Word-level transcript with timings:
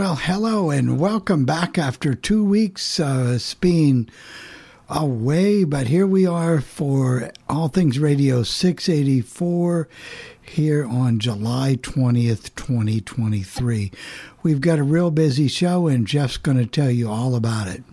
Well, 0.00 0.16
hello 0.16 0.70
and 0.70 0.98
welcome 0.98 1.44
back 1.44 1.76
after 1.76 2.14
two 2.14 2.42
weeks 2.42 2.98
uh, 2.98 3.38
being 3.60 4.08
away, 4.88 5.64
but 5.64 5.88
here 5.88 6.06
we 6.06 6.24
are 6.24 6.62
for 6.62 7.30
All 7.50 7.68
Things 7.68 7.98
Radio 7.98 8.42
684 8.42 9.90
here 10.40 10.86
on 10.86 11.18
July 11.18 11.76
20th, 11.82 12.54
2023. 12.54 13.92
We've 14.42 14.62
got 14.62 14.78
a 14.78 14.82
real 14.82 15.10
busy 15.10 15.48
show, 15.48 15.86
and 15.86 16.06
Jeff's 16.06 16.38
going 16.38 16.56
to 16.56 16.64
tell 16.64 16.90
you 16.90 17.10
all 17.10 17.34
about 17.34 17.68
it. 17.68 17.84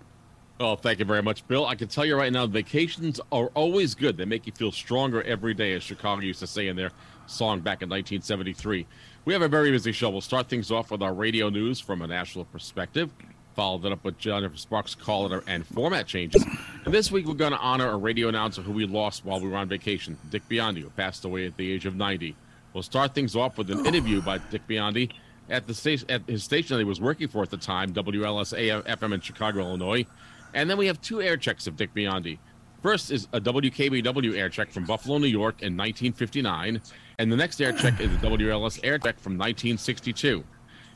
Oh, 0.61 0.77
thank 0.77 0.99
you 0.99 1.05
very 1.05 1.21
much, 1.21 1.45
Bill. 1.49 1.65
I 1.65 1.75
can 1.75 1.89
tell 1.89 2.05
you 2.05 2.15
right 2.15 2.31
now, 2.31 2.47
vacations 2.47 3.19
are 3.33 3.47
always 3.47 3.95
good. 3.95 4.15
They 4.15 4.23
make 4.23 4.47
you 4.47 4.53
feel 4.53 4.71
stronger 4.71 5.23
every 5.23 5.53
day, 5.53 5.73
as 5.73 5.83
Chicago 5.83 6.21
used 6.21 6.39
to 6.39 6.47
say 6.47 6.69
in 6.69 6.77
their 6.77 6.91
song 7.25 7.59
back 7.59 7.81
in 7.81 7.89
1973. 7.89 8.87
We 9.27 9.33
have 9.33 9.41
a 9.41 9.49
very 9.49 9.71
busy 9.71 9.91
show. 9.91 10.09
We'll 10.09 10.21
start 10.21 10.47
things 10.47 10.71
off 10.71 10.89
with 10.89 11.03
our 11.03 11.13
radio 11.13 11.49
news 11.49 11.81
from 11.81 12.01
a 12.01 12.07
national 12.07 12.45
perspective, 12.45 13.09
followed 13.57 13.83
it 13.83 13.91
up 13.91 14.01
with 14.05 14.17
Jennifer 14.17 14.55
Sparks' 14.55 14.95
calendar 14.95 15.43
and 15.47 15.67
format 15.67 16.07
changes. 16.07 16.45
And 16.85 16.93
this 16.93 17.11
week, 17.11 17.25
we're 17.27 17.33
going 17.33 17.51
to 17.51 17.57
honor 17.57 17.89
a 17.89 17.97
radio 17.97 18.29
announcer 18.29 18.61
who 18.61 18.71
we 18.71 18.85
lost 18.85 19.25
while 19.25 19.41
we 19.41 19.49
were 19.49 19.57
on 19.57 19.67
vacation, 19.67 20.17
Dick 20.29 20.43
Biondi, 20.47 20.79
who 20.79 20.89
passed 20.91 21.25
away 21.25 21.45
at 21.45 21.57
the 21.57 21.69
age 21.69 21.85
of 21.85 21.97
90. 21.97 22.37
We'll 22.71 22.83
start 22.83 23.13
things 23.13 23.35
off 23.35 23.57
with 23.57 23.69
an 23.69 23.85
interview 23.85 24.21
by 24.21 24.37
Dick 24.37 24.65
Biondi 24.65 25.11
at 25.49 25.67
the 25.67 25.73
station 25.73 26.09
at 26.09 26.21
his 26.25 26.45
station 26.45 26.77
that 26.77 26.79
he 26.79 26.85
was 26.85 27.01
working 27.01 27.27
for 27.27 27.43
at 27.43 27.49
the 27.49 27.57
time, 27.57 27.91
WLS 27.91 28.57
FM 28.85 29.13
in 29.13 29.19
Chicago, 29.19 29.59
Illinois. 29.59 30.05
And 30.53 30.69
then 30.69 30.77
we 30.77 30.87
have 30.87 31.01
two 31.01 31.21
air 31.21 31.35
checks 31.35 31.67
of 31.67 31.75
Dick 31.75 31.93
Biondi. 31.93 32.37
First 32.81 33.11
is 33.11 33.27
a 33.33 33.41
WKBW 33.41 34.37
air 34.37 34.47
check 34.47 34.71
from 34.71 34.85
Buffalo, 34.85 35.17
New 35.17 35.27
York 35.27 35.55
in 35.63 35.75
1959, 35.75 36.79
and 37.19 37.31
the 37.31 37.35
next 37.35 37.59
air 37.59 37.73
check 37.73 37.99
is 37.99 38.11
the 38.11 38.27
WLS 38.27 38.79
air 38.83 38.99
check 38.99 39.19
from 39.19 39.33
1962. 39.33 40.43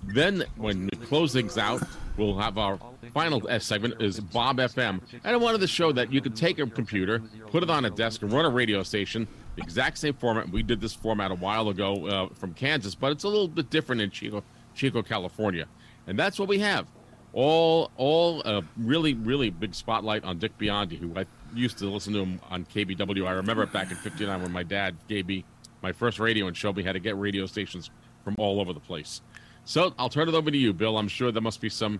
Then, 0.03 0.43
when 0.55 0.89
we 0.91 1.05
close 1.07 1.33
things 1.33 1.57
out, 1.57 1.81
we'll 2.15 2.37
have 2.37 2.59
our 2.59 2.79
final 3.13 3.47
S 3.49 3.65
segment 3.65 3.99
is 3.99 4.19
Bob 4.19 4.57
FM. 4.57 5.01
And 5.23 5.33
I 5.33 5.35
wanted 5.35 5.61
to 5.61 5.67
show 5.67 5.91
that 5.91 6.13
you 6.13 6.21
could 6.21 6.35
take 6.35 6.59
a 6.59 6.67
computer, 6.67 7.23
put 7.49 7.63
it 7.63 7.71
on 7.71 7.85
a 7.85 7.89
desk, 7.89 8.21
and 8.21 8.31
run 8.31 8.45
a 8.45 8.49
radio 8.49 8.83
station. 8.83 9.27
The 9.55 9.63
exact 9.63 9.97
same 9.97 10.13
format. 10.13 10.49
We 10.49 10.61
did 10.63 10.79
this 10.79 10.93
format 10.93 11.31
a 11.31 11.35
while 11.35 11.69
ago 11.69 12.07
uh, 12.07 12.29
from 12.35 12.53
Kansas, 12.53 12.93
but 12.93 13.11
it's 13.11 13.23
a 13.23 13.27
little 13.27 13.47
bit 13.47 13.69
different 13.71 14.01
in 14.01 14.11
Chico, 14.11 14.43
Chico, 14.75 15.01
California. 15.01 15.65
And 16.05 16.17
that's 16.17 16.39
what 16.39 16.47
we 16.47 16.59
have. 16.59 16.87
All, 17.33 17.89
all 17.97 18.41
a 18.43 18.63
really, 18.77 19.15
really 19.15 19.49
big 19.49 19.73
spotlight 19.73 20.23
on 20.23 20.37
Dick 20.37 20.55
Biondi, 20.59 20.99
who 20.99 21.13
I 21.15 21.25
used 21.55 21.79
to 21.79 21.85
listen 21.85 22.13
to 22.13 22.19
him 22.19 22.41
on 22.49 22.65
KBW. 22.65 23.27
I 23.27 23.31
remember 23.31 23.63
it 23.63 23.71
back 23.71 23.89
in 23.89 23.97
'59 23.97 24.41
when 24.41 24.51
my 24.51 24.63
dad 24.63 24.95
gave 25.07 25.27
me 25.27 25.45
my 25.81 25.91
first 25.91 26.19
radio 26.19 26.47
and 26.47 26.55
showed 26.55 26.75
me 26.75 26.83
how 26.83 26.91
to 26.91 26.99
get 26.99 27.17
radio 27.17 27.45
stations 27.45 27.89
from 28.23 28.35
all 28.37 28.59
over 28.59 28.73
the 28.73 28.79
place. 28.79 29.21
So 29.65 29.93
I'll 29.97 30.09
turn 30.09 30.27
it 30.29 30.35
over 30.35 30.51
to 30.51 30.57
you, 30.57 30.73
Bill. 30.73 30.97
I'm 30.97 31.07
sure 31.07 31.31
there 31.31 31.41
must 31.41 31.61
be 31.61 31.69
some, 31.69 31.99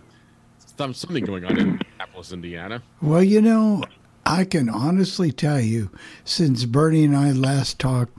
some 0.76 0.94
something 0.94 1.24
going 1.24 1.44
on 1.44 1.52
in 1.52 1.68
Indianapolis, 1.70 2.32
Indiana. 2.32 2.82
Well, 3.00 3.22
you 3.22 3.40
know, 3.40 3.84
I 4.26 4.44
can 4.44 4.68
honestly 4.68 5.32
tell 5.32 5.60
you, 5.60 5.90
since 6.24 6.64
Bernie 6.64 7.04
and 7.04 7.16
I 7.16 7.32
last 7.32 7.78
talked, 7.78 8.18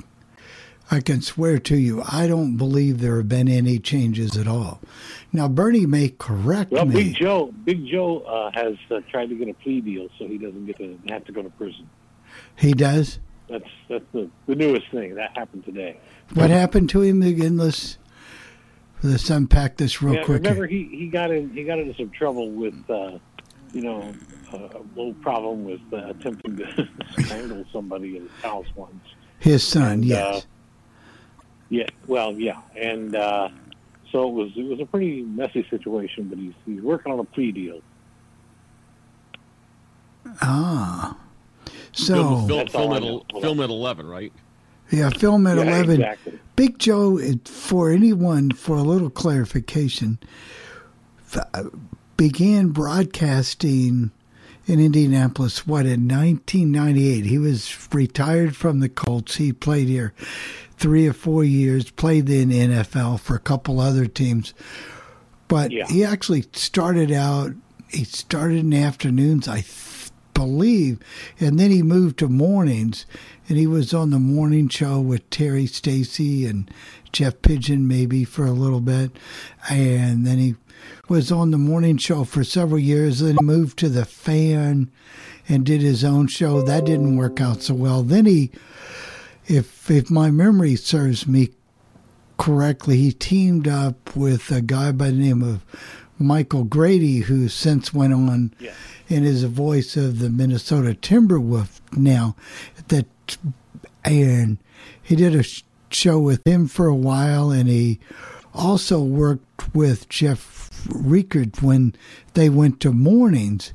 I 0.91 0.99
can 0.99 1.21
swear 1.21 1.59
to 1.59 1.75
you, 1.77 2.03
I 2.11 2.27
don't 2.27 2.57
believe 2.57 2.99
there 2.99 3.17
have 3.17 3.29
been 3.29 3.47
any 3.47 3.79
changes 3.79 4.37
at 4.37 4.47
all. 4.47 4.81
Now, 5.31 5.47
Bernie 5.47 5.85
may 5.85 6.09
correct 6.09 6.71
Well, 6.71 6.85
me. 6.85 6.95
Big 6.95 7.15
Joe, 7.15 7.53
Big 7.63 7.85
Joe 7.87 8.19
uh, 8.19 8.51
has 8.53 8.75
uh, 8.91 8.99
tried 9.09 9.29
to 9.29 9.35
get 9.35 9.47
a 9.47 9.53
plea 9.55 9.81
deal 9.81 10.09
so 10.19 10.27
he 10.27 10.37
doesn't 10.37 10.65
get 10.65 10.77
to 10.77 10.99
have 11.09 11.25
to 11.25 11.31
go 11.31 11.41
to 11.41 11.49
prison. 11.51 11.89
He 12.55 12.73
does. 12.73 13.19
That's 13.49 13.65
that's 13.89 14.05
the, 14.13 14.29
the 14.47 14.55
newest 14.55 14.89
thing 14.89 15.15
that 15.15 15.35
happened 15.37 15.65
today. 15.65 15.99
What 16.33 16.49
happened 16.49 16.89
to 16.91 17.01
him 17.01 17.21
again? 17.21 17.57
Let's 17.57 17.97
let's 19.03 19.29
unpack 19.29 19.77
this 19.77 20.01
real 20.01 20.15
yeah, 20.15 20.23
quick. 20.23 20.43
remember 20.43 20.65
he, 20.65 20.85
he 20.85 21.07
got 21.07 21.29
in 21.31 21.49
he 21.49 21.63
got 21.63 21.79
into 21.79 21.93
some 21.95 22.09
trouble 22.09 22.49
with 22.51 22.73
uh, 22.89 23.17
you 23.73 23.81
know 23.81 24.13
uh, 24.53 24.57
a 24.57 24.81
little 24.95 25.13
problem 25.15 25.65
with 25.65 25.81
uh, 25.91 26.07
attempting 26.09 26.57
to 26.57 26.87
strangle 27.11 27.65
somebody 27.73 28.15
in 28.17 28.23
his 28.23 28.31
house 28.41 28.67
once. 28.75 29.03
His 29.39 29.61
son, 29.67 29.91
And, 29.91 30.05
yes. 30.05 30.35
uh, 30.37 30.41
Yeah, 31.69 31.87
well, 32.07 32.31
yeah, 32.33 32.61
and 32.77 33.13
uh, 33.13 33.49
so 34.11 34.29
it 34.29 34.31
was 34.33 34.51
it 34.55 34.63
was 34.65 34.79
a 34.79 34.85
pretty 34.85 35.21
messy 35.23 35.67
situation, 35.69 36.29
but 36.29 36.37
he's 36.37 36.53
he's 36.65 36.81
working 36.81 37.11
on 37.11 37.19
a 37.19 37.23
plea 37.25 37.51
deal. 37.51 37.81
ah. 40.41 41.17
Film, 41.93 42.41
So, 42.41 42.47
film, 42.47 42.47
That's 42.59 42.71
film, 42.71 42.93
at, 42.93 43.41
film 43.41 43.59
at 43.59 43.69
11, 43.69 44.07
right? 44.07 44.33
yeah, 44.91 45.09
film 45.09 45.45
at 45.47 45.57
Yeah, 45.57 45.63
11. 45.63 45.91
exactly. 46.01 46.39
Big 46.55 46.77
Joe, 46.79 47.19
for 47.45 47.89
anyone, 47.91 48.51
for 48.51 48.77
a 48.77 48.83
little 48.83 49.09
clarification, 49.09 50.19
uh, 51.35 51.63
began 52.17 52.69
broadcasting 52.69 54.11
in 54.67 54.79
Indianapolis, 54.79 55.65
what, 55.67 55.85
in 55.85 56.07
1998. 56.07 57.25
He 57.25 57.37
was 57.37 57.75
retired 57.91 58.55
from 58.55 58.79
the 58.79 58.89
Colts. 58.89 59.35
He 59.35 59.51
played 59.51 59.87
here 59.87 60.13
three 60.77 61.07
or 61.07 61.13
four 61.13 61.43
years, 61.43 61.89
played 61.91 62.29
in 62.29 62.49
NFL 62.49 63.19
for 63.19 63.35
a 63.35 63.39
couple 63.39 63.79
other 63.79 64.05
teams. 64.05 64.53
But 65.47 65.71
Yeah. 65.71 65.87
he 65.87 66.03
actually 66.03 66.45
started 66.53 67.11
out, 67.11 67.53
he 67.89 68.03
started 68.05 68.59
in 68.59 68.69
the 68.69 68.77
afternoons, 68.77 69.47
I 69.47 69.55
th- 69.61 69.65
believe, 70.33 70.99
and 71.39 71.59
then 71.59 71.71
he 71.71 71.81
moved 71.81 72.19
to 72.19 72.27
mornings, 72.27 73.05
and 73.47 73.57
he 73.57 73.67
was 73.67 73.93
on 73.93 74.09
the 74.09 74.19
morning 74.19 74.67
show 74.69 74.99
with 74.99 75.29
Terry 75.29 75.65
Stacy 75.65 76.45
and 76.45 76.69
Jeff 77.11 77.41
Pigeon 77.41 77.87
maybe 77.87 78.23
for 78.23 78.45
a 78.45 78.51
little 78.51 78.81
bit, 78.81 79.11
and 79.69 80.25
then 80.25 80.37
he 80.39 80.55
was 81.07 81.31
on 81.31 81.51
the 81.51 81.57
morning 81.57 81.97
show 81.97 82.23
for 82.23 82.43
several 82.43 82.79
years. 82.79 83.19
Then 83.19 83.37
he 83.39 83.45
moved 83.45 83.77
to 83.79 83.89
the 83.89 84.05
Fan 84.05 84.91
and 85.47 85.65
did 85.65 85.81
his 85.81 86.03
own 86.03 86.27
show. 86.27 86.61
That 86.61 86.85
didn't 86.85 87.17
work 87.17 87.39
out 87.39 87.61
so 87.61 87.73
well. 87.73 88.03
Then 88.03 88.25
he, 88.25 88.51
if 89.45 89.89
if 89.91 90.09
my 90.09 90.31
memory 90.31 90.75
serves 90.75 91.27
me 91.27 91.49
correctly, 92.37 92.97
he 92.97 93.11
teamed 93.11 93.67
up 93.67 94.15
with 94.15 94.51
a 94.51 94.61
guy 94.61 94.91
by 94.91 95.07
the 95.07 95.17
name 95.17 95.43
of 95.43 95.63
Michael 96.17 96.63
Grady, 96.63 97.19
who 97.19 97.47
since 97.47 97.93
went 97.93 98.13
on 98.13 98.53
Yeah. 98.59 98.71
And 99.09 99.25
is 99.25 99.41
the 99.41 99.47
voice 99.47 99.95
of 99.97 100.19
the 100.19 100.29
Minnesota 100.29 100.93
Timberwolf 100.93 101.81
now. 101.95 102.35
That 102.87 103.05
and 104.03 104.57
he 105.01 105.15
did 105.15 105.35
a 105.35 105.43
show 105.89 106.19
with 106.19 106.45
him 106.45 106.67
for 106.67 106.87
a 106.87 106.95
while, 106.95 107.51
and 107.51 107.69
he 107.69 107.99
also 108.53 109.01
worked 109.01 109.75
with 109.75 110.09
Jeff 110.09 110.69
Rickard 110.89 111.61
when 111.61 111.95
they 112.33 112.49
went 112.49 112.79
to 112.81 112.91
mornings. 112.91 113.73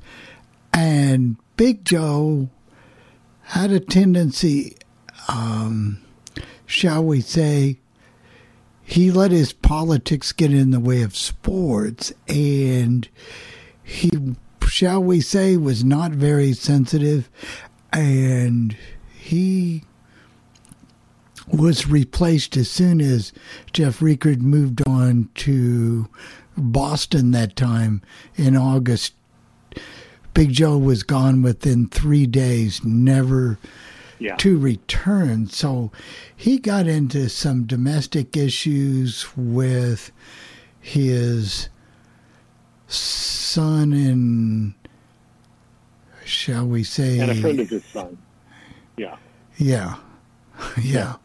And 0.73 1.37
Big 1.57 1.85
Joe 1.85 2.49
had 3.43 3.71
a 3.71 3.81
tendency, 3.81 4.77
um, 5.29 6.03
shall 6.67 7.03
we 7.03 7.21
say, 7.21 7.79
he 8.83 9.11
let 9.11 9.33
his 9.33 9.53
politics 9.53 10.33
get 10.33 10.53
in 10.53 10.71
the 10.71 10.81
way 10.81 11.03
of 11.03 11.15
sports, 11.15 12.13
and 12.27 13.07
he, 13.83 14.11
shall 14.69 15.03
we 15.03 15.21
say, 15.21 15.57
was 15.57 15.83
not 15.85 16.13
very 16.13 16.53
sensitive, 16.53 17.29
and 17.93 18.77
he 19.19 19.85
was 21.53 21.87
replaced 21.89 22.57
as 22.57 22.71
soon 22.71 23.01
as 23.01 23.33
Jeff 23.73 24.03
Rickard 24.03 24.43
moved 24.43 24.87
on 24.87 25.29
to 25.37 26.09
Boston 26.57 27.31
that 27.31 27.57
time 27.57 28.03
in 28.37 28.57
August 28.57 29.15
Big 30.35 30.53
Joe 30.53 30.79
was 30.79 31.03
gone 31.03 31.43
within 31.43 31.89
three 31.89 32.27
days, 32.27 32.85
never 32.85 33.59
Yeah. 34.21 34.37
to 34.37 34.57
return. 34.59 35.49
So 35.49 35.91
he 36.37 36.59
got 36.59 36.87
into 36.87 37.29
some 37.29 37.65
domestic 37.65 38.37
issues 38.37 39.27
with 39.37 40.13
his 40.81 41.69
son 42.89 43.93
and, 43.93 44.75
shall 46.25 46.67
we 46.67 46.83
say, 46.83 47.19
and 47.19 47.31
a 47.31 47.35
friend 47.35 47.61
of 47.61 47.69
his 47.69 47.85
son. 47.85 48.19
Yeah. 48.97 49.17
yeah, 49.57 49.97
yeah, 50.81 51.17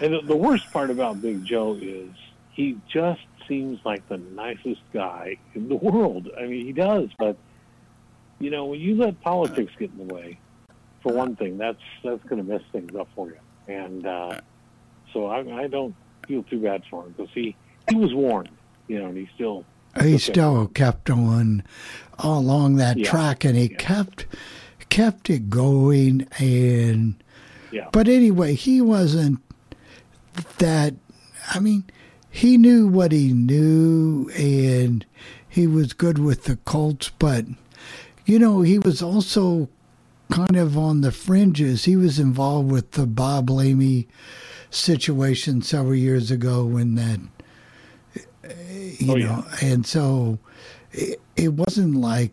And 0.00 0.28
the, 0.28 0.36
worst 0.36 0.70
part 0.72 0.90
about 0.90 1.22
Big 1.22 1.44
Joe 1.44 1.78
is 1.80 2.10
he 2.52 2.78
just 2.92 3.22
seems 3.48 3.80
like 3.84 4.06
the 4.08 4.18
nicest 4.18 4.82
guy 4.92 5.38
in 5.54 5.68
the 5.68 5.76
world. 5.76 6.28
I 6.38 6.42
mean, 6.42 6.66
he 6.66 6.72
does, 6.72 7.08
but 7.18 7.36
you 8.38 8.50
know, 8.50 8.66
when 8.66 8.80
you 8.80 8.96
let 8.96 9.20
politics 9.20 9.72
get 9.78 9.90
in 9.90 10.08
the 10.08 10.14
way, 10.14 10.38
for 11.00 11.12
one 11.12 11.36
thing, 11.36 11.58
that's 11.58 11.80
that's 12.04 12.22
going 12.24 12.44
to 12.44 12.50
mess 12.50 12.62
things 12.72 12.94
up 12.94 13.08
for 13.14 13.28
you. 13.28 13.38
And 13.68 14.06
uh, 14.06 14.40
so 15.12 15.26
I, 15.26 15.62
I 15.62 15.66
don't 15.68 15.94
feel 16.26 16.42
too 16.42 16.60
bad 16.60 16.82
for 16.90 17.04
him 17.04 17.14
because 17.16 17.32
he 17.32 17.56
he 17.88 17.96
was 17.96 18.12
warned, 18.12 18.50
you 18.88 18.98
know, 18.98 19.06
and 19.06 19.16
he 19.16 19.28
still 19.34 19.64
he 20.00 20.18
still 20.18 20.68
kept 20.68 21.10
on 21.10 21.62
along 22.18 22.76
that 22.76 22.96
Yeah. 22.98 23.10
track, 23.10 23.44
and 23.44 23.56
he 23.56 23.70
Yeah. 23.70 23.76
kept 23.78 24.26
kept 24.88 25.30
it 25.30 25.48
going. 25.48 26.26
And 26.38 27.14
yeah 27.70 27.88
but 27.92 28.06
anyway, 28.08 28.54
he 28.54 28.80
wasn't 28.80 29.38
that. 30.58 30.94
I 31.52 31.58
mean, 31.60 31.84
he 32.30 32.56
knew 32.56 32.86
what 32.86 33.10
he 33.12 33.32
knew, 33.32 34.28
and 34.36 35.04
he 35.48 35.66
was 35.66 35.92
good 35.92 36.18
with 36.18 36.44
the 36.44 36.56
Colts. 36.56 37.10
But 37.18 37.46
you 38.26 38.38
know, 38.38 38.60
he 38.62 38.78
was 38.78 39.02
also 39.02 39.68
kind 40.30 40.56
of 40.56 40.78
on 40.78 41.00
the 41.00 41.12
fringes. 41.12 41.84
He 41.84 41.96
was 41.96 42.18
involved 42.18 42.70
with 42.70 42.92
the 42.92 43.06
Bob 43.06 43.48
Lamey 43.50 44.06
situation 44.70 45.60
several 45.62 45.94
years 45.94 46.30
ago 46.30 46.64
when 46.64 46.94
that 46.94 47.20
you 49.02 49.12
Oh, 49.12 49.16
yeah. 49.16 49.26
know, 49.26 49.44
and 49.62 49.86
so 49.86 50.38
it, 50.92 51.20
it 51.36 51.52
wasn't 51.54 51.96
like 51.96 52.32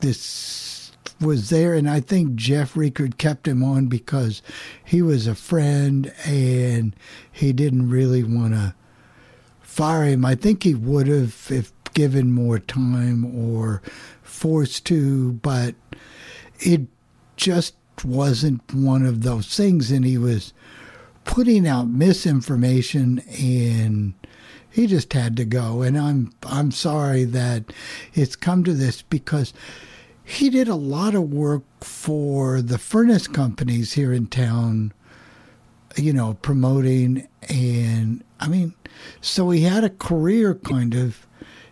this 0.00 0.92
was 1.20 1.50
there. 1.50 1.74
And 1.74 1.88
I 1.88 2.00
think 2.00 2.34
Jeff 2.34 2.76
Rickard 2.76 3.18
kept 3.18 3.46
him 3.46 3.62
on 3.62 3.86
because 3.86 4.42
he 4.84 5.02
was 5.02 5.26
a 5.26 5.34
friend 5.34 6.12
and 6.24 6.94
he 7.30 7.52
didn't 7.52 7.90
really 7.90 8.22
want 8.22 8.54
to 8.54 8.74
fire 9.60 10.04
him. 10.04 10.24
I 10.24 10.34
think 10.34 10.62
he 10.62 10.74
would 10.74 11.06
have 11.08 11.46
if 11.50 11.72
given 11.94 12.32
more 12.32 12.58
time 12.58 13.24
or 13.24 13.82
forced 14.22 14.86
to, 14.86 15.32
but 15.32 15.74
it 16.60 16.82
just 17.36 17.74
wasn't 18.04 18.62
one 18.72 19.04
of 19.04 19.22
those 19.22 19.54
things. 19.54 19.90
And 19.90 20.04
he 20.04 20.16
was 20.16 20.52
putting 21.24 21.66
out 21.66 21.88
misinformation 21.88 23.18
and 23.38 24.14
he 24.70 24.86
just 24.86 25.12
had 25.12 25.36
to 25.36 25.44
go 25.44 25.82
and 25.82 25.98
i'm 25.98 26.32
i'm 26.44 26.70
sorry 26.70 27.24
that 27.24 27.64
it's 28.14 28.36
come 28.36 28.64
to 28.64 28.72
this 28.72 29.02
because 29.02 29.52
he 30.24 30.48
did 30.48 30.68
a 30.68 30.74
lot 30.74 31.14
of 31.14 31.32
work 31.32 31.62
for 31.80 32.62
the 32.62 32.78
furnace 32.78 33.26
companies 33.26 33.94
here 33.94 34.12
in 34.12 34.26
town 34.26 34.92
you 35.96 36.12
know 36.12 36.34
promoting 36.34 37.26
and 37.48 38.22
i 38.38 38.48
mean 38.48 38.72
so 39.20 39.50
he 39.50 39.62
had 39.62 39.84
a 39.84 39.90
career 39.90 40.54
kind 40.54 40.94
of 40.94 41.26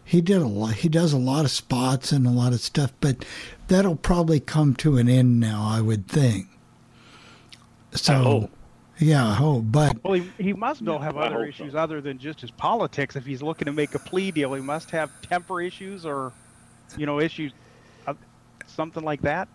he 0.05 0.21
did 0.21 0.43
a 0.43 0.47
lot 0.47 0.75
he 0.75 0.89
does 0.89 1.13
a 1.13 1.19
lot 1.19 1.45
of 1.45 1.51
spots 1.51 2.11
and 2.11 2.27
a 2.27 2.31
lot 2.31 2.53
of 2.53 2.61
stuff 2.61 2.93
but 3.01 3.25
that'll 3.69 3.97
probably 3.97 4.41
come 4.41 4.75
to 4.75 4.97
an 4.97 5.09
end 5.09 5.39
now 5.39 5.65
i 5.71 5.81
would 5.81 6.09
think 6.09 6.47
so 7.93 8.15
hope. 8.15 8.51
Yeah 9.01 9.27
i 9.29 9.35
hope 9.35 9.65
but 9.69 9.97
Well, 10.05 10.15
he, 10.15 10.31
he 10.39 10.53
must 10.53 10.81
still 10.81 10.99
have 10.99 11.17
other 11.17 11.45
hope 11.45 11.55
so. 11.55 11.65
issues 11.65 11.75
other 11.75 12.01
than 12.01 12.19
just 12.19 12.41
his 12.41 12.51
politics. 12.51 13.17
If 13.17 13.25
he's 13.27 13.43
looking 13.43 13.67
to 13.67 13.73
make 13.73 13.95
a 13.95 13.99
plea 13.99 14.31
deal, 14.31 14.55
he 14.55 14.61
must 14.61 14.91
have 14.91 15.11
temper 15.23 15.61
issues 15.61 16.05
or, 16.07 16.33
you 16.97 17.07
know, 17.07 17.21
issues, 17.21 17.53
uh, 18.07 18.15
something 18.67 19.03
like 19.05 19.21
that. 19.23 19.49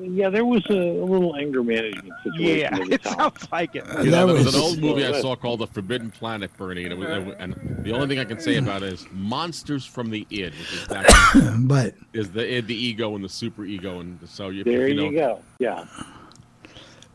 yeah 0.00 0.28
there 0.28 0.44
was 0.44 0.64
a, 0.70 0.72
a 0.74 1.04
little 1.04 1.36
anger 1.36 1.62
management 1.62 2.12
situation 2.24 2.76
Yeah, 2.78 2.94
it 2.94 3.02
town. 3.04 3.16
sounds 3.18 3.48
like 3.52 3.76
it. 3.76 3.84
You 3.86 3.92
know, 3.92 4.02
That 4.02 4.10
there 4.10 4.26
was 4.26 4.44
was- 4.46 4.54
an 4.56 4.60
old 4.60 4.78
movie 4.80 5.04
I 5.06 5.20
saw 5.20 5.36
called 5.36 5.60
The 5.60 5.66
Forbidden 5.68 6.10
Planet, 6.10 6.50
Bernie, 6.56 6.84
and, 6.84 6.92
it 6.92 6.98
was, 6.98 7.34
and 7.38 7.54
the 7.84 7.92
only 7.92 8.08
thing 8.08 8.18
I 8.18 8.24
can 8.24 8.40
say 8.40 8.56
about 8.56 8.82
it 8.82 8.92
is 8.94 9.06
monsters 9.12 9.84
from 9.86 10.10
the 10.10 10.26
id, 10.30 10.52
which 10.58 10.72
is 10.72 10.88
back 10.88 11.06
but 11.60 11.94
is 12.12 12.30
the 12.32 12.54
id, 12.56 12.66
the 12.66 12.74
ego, 12.74 13.14
and 13.14 13.22
the 13.24 13.28
super 13.28 13.64
ego, 13.64 14.00
and 14.00 14.18
so 14.28 14.48
you, 14.48 14.64
there 14.64 14.88
you 14.88 15.10
you, 15.10 15.12
go 15.12 15.40
yeah 15.60 15.84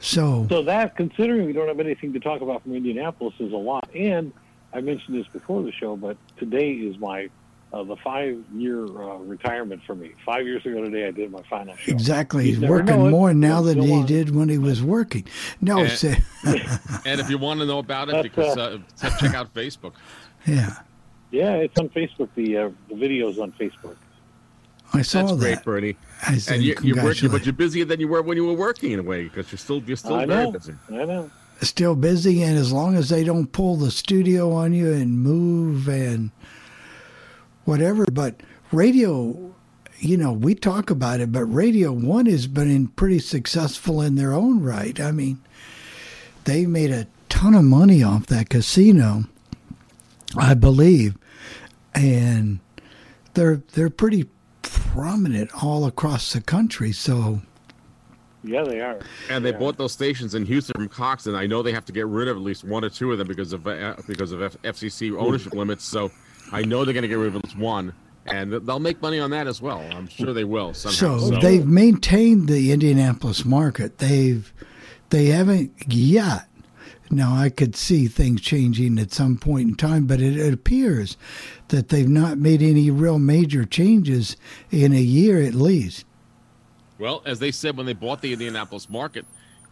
so 0.04 0.46
So 0.50 0.62
that, 0.64 0.96
considering 0.96 1.46
we 1.46 1.54
don't 1.54 1.68
have 1.68 1.80
anything 1.80 2.14
to 2.14 2.20
talk 2.20 2.42
about 2.42 2.62
from 2.64 2.76
Indianapolis, 2.76 3.34
is 3.40 3.54
a 3.54 3.58
lot. 3.58 3.88
And 3.96 4.32
I 4.74 4.82
mentioned 4.82 5.18
this 5.18 5.28
before 5.28 5.64
the 5.64 5.72
show, 5.72 5.96
but 5.96 6.18
today 6.38 6.72
is 6.74 6.98
my 7.00 7.30
uh, 7.72 7.84
the 7.84 7.96
five 7.98 8.38
year 8.56 8.86
uh, 8.86 9.18
retirement 9.18 9.82
for 9.88 9.96
me. 9.96 10.12
Five 10.24 10.46
years 10.46 10.64
ago 10.64 10.84
today, 10.84 11.08
I 11.08 11.12
did 11.12 11.32
my 11.32 11.42
final 11.50 11.76
show. 11.76 11.92
Exactly. 11.92 12.50
You 12.50 12.56
He's 12.58 12.70
working 12.70 12.86
know 12.98 13.08
it. 13.08 13.10
more 13.10 13.34
now 13.34 13.62
It'll 13.62 13.64
than 13.64 13.82
he 13.82 13.94
on. 13.94 14.06
did 14.06 14.36
when 14.36 14.48
he 14.50 14.60
was 14.60 14.84
working. 14.84 15.26
No, 15.60 15.80
And- 15.80 15.92
say, 15.92 16.22
And 17.06 17.20
if 17.20 17.30
you 17.32 17.40
want 17.40 17.62
to 17.62 17.66
know 17.66 17.80
about 17.80 18.10
it, 18.10 18.22
because 18.22 18.56
uh, 18.58 18.78
check 19.20 19.34
out 19.34 19.52
Facebook. 19.56 19.94
yeah, 20.46 20.76
Yeah, 21.32 21.54
it's 21.56 21.80
on 21.80 21.90
Facebook. 21.90 22.30
The 22.36 22.58
uh, 22.58 22.70
the 22.90 22.96
videos 22.96 23.40
on 23.42 23.52
Facebook. 23.54 23.96
I 24.94 25.02
saw 25.02 25.24
That's 25.24 25.40
great, 25.40 25.56
that. 25.56 25.66
Bernie. 25.66 25.96
I 26.28 26.38
said, 26.38 26.56
And 26.56 26.64
you, 26.64 26.76
you're 26.84 27.04
working, 27.04 27.30
but 27.30 27.46
you're 27.46 27.54
busier 27.54 27.84
than 27.86 28.00
you 28.00 28.08
were 28.08 28.22
when 28.22 28.38
you 28.38 28.46
were 28.46 28.54
working 28.54 28.92
in 28.92 29.00
a 29.00 29.04
way, 29.04 29.24
because 29.24 29.52
you're 29.52 29.58
still 29.58 29.82
you're 29.84 29.98
still 29.98 30.16
I 30.16 30.26
very 30.26 30.46
know. 30.46 30.52
busy. 30.52 30.74
I 30.90 31.06
know. 31.06 31.32
Still 31.62 31.96
busy, 31.96 32.44
and 32.44 32.58
as 32.58 32.72
long 32.72 32.96
as 32.96 33.10
they 33.10 33.24
don't 33.24 33.48
pull 33.48 33.76
the 33.76 33.90
studio 33.90 34.52
on 34.52 34.74
you 34.74 34.92
and 34.92 35.20
move 35.20 35.88
and 35.88 36.32
whatever, 37.66 38.06
but 38.12 38.42
radio, 38.72 39.54
you 40.00 40.18
know, 40.18 40.32
we 40.34 40.54
talk 40.56 40.90
about 40.90 41.22
it, 41.22 41.32
but 41.32 41.46
Radio 41.46 41.92
One 41.92 42.26
has 42.28 42.48
been 42.48 42.88
pretty 42.90 43.20
successful 43.20 44.02
in 44.02 44.16
their 44.16 44.34
own 44.34 44.62
right. 44.62 45.00
I 45.00 45.12
mean, 45.12 45.40
they 46.44 46.66
made 46.66 46.92
a 46.92 47.08
ton 47.30 47.56
of 47.56 47.64
money 47.64 48.04
off 48.04 48.28
that 48.28 48.50
casino, 48.50 49.24
I 50.38 50.54
believe, 50.54 51.18
and 51.96 52.60
they're 53.34 53.62
they're 53.74 53.90
pretty 53.90 54.28
prominent 54.64 55.52
all 55.64 55.86
across 55.86 56.34
the 56.34 56.42
country. 56.42 56.92
So 56.92 57.42
Yeah, 58.46 58.64
they 58.64 58.82
are. 58.82 59.00
And 59.30 59.46
they 59.46 59.52
Yeah. 59.52 59.58
bought 59.58 59.78
those 59.78 59.94
stations 59.94 60.36
in 60.36 60.46
Houston 60.46 60.74
from 60.76 60.90
Cox, 60.90 61.28
and 61.28 61.38
I 61.38 61.46
know 61.48 61.62
they 61.64 61.72
have 61.72 61.86
to 61.86 61.94
get 61.94 62.08
rid 62.08 62.28
of 62.28 62.36
at 62.36 62.44
least 62.44 62.66
one 62.66 62.84
or 62.84 62.90
two 62.90 63.10
of 63.14 63.18
them 63.18 63.28
because 63.28 63.54
of 63.54 63.66
uh, 63.66 63.96
because 64.06 64.34
of 64.34 64.42
F- 64.42 64.58
FCC 64.64 65.12
ownership 65.18 65.54
limits. 65.54 65.86
So 65.86 66.12
I 66.52 66.62
know 66.64 66.84
they're 66.84 66.94
going 66.94 67.04
to 67.04 67.08
get 67.08 67.16
rid 67.20 67.28
of 67.28 67.36
at 67.38 67.46
least 67.46 67.58
one, 67.58 67.94
and 68.26 68.52
they'll 68.52 68.80
make 68.82 69.02
money 69.02 69.20
on 69.20 69.30
that 69.30 69.48
as 69.48 69.62
well. 69.62 69.80
I'm 69.94 70.08
sure 70.10 70.34
they 70.34 70.44
will 70.44 70.74
somehow. 70.74 71.20
So 71.20 71.40
they've 71.40 71.66
maintained 71.66 72.50
the 72.50 72.74
Indianapolis 72.74 73.46
market. 73.46 74.00
They've 74.00 74.52
they 75.10 75.28
haven't 75.28 75.72
yet. 75.88 76.48
Now 77.14 77.36
I 77.36 77.50
could 77.50 77.76
see 77.76 78.08
things 78.08 78.42
changing 78.42 78.98
at 78.98 79.12
some 79.12 79.38
point 79.38 79.70
in 79.70 79.76
time, 79.76 80.06
but 80.06 80.20
it, 80.20 80.36
it 80.36 80.54
appears 80.54 81.16
that 81.68 81.90
they've 81.90 82.10
not 82.10 82.38
made 82.38 82.62
any 82.62 82.90
real 82.90 83.20
major 83.20 83.66
changes 83.66 84.36
in 84.72 84.94
a 84.94 85.02
year 85.02 85.42
at 85.42 85.54
least. 85.54 86.06
Well, 86.98 87.22
as 87.26 87.40
they 87.40 87.52
said 87.52 87.78
when 87.78 87.86
they 87.86 87.94
bought 87.94 88.22
the 88.22 88.34
Indianapolis 88.34 88.90
market, 88.90 89.26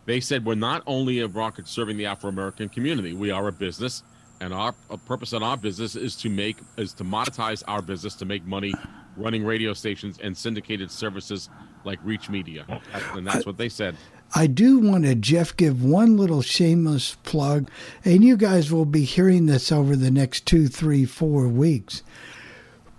they 0.05 0.19
said 0.19 0.45
we're 0.45 0.55
not 0.55 0.83
only 0.86 1.19
a 1.19 1.27
market 1.27 1.67
serving 1.67 1.98
the 1.98 2.05
Afro 2.05 2.29
American 2.29 2.69
community, 2.69 3.13
we 3.13 3.31
are 3.31 3.48
a 3.48 3.51
business, 3.51 4.03
and 4.39 4.53
our 4.53 4.74
purpose 5.05 5.33
in 5.33 5.43
our 5.43 5.57
business 5.57 5.95
is 5.95 6.15
to 6.17 6.29
make 6.29 6.57
is 6.77 6.93
to 6.93 7.03
monetize 7.03 7.63
our 7.67 7.81
business 7.81 8.15
to 8.15 8.25
make 8.25 8.45
money 8.45 8.74
running 9.15 9.43
radio 9.43 9.74
stations 9.74 10.17
and 10.21 10.36
syndicated 10.36 10.89
services 10.89 11.50
like 11.83 12.00
Reach 12.03 12.29
Media, 12.29 12.65
and 13.13 13.25
that's 13.25 13.45
what 13.45 13.57
they 13.57 13.69
said. 13.69 13.95
I 14.33 14.47
do 14.47 14.79
want 14.79 15.03
to, 15.03 15.15
Jeff, 15.15 15.55
give 15.57 15.83
one 15.83 16.15
little 16.15 16.41
shameless 16.41 17.17
plug, 17.23 17.69
and 18.05 18.23
you 18.23 18.38
guys 18.38 18.71
will 18.71 18.85
be 18.85 19.03
hearing 19.03 19.45
this 19.45 19.71
over 19.71 19.95
the 19.95 20.11
next 20.11 20.45
two, 20.45 20.67
three, 20.67 21.05
four 21.05 21.47
weeks. 21.47 22.01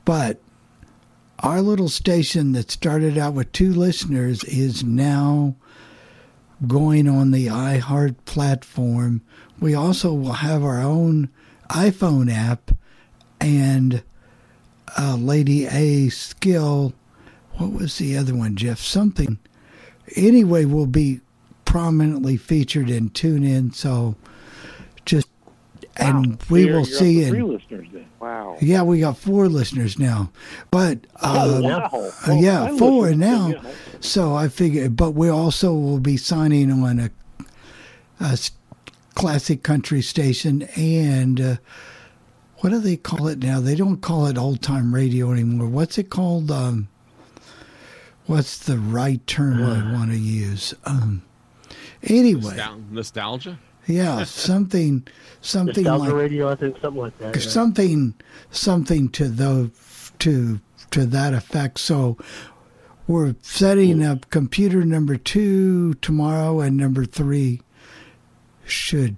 But 0.05 0.41
our 1.39 1.63
little 1.63 1.89
station 1.89 2.53
that 2.53 2.71
started 2.71 3.17
out 3.17 3.33
with 3.35 3.51
two 3.53 3.73
listeners 3.73 4.45
is 4.45 4.85
now 4.85 5.57
going 6.67 7.09
on 7.09 7.31
the 7.31 7.47
iHeart 7.47 8.17
platform. 8.27 9.23
We 9.59 9.75
also 9.75 10.13
will 10.13 10.35
have 10.35 10.63
our 10.63 10.81
own 10.81 11.31
iPhone 11.71 12.31
app 12.31 12.73
and 13.41 14.03
uh, 14.99 15.17
Lady 15.17 15.67
A 15.67 16.11
skill. 16.11 16.93
What 17.55 17.73
was 17.73 17.97
the 17.97 18.19
other 18.19 18.35
one, 18.35 18.55
Jeff? 18.55 18.79
Something 18.79 19.39
anyway 20.17 20.65
we'll 20.65 20.87
be 20.87 21.21
prominently 21.65 22.37
featured 22.37 22.91
in 22.91 23.11
TuneIn. 23.11 23.75
So 23.75 24.15
just 25.05 25.29
and 25.97 26.39
we 26.51 26.61
You're- 26.63 26.73
will 26.73 26.87
you're 26.89 26.99
see 26.99 27.25
three 27.29 27.43
listeners 27.43 27.87
then. 27.93 28.07
Wow. 28.19 28.57
yeah 28.63 28.83
we 28.83 29.01
got 29.01 29.19
four 29.19 29.49
listeners 29.49 29.99
now 29.99 30.31
but 30.71 31.01
Oh, 31.23 31.57
um, 31.57 31.63
wow. 31.65 31.91
uh, 31.93 32.11
Well, 32.29 32.37
yeah 32.43 32.63
I 32.65 32.79
four 32.79 33.13
now 33.15 33.53
so 34.01 34.35
i 34.35 34.49
figure 34.49 34.89
but 34.89 35.11
we 35.11 35.29
also 35.29 35.75
will 35.75 35.99
be 36.01 36.17
signing 36.17 36.71
on 36.71 36.99
a 37.01 37.11
classic 39.15 39.63
country 39.63 40.01
station 40.01 40.63
and 40.77 41.41
uh, 41.41 41.57
what 42.59 42.71
do 42.71 42.79
they 42.79 42.97
call 42.97 43.27
it 43.29 43.41
now 43.41 43.61
they 43.61 43.75
don't 43.75 44.01
call 44.01 44.27
it 44.27 44.39
old 44.39 44.63
time 44.63 44.95
radio 44.95 45.31
anymore 45.33 45.67
what's 45.69 45.99
it 45.99 46.09
called 46.11 46.51
um, 46.51 46.89
what's 48.27 48.57
the 48.59 48.79
right 48.79 49.27
term 49.27 49.63
i 49.63 49.93
want 49.93 50.11
to 50.11 50.17
use 50.19 50.73
um, 50.85 51.23
anyway 52.05 52.57
nostalgia. 52.91 53.59
yeah 53.87 54.25
something 54.25 55.07
something 55.41 55.85
Nostalgia 55.85 56.05
like 56.15 56.23
radio, 56.23 56.51
I 56.51 56.55
think 56.55 56.79
something 56.81 57.01
like 57.03 57.19
that. 57.19 57.35
yeah. 57.37 57.43
something 57.43 58.15
something 58.51 59.09
to 59.11 59.29
the 59.29 59.71
to 60.21 60.61
to 60.91 61.07
that 61.07 61.35
effect 61.35 61.79
so 61.79 62.17
we're 63.09 63.35
setting 63.43 64.05
up 64.05 64.31
computer 64.31 64.85
number 64.85 65.17
two 65.17 65.95
tomorrow 65.95 66.61
and 66.61 66.77
number 66.77 67.05
three 67.05 67.61
should 68.65 69.17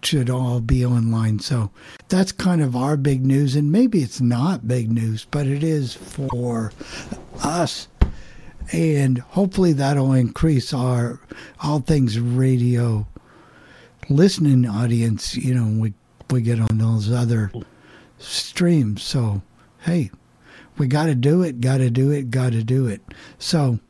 should 0.00 0.30
all 0.30 0.60
be 0.60 0.84
online 0.86 1.40
so 1.40 1.70
that's 2.08 2.30
kind 2.30 2.62
of 2.62 2.76
our 2.76 2.96
big 2.96 3.26
news 3.26 3.56
and 3.56 3.72
maybe 3.72 4.00
it's 4.00 4.20
not 4.20 4.68
big 4.68 4.92
news 4.92 5.26
but 5.32 5.46
it 5.46 5.64
is 5.64 5.94
for 5.94 6.72
us 7.42 7.88
and 8.72 9.18
hopefully 9.18 9.72
that'll 9.72 10.12
increase 10.12 10.72
our 10.72 11.20
all 11.60 11.80
things 11.80 12.18
radio 12.18 13.06
listening 14.08 14.66
audience 14.66 15.36
you 15.36 15.54
know 15.54 15.80
we 15.80 15.92
we 16.30 16.42
get 16.42 16.60
on 16.60 16.78
those 16.78 17.10
other 17.10 17.50
streams. 18.18 19.02
So 19.02 19.42
hey 19.80 20.10
we 20.76 20.86
got 20.86 21.06
to 21.06 21.14
do 21.14 21.42
it 21.42 21.60
got 21.60 21.78
to 21.78 21.90
do 21.90 22.10
it 22.10 22.30
got 22.30 22.52
to 22.52 22.62
do 22.62 22.86
it. 22.86 23.00
So 23.38 23.80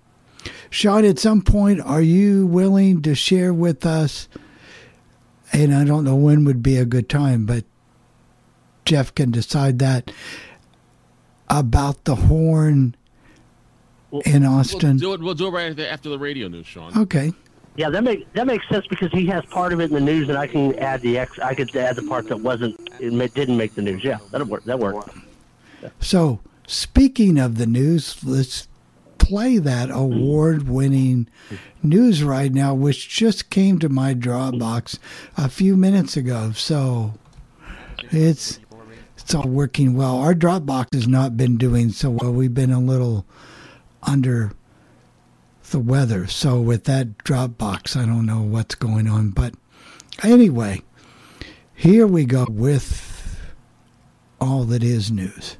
sean 0.70 1.04
at 1.04 1.18
some 1.18 1.42
point 1.42 1.80
are 1.80 2.02
you 2.02 2.46
willing 2.46 3.02
to 3.02 3.14
share 3.14 3.52
with 3.52 3.84
us 3.84 4.28
and 5.52 5.74
i 5.74 5.84
don't 5.84 6.04
know 6.04 6.14
when 6.14 6.44
would 6.44 6.62
be 6.62 6.76
a 6.76 6.84
good 6.84 7.08
time 7.08 7.44
but 7.44 7.64
jeff 8.84 9.14
can 9.14 9.30
decide 9.30 9.78
that 9.78 10.10
about 11.48 12.04
the 12.04 12.14
horn 12.14 12.94
in 14.24 14.42
We'll 14.42 14.52
austin 14.52 14.96
do 14.96 15.12
it. 15.14 15.20
We'll 15.20 15.34
do 15.34 15.46
it 15.48 15.50
right 15.50 15.70
after- 15.70 15.86
after 15.86 16.08
the 16.08 16.18
radio 16.18 16.48
news, 16.48 16.66
Sean. 16.66 16.96
okay 16.96 17.32
Yeah, 17.76 17.90
that 17.90 18.02
makes 18.02 18.24
that 18.34 18.46
makes 18.46 18.68
sense 18.68 18.86
because 18.88 19.10
he 19.12 19.26
has 19.26 19.44
part 19.46 19.72
of 19.72 19.80
it 19.80 19.84
in 19.84 19.94
the 19.94 20.00
news, 20.00 20.28
and 20.28 20.36
I 20.38 20.46
can 20.46 20.74
add 20.78 21.00
the 21.02 21.18
ex. 21.18 21.38
I 21.38 21.54
could 21.54 21.74
add 21.76 21.96
the 21.96 22.02
part 22.02 22.28
that 22.28 22.38
wasn't 22.38 22.74
it 22.98 23.34
didn't 23.34 23.56
make 23.56 23.74
the 23.74 23.82
news. 23.82 24.02
Yeah, 24.02 24.18
that'll 24.30 24.46
work. 24.48 24.64
That 24.64 24.78
works. 24.80 25.10
So, 26.00 26.40
speaking 26.66 27.38
of 27.38 27.56
the 27.56 27.66
news, 27.66 28.16
let's 28.24 28.66
play 29.18 29.58
that 29.58 29.90
award 29.92 30.68
winning 30.68 31.28
news 31.82 32.24
right 32.24 32.52
now, 32.52 32.74
which 32.74 33.08
just 33.08 33.50
came 33.50 33.78
to 33.78 33.88
my 33.88 34.12
Dropbox 34.14 34.98
a 35.36 35.48
few 35.48 35.76
minutes 35.76 36.16
ago. 36.16 36.52
So, 36.52 37.14
it's. 38.10 38.58
It's 39.20 39.34
all 39.34 39.48
working 39.48 39.94
well. 39.94 40.16
Our 40.16 40.32
Dropbox 40.34 40.94
has 40.94 41.06
not 41.06 41.36
been 41.36 41.58
doing 41.58 41.90
so 41.90 42.08
well. 42.08 42.32
We've 42.32 42.54
been 42.54 42.70
a 42.72 42.80
little 42.80 43.26
under 44.02 44.52
the 45.70 45.78
weather. 45.78 46.26
So 46.26 46.60
with 46.60 46.84
that 46.84 47.18
Dropbox, 47.18 47.96
I 47.96 48.06
don't 48.06 48.26
know 48.26 48.40
what's 48.40 48.74
going 48.74 49.06
on. 49.06 49.30
But 49.30 49.54
anyway, 50.22 50.82
here 51.74 52.06
we 52.06 52.24
go 52.24 52.46
with 52.48 53.40
all 54.40 54.64
that 54.64 54.82
is 54.82 55.10
news. 55.10 55.56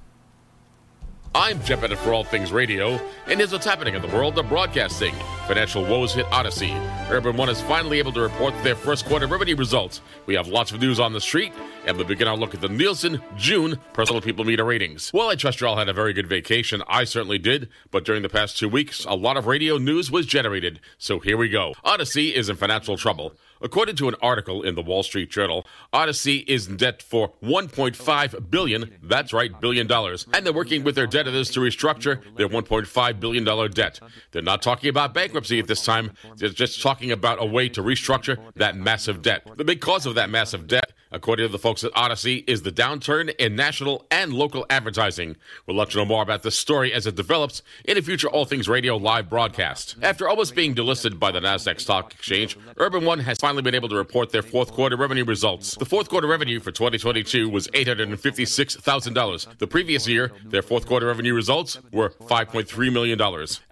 I'm 1.40 1.62
Jeff 1.62 1.80
Bennett 1.80 1.98
for 1.98 2.12
All 2.12 2.24
Things 2.24 2.50
Radio, 2.50 3.00
and 3.28 3.38
here's 3.38 3.52
what's 3.52 3.64
happening 3.64 3.94
in 3.94 4.02
the 4.02 4.08
world 4.08 4.36
of 4.40 4.48
broadcasting. 4.48 5.14
Financial 5.46 5.84
woes 5.84 6.12
hit 6.12 6.26
Audacy. 6.26 6.72
Urban 7.12 7.36
One 7.36 7.48
is 7.48 7.60
finally 7.60 8.00
able 8.00 8.12
to 8.14 8.22
report 8.22 8.52
their 8.64 8.74
first 8.74 9.06
quarter 9.06 9.28
revenue 9.28 9.54
results. 9.54 10.00
We 10.26 10.34
have 10.34 10.48
lots 10.48 10.72
of 10.72 10.80
news 10.80 10.98
on 10.98 11.12
the 11.12 11.20
street, 11.20 11.52
and 11.86 11.96
we 11.96 12.02
begin 12.02 12.26
our 12.26 12.36
look 12.36 12.54
at 12.54 12.60
the 12.60 12.68
Nielsen 12.68 13.22
June 13.36 13.78
personal 13.92 14.20
people 14.20 14.44
meter 14.44 14.64
ratings. 14.64 15.12
Well, 15.14 15.28
I 15.28 15.36
trust 15.36 15.60
you 15.60 15.68
all 15.68 15.76
had 15.76 15.88
a 15.88 15.92
very 15.92 16.12
good 16.12 16.26
vacation. 16.26 16.82
I 16.88 17.04
certainly 17.04 17.38
did, 17.38 17.68
but 17.92 18.04
during 18.04 18.22
the 18.22 18.28
past 18.28 18.58
two 18.58 18.68
weeks, 18.68 19.04
a 19.04 19.14
lot 19.14 19.36
of 19.36 19.46
radio 19.46 19.78
news 19.78 20.10
was 20.10 20.26
generated. 20.26 20.80
So 20.98 21.20
here 21.20 21.36
we 21.36 21.48
go. 21.48 21.72
Audacy 21.84 22.32
is 22.32 22.48
in 22.48 22.56
financial 22.56 22.96
trouble. 22.96 23.32
According 23.60 23.96
to 23.96 24.08
an 24.08 24.14
article 24.22 24.62
in 24.62 24.74
the 24.74 24.82
Wall 24.82 25.02
Street 25.02 25.30
Journal, 25.30 25.66
Audacy 25.92 26.44
is 26.48 26.68
in 26.68 26.76
debt 26.76 27.02
for 27.02 27.32
1.5 27.42 28.50
billion, 28.50 28.94
that's 29.02 29.32
right, 29.32 29.60
billion 29.60 29.86
dollars, 29.86 30.26
and 30.32 30.44
they're 30.44 30.52
working 30.52 30.84
with 30.84 30.94
their 30.94 31.06
debtors 31.06 31.50
to 31.50 31.60
restructure 31.60 32.22
their 32.36 32.48
1.5 32.48 33.20
billion 33.20 33.44
dollar 33.44 33.68
debt. 33.68 34.00
They're 34.30 34.42
not 34.42 34.62
talking 34.62 34.90
about 34.90 35.14
bankruptcy 35.14 35.58
at 35.58 35.66
this 35.66 35.84
time. 35.84 36.12
They're 36.36 36.50
just 36.50 36.82
talking 36.82 37.10
about 37.10 37.42
a 37.42 37.46
way 37.46 37.68
to 37.70 37.82
restructure 37.82 38.38
that 38.56 38.76
massive 38.76 39.22
debt. 39.22 39.42
The 39.56 39.64
big 39.64 39.80
cause 39.80 40.06
of 40.06 40.14
that 40.14 40.30
massive 40.30 40.66
debt, 40.66 40.92
according 41.10 41.46
to 41.46 41.52
the 41.52 41.58
folks 41.58 41.84
at 41.84 41.92
Audacy, 41.92 42.44
is 42.48 42.62
the 42.62 42.72
downturn 42.72 43.34
in 43.36 43.56
national 43.56 44.06
and 44.10 44.32
local 44.32 44.66
advertising. 44.70 45.36
We'll 45.66 45.76
let 45.76 45.94
you 45.94 46.00
know 46.00 46.06
more 46.06 46.22
about 46.22 46.42
this 46.42 46.58
story 46.58 46.92
as 46.92 47.06
it 47.06 47.14
develops 47.14 47.62
in 47.84 47.96
a 47.96 48.02
future 48.02 48.28
All 48.28 48.44
Things 48.44 48.68
Radio 48.68 48.96
live 48.96 49.28
broadcast. 49.28 49.96
After 50.02 50.28
almost 50.28 50.54
being 50.54 50.74
delisted 50.74 51.18
by 51.18 51.30
the 51.30 51.40
Nasdaq 51.40 51.80
Stock 51.80 52.12
Exchange, 52.14 52.56
Urban 52.76 53.04
One 53.04 53.20
has 53.20 53.38
finally 53.38 53.62
been 53.62 53.74
able 53.74 53.88
to 53.88 53.96
report 53.96 54.30
their 54.30 54.42
fourth 54.42 54.72
quarter 54.72 54.96
revenue 54.96 55.24
results. 55.24 55.74
The 55.76 55.86
fourth 55.86 56.08
quarter 56.08 56.26
revenue 56.26 56.60
for 56.60 56.72
2022 56.72 57.48
was 57.48 57.68
$856,000. 57.68 59.58
The 59.58 59.66
previous 59.66 60.06
year, 60.06 60.32
their 60.44 60.62
fourth 60.62 60.86
quarter 60.86 61.06
revenue 61.06 61.34
results 61.34 61.78
were 61.92 62.10
$5.3 62.10 62.92
million. 62.92 63.20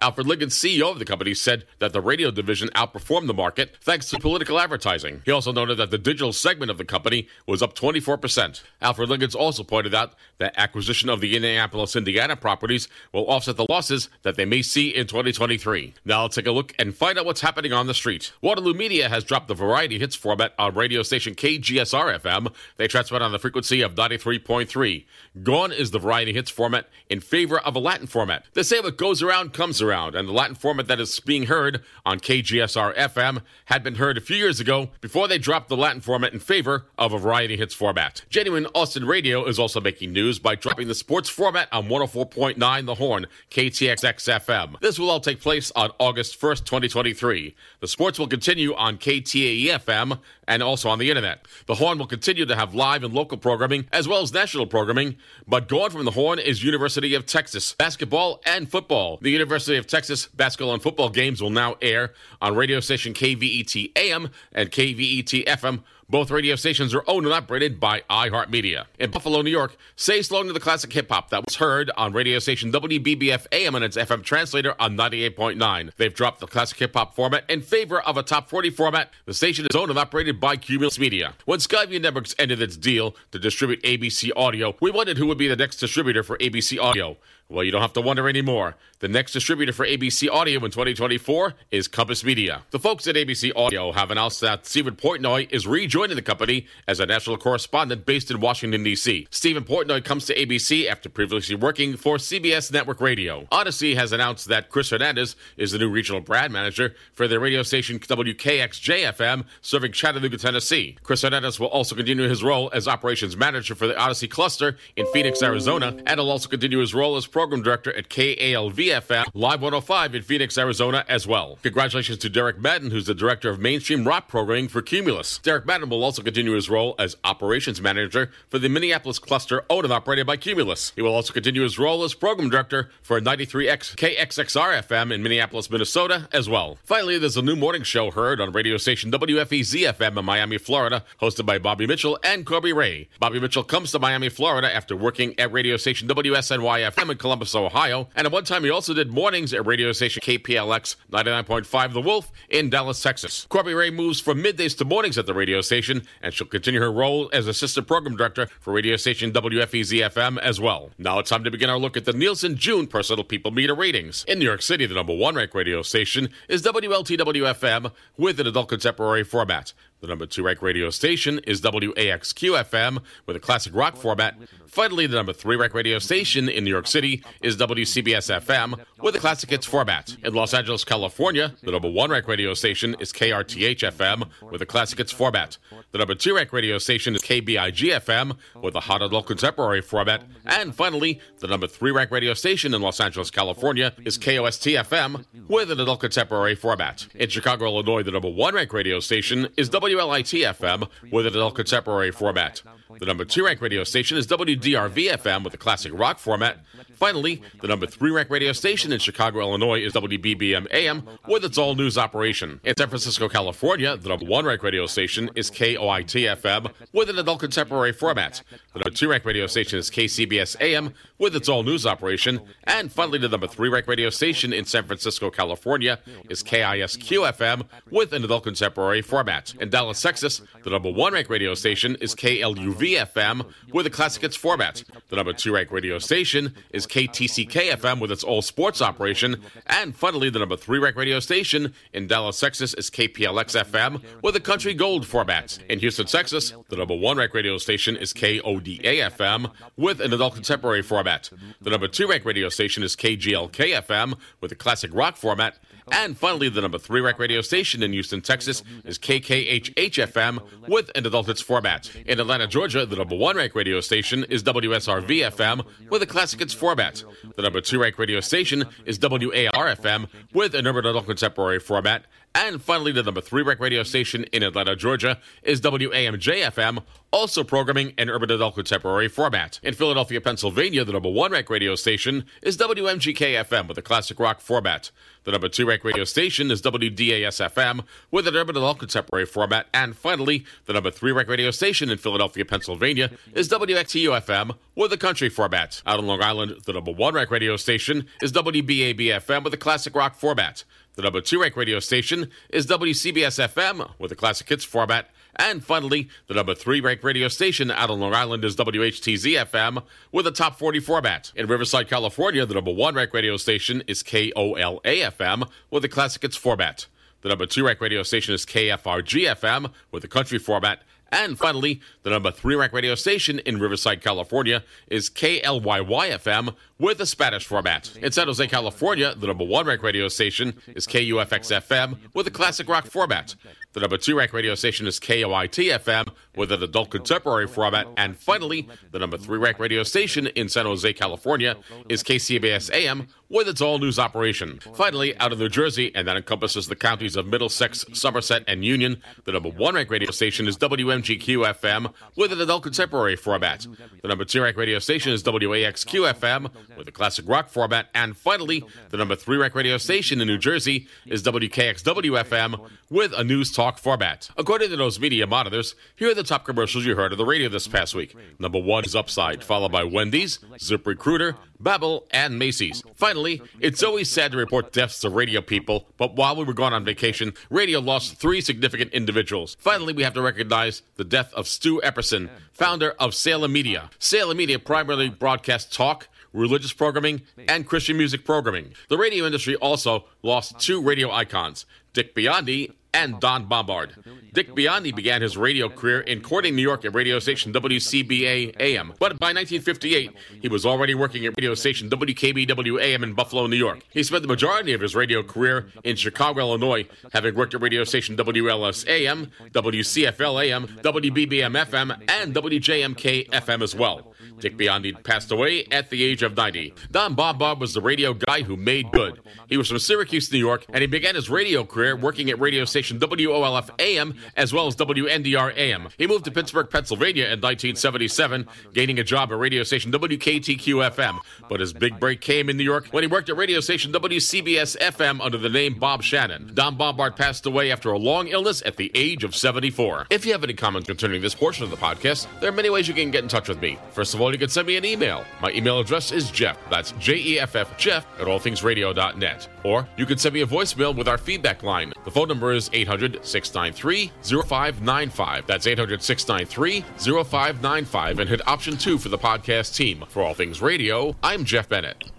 Alfred 0.01 0.27
Liggins, 0.27 0.55
CEO 0.55 0.91
of 0.91 0.99
the 0.99 1.05
company, 1.05 1.33
said 1.33 1.65
that 1.79 1.93
the 1.93 2.01
radio 2.01 2.31
division 2.31 2.69
outperformed 2.69 3.27
the 3.27 3.33
market 3.33 3.77
thanks 3.81 4.09
to 4.09 4.19
political 4.19 4.59
advertising. 4.59 5.21
He 5.25 5.31
also 5.31 5.51
noted 5.51 5.77
that 5.77 5.91
the 5.91 5.97
digital 5.97 6.33
segment 6.33 6.71
of 6.71 6.77
the 6.77 6.85
company 6.85 7.26
was 7.45 7.61
up 7.61 7.75
24%. 7.75 8.61
Alfred 8.81 9.09
Liggins 9.09 9.35
also 9.35 9.63
pointed 9.63 9.93
out 9.93 10.13
that 10.37 10.53
acquisition 10.57 11.09
of 11.09 11.21
the 11.21 11.35
Indianapolis, 11.35 11.95
Indiana 11.95 12.35
properties 12.35 12.87
will 13.13 13.27
offset 13.27 13.57
the 13.57 13.65
losses 13.69 14.09
that 14.23 14.35
they 14.35 14.45
may 14.45 14.61
see 14.61 14.89
in 14.89 15.07
2023. 15.07 15.93
Now 16.05 16.23
let's 16.23 16.35
take 16.35 16.47
a 16.47 16.51
look 16.51 16.73
and 16.77 16.95
find 16.95 17.17
out 17.17 17.25
what's 17.25 17.41
happening 17.41 17.73
on 17.73 17.87
the 17.87 17.93
street. 17.93 18.31
Waterloo 18.41 18.73
Media 18.73 19.09
has 19.09 19.23
dropped 19.23 19.47
the 19.47 19.53
variety 19.53 19.99
hits 19.99 20.15
format 20.15 20.53
on 20.59 20.75
radio 20.75 21.03
station 21.03 21.35
KGSR 21.35 22.19
FM. 22.19 22.53
They 22.77 22.87
transmit 22.87 23.21
on 23.21 23.31
the 23.31 23.39
frequency 23.39 23.81
of 23.81 23.95
93.3. 23.95 25.05
Gone 25.43 25.71
is 25.71 25.91
the 25.91 25.99
variety 25.99 26.33
hits 26.33 26.51
format 26.51 26.87
in 27.09 27.19
favor 27.19 27.59
of 27.59 27.75
a 27.75 27.79
Latin 27.79 28.07
format. 28.07 28.45
They 28.53 28.63
say 28.63 28.79
what 28.79 28.97
goes 28.97 29.21
around 29.21 29.53
comes 29.53 29.81
around, 29.81 30.15
and 30.15 30.27
the 30.27 30.33
Latin 30.33 30.55
format 30.55 30.87
that 30.87 30.99
is 30.99 31.19
being 31.19 31.43
heard 31.43 31.81
on 32.05 32.19
KGSR 32.19 32.95
FM 32.95 33.41
had 33.65 33.83
been 33.83 33.95
heard 33.95 34.17
a 34.17 34.21
few 34.21 34.37
years 34.37 34.59
ago 34.59 34.89
before 35.01 35.27
they 35.27 35.37
dropped 35.37 35.69
the 35.69 35.77
Latin 35.77 36.01
format 36.01 36.33
in 36.33 36.39
favor 36.39 36.85
of 36.97 37.13
a 37.13 37.16
variety 37.17 37.57
hits 37.57 37.73
format. 37.73 38.23
Genuine 38.29 38.67
Austin 38.75 39.05
Radio 39.05 39.45
is 39.45 39.59
also 39.59 39.81
making 39.81 40.13
news 40.13 40.39
by 40.39 40.55
dropping 40.55 40.87
the 40.87 40.95
sports 40.95 41.29
format 41.29 41.67
on 41.71 41.87
104.9 41.87 42.85
The 42.85 42.95
Horn, 42.95 43.27
KTXX 43.51 44.45
FM. 44.45 44.79
This 44.79 44.99
will 44.99 45.09
all 45.09 45.19
take 45.19 45.41
place 45.41 45.71
on 45.75 45.91
August 45.99 46.39
1st, 46.39 46.65
2023. 46.65 47.55
The 47.79 47.87
sports 47.87 48.19
will 48.19 48.27
continue 48.27 48.73
on 48.75 48.97
KTAE 48.97 49.67
FM 49.67 50.19
and 50.47 50.63
also 50.63 50.89
on 50.89 50.99
the 50.99 51.09
internet. 51.09 51.45
The 51.65 51.75
Horn 51.75 51.97
will 51.97 52.07
continue 52.07 52.45
to 52.45 52.55
have 52.55 52.73
live 52.73 53.03
and 53.03 53.13
local 53.13 53.37
programming 53.37 53.87
as 53.91 54.07
well 54.07 54.21
as 54.21 54.33
national 54.33 54.67
programming, 54.67 55.17
but 55.47 55.67
gone 55.67 55.89
from 55.89 56.05
the 56.05 56.11
Horn 56.11 56.39
is 56.39 56.63
University 56.63 57.13
of 57.13 57.25
Texas 57.25 57.73
basketball 57.73 58.41
and 58.45 58.69
football. 58.69 59.19
The 59.21 59.31
University 59.31 59.77
of 59.77 59.87
Texas 59.87 60.27
basketball 60.27 60.73
and 60.73 60.81
football 60.81 61.09
games 61.09 61.41
will 61.41 61.49
now 61.49 61.75
air 61.81 62.13
on 62.41 62.55
radio 62.55 62.79
station 62.79 63.13
KVET 63.13 63.91
AM 63.95 64.29
and 64.53 64.71
KVET 64.71 65.45
FM. 65.45 65.83
Both 66.09 66.31
radio 66.31 66.55
stations 66.55 66.93
are 66.95 67.03
owned 67.05 67.25
and 67.25 67.33
operated 67.35 67.81
by 67.81 67.99
iHeartMedia. 68.09 68.85
In 68.97 69.11
Buffalo, 69.11 69.41
New 69.41 69.51
York, 69.51 69.75
say 69.97 70.21
slow 70.21 70.41
to 70.41 70.53
the 70.53 70.59
classic 70.61 70.93
hip 70.93 71.09
hop 71.09 71.31
that 71.31 71.43
was 71.43 71.57
heard 71.57 71.91
on 71.97 72.13
radio 72.13 72.39
station 72.39 72.71
WBBF 72.71 73.45
AM 73.51 73.75
and 73.75 73.83
its 73.83 73.97
FM 73.97 74.23
translator 74.23 74.73
on 74.79 74.95
98.9. 74.95 75.91
They've 75.97 76.13
dropped 76.13 76.39
the 76.39 76.47
classic 76.47 76.79
hip 76.79 76.93
hop 76.93 77.13
format 77.13 77.43
in 77.49 77.61
favor 77.61 77.99
of 77.99 78.15
a 78.15 78.23
top 78.23 78.49
40 78.49 78.69
format. 78.69 79.11
The 79.25 79.33
station 79.33 79.67
is 79.69 79.75
owned 79.75 79.89
and 79.89 79.99
operated 79.99 80.39
by 80.39 80.55
Cumulus 80.55 80.97
Media. 80.97 81.33
When 81.43 81.59
Skyview 81.59 82.01
Networks 82.01 82.33
ended 82.39 82.61
its 82.61 82.77
deal 82.77 83.13
to 83.31 83.37
distribute 83.39 83.83
ABC 83.83 84.31
Audio, 84.33 84.77
we 84.79 84.91
wondered 84.91 85.17
who 85.17 85.27
would 85.27 85.37
be 85.37 85.49
the 85.49 85.57
next 85.57 85.75
distributor 85.75 86.23
for 86.23 86.37
ABC 86.37 86.79
Audio. 86.79 87.17
Well, 87.49 87.63
you 87.63 87.71
don't 87.71 87.81
have 87.81 87.93
to 87.93 88.01
wonder 88.01 88.27
anymore. 88.27 88.75
The 88.99 89.07
next 89.07 89.31
distributor 89.31 89.71
for 89.71 89.85
ABC 89.85 90.29
Audio 90.29 90.57
in 90.65 90.71
2024 90.71 91.53
is 91.71 91.87
Compass 91.87 92.23
Media. 92.25 92.63
The 92.71 92.79
folks 92.79 93.07
at 93.07 93.15
ABC 93.15 93.53
Audio 93.55 93.93
have 93.93 94.11
announced 94.11 94.41
that 94.41 94.65
Stephen 94.65 94.97
Portnoy 94.97 95.49
is 95.49 95.65
rejoining 95.65 96.17
the 96.17 96.21
company 96.21 96.65
as 96.89 96.99
a 96.99 97.05
national 97.05 97.37
correspondent 97.37 98.05
based 98.05 98.29
in 98.31 98.41
Washington, 98.41 98.83
D.C. 98.83 99.27
Stephen 99.31 99.63
Portnoy 99.63 100.03
comes 100.03 100.25
to 100.25 100.35
ABC 100.35 100.89
after 100.89 101.07
previously 101.07 101.55
working 101.55 101.95
for 101.95 102.17
CBS 102.17 102.69
Network 102.69 102.99
Radio. 102.99 103.47
Audacy 103.49 103.95
has 103.95 104.11
announced 104.11 104.49
that 104.49 104.69
Chris 104.69 104.89
Hernandez 104.89 105.37
is 105.55 105.71
the 105.71 105.77
new 105.77 105.89
regional 105.89 106.19
brand 106.19 106.51
manager 106.51 106.95
for 107.13 107.29
their 107.29 107.39
radio 107.39 107.63
station 107.63 107.97
WKXJ-FM 107.99 109.45
serving 109.61 109.93
Chattanooga, 109.93 110.37
Tennessee. 110.37 110.97
Chris 111.03 111.21
Hernandez 111.21 111.61
will 111.61 111.67
also 111.67 111.95
continue 111.95 112.27
his 112.27 112.43
role 112.43 112.69
as 112.73 112.89
operations 112.89 113.37
manager 113.37 113.73
for 113.73 113.87
the 113.87 113.93
Audacy 113.93 114.29
cluster 114.29 114.75
in 114.97 115.05
Phoenix, 115.13 115.41
Arizona, 115.41 115.95
and 116.07 116.19
will 116.19 116.31
also 116.31 116.49
continue 116.49 116.79
his 116.79 116.93
role 116.93 117.15
as 117.15 117.25
program 117.37 117.61
director 117.61 117.95
at 117.95 118.09
KALV 118.09 118.73
FM 118.73 119.25
Live 119.35 119.61
105 119.61 120.15
in 120.15 120.23
Phoenix, 120.23 120.57
Arizona 120.57 121.05
as 121.07 121.27
well. 121.27 121.59
Congratulations 121.61 122.17
to 122.17 122.29
Derek 122.29 122.59
Madden, 122.59 122.89
who's 122.89 123.05
the 123.05 123.13
director 123.13 123.47
of 123.51 123.59
mainstream 123.59 124.07
rock 124.07 124.27
programming 124.27 124.67
for 124.67 124.81
Cumulus. 124.81 125.37
Derek 125.37 125.63
Madden 125.67 125.87
will 125.89 126.03
also 126.03 126.23
continue 126.23 126.53
his 126.53 126.67
role 126.67 126.95
as 126.97 127.15
operations 127.23 127.79
manager 127.79 128.31
for 128.47 128.57
the 128.57 128.69
Minneapolis 128.69 129.19
cluster 129.19 129.63
owned 129.69 129.83
and 129.83 129.93
operated 129.93 130.25
by 130.25 130.35
Cumulus. 130.35 130.93
He 130.95 131.03
will 131.03 131.13
also 131.13 131.31
continue 131.31 131.61
his 131.61 131.77
role 131.77 132.03
as 132.03 132.15
program 132.15 132.49
director 132.49 132.89
for 133.03 133.21
93X 133.21 133.95
KXXR 133.95 134.81
FM 134.87 135.13
in 135.13 135.21
Minneapolis, 135.21 135.69
Minnesota 135.69 136.27
as 136.33 136.49
well. 136.49 136.79
Finally, 136.85 137.19
there's 137.19 137.37
a 137.37 137.43
new 137.43 137.55
morning 137.55 137.83
show 137.83 138.09
heard 138.09 138.41
on 138.41 138.51
radio 138.51 138.77
station 138.77 139.11
WFEZ 139.11 139.93
FM 139.93 140.17
in 140.17 140.25
Miami, 140.25 140.57
Florida, 140.57 141.03
hosted 141.21 141.45
by 141.45 141.59
Bobby 141.59 141.85
Mitchell 141.85 142.17
and 142.23 142.47
Corby 142.47 142.73
Ray. 142.73 143.09
Bobby 143.19 143.39
Mitchell 143.39 143.63
comes 143.63 143.91
to 143.91 143.99
Miami, 143.99 144.29
Florida 144.29 144.73
after 144.73 144.95
working 144.95 145.39
at 145.39 145.51
radio 145.51 145.77
station 145.77 146.07
WSNY 146.07 146.91
FM 146.91 147.11
in 147.11 147.17
Columbus, 147.27 147.55
Ohio, 147.55 148.07
and 148.15 148.25
at 148.25 148.31
one 148.31 148.45
time 148.45 148.63
he 148.63 148.69
also 148.69 148.93
did 148.93 149.11
mornings 149.11 149.53
at 149.53 149.65
radio 149.65 149.91
station 149.91 150.21
KPLX 150.21 150.95
99.5 151.11 151.91
The 151.91 151.99
Wolf 151.99 152.31
in 152.49 152.69
Dallas, 152.69 153.03
Texas. 153.03 153.45
Corby 153.49 153.73
Ray 153.73 153.89
moves 153.89 154.21
from 154.21 154.41
middays 154.41 154.77
to 154.77 154.85
mornings 154.85 155.17
at 155.17 155.25
the 155.25 155.33
radio 155.33 155.59
station, 155.59 156.07
and 156.21 156.33
she'll 156.33 156.47
continue 156.47 156.79
her 156.79 156.89
role 156.89 157.29
as 157.33 157.45
assistant 157.45 157.85
program 157.85 158.15
director 158.15 158.47
for 158.61 158.71
radio 158.71 158.95
station 158.95 159.33
WFEZ 159.33 160.09
FM 160.09 160.39
as 160.39 160.61
well. 160.61 160.91
Now 160.97 161.19
it's 161.19 161.29
time 161.29 161.43
to 161.43 161.51
begin 161.51 161.69
our 161.69 161.77
look 161.77 161.97
at 161.97 162.05
the 162.05 162.13
Nielsen 162.13 162.55
June 162.55 162.87
Personal 162.87 163.25
People 163.25 163.51
Meter 163.51 163.75
ratings. 163.75 164.23
In 164.25 164.39
New 164.39 164.45
York 164.45 164.61
City, 164.61 164.85
the 164.85 164.95
number 164.95 165.13
one 165.13 165.35
ranked 165.35 165.53
radio 165.53 165.81
station 165.81 166.29
is 166.47 166.61
WLTW 166.61 167.53
FM 167.53 167.91
with 168.15 168.39
an 168.39 168.47
adult 168.47 168.69
contemporary 168.69 169.25
format. 169.25 169.73
The 169.99 170.07
number 170.07 170.27
two 170.27 170.43
ranked 170.43 170.61
radio 170.61 170.91
station 170.91 171.39
is 171.47 171.61
WAXQ 171.61 172.63
FM 172.63 172.99
with 173.25 173.35
a 173.35 173.39
classic 173.39 173.73
rock 173.73 173.95
format. 173.97 174.35
Finally, 174.67 175.07
the 175.07 175.15
number 175.15 175.33
three 175.33 175.55
ranked 175.55 175.75
radio 175.75 175.97
station 175.97 176.47
in 176.47 176.63
New 176.63 176.69
York 176.69 176.85
City 176.85 177.23
is 177.41 177.57
WCBS 177.57 178.39
FM 178.41 178.79
with 179.01 179.15
a 179.15 179.19
classic 179.19 179.49
hits 179.49 179.65
format. 179.65 180.15
In 180.23 180.33
Los 180.33 180.53
Angeles, 180.53 180.83
California, 180.83 181.53
the 181.61 181.71
number 181.71 181.89
one 181.89 182.09
ranked 182.09 182.27
radio 182.27 182.53
station 182.53 182.95
is 182.99 183.11
KRTH 183.13 183.91
FM 183.91 184.29
with 184.51 184.61
a 184.61 184.65
classic 184.65 184.97
hits 184.97 185.11
format. 185.11 185.57
The 185.91 185.97
number 185.97 186.15
two 186.15 186.35
ranked 186.35 186.53
radio 186.53 186.77
station 186.77 187.15
is 187.15 187.21
KBIG 187.21 187.99
FM 187.99 188.37
with 188.61 188.75
a 188.75 188.79
hot 188.81 189.01
adult 189.01 189.27
contemporary 189.27 189.81
format. 189.81 190.23
And 190.45 190.73
finally, 190.73 191.19
the 191.39 191.47
number 191.47 191.67
three 191.67 191.91
ranked 191.91 192.11
radio 192.11 192.33
station 192.33 192.73
in 192.73 192.81
Los 192.81 192.99
Angeles, 192.99 193.29
California 193.29 193.93
is 194.05 194.17
KOST 194.17 194.75
FM 194.83 195.25
with 195.47 195.71
an 195.71 195.79
adult 195.79 195.99
contemporary 195.99 196.55
format. 196.55 197.07
In 197.15 197.29
Chicago, 197.29 197.65
Illinois, 197.65 198.03
the 198.03 198.11
number 198.11 198.29
one 198.29 198.55
ranked 198.55 198.73
radio 198.73 198.99
station 198.99 199.47
is 199.57 199.69
WLIT 199.69 200.43
FM 200.55 200.89
with 201.11 201.25
an 201.25 201.33
adult 201.33 201.55
contemporary 201.55 202.11
format. 202.11 202.61
The 202.99 203.05
number 203.05 203.25
two 203.25 203.45
rank 203.45 203.61
radio 203.61 203.83
station 203.83 204.17
is 204.17 204.25
WDRV 204.25 205.11
FM 205.11 205.43
with 205.43 205.53
a 205.53 205.57
classic 205.57 205.91
rock 205.93 206.17
format. 206.17 206.59
Finally, 206.95 207.43
the 207.61 207.67
number 207.67 207.85
three 207.85 208.09
rank 208.09 208.27
radio 208.31 208.51
station 208.51 208.91
in 208.91 208.97
Chicago, 208.97 209.39
Illinois 209.41 209.81
is 209.81 209.93
WBBM 209.93 210.65
AM 210.71 211.03
with 211.27 211.45
its 211.45 211.59
all 211.59 211.75
news 211.75 211.95
operation. 211.95 212.59
In 212.63 212.73
San 212.75 212.87
Francisco, 212.87 213.29
California, 213.29 213.95
the 213.97 214.09
number 214.09 214.25
one 214.25 214.45
rank 214.45 214.63
radio 214.63 214.87
station 214.87 215.29
is 215.35 215.51
KOIT 215.51 216.41
FM 216.41 216.71
with 216.91 217.09
an 217.09 217.19
adult 217.19 217.39
contemporary 217.39 217.93
format. 217.93 218.41
The 218.73 218.79
number 218.79 218.97
two 218.97 219.09
rank 219.09 219.25
radio 219.25 219.45
station 219.45 219.77
is 219.77 219.91
KCBS 219.91 220.59
AM 220.59 220.93
with 221.19 221.35
its 221.35 221.47
all 221.47 221.61
news 221.61 221.85
operation. 221.85 222.41
And 222.63 222.91
finally, 222.91 223.19
the 223.19 223.29
number 223.29 223.47
three 223.47 223.69
rank 223.69 223.87
radio 223.87 224.09
station 224.09 224.51
in 224.53 224.65
San 224.65 224.85
Francisco, 224.85 225.29
California 225.29 225.99
is 226.29 226.41
KISQ 226.41 227.31
FM 227.31 227.67
with 227.91 228.11
an 228.13 228.23
adult 228.23 228.45
contemporary 228.45 229.03
format. 229.03 229.53
In 229.59 229.69
Dallas, 229.69 230.01
Texas, 230.01 230.41
the 230.63 230.71
number 230.71 230.91
one 230.91 231.13
ranked 231.13 231.29
radio 231.29 231.53
station 231.53 231.95
is 232.01 232.15
KLUV 232.15 232.86
FM 232.93 233.45
with 233.71 233.85
a 233.85 233.89
classic 233.89 234.21
hits 234.21 234.35
format. 234.35 234.83
The 235.09 235.15
number 235.15 235.33
two 235.33 235.53
ranked 235.53 235.71
radio 235.71 235.99
station 235.99 236.53
is 236.71 236.87
KTCK 236.87 237.71
FM 237.71 237.99
with 237.99 238.11
its 238.11 238.23
all 238.23 238.41
sports 238.41 238.81
operation. 238.81 239.41
And 239.67 239.95
finally, 239.95 240.29
the 240.29 240.39
number 240.39 240.57
three 240.57 240.79
ranked 240.79 240.97
radio 240.97 241.19
station 241.19 241.73
in 241.93 242.07
Dallas, 242.07 242.39
Texas 242.39 242.73
is 242.73 242.89
KPLX 242.89 243.63
FM 243.63 244.01
with 244.21 244.35
a 244.35 244.39
country 244.39 244.73
gold 244.73 245.05
format. 245.05 245.59
In 245.69 245.79
Houston, 245.79 246.05
Texas, 246.05 246.53
the 246.69 246.77
number 246.77 246.95
one 246.95 247.17
ranked 247.17 247.35
radio 247.35 247.57
station 247.57 247.95
is 247.95 248.13
KODA 248.13 249.11
FM 249.11 249.51
with 249.75 249.99
an 250.01 250.13
adult 250.13 250.35
contemporary 250.35 250.81
format. 250.81 251.29
The 251.61 251.69
number 251.69 251.87
two 251.87 252.07
ranked 252.07 252.25
radio 252.25 252.49
station 252.49 252.83
is 252.83 252.95
KGLK 252.95 253.81
FM 253.85 254.15
with 254.41 254.51
a 254.51 254.55
classic 254.55 254.91
rock 254.93 255.17
format. 255.17 255.57
Oh. 255.87 255.91
And 255.93 256.17
finally, 256.17 256.49
the 256.49 256.61
number 256.61 256.77
three 256.77 257.01
rec 257.01 257.19
radio 257.19 257.41
station 257.41 257.81
in 257.81 257.93
Houston, 257.93 258.21
Texas 258.21 258.63
is 258.83 258.97
KKHH 258.99 260.11
FM 260.11 260.67
with 260.67 260.91
an 260.95 261.05
adult 261.05 261.27
hits 261.27 261.41
format. 261.41 261.89
In 262.05 262.19
Atlanta, 262.19 262.47
Georgia, 262.47 262.85
the 262.85 262.95
number 262.95 263.15
one 263.15 263.37
rec 263.37 263.55
radio 263.55 263.79
station 263.79 264.25
is 264.25 264.43
WSRV 264.43 265.31
FM 265.31 265.65
with 265.89 266.01
a 266.01 266.05
classic 266.05 266.39
hits 266.39 266.53
format. 266.53 267.03
The 267.35 267.41
number 267.41 267.61
two 267.61 267.79
rec 267.79 267.97
radio 267.97 268.19
station 268.19 268.65
is 268.85 268.99
WARFM 268.99 270.07
with 270.33 270.55
an 270.55 270.67
urban 270.67 270.85
adult 270.85 271.05
contemporary 271.05 271.59
format. 271.59 272.05
And 272.35 272.61
finally, 272.61 272.91
the 272.91 273.01
number 273.01 273.21
three 273.21 273.41
rec 273.41 273.59
radio 273.59 273.81
station 273.81 274.23
in 274.25 274.43
Atlanta, 274.43 274.75
Georgia 274.75 275.17
is 275.41 275.59
WAMJ 275.61 276.43
FM, 276.51 276.83
also 277.11 277.43
programming 277.43 277.93
an 277.97 278.09
urban 278.09 278.29
adult 278.29 278.55
contemporary 278.55 279.07
format. 279.07 279.59
In 279.63 279.73
Philadelphia, 279.73 280.21
Pennsylvania, 280.21 280.85
the 280.85 280.93
number 280.93 281.09
one 281.09 281.31
rec 281.31 281.49
radio 281.49 281.73
station 281.73 282.25
is 282.43 282.57
WMGK 282.57 283.43
FM 283.43 283.67
with 283.67 283.77
a 283.79 283.81
classic 283.81 284.19
rock 284.19 284.39
format. 284.39 284.91
The 285.23 285.31
number 285.31 285.49
two 285.49 285.65
rec 285.65 285.83
radio 285.83 286.03
station 286.03 286.51
is 286.51 286.61
WDAS 286.61 287.49
FM 287.49 287.83
with 288.11 288.27
an 288.27 288.35
urban 288.35 288.55
adult 288.55 288.79
contemporary 288.79 289.25
format. 289.25 289.67
And 289.73 289.95
finally, 289.95 290.45
the 290.65 290.73
number 290.73 290.91
three 290.91 291.11
rec 291.11 291.27
radio 291.27 291.51
station 291.51 291.89
in 291.89 291.97
Philadelphia, 291.97 292.45
Pennsylvania 292.45 293.09
is 293.33 293.49
WXTU 293.49 294.21
FM 294.21 294.55
with 294.75 294.93
a 294.93 294.97
country 294.97 295.29
format. 295.29 295.81
Out 295.87 295.99
on 295.99 296.05
Long 296.05 296.21
Island, 296.21 296.55
the 296.65 296.73
number 296.73 296.91
one 296.91 297.15
rec 297.15 297.31
radio 297.31 297.57
station 297.57 298.05
is 298.21 298.31
WBAB 298.31 299.07
FM 299.07 299.43
with 299.43 299.53
a 299.53 299.57
classic 299.57 299.95
rock 299.95 300.15
format. 300.15 300.63
The 300.97 301.03
number 301.03 301.21
two 301.21 301.39
rank 301.39 301.55
radio 301.55 301.79
station 301.79 302.31
is 302.49 302.65
WCBS 302.65 303.47
FM 303.53 303.87
with 303.99 304.11
a 304.11 304.15
classic 304.15 304.49
hits 304.49 304.63
format. 304.63 305.11
And 305.35 305.63
finally, 305.63 306.09
the 306.25 306.33
number 306.33 306.55
three 306.55 306.81
ranked 306.81 307.03
radio 307.03 307.27
station 307.27 307.69
out 307.69 307.91
on 307.91 307.99
Long 307.99 308.15
Island 308.15 308.43
is 308.43 308.55
WHTZ 308.55 309.45
FM 309.45 309.83
with 310.11 310.25
a 310.25 310.31
top 310.31 310.57
40 310.57 310.79
format. 310.79 311.31
In 311.35 311.45
Riverside, 311.45 311.87
California, 311.87 312.47
the 312.47 312.55
number 312.55 312.73
one 312.73 312.95
ranked 312.95 313.13
radio 313.13 313.37
station 313.37 313.83
is 313.85 314.01
KOLA 314.01 314.81
FM 314.81 315.47
with 315.69 315.85
a 315.85 315.87
classic 315.87 316.23
hits 316.23 316.35
format. 316.35 316.87
The 317.21 317.29
number 317.29 317.45
two 317.45 317.63
ranked 317.63 317.83
radio 317.83 318.01
station 318.01 318.33
is 318.33 318.43
KFRG 318.47 319.35
FM 319.35 319.71
with 319.91 320.03
a 320.03 320.07
country 320.07 320.39
format. 320.39 320.81
And 321.11 321.37
finally, 321.37 321.79
the 322.03 322.09
number 322.09 322.31
three 322.31 322.55
ranked 322.55 322.75
radio 322.75 322.95
station 322.95 323.39
in 323.39 323.59
Riverside, 323.59 324.01
California 324.01 324.63
is 324.87 325.09
KLYY 325.09 326.17
FM 326.17 326.55
with 326.79 327.01
a 327.01 327.05
Spanish 327.05 327.45
format. 327.45 327.95
In 327.97 328.11
San 328.11 328.27
Jose, 328.27 328.45
California, 328.47 329.15
the 329.15 329.27
number 329.27 329.43
one 329.43 329.65
ranked 329.65 329.83
radio 329.83 330.07
station 330.07 330.53
is 330.67 330.85
KUFX 330.85 331.51
FM 331.61 331.97
with 332.13 332.27
a 332.27 332.31
classic 332.31 332.69
rock 332.69 332.85
format. 332.85 333.35
The 333.73 333.81
number 333.81 333.97
two 333.97 334.17
ranked 334.17 334.33
radio 334.33 334.55
station 334.55 334.87
is 334.87 334.99
KOIT 334.99 335.71
FM 335.79 336.07
with 336.35 336.51
an 336.51 336.63
adult 336.63 336.89
contemporary 336.89 337.47
format. 337.47 337.87
And 337.97 338.17
finally, 338.17 338.67
the 338.91 338.99
number 338.99 339.17
three 339.17 339.37
ranked 339.37 339.59
radio 339.59 339.83
station 339.83 340.27
in 340.27 340.49
San 340.49 340.65
Jose, 340.65 340.91
California 340.93 341.57
is 341.89 342.03
KCBS 342.03 342.71
AM 342.73 343.07
with 343.29 343.47
its 343.47 343.61
all 343.61 343.77
news 343.77 343.99
operation. 343.99 344.59
Finally, 344.73 345.15
out 345.17 345.31
of 345.31 345.39
New 345.39 345.49
Jersey, 345.49 345.91
and 345.93 346.07
that 346.07 346.15
encompasses 346.15 346.67
the 346.67 346.75
counties 346.75 347.15
of 347.15 347.27
Middlesex, 347.27 347.85
Somerset, 347.93 348.43
and 348.47 348.63
Union, 348.63 349.01
the 349.25 349.33
number 349.33 349.49
one 349.49 349.75
ranked 349.75 349.91
radio 349.91 350.11
station 350.11 350.47
is 350.47 350.57
WMGQ 350.57 351.53
FM 351.53 351.93
with 352.15 352.31
an 352.31 352.41
adult 352.41 352.63
contemporary 352.63 353.15
format. 353.15 353.67
The 354.01 354.07
number 354.07 354.25
two 354.25 354.41
ranked 354.41 354.57
radio 354.57 354.79
station 354.79 355.11
is 355.11 355.23
WAXQ 355.23 356.13
FM 356.13 356.49
with 356.75 356.87
a 356.87 356.91
classic 356.91 357.25
rock 357.27 357.49
format. 357.49 357.87
And 357.93 358.17
finally, 358.17 358.63
the 358.89 358.97
number 358.97 359.15
three 359.15 359.37
ranked 359.37 359.55
radio 359.55 359.77
station 359.77 360.21
in 360.21 360.27
New 360.27 360.37
Jersey 360.37 360.87
is 361.05 361.23
WKXW 361.23 362.23
FM 362.23 362.69
with 362.89 363.13
a 363.13 363.23
news 363.23 363.51
talk 363.51 363.77
format. 363.77 364.29
According 364.37 364.69
to 364.69 364.77
those 364.77 364.99
media 364.99 365.27
monitors, 365.27 365.75
here 365.95 366.11
are 366.11 366.15
the 366.15 366.23
top 366.23 366.45
commercials 366.45 366.85
you 366.85 366.95
heard 366.95 367.11
on 367.11 367.17
the 367.17 367.25
radio 367.25 367.49
this 367.49 367.67
past 367.67 367.95
week. 367.95 368.15
Number 368.39 368.59
one 368.59 368.85
is 368.85 368.95
Upside, 368.95 369.43
followed 369.43 369.71
by 369.71 369.83
Wendy's, 369.83 370.39
Zip 370.59 370.85
Recruiter, 370.85 371.35
Babbel, 371.61 372.03
and 372.11 372.37
Macy's. 372.37 372.83
Finally, 372.95 373.41
it's 373.59 373.83
always 373.83 374.09
sad 374.09 374.31
to 374.31 374.37
report 374.37 374.71
deaths 374.71 374.99
to 375.01 375.09
radio 375.09 375.41
people, 375.41 375.87
but 375.97 376.15
while 376.15 376.35
we 376.35 376.43
were 376.43 376.53
gone 376.53 376.73
on 376.73 376.85
vacation, 376.85 377.33
radio 377.49 377.79
lost 377.79 378.15
three 378.17 378.41
significant 378.41 378.91
individuals. 378.93 379.55
Finally, 379.59 379.93
we 379.93 380.03
have 380.03 380.13
to 380.13 380.21
recognize 380.21 380.81
the 380.95 381.03
death 381.03 381.33
of 381.33 381.47
Stu 381.47 381.81
Epperson, 381.83 382.29
founder 382.51 382.91
of 382.99 383.13
Salem 383.13 383.51
Media. 383.53 383.89
Salem 383.99 384.37
Media 384.37 384.59
primarily 384.59 385.09
broadcasts 385.09 385.75
talk, 385.75 386.07
religious 386.37 386.73
programming, 386.73 387.21
and 387.47 387.65
Christian 387.65 387.97
music 387.97 388.23
programming. 388.23 388.73
The 388.89 388.97
radio 388.97 389.25
industry 389.25 389.55
also 389.55 390.05
lost 390.23 390.59
two 390.59 390.81
radio 390.81 391.11
icons, 391.11 391.65
Dick 391.93 392.15
Biondi 392.15 392.71
and 392.93 393.19
Don 393.19 393.45
Bombard. 393.45 393.93
Dick 394.33 394.55
Biondi 394.55 394.95
began 394.95 395.21
his 395.21 395.37
radio 395.37 395.69
career 395.69 395.99
in 395.99 396.21
Corning, 396.21 396.55
New 396.55 396.61
York 396.61 396.83
at 396.85 396.95
radio 396.95 397.19
station 397.19 397.53
WCBA 397.53 398.55
AM, 398.59 398.93
but 398.99 399.19
by 399.19 399.27
1958, 399.27 400.11
he 400.41 400.47
was 400.47 400.65
already 400.65 400.95
working 400.95 401.25
at 401.25 401.33
radio 401.37 401.53
station 401.53 401.89
WKBW 401.89 402.81
AM 402.81 403.03
in 403.03 403.13
Buffalo, 403.13 403.45
New 403.45 403.55
York. 403.55 403.81
He 403.89 404.03
spent 404.03 404.23
the 404.23 404.27
majority 404.27 404.73
of 404.73 404.81
his 404.81 404.95
radio 404.95 405.21
career 405.21 405.67
in 405.83 405.95
Chicago, 405.95 406.41
Illinois, 406.41 406.87
having 407.13 407.35
worked 407.35 407.53
at 407.53 407.61
radio 407.61 407.83
station 407.83 408.17
WLS 408.17 408.87
AM, 408.87 409.31
WCFL 409.51 410.43
AM, 410.43 410.67
WBBM 410.67 411.65
FM, 411.67 411.91
and 412.09 412.33
WJMK 412.33 413.29
FM 413.29 413.61
as 413.61 413.75
well. 413.75 414.13
Dick 414.39 414.57
Biondi 414.57 415.03
passed 415.03 415.31
away 415.31 415.65
at 415.71 415.89
the 415.89 416.03
age 416.03 416.23
of 416.23 416.35
90. 416.35 416.73
Don 416.91 417.15
Bombard 417.15 417.59
was 417.59 417.73
the 417.73 417.81
radio 417.81 418.13
guy 418.13 418.43
who 418.43 418.55
made 418.55 418.91
good. 418.91 419.19
He 419.47 419.57
was 419.57 419.67
from 419.69 419.79
Syracuse, 419.79 420.31
New 420.31 420.37
York, 420.37 420.65
and 420.69 420.81
he 420.81 420.87
began 420.87 421.15
his 421.15 421.29
radio 421.29 421.63
career 421.63 421.95
working 421.95 422.29
at 422.29 422.39
radio 422.39 422.65
station 422.65 422.99
WOLF 422.99 423.69
AM 423.79 424.15
as 424.35 424.53
well 424.53 424.67
as 424.67 424.75
WNDR 424.75 425.55
AM. 425.55 425.89
He 425.97 426.07
moved 426.07 426.25
to 426.25 426.31
Pittsburgh, 426.31 426.69
Pennsylvania 426.69 427.25
in 427.25 427.41
1977, 427.41 428.47
gaining 428.73 428.99
a 428.99 429.03
job 429.03 429.31
at 429.31 429.37
radio 429.37 429.63
station 429.63 429.91
WKTQ 429.91 430.91
FM. 430.91 431.19
But 431.49 431.59
his 431.59 431.73
big 431.73 431.99
break 431.99 432.21
came 432.21 432.49
in 432.49 432.57
New 432.57 432.63
York 432.63 432.87
when 432.91 433.03
he 433.03 433.07
worked 433.07 433.29
at 433.29 433.37
radio 433.37 433.59
station 433.59 433.91
WCBS 433.91 434.77
FM 434.77 435.21
under 435.21 435.37
the 435.37 435.49
name 435.49 435.75
Bob 435.75 436.03
Shannon. 436.03 436.51
Don 436.53 436.75
Bombard 436.77 437.15
passed 437.15 437.45
away 437.45 437.71
after 437.71 437.91
a 437.91 437.97
long 437.97 438.27
illness 438.27 438.61
at 438.65 438.77
the 438.77 438.91
age 438.93 439.23
of 439.23 439.35
74. 439.35 440.07
If 440.09 440.25
you 440.25 440.31
have 440.33 440.43
any 440.43 440.53
comments 440.53 440.87
concerning 440.87 441.21
this 441.21 441.35
portion 441.35 441.63
of 441.63 441.69
the 441.69 441.77
podcast, 441.77 442.27
there 442.39 442.49
are 442.49 442.53
many 442.53 442.69
ways 442.69 442.87
you 442.87 442.93
can 442.93 443.11
get 443.11 443.23
in 443.23 443.29
touch 443.29 443.47
with 443.49 443.61
me. 443.61 443.77
First 443.91 444.13
of 444.13 444.21
all, 444.21 444.26
you 444.31 444.39
can 444.39 444.49
send 444.49 444.67
me 444.67 444.77
an 444.77 444.85
email. 444.85 445.25
My 445.41 445.51
email 445.51 445.79
address 445.79 446.11
is 446.11 446.31
Jeff. 446.31 446.57
That's 446.69 446.91
J 446.93 447.15
E 447.15 447.39
F 447.39 447.55
F 447.55 447.77
Jeff 447.77 448.05
at 448.19 448.27
allthingsradio.net. 448.27 449.47
Or 449.63 449.87
you 449.97 450.05
can 450.05 450.17
send 450.17 450.33
me 450.33 450.41
a 450.41 450.45
voicemail 450.45 450.95
with 450.95 451.07
our 451.07 451.17
feedback 451.17 451.63
line. 451.63 451.93
The 452.05 452.11
phone 452.11 452.27
number 452.27 452.53
is 452.53 452.69
800 452.73 453.25
693 453.25 454.11
0595. 454.23 455.47
That's 455.47 455.67
800 455.67 456.01
693 456.01 456.81
0595. 457.23 458.19
And 458.19 458.29
hit 458.29 458.47
option 458.47 458.77
two 458.77 458.97
for 458.97 459.09
the 459.09 459.17
podcast 459.17 459.75
team. 459.75 460.03
For 460.09 460.23
All 460.23 460.33
Things 460.33 460.61
Radio, 460.61 461.15
I'm 461.23 461.43
Jeff 461.45 461.69
Bennett. 461.69 462.11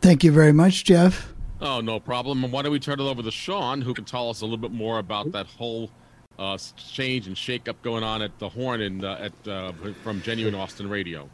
Thank 0.00 0.24
you 0.24 0.32
very 0.32 0.52
much, 0.52 0.84
Jeff. 0.84 1.32
Oh, 1.60 1.80
no 1.80 2.00
problem. 2.00 2.42
And 2.42 2.52
why 2.52 2.62
don't 2.62 2.72
we 2.72 2.80
turn 2.80 3.00
it 3.00 3.04
over 3.04 3.22
to 3.22 3.30
Sean, 3.30 3.82
who 3.82 3.92
can 3.92 4.04
tell 4.04 4.30
us 4.30 4.40
a 4.40 4.44
little 4.44 4.58
bit 4.58 4.72
more 4.72 4.98
about 4.98 5.32
that 5.32 5.46
whole 5.46 5.90
uh, 6.40 6.56
change 6.92 7.26
and 7.26 7.36
shakeup 7.36 7.76
going 7.82 8.02
on 8.02 8.22
at 8.22 8.36
the 8.38 8.48
Horn 8.48 8.80
and 8.80 9.04
uh, 9.04 9.18
at 9.20 9.48
uh, 9.48 9.72
from 10.02 10.22
Genuine 10.22 10.54
Austin 10.54 10.88
Radio. 10.88 11.28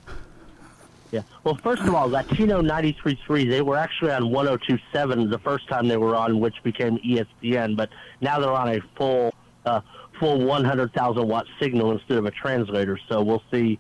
Yeah. 1.13 1.23
Well, 1.45 1.55
first 1.63 1.83
of 1.83 1.95
all, 1.95 2.09
Latino 2.09 2.61
93.3, 2.61 3.49
they 3.49 3.63
were 3.63 3.77
actually 3.77 4.11
on 4.11 4.25
102.7 4.25 5.31
the 5.31 5.39
first 5.39 5.69
time 5.69 5.87
they 5.87 5.97
were 5.97 6.17
on, 6.17 6.41
which 6.41 6.57
became 6.65 6.99
ESPN, 6.99 7.77
but 7.77 7.91
now 8.21 8.41
they're 8.41 8.51
on 8.51 8.75
a 8.75 8.81
full 8.97 9.33
uh, 9.65 9.81
full 10.19 10.45
100,000 10.45 11.29
watt 11.29 11.47
signal 11.61 11.93
instead 11.93 12.19
of 12.19 12.27
a 12.27 12.33
translator. 12.33 12.99
So 13.09 13.23
we'll 13.23 13.43
see 13.53 13.79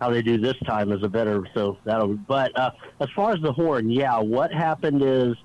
how 0.00 0.10
they 0.10 0.22
do 0.22 0.38
this 0.38 0.56
time 0.66 0.90
as 0.90 1.02
a 1.04 1.08
better. 1.08 1.46
So 1.54 1.78
that'll. 1.84 2.14
But 2.14 2.58
uh, 2.58 2.72
as 2.98 3.08
far 3.14 3.32
as 3.32 3.40
the 3.40 3.52
horn, 3.52 3.88
yeah, 3.88 4.18
what 4.18 4.52
happened 4.52 5.02
is 5.02 5.36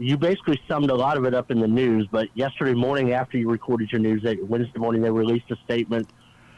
you 0.00 0.16
basically 0.16 0.58
summed 0.66 0.90
a 0.90 0.94
lot 0.94 1.18
of 1.18 1.26
it 1.26 1.34
up 1.34 1.50
in 1.50 1.60
the 1.60 1.68
news. 1.68 2.08
But 2.10 2.28
yesterday 2.34 2.72
morning, 2.72 3.12
after 3.12 3.36
you 3.36 3.50
recorded 3.50 3.92
your 3.92 4.00
news, 4.00 4.22
Wednesday 4.42 4.78
morning, 4.78 5.02
they 5.02 5.10
released 5.10 5.50
a 5.50 5.56
statement 5.64 6.08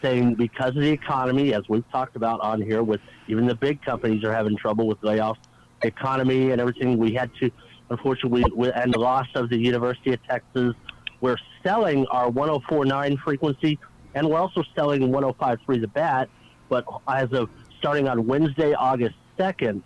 saying 0.00 0.36
because 0.36 0.70
of 0.70 0.82
the 0.82 0.90
economy, 0.90 1.52
as 1.52 1.68
we've 1.68 1.88
talked 1.90 2.14
about 2.14 2.40
on 2.40 2.62
here, 2.62 2.84
with 2.84 3.00
even 3.26 3.46
the 3.46 3.54
big 3.54 3.82
companies 3.82 4.22
are 4.22 4.32
having 4.32 4.56
trouble 4.56 4.86
with 4.86 5.00
layoffs, 5.00 5.38
the 5.80 5.88
economy 5.88 6.52
and 6.52 6.60
everything, 6.60 6.96
we 6.98 7.14
had 7.14 7.34
to, 7.40 7.50
unfortunately, 7.90 8.44
we, 8.54 8.70
and 8.72 8.94
the 8.94 9.00
loss 9.00 9.26
of 9.34 9.48
the 9.50 9.58
University 9.58 10.12
of 10.12 10.22
Texas, 10.24 10.74
we're 11.20 11.36
selling 11.64 12.06
our 12.06 12.30
104.9 12.30 13.18
frequency, 13.18 13.76
and 14.14 14.28
we're 14.28 14.38
also 14.38 14.62
selling 14.76 15.02
105.3 15.10 15.80
the 15.80 15.88
bat. 15.88 16.28
But 16.68 16.84
as 17.08 17.32
of 17.32 17.50
starting 17.78 18.06
on 18.06 18.24
Wednesday, 18.26 18.72
August 18.74 19.16
2nd, 19.36 19.82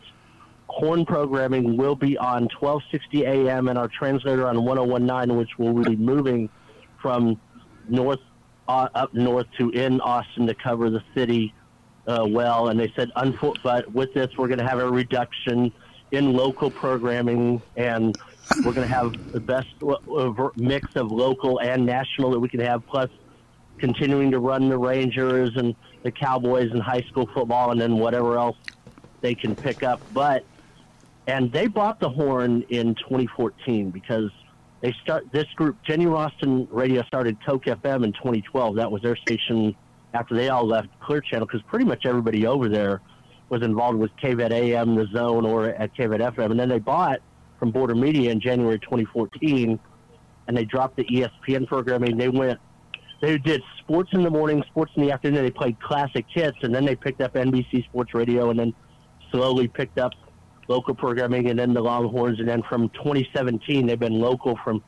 horn 0.68 1.06
programming 1.06 1.76
will 1.76 1.94
be 1.94 2.18
on 2.18 2.48
1260 2.60 3.24
AM 3.24 3.68
and 3.68 3.78
our 3.78 3.88
translator 3.88 4.46
on 4.46 4.64
1019, 4.64 5.36
which 5.36 5.58
will 5.58 5.72
be 5.72 5.96
moving 5.96 6.48
from 7.00 7.40
north 7.88 8.20
uh, 8.68 8.88
up 8.94 9.14
north 9.14 9.46
to 9.58 9.70
in 9.70 10.00
Austin 10.00 10.46
to 10.46 10.54
cover 10.54 10.90
the 10.90 11.02
city 11.14 11.54
uh, 12.06 12.26
well. 12.28 12.68
And 12.68 12.78
they 12.78 12.92
said, 12.96 13.10
but 13.62 13.92
with 13.92 14.12
this, 14.12 14.28
we're 14.36 14.48
going 14.48 14.58
to 14.58 14.66
have 14.66 14.80
a 14.80 14.90
reduction 14.90 15.72
in 16.12 16.32
local 16.32 16.70
programming 16.70 17.60
and 17.76 18.16
we're 18.64 18.72
going 18.72 18.88
to 18.88 18.94
have 18.94 19.32
the 19.32 19.40
best 19.40 19.68
uh, 19.82 20.48
mix 20.56 20.94
of 20.96 21.10
local 21.10 21.60
and 21.60 21.84
national 21.84 22.30
that 22.30 22.38
we 22.38 22.48
can 22.48 22.60
have, 22.60 22.86
plus 22.86 23.10
continuing 23.78 24.30
to 24.30 24.38
run 24.38 24.68
the 24.68 24.78
Rangers 24.78 25.56
and 25.56 25.74
the 26.02 26.10
Cowboys 26.10 26.70
and 26.70 26.80
high 26.80 27.02
school 27.02 27.28
football 27.34 27.72
and 27.72 27.80
then 27.80 27.98
whatever 27.98 28.38
else 28.38 28.56
they 29.20 29.34
can 29.34 29.56
pick 29.56 29.82
up. 29.82 30.00
But 30.12 30.44
and 31.26 31.52
they 31.52 31.66
bought 31.66 32.00
the 32.00 32.08
horn 32.08 32.62
in 32.68 32.94
2014 32.94 33.90
because 33.90 34.30
they 34.80 34.94
start 35.02 35.26
this 35.32 35.46
group 35.56 35.76
Genuine 35.84 36.16
Austin 36.16 36.68
Radio 36.70 37.02
started 37.04 37.36
KOKE 37.44 37.64
FM 37.64 38.04
in 38.04 38.12
2012. 38.12 38.76
That 38.76 38.90
was 38.90 39.02
their 39.02 39.16
station 39.16 39.74
after 40.14 40.34
they 40.34 40.48
all 40.48 40.66
left 40.66 40.88
Clear 41.00 41.20
Channel 41.20 41.46
because 41.46 41.62
pretty 41.62 41.84
much 41.84 42.06
everybody 42.06 42.46
over 42.46 42.68
there 42.68 43.00
was 43.48 43.62
involved 43.62 43.98
with 43.98 44.10
KVET 44.16 44.50
AM, 44.50 44.94
the 44.94 45.06
Zone, 45.14 45.46
or 45.46 45.66
at 45.66 45.94
KVET 45.94 46.20
FM, 46.34 46.50
and 46.50 46.58
then 46.58 46.68
they 46.68 46.78
bought 46.78 47.20
from 47.58 47.70
Border 47.70 47.94
Media 47.94 48.30
in 48.30 48.40
January 48.40 48.78
2014, 48.78 49.78
and 50.48 50.56
they 50.56 50.64
dropped 50.64 50.96
the 50.96 51.04
ESPN 51.04 51.66
programming. 51.66 52.16
They 52.16 52.28
went. 52.28 52.58
They 53.22 53.38
did 53.38 53.62
sports 53.78 54.10
in 54.12 54.22
the 54.22 54.30
morning, 54.30 54.62
sports 54.68 54.92
in 54.94 55.02
the 55.02 55.10
afternoon. 55.10 55.42
They 55.42 55.50
played 55.50 55.80
classic 55.80 56.26
hits, 56.28 56.58
and 56.62 56.74
then 56.74 56.84
they 56.84 56.94
picked 56.94 57.20
up 57.20 57.34
NBC 57.34 57.84
Sports 57.84 58.14
Radio, 58.14 58.50
and 58.50 58.58
then 58.58 58.74
slowly 59.30 59.68
picked 59.68 59.98
up 59.98 60.12
local 60.68 60.94
programming 60.94 61.48
and 61.48 61.58
then 61.58 61.72
the 61.72 61.80
Longhorns. 61.80 62.38
And 62.38 62.48
then 62.48 62.62
from 62.68 62.88
2017, 62.90 63.86
they've 63.86 63.98
been 63.98 64.20
local 64.20 64.58
from 64.64 64.82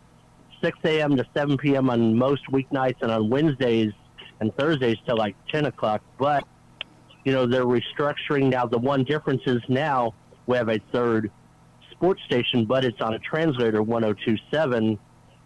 6 0.62 0.78
a.m. 0.84 1.16
to 1.16 1.24
7 1.34 1.56
p.m. 1.58 1.90
on 1.90 2.16
most 2.16 2.42
weeknights 2.50 3.00
and 3.02 3.10
on 3.10 3.28
Wednesdays 3.30 3.92
and 4.40 4.54
Thursdays 4.56 4.96
till 5.06 5.16
like 5.16 5.36
10 5.52 5.66
o'clock. 5.66 6.02
But, 6.18 6.44
you 7.24 7.32
know, 7.32 7.46
they're 7.46 7.64
restructuring 7.64 8.50
now. 8.50 8.66
The 8.66 8.78
one 8.78 9.04
difference 9.04 9.42
is 9.46 9.60
now 9.68 10.14
we 10.46 10.56
have 10.56 10.68
a 10.68 10.80
third 10.92 11.30
sports 11.92 12.22
station, 12.26 12.64
but 12.64 12.84
it's 12.84 13.00
on 13.00 13.14
a 13.14 13.18
translator 13.18 13.82
1027, 13.82 14.98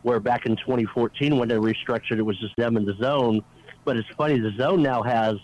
where 0.02 0.20
back 0.20 0.46
in 0.46 0.56
2014 0.56 1.38
when 1.38 1.48
they 1.48 1.56
restructured, 1.56 2.18
it 2.18 2.22
was 2.22 2.38
just 2.38 2.54
them 2.56 2.76
and 2.76 2.86
the 2.86 2.94
zone. 3.00 3.42
But 3.84 3.96
it's 3.96 4.08
funny, 4.16 4.38
the 4.38 4.52
zone 4.56 4.82
now 4.82 5.02
has, 5.02 5.36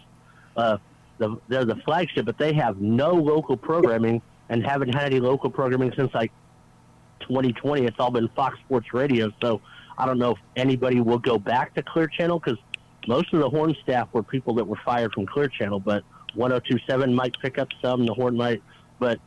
uh, 0.57 0.79
the, 1.18 1.37
they're 1.48 1.64
the 1.64 1.77
flagship, 1.85 2.27
but 2.27 2.38
they 2.38 2.53
have 2.53 2.81
no 2.81 3.12
local 3.12 3.57
programming 3.57 4.22
and 4.48 4.64
haven't 4.64 4.94
had 4.94 5.06
any 5.06 5.20
local 5.20 5.50
programming 5.50 5.92
since 5.96 6.12
like 6.14 6.32
2020. 7.20 7.84
It's 7.84 7.96
all 7.98 8.11
been 8.11 8.28
Fox 8.28 8.58
Sports 8.61 8.92
Radio. 8.92 9.32
So 9.42 9.61
I 9.96 10.06
don't 10.06 10.18
know 10.18 10.32
if 10.32 10.38
anybody 10.56 11.00
will 11.00 11.18
go 11.18 11.38
back 11.38 11.74
to 11.74 11.82
Clear 11.82 12.06
Channel 12.06 12.38
because 12.38 12.58
most 13.06 13.32
of 13.32 13.40
the 13.40 13.48
Horn 13.48 13.74
staff 13.82 14.08
were 14.12 14.22
people 14.22 14.54
that 14.54 14.66
were 14.66 14.78
fired 14.84 15.12
from 15.12 15.26
Clear 15.26 15.48
Channel, 15.48 15.80
but 15.80 16.04
1027 16.34 17.14
might 17.14 17.34
pick 17.40 17.58
up 17.58 17.68
some, 17.82 18.06
the 18.06 18.14
Horn 18.14 18.37
might. 18.37 18.62
But 18.98 19.18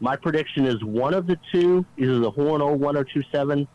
my 0.00 0.16
prediction 0.16 0.66
is 0.66 0.82
one 0.82 1.14
of 1.14 1.26
the 1.26 1.38
two, 1.52 1.84
either 1.96 2.18
the 2.18 2.30
Horn 2.30 2.60
or 2.60 2.74
1027, 2.74 3.66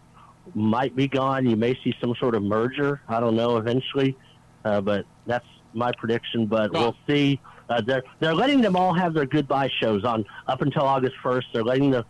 might 0.54 0.96
be 0.96 1.08
gone. 1.08 1.46
You 1.48 1.56
may 1.56 1.74
see 1.84 1.94
some 2.00 2.14
sort 2.20 2.36
of 2.36 2.44
merger. 2.44 3.02
I 3.08 3.20
don't 3.20 3.36
know 3.36 3.58
eventually, 3.58 4.16
uh, 4.64 4.82
but 4.82 5.06
that's 5.26 5.46
my 5.74 5.92
prediction. 5.98 6.46
But 6.46 6.72
we'll 6.72 6.96
see. 7.08 7.40
Uh, 7.70 7.82
they're 7.82 8.04
they're 8.20 8.36
letting 8.36 8.62
them 8.62 8.76
all 8.76 8.94
have 8.94 9.14
their 9.14 9.26
goodbye 9.26 9.70
shows 9.82 10.04
on 10.04 10.26
up 10.48 10.62
until 10.62 10.84
August 10.84 11.16
first. 11.24 11.48
They're 11.54 11.64
letting 11.64 11.92
the, 11.92 12.06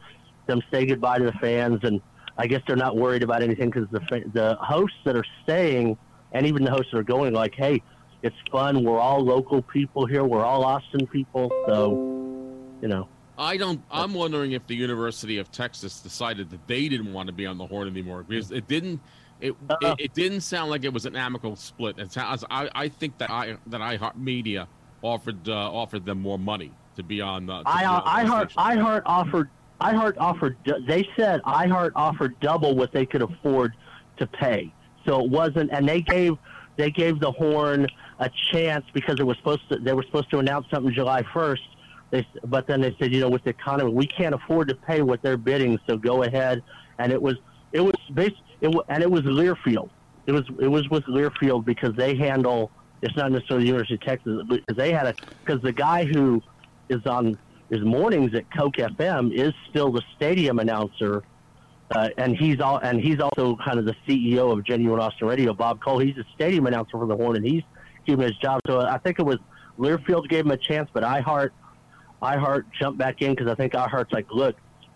them 0.47 0.61
say 0.71 0.85
goodbye 0.85 1.19
to 1.19 1.25
the 1.25 1.31
fans, 1.33 1.79
and 1.83 2.01
I 2.37 2.47
guess 2.47 2.61
they're 2.67 2.75
not 2.75 2.97
worried 2.97 3.23
about 3.23 3.41
anything 3.41 3.69
because 3.69 3.87
the 3.91 4.23
the 4.33 4.57
hosts 4.59 4.97
that 5.05 5.15
are 5.15 5.25
staying, 5.43 5.97
and 6.33 6.45
even 6.45 6.63
the 6.63 6.71
hosts 6.71 6.87
that 6.91 6.97
are 6.97 7.03
going, 7.03 7.33
like, 7.33 7.55
hey, 7.55 7.81
it's 8.21 8.35
fun. 8.51 8.83
We're 8.83 8.99
all 8.99 9.23
local 9.23 9.61
people 9.61 10.05
here. 10.05 10.23
We're 10.23 10.43
all 10.43 10.63
Austin 10.65 11.07
people, 11.07 11.49
so 11.67 11.91
you 12.81 12.87
know. 12.87 13.07
I 13.37 13.57
don't. 13.57 13.81
I'm 13.91 14.13
wondering 14.13 14.53
if 14.53 14.65
the 14.67 14.75
University 14.75 15.37
of 15.37 15.51
Texas 15.51 15.99
decided 15.99 16.49
that 16.51 16.67
they 16.67 16.87
didn't 16.87 17.13
want 17.13 17.27
to 17.27 17.33
be 17.33 17.45
on 17.45 17.57
the 17.57 17.65
horn 17.65 17.87
anymore 17.87 18.23
because 18.23 18.51
it 18.51 18.67
didn't. 18.67 19.01
It, 19.41 19.53
it, 19.81 19.95
it 19.99 20.13
didn't 20.13 20.41
sound 20.41 20.71
like 20.71 20.85
it 20.85 20.93
was 20.93 21.05
an 21.05 21.17
amicable 21.17 21.57
split. 21.57 21.99
It 21.99 22.11
sounds. 22.13 22.45
I, 22.49 22.69
I 22.73 22.87
think 22.87 23.17
that 23.17 23.29
I 23.29 23.57
that 23.67 23.81
I 23.81 23.97
iHeart 23.97 24.15
Media 24.15 24.67
offered 25.05 25.47
uh, 25.47 25.53
offered 25.53 26.05
them 26.05 26.21
more 26.21 26.39
money 26.39 26.71
to 26.95 27.03
be 27.03 27.21
on. 27.21 27.49
Uh, 27.49 27.63
to 27.63 27.69
I 27.69 27.79
be 27.81 27.85
on 27.85 28.03
the 28.03 28.09
iHeart 28.09 28.51
station. 28.51 28.79
iHeart 28.79 29.01
offered 29.05 29.49
iHeart 29.81 30.17
offered 30.17 30.57
they 30.87 31.07
said 31.15 31.41
iHeart 31.43 31.91
offered 31.95 32.39
double 32.39 32.75
what 32.75 32.91
they 32.91 33.05
could 33.05 33.21
afford 33.21 33.73
to 34.17 34.27
pay. 34.27 34.73
So 35.05 35.23
it 35.23 35.29
wasn't, 35.29 35.71
and 35.71 35.87
they 35.87 36.01
gave 36.01 36.33
they 36.77 36.91
gave 36.91 37.19
the 37.19 37.31
horn 37.31 37.87
a 38.19 38.29
chance 38.51 38.85
because 38.93 39.19
it 39.19 39.25
was 39.25 39.37
supposed 39.37 39.67
to 39.69 39.79
they 39.79 39.93
were 39.93 40.03
supposed 40.03 40.31
to 40.31 40.39
announce 40.39 40.67
something 40.69 40.93
July 40.93 41.23
first 41.33 41.63
they 42.11 42.25
but 42.45 42.67
then 42.67 42.81
they 42.81 42.95
said, 42.99 43.13
you 43.13 43.19
know, 43.19 43.29
with 43.29 43.43
the 43.43 43.49
economy, 43.49 43.91
we 43.91 44.07
can't 44.07 44.35
afford 44.35 44.67
to 44.69 44.75
pay 44.75 45.01
what 45.01 45.21
they're 45.21 45.37
bidding, 45.37 45.79
so 45.87 45.97
go 45.97 46.23
ahead. 46.23 46.63
And 46.99 47.11
it 47.11 47.21
was 47.21 47.35
it 47.71 47.81
was 47.81 47.95
based 48.13 48.35
it 48.61 48.75
and 48.89 49.03
it 49.03 49.09
was 49.09 49.21
Learfield. 49.23 49.89
It 50.25 50.31
was 50.31 50.43
it 50.59 50.67
was 50.67 50.87
with 50.89 51.03
Learfield 51.05 51.65
because 51.65 51.95
they 51.95 52.15
handle. 52.15 52.71
It's 53.05 53.15
not 53.15 53.31
necessarily 53.31 53.65
the 53.65 53.67
University 53.67 53.95
of 53.95 54.01
Texas 54.01 54.41
because 54.49 54.75
they 54.75 54.91
had 54.91 55.07
a 55.07 55.15
because 55.43 55.61
the 55.61 55.71
guy 55.71 56.05
who 56.05 56.41
is 56.89 57.05
on 57.05 57.37
his 57.69 57.81
mornings 57.81 58.33
at 58.33 58.49
KOKE 58.51 58.95
FM 58.97 59.33
is 59.33 59.53
still 59.69 59.91
the 59.91 60.01
stadium 60.15 60.59
announcer. 60.59 61.23
Uh, 61.91 62.09
and 62.17 62.35
he's 62.35 62.59
all, 62.59 62.77
and 62.77 62.99
he's 62.99 63.19
also 63.19 63.55
kind 63.63 63.77
of 63.77 63.85
the 63.85 63.95
CEO 64.07 64.51
of 64.51 64.63
Genuine 64.63 64.99
Austin 64.99 65.27
Radio, 65.27 65.53
Bob 65.53 65.83
Cole. 65.83 65.99
He's 65.99 66.15
the 66.15 66.25
stadium 66.33 66.65
announcer 66.65 66.97
for 66.97 67.05
the 67.05 67.15
Horn, 67.15 67.35
and 67.35 67.45
he's 67.45 67.61
keeping 68.07 68.25
his 68.25 68.35
job. 68.37 68.59
So 68.65 68.81
I 68.81 68.97
think 68.97 69.19
it 69.19 69.23
was 69.23 69.37
Learfield 69.77 70.27
gave 70.27 70.45
him 70.45 70.51
a 70.51 70.57
chance, 70.57 70.89
but 70.91 71.03
iHeart, 71.03 71.51
iHeart 72.21 72.63
jumped 72.79 72.97
back 72.97 73.21
in 73.21 73.35
because 73.35 73.47
I 73.47 73.55
think 73.55 73.73
iHeart's 73.73 74.11
like, 74.11 74.25
look, 74.31 74.55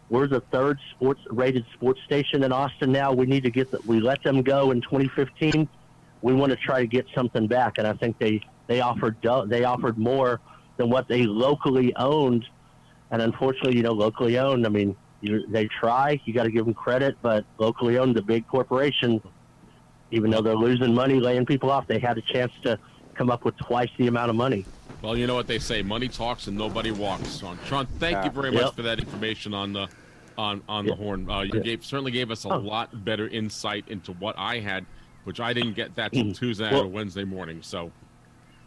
we're 0.10 0.28
the 0.28 0.42
third 0.52 0.80
sports 0.92 1.22
rated 1.30 1.66
sports 1.74 2.00
station 2.06 2.44
in 2.44 2.52
Austin 2.52 2.92
now. 2.92 3.14
We 3.14 3.28
need 3.28 3.44
to 3.44 3.52
get 3.52 3.70
the, 3.70 3.80
we 3.86 4.00
let 4.00 4.24
them 4.24 4.42
go 4.42 4.72
in 4.72 4.82
2015. 4.82 5.68
We 6.22 6.34
want 6.34 6.52
to 6.52 6.58
try 6.58 6.82
to 6.82 6.88
get 6.88 7.06
something 7.16 7.48
back, 7.48 7.74
and 7.78 7.88
I 7.88 7.94
think 7.94 8.18
they 8.20 8.42
they 8.68 8.82
offered 8.82 9.18
they 9.48 9.64
offered 9.64 9.98
more 9.98 10.40
than 10.78 10.90
what 10.90 11.08
they 11.08 11.24
locally 11.24 11.94
owned, 11.96 12.46
and 13.12 13.22
unfortunately, 13.22 13.78
you 13.78 13.84
know, 13.84 13.94
locally 13.94 14.38
owned. 14.38 14.66
I 14.66 14.70
mean, 14.70 14.96
you, 15.22 15.46
they 15.52 15.68
try. 15.80 16.20
You 16.26 16.34
got 16.34 16.44
to 16.44 16.52
give 16.52 16.66
them 16.66 16.74
credit, 16.74 17.16
but 17.22 17.46
locally 17.58 17.98
owned, 17.98 18.16
the 18.16 18.22
big 18.22 18.46
corporation, 18.48 19.20
even 20.12 20.30
though 20.30 20.42
they're 20.42 20.56
losing 20.56 20.94
money, 20.94 21.20
laying 21.20 21.46
people 21.46 21.70
off, 21.72 21.86
they 21.88 22.00
had 22.00 22.18
a 22.18 22.22
chance 22.22 22.52
to 22.64 22.78
come 23.18 23.30
up 23.30 23.44
with 23.46 23.56
twice 23.68 23.90
the 23.98 24.08
amount 24.08 24.30
of 24.30 24.36
money. 24.36 24.66
Well, 25.02 25.18
you 25.18 25.28
know 25.28 25.36
what 25.36 25.48
they 25.48 25.60
say: 25.60 25.82
money 25.82 26.10
talks 26.10 26.48
and 26.48 26.58
nobody 26.58 26.92
walks. 26.92 27.38
Sean, 27.38 27.60
Sean 27.64 27.88
thank 28.00 28.26
you 28.26 28.32
very 28.32 28.52
much 28.52 28.74
for 28.76 28.82
that 28.84 29.00
information 29.00 29.54
on 29.54 29.72
the 29.74 29.88
on 30.38 30.62
on 30.68 30.86
the 30.86 30.96
horn. 30.96 31.30
Uh, 31.30 31.42
you 31.42 31.54
Yeah. 31.54 31.62
gave 31.62 31.84
certainly 31.86 32.12
gave 32.12 32.32
us 32.32 32.44
a 32.44 32.50
Oh. 32.50 32.58
lot 32.58 32.90
better 33.06 33.28
insight 33.28 33.88
into 33.88 34.12
what 34.14 34.36
I 34.38 34.60
had, 34.60 34.86
which 35.24 35.40
I 35.40 35.54
didn't 35.54 35.74
get 35.74 35.96
that 35.96 36.12
till 36.14 36.26
Mhm. 36.26 36.38
Tuesday 36.38 36.72
Well- 36.72 36.84
or 36.84 36.88
Wednesday 36.88 37.24
morning. 37.24 37.60
So 37.62 37.92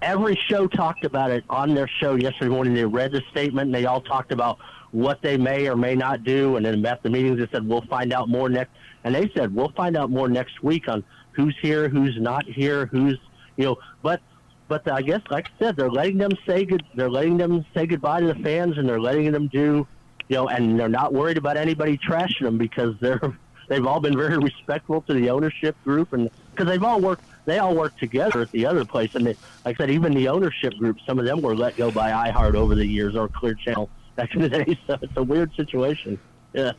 every 0.01 0.39
show 0.49 0.67
talked 0.67 1.05
about 1.05 1.31
it 1.31 1.45
on 1.49 1.75
their 1.75 1.89
show 1.89 2.15
yesterday 2.15 2.51
morning. 2.51 2.75
They 2.75 2.85
read 2.85 3.13
the 3.13 3.23
statement 3.31 3.67
and 3.67 3.75
they 3.75 3.87
all 3.87 4.01
talked 4.01 4.33
about 4.33 4.59
what 4.91 5.23
they 5.23 5.37
may 5.37 5.69
or 5.69 5.77
may 5.77 5.95
not 5.95 6.25
do. 6.25 6.57
And 6.57 6.67
then 6.67 6.85
at 6.85 7.03
the 7.03 7.11
meetings, 7.11 7.39
they 7.39 7.49
said, 7.51 7.67
we'll 7.67 7.83
find 7.83 8.13
out 8.13 8.29
more 8.29 8.49
next. 8.49 8.73
And 9.05 9.15
they 9.15 9.31
said, 9.35 9.55
we'll 9.55 9.73
find 9.73 9.97
out 9.97 10.11
more 10.11 10.29
next 10.29 10.63
week 10.63 10.89
on 10.89 11.03
who's 11.33 11.57
here, 11.63 11.89
who's 11.89 12.17
not 12.21 12.45
here, 12.45 12.87
who's, 12.87 13.19
you 13.57 13.65
know, 13.65 13.79
but, 14.03 14.21
but 14.69 14.87
I 14.91 15.03
guess, 15.03 15.21
like 15.31 15.49
I 15.49 15.65
said, 15.65 15.77
they're 15.77 15.91
letting 15.91 16.19
them 16.19 16.33
say 16.47 16.65
good, 16.65 16.83
they're 16.95 17.11
letting 17.11 17.37
them 17.39 17.65
say 17.75 17.87
goodbye 17.87 18.21
to 18.21 18.27
the 18.27 18.35
fans 18.37 18.79
and 18.79 18.89
they're 18.89 19.01
letting 19.01 19.33
them 19.33 19.49
do, 19.49 19.87
you 20.29 20.37
know, 20.37 20.49
and 20.49 20.79
they're 20.79 20.89
not 20.89 21.13
worried 21.13 21.39
about 21.39 21.57
anybody 21.57 21.99
trashing 21.99 22.43
them 22.43 22.59
because 22.59 22.95
they're, 23.01 23.21
they've 23.69 23.87
all 23.87 23.99
been 24.01 24.17
very 24.17 24.37
respectful 24.43 25.01
to 25.03 25.15
the 25.15 25.31
ownership 25.31 25.75
group 25.85 26.13
and 26.13 26.31
because 26.55 26.71
they've 26.71 26.83
all 26.83 27.01
worked 27.01 27.25
they 27.45 27.59
all 27.59 27.75
work 27.75 27.97
together 27.99 28.41
at 28.43 28.51
the 28.53 28.65
other 28.65 28.85
place 28.85 29.11
and 29.15 29.27
they, 29.27 29.37
like 29.65 29.75
i 29.81 29.83
said 29.85 29.91
even 29.91 30.13
the 30.13 30.29
ownership 30.29 30.73
group 30.79 30.97
some 31.09 31.19
of 31.19 31.25
them 31.25 31.41
were 31.41 31.57
let 31.57 31.77
go 31.77 31.91
by 31.91 32.11
iheart 32.11 32.55
over 32.55 32.75
the 32.75 32.87
years 32.87 33.17
or 33.17 33.29
clear 33.29 33.55
channel 33.55 33.91
back 34.17 34.35
in 34.35 34.43
the 34.43 34.49
day 34.49 34.79
so 34.87 34.97
it's 35.03 35.13
a 35.17 35.23
weird 35.23 35.53
situation 35.55 36.19
yeah 36.53 36.73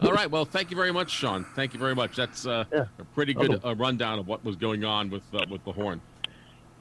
All 0.00 0.12
right. 0.12 0.30
Well, 0.30 0.44
thank 0.44 0.70
you 0.70 0.76
very 0.76 0.92
much, 0.92 1.10
Sean. 1.10 1.44
Thank 1.56 1.72
you 1.72 1.80
very 1.80 1.94
much. 1.96 2.14
That's 2.14 2.46
uh, 2.46 2.64
Yeah. 2.72 2.84
a 2.98 3.04
pretty 3.04 3.32
good 3.34 3.58
uh, 3.64 3.74
rundown 3.74 4.18
of 4.20 4.26
what 4.28 4.44
was 4.44 4.54
going 4.56 4.84
on 4.84 5.10
with 5.10 5.24
uh, 5.34 5.46
with 5.50 5.64
the 5.64 5.72
horn. 5.72 6.00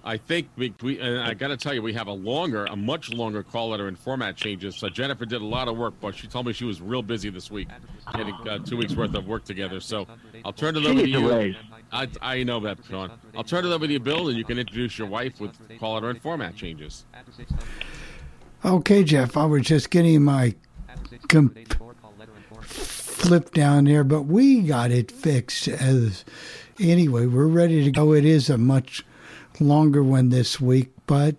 I 0.04 0.18
think 0.18 0.50
we, 0.58 0.76
we 0.84 1.00
and 1.00 1.20
I 1.20 1.34
got 1.34 1.48
to 1.48 1.58
tell 1.58 1.74
you, 1.74 1.82
we 1.82 1.94
have 1.94 2.08
a 2.08 2.12
longer, 2.14 2.66
a 2.66 2.76
much 2.76 3.10
longer 3.10 3.42
call 3.42 3.70
letter 3.70 3.88
and 3.88 3.98
format 3.98 4.36
changes. 4.36 4.78
So 4.78 4.90
Jennifer 4.90 5.26
did 5.26 5.42
a 5.42 5.46
lot 5.46 5.70
of 5.70 5.78
work, 5.78 5.96
but 6.02 6.14
she 6.14 6.28
told 6.28 6.46
me 6.46 6.52
she 6.54 6.66
was 6.66 6.82
real 6.82 7.02
busy 7.02 7.30
this 7.30 7.50
week, 7.50 7.70
getting 8.12 8.36
uh, 8.48 8.60
two 8.66 8.76
weeks 8.76 8.98
worth 8.98 9.16
of 9.16 9.26
work 9.26 9.46
together. 9.46 9.80
So 9.80 10.06
I'll 10.44 10.52
turn 10.54 10.76
it 10.76 10.86
over 10.86 11.00
to 11.02 11.08
you. 11.08 11.56
I, 11.94 12.08
I 12.22 12.44
know 12.44 12.60
that, 12.62 12.80
Sean. 12.90 13.12
I'll 13.36 13.44
turn 13.44 13.66
it 13.66 13.72
over 13.72 13.86
to 13.86 13.94
you, 13.94 14.00
Bill, 14.00 14.28
and 14.28 14.38
you 14.38 14.44
can 14.44 14.58
introduce 14.58 14.98
your 14.98 15.08
wife 15.08 15.40
with 15.40 15.52
call 15.80 15.94
letter 15.94 16.10
and 16.10 16.22
format 16.22 16.56
changes. 16.56 17.06
Okay, 18.66 19.04
Jeff, 19.04 19.38
I 19.38 19.46
was 19.46 19.64
just 19.64 19.90
getting 19.90 20.24
my 20.24 20.56
flip 22.62 23.52
down 23.52 23.86
there, 23.86 24.04
but 24.04 24.24
we 24.24 24.62
got 24.62 24.92
it 24.92 25.12
fixed 25.12 25.68
as 25.68 26.26
anyway. 26.80 27.26
We're 27.26 27.48
ready 27.48 27.84
to 27.84 27.92
go. 27.92 28.14
It 28.14 28.26
is 28.26 28.50
a 28.50 28.58
much 28.58 29.04
longer 29.60 30.04
one 30.04 30.30
this 30.30 30.60
week, 30.60 30.92
but 31.08 31.36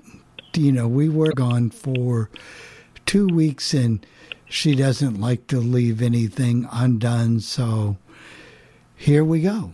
you 0.55 0.71
know, 0.71 0.87
we 0.87 1.09
were 1.09 1.33
gone 1.33 1.71
for 1.71 2.31
two 3.07 3.27
weeks 3.27 3.75
and 3.75 4.07
she 4.49 4.75
doesn't 4.75 5.21
like 5.21 5.47
to 5.49 5.59
leave 5.59 6.01
anything 6.01 6.69
undone, 6.71 7.41
so 7.41 7.97
here 8.97 9.25
we 9.25 9.41
go. 9.41 9.73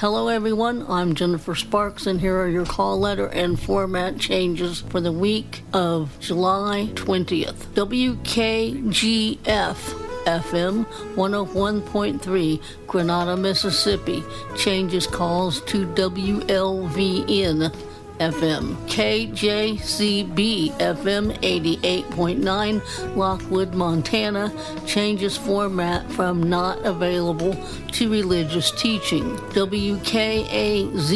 Hello, 0.00 0.28
everyone. 0.28 0.86
I'm 0.88 1.14
Jennifer 1.14 1.54
Sparks, 1.54 2.06
and 2.06 2.18
here 2.18 2.40
are 2.40 2.48
your 2.48 2.64
call 2.64 2.98
letter 2.98 3.26
and 3.26 3.60
format 3.60 4.16
changes 4.18 4.80
for 4.80 4.98
the 4.98 5.12
week 5.12 5.62
of 5.74 6.18
July 6.20 6.88
20th. 6.94 7.66
WKGF 7.74 9.36
FM 10.24 10.86
101.3, 10.86 12.62
Grenada, 12.86 13.36
Mississippi, 13.36 14.24
changes 14.56 15.06
calls 15.06 15.60
to 15.66 15.86
WLVN. 15.88 17.70
FM, 18.20 18.76
KJCB 18.86 20.72
FM 20.76 21.32
88.9, 21.40 23.16
Lockwood, 23.16 23.74
Montana, 23.74 24.52
changes 24.86 25.38
format 25.38 26.08
from 26.12 26.42
not 26.42 26.84
available 26.84 27.56
to 27.92 28.10
religious 28.10 28.70
teaching. 28.72 29.36
WKAZ 29.54 31.10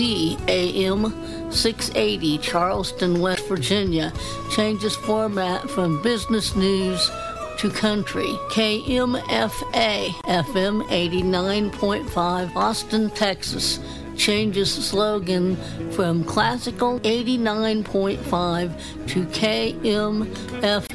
AM 0.49 1.53
680, 1.53 2.39
Charleston, 2.39 3.21
West 3.21 3.47
Virginia, 3.49 4.11
changes 4.51 4.97
format 4.97 5.69
from 5.69 6.01
business 6.03 6.57
news 6.57 7.11
to 7.59 7.71
country. 7.71 8.29
KMFA 8.51 10.09
FM 10.25 10.83
89.5, 10.89 12.57
Austin, 12.57 13.11
Texas 13.11 13.79
changes 14.17 14.73
slogan 14.73 15.57
from 15.93 16.25
classical 16.25 16.99
89.5 17.01 19.09
to 19.09 19.25
KMFA 19.27 20.95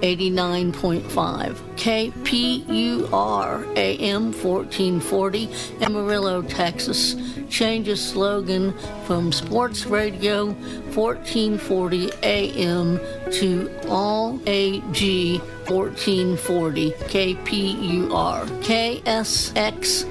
89.5. 0.00 1.54
KPUR 1.76 3.76
AM 3.76 4.32
1440, 4.32 5.48
Amarillo, 5.80 6.42
Texas, 6.42 7.16
changes 7.48 8.04
slogan 8.04 8.76
from 9.04 9.32
sports 9.32 9.86
radio 9.86 10.46
1440 10.46 12.10
AM 12.22 13.00
to 13.32 13.70
all 13.88 14.38
AG 14.46 15.40
1440 15.68 16.90
KPUR 16.92 18.46
KSXY 18.62 20.06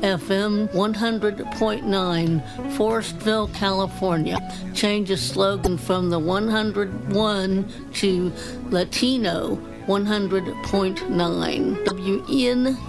FM 0.00 0.68
100.9 0.68 2.42
Forestville, 2.76 3.54
California. 3.54 4.38
Changes 4.74 5.22
slogan 5.22 5.78
from 5.78 6.10
the 6.10 6.18
101 6.18 7.72
to 7.92 8.32
Latino 8.70 9.56
100.9 9.86 11.84
WNML 11.84 12.84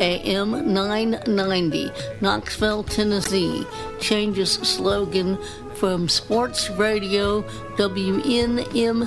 AM 0.00 0.72
990 0.74 1.90
Knoxville, 2.20 2.82
Tennessee. 2.84 3.66
Changes 4.00 4.52
slogan 4.52 5.38
from 5.74 6.08
sports 6.08 6.70
radio 6.70 7.42
WNML 7.76 9.04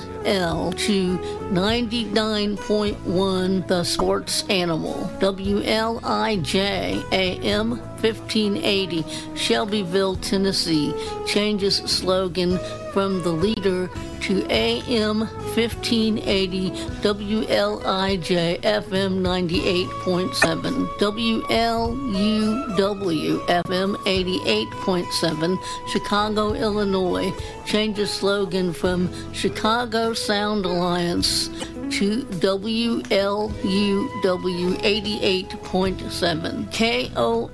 to 0.78 1.18
99.1 1.18 3.68
The 3.68 3.84
Sports 3.84 4.44
Animal. 4.50 5.10
WLIJ 5.20 7.12
AM 7.12 7.72
1580 7.72 9.04
Shelbyville, 9.36 10.16
Tennessee. 10.18 10.94
Changes 11.26 11.78
slogan 11.78 12.60
from 12.94 13.24
the 13.24 13.32
leader 13.32 13.90
to 14.22 14.46
AM 14.50 15.20
1580 15.20 16.72
WLIJ 17.02 18.62
FM 18.62 19.22
98.7 19.22 20.88
WLUW 21.00 21.46
FM 23.48 23.96
88.7 23.96 25.58
Chicago, 25.88 26.54
Illinois 26.54 27.32
changes 27.66 28.12
slogan 28.12 28.48
slogan 28.48 28.74
from 28.74 29.10
Chicago 29.34 30.14
Sound 30.14 30.66
Alliance 30.66 31.50
to 31.92 32.24
WLUW 32.24 33.52
88.7, 34.22 37.14
KOLE 37.14 37.50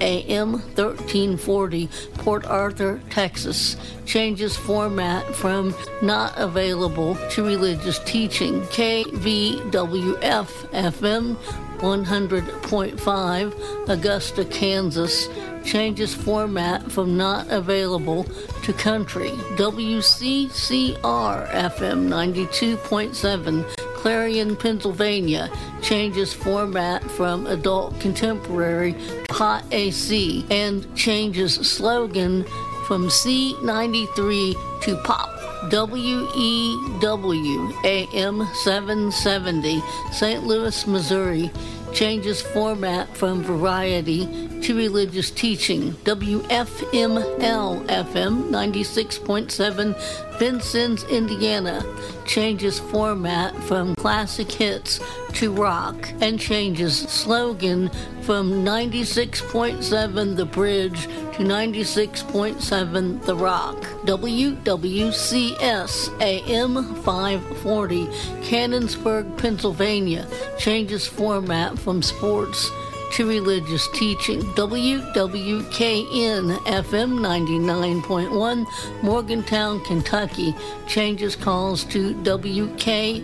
AM 0.00 0.52
1340, 0.52 1.88
Port 2.14 2.46
Arthur, 2.46 3.00
Texas. 3.10 3.76
Changes 4.06 4.56
format 4.56 5.26
from 5.34 5.73
not 6.02 6.32
available 6.36 7.16
to 7.30 7.44
religious 7.44 7.98
teaching. 8.00 8.62
KVWF 8.62 10.48
FM 10.70 11.36
100.5, 11.78 13.88
Augusta, 13.88 14.44
Kansas 14.46 15.28
changes 15.64 16.14
format 16.14 16.90
from 16.90 17.16
not 17.16 17.48
available 17.50 18.24
to 18.62 18.72
country. 18.72 19.30
WCCR 19.56 21.50
FM 21.50 22.08
92.7, 22.08 23.76
Clarion, 23.96 24.56
Pennsylvania, 24.56 25.50
changes 25.82 26.32
format 26.32 27.02
from 27.10 27.46
adult 27.46 27.98
contemporary 28.00 28.94
hot 29.30 29.64
AC 29.72 30.46
and 30.50 30.94
changes 30.96 31.54
slogan 31.54 32.44
from 32.86 33.08
C93 33.08 34.82
to 34.82 34.96
pop. 34.98 35.33
WEW 35.70 37.72
AM 37.84 38.46
770, 38.54 39.82
St. 40.12 40.44
Louis, 40.44 40.86
Missouri, 40.86 41.50
changes 41.92 42.42
format 42.42 43.16
from 43.16 43.42
variety 43.42 44.26
to 44.60 44.76
religious 44.76 45.30
teaching. 45.30 45.92
WFML 46.04 47.86
FM 47.86 48.50
96.7, 48.50 50.33
Vincennes, 50.38 51.04
Indiana, 51.04 51.84
changes 52.26 52.80
format 52.80 53.54
from 53.64 53.94
classic 53.96 54.50
hits 54.50 55.00
to 55.34 55.52
rock 55.52 56.08
and 56.20 56.40
changes 56.40 56.98
slogan 56.98 57.90
from 58.22 58.64
96.7 58.64 60.36
The 60.36 60.44
Bridge 60.44 61.04
to 61.04 61.42
96.7 61.42 63.24
The 63.24 63.36
Rock. 63.36 63.76
WWCS 64.04 66.20
AM 66.20 66.94
540, 67.02 68.06
Canonsburg, 68.42 69.38
Pennsylvania, 69.38 70.26
changes 70.58 71.06
format 71.06 71.78
from 71.78 72.02
sports 72.02 72.70
to 73.14 73.28
religious 73.28 73.86
teaching. 73.88 74.40
WWKN 74.56 76.56
FM 76.64 77.18
99.1, 77.20 79.02
Morgantown, 79.04 79.78
Kentucky, 79.84 80.52
changes 80.88 81.36
calls 81.36 81.84
to 81.84 82.12
WKYY 82.14 83.22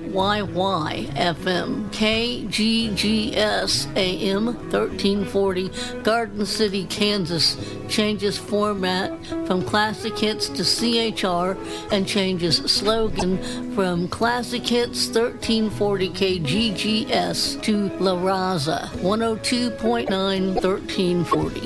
FM. 1.16 1.90
KGGS 1.90 3.96
AM 3.96 4.46
1340, 4.46 6.03
Garden 6.03 6.46
City, 6.46 6.85
Kansas, 6.85 7.57
changes 7.88 8.38
format 8.38 9.11
from 9.46 9.64
classic 9.64 10.16
hits 10.16 10.48
to 10.48 10.62
CHR 10.62 11.59
and 11.92 12.07
changes 12.07 12.59
slogan 12.59 13.74
from 13.74 14.07
classic 14.07 14.62
hits 14.62 15.09
1340 15.09 16.11
KGGS 16.11 17.61
to 17.62 17.88
La 17.98 18.14
Raza 18.14 18.88
oh 19.03 19.80
102.9 19.81 20.62
1340. 20.62 21.61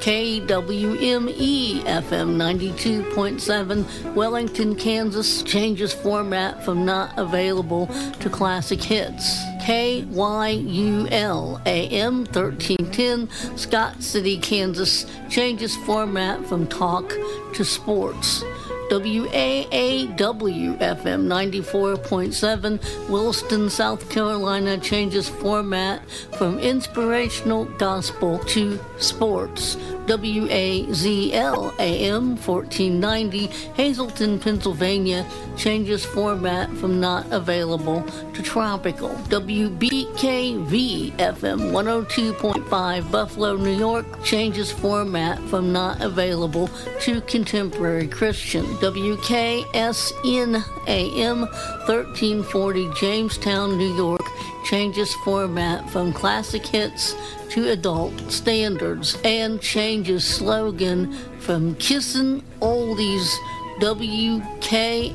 KWME 0.00 1.82
FM 1.82 2.36
92.7 2.36 4.14
Wellington, 4.14 4.74
Kansas 4.74 5.42
changes 5.42 5.92
format 5.92 6.64
from 6.64 6.84
not 6.84 7.16
available 7.16 7.86
to 8.20 8.28
classic 8.28 8.82
hits. 8.82 9.38
KYUL 9.62 11.60
AM 11.66 12.24
1310 12.24 13.58
Scott 13.58 14.02
City, 14.02 14.38
Kansas 14.38 15.06
changes 15.28 15.76
format 15.84 16.44
from 16.46 16.66
talk 16.66 17.14
to 17.52 17.64
sports. 17.64 18.42
WAAW 18.90 20.76
FM 20.78 21.26
94.7 21.28 23.08
Williston, 23.08 23.70
South 23.70 24.10
Carolina 24.10 24.76
changes 24.78 25.28
format 25.28 26.02
from 26.36 26.58
inspirational 26.58 27.66
gospel 27.78 28.40
to 28.40 28.80
sports. 28.98 29.76
WAZL 30.10 31.78
AM 31.78 32.36
1490 32.36 33.46
Hazleton, 33.76 34.40
Pennsylvania 34.40 35.24
changes 35.56 36.04
format 36.04 36.68
from 36.78 36.98
not 36.98 37.30
available 37.30 38.02
to 38.34 38.42
tropical. 38.42 39.10
WBKV 39.28 41.12
FM 41.12 41.70
102.5 41.70 43.10
Buffalo, 43.12 43.54
New 43.56 43.78
York 43.78 44.04
changes 44.24 44.72
format 44.72 45.40
from 45.42 45.72
not 45.72 46.00
available 46.00 46.68
to 47.02 47.20
contemporary 47.20 48.08
Christian. 48.08 48.64
WKSN 48.78 50.64
AM 50.88 51.40
1340 51.86 52.90
Jamestown, 52.94 53.78
New 53.78 53.94
York 53.94 54.26
changes 54.70 55.12
format 55.24 55.90
from 55.90 56.12
classic 56.12 56.64
hits 56.64 57.16
to 57.48 57.70
adult 57.70 58.14
standards 58.30 59.18
and 59.24 59.60
changes 59.60 60.24
slogan 60.24 61.12
from 61.40 61.74
Kissin' 61.74 62.40
Oldies 62.60 63.34
WKSN 63.80 65.12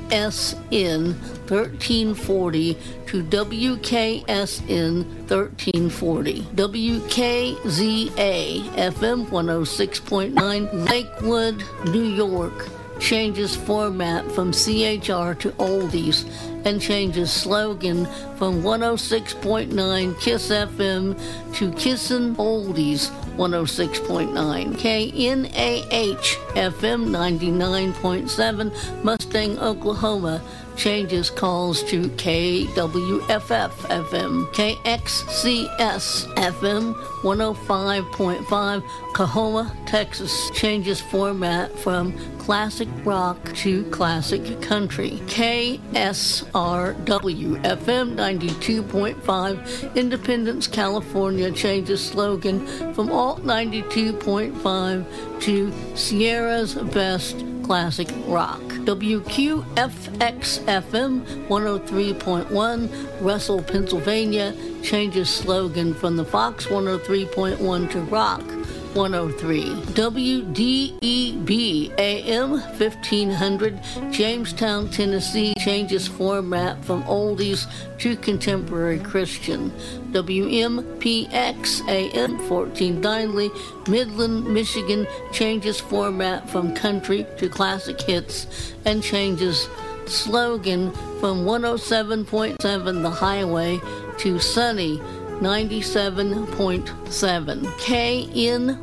1340 1.47 2.77
to 3.05 3.23
WKSN 3.23 5.05
1340. 5.29 6.41
WKZA 6.41 8.09
FM 8.75 9.25
106.9 9.27 10.89
Lakewood, 10.89 11.63
New 11.93 12.03
York 12.03 12.74
changes 12.99 13.55
format 13.55 14.29
from 14.31 14.51
CHR 14.51 15.33
to 15.33 15.51
Oldies 15.57 16.25
and 16.65 16.81
changes 16.81 17.31
slogan 17.31 18.05
from 18.37 18.61
106.9 18.63 20.19
Kiss 20.19 20.49
FM 20.49 21.19
to 21.53 21.71
Kissin' 21.73 22.35
Oldies 22.35 23.11
106.9. 23.37 24.77
KNAH 24.77 26.25
FM 26.55 27.09
99.7 27.09 29.03
Mustang, 29.03 29.59
Oklahoma 29.59 30.41
changes 30.75 31.29
calls 31.29 31.83
to 31.83 32.01
KWFF 32.09 33.71
FM, 33.71 34.45
KXCS 34.53 36.33
FM 36.35 36.93
105.5, 37.23 38.81
Coahoma, 39.13 39.71
Texas, 39.85 40.49
changes 40.51 41.01
format 41.01 41.71
from 41.79 42.13
classic 42.37 42.87
rock 43.03 43.53
to 43.55 43.83
classic 43.85 44.61
country. 44.61 45.21
KSRW 45.27 45.81
FM 47.63 48.15
92.5, 48.15 49.95
Independence, 49.95 50.67
California, 50.67 51.51
changes 51.51 52.05
slogan 52.05 52.65
from 52.93 53.11
Alt 53.11 53.43
92.5 53.43 55.41
to 55.41 55.73
Sierra's 55.95 56.75
Best 56.75 57.43
classic 57.65 58.07
rock. 58.27 58.61
WQFX 58.85 59.63
FM 60.65 61.47
103.1, 61.47 63.21
Russell, 63.21 63.63
Pennsylvania, 63.63 64.53
changes 64.83 65.31
slogan 65.31 65.95
from 65.95 66.15
the 66.15 66.25
Fox 66.25 66.67
103.1 66.67 67.91
to 67.91 68.01
Rock 68.01 68.54
103. 68.95 69.63
WDEB 69.93 71.93
AM 71.99 72.51
1500, 72.51 73.79
Jamestown, 74.11 74.89
Tennessee, 74.89 75.53
changes 75.59 76.07
format 76.07 76.83
from 76.85 77.03
oldies 77.03 77.67
to 77.99 78.15
contemporary 78.15 78.99
Christian. 78.99 79.71
WMPX 80.11 81.87
AM 81.89 82.37
1490, 82.49 83.91
Midland, 83.91 84.47
Michigan, 84.47 85.05
changes 85.33 85.79
format 85.79 86.49
from 86.49 86.73
country 86.73 87.27
to 87.37 87.49
classic 87.49 87.99
hits 87.99 88.73
and 88.85 89.03
changes 89.03 89.67
slogan 90.07 90.91
from 91.19 91.45
107.7 91.45 93.01
The 93.01 93.09
Highway 93.09 93.79
to 94.19 94.39
Sunny 94.39 95.01
97.7. 95.39 97.61
KNYN 97.85 98.79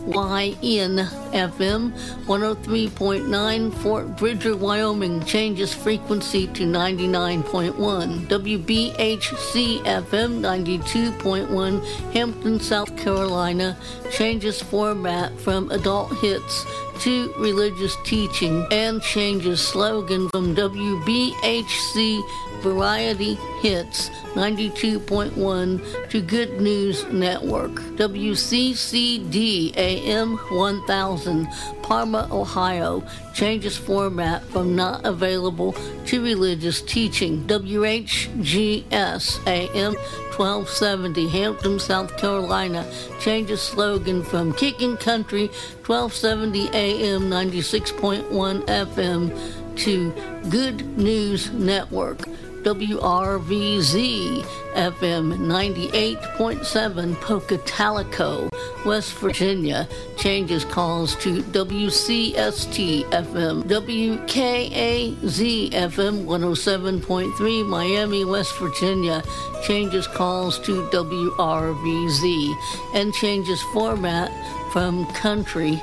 FM 1.32 1.92
103.9 2.26 3.74
Fort 3.74 4.16
Bridger, 4.16 4.56
Wyoming 4.56 5.24
changes 5.24 5.74
frequency 5.74 6.46
to 6.48 6.64
99.1. 6.64 8.26
WBHC 8.28 9.82
FM 9.82 10.40
92.1 10.40 11.84
Hampton, 12.12 12.60
South 12.60 12.96
Carolina 12.96 13.76
changes 14.10 14.62
format 14.62 15.32
from 15.40 15.70
adult 15.70 16.12
hits 16.18 16.64
to 17.00 17.32
religious 17.38 17.96
teaching 18.04 18.66
and 18.70 19.02
changes 19.02 19.60
slogan 19.60 20.28
from 20.28 20.54
WBHC 20.54 22.22
Variety 22.62 23.34
Hits 23.60 24.08
92.1 24.34 26.10
to 26.10 26.22
Good 26.22 26.60
News 26.60 27.04
Network. 27.06 27.72
WCCD 27.98 29.76
AM 29.76 30.36
1000 30.36 31.48
Parma, 31.82 32.28
Ohio 32.30 33.02
changes 33.34 33.76
format 33.76 34.44
from 34.44 34.76
not 34.76 35.04
available 35.04 35.74
to 36.06 36.22
religious 36.22 36.82
teaching. 36.82 37.44
WHGS 37.46 39.46
AM 39.46 39.94
1270 39.94 41.28
Hampton, 41.28 41.80
South 41.80 42.16
Carolina 42.16 42.88
changes 43.20 43.60
slogan 43.60 44.22
from 44.22 44.54
Kicking 44.54 44.96
Country 44.96 45.48
1270 45.84 46.68
AM 46.68 47.22
96.1 47.22 48.64
FM 48.66 49.76
to 49.76 50.12
Good 50.48 50.96
News 50.96 51.50
Network. 51.50 52.28
WRVZ 52.62 54.44
FM 54.74 55.36
98.7 55.36 57.14
Pocatalico, 57.16 58.48
West 58.86 59.14
Virginia. 59.14 59.88
Changes 60.16 60.64
calls 60.64 61.16
to 61.16 61.42
WCST 61.42 63.04
FM, 63.10 63.64
WKAZ 63.64 65.70
FM 65.70 66.24
107.3 66.24 67.66
Miami, 67.66 68.24
West 68.24 68.56
Virginia. 68.58 69.22
Changes 69.64 70.06
calls 70.06 70.60
to 70.60 70.82
WRVZ 70.90 72.54
and 72.94 73.12
changes 73.14 73.60
format 73.72 74.30
from 74.72 75.04
country 75.14 75.82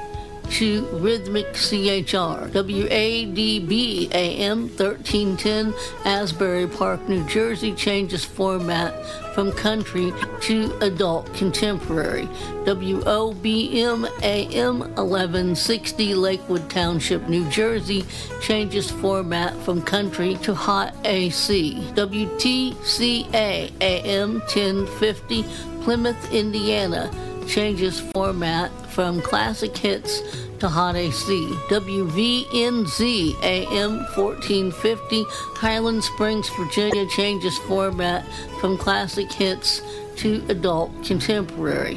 to 0.52 0.86
Rhythmic 0.93 1.54
CHR, 1.54 2.50
WADB 2.52 4.12
AM 4.12 4.62
1310, 4.62 5.74
Asbury 6.06 6.68
Park, 6.68 7.08
New 7.08 7.24
Jersey 7.28 7.74
changes 7.74 8.26
format 8.26 8.93
from 9.34 9.52
country 9.52 10.12
to 10.41 10.78
adult 10.82 11.32
contemporary. 11.34 12.26
WOBM 12.66 14.10
AM 14.24 14.80
1160, 14.80 16.16
Lakewood 16.16 16.70
Township, 16.70 17.30
New 17.30 17.47
Jersey 17.50 18.06
changes 18.41 18.89
format 18.89 19.56
from 19.64 19.82
country 19.82 20.36
to 20.38 20.54
hot 20.56 20.95
AC. 21.06 21.76
WTCA 21.93 23.72
AM 23.82 24.39
1050, 24.39 25.43
Plymouth, 25.82 26.34
Indiana 26.34 27.12
changes 27.47 28.00
format 28.00 28.72
from 29.00 29.22
classic 29.22 29.78
hits 29.78 30.22
to 30.60 30.68
hot 30.68 30.97
AC. 30.97 31.24
WVNZ 31.70 33.41
AM 33.43 33.95
1450 34.14 35.24
Highland 35.56 36.04
Springs, 36.04 36.50
Virginia 36.50 37.08
changes 37.08 37.58
format 37.60 38.26
from 38.60 38.78
classic 38.78 39.32
hits 39.32 39.82
to 40.18 40.43
adult 40.50 40.91
contemporary. 41.06 41.95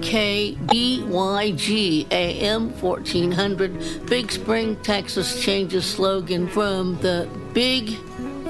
KBYG 0.00 0.40
AM 2.10 2.70
1400 2.80 4.06
Big 4.06 4.32
Spring, 4.32 4.76
Texas 4.76 5.42
changes 5.42 5.84
slogan 5.84 6.48
from 6.48 6.96
the 7.02 7.28
Big 7.52 7.90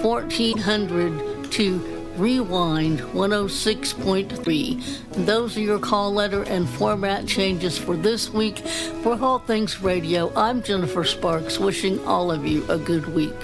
1400 0.01 1.51
to 1.51 2.00
Rewind 2.17 3.01
106.3. 3.01 5.27
Those 5.27 5.57
are 5.57 5.61
your 5.61 5.79
call 5.79 6.13
letter 6.13 6.43
and 6.43 6.69
format 6.69 7.27
changes 7.27 7.79
for 7.79 7.97
this 7.97 8.31
week. 8.31 8.59
For 9.03 9.21
All 9.21 9.39
Things 9.39 9.81
Radio, 9.81 10.33
I'm 10.35 10.63
Jennifer 10.63 11.05
Sparks, 11.05 11.59
wishing 11.59 12.05
all 12.07 12.31
of 12.31 12.47
you 12.47 12.65
a 12.69 12.79
good 12.79 13.15
week. 13.15 13.35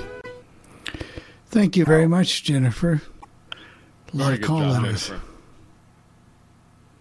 Thank 1.47 1.77
you 1.77 1.85
very 1.85 2.07
much, 2.07 2.45
Jennifer. 2.45 3.01
A 4.13 4.17
lot 4.17 4.27
Very 4.27 4.37
of 4.37 4.43
call 4.43 4.61
job, 4.61 4.83
letters. 4.83 5.09
Jennifer. 5.09 5.27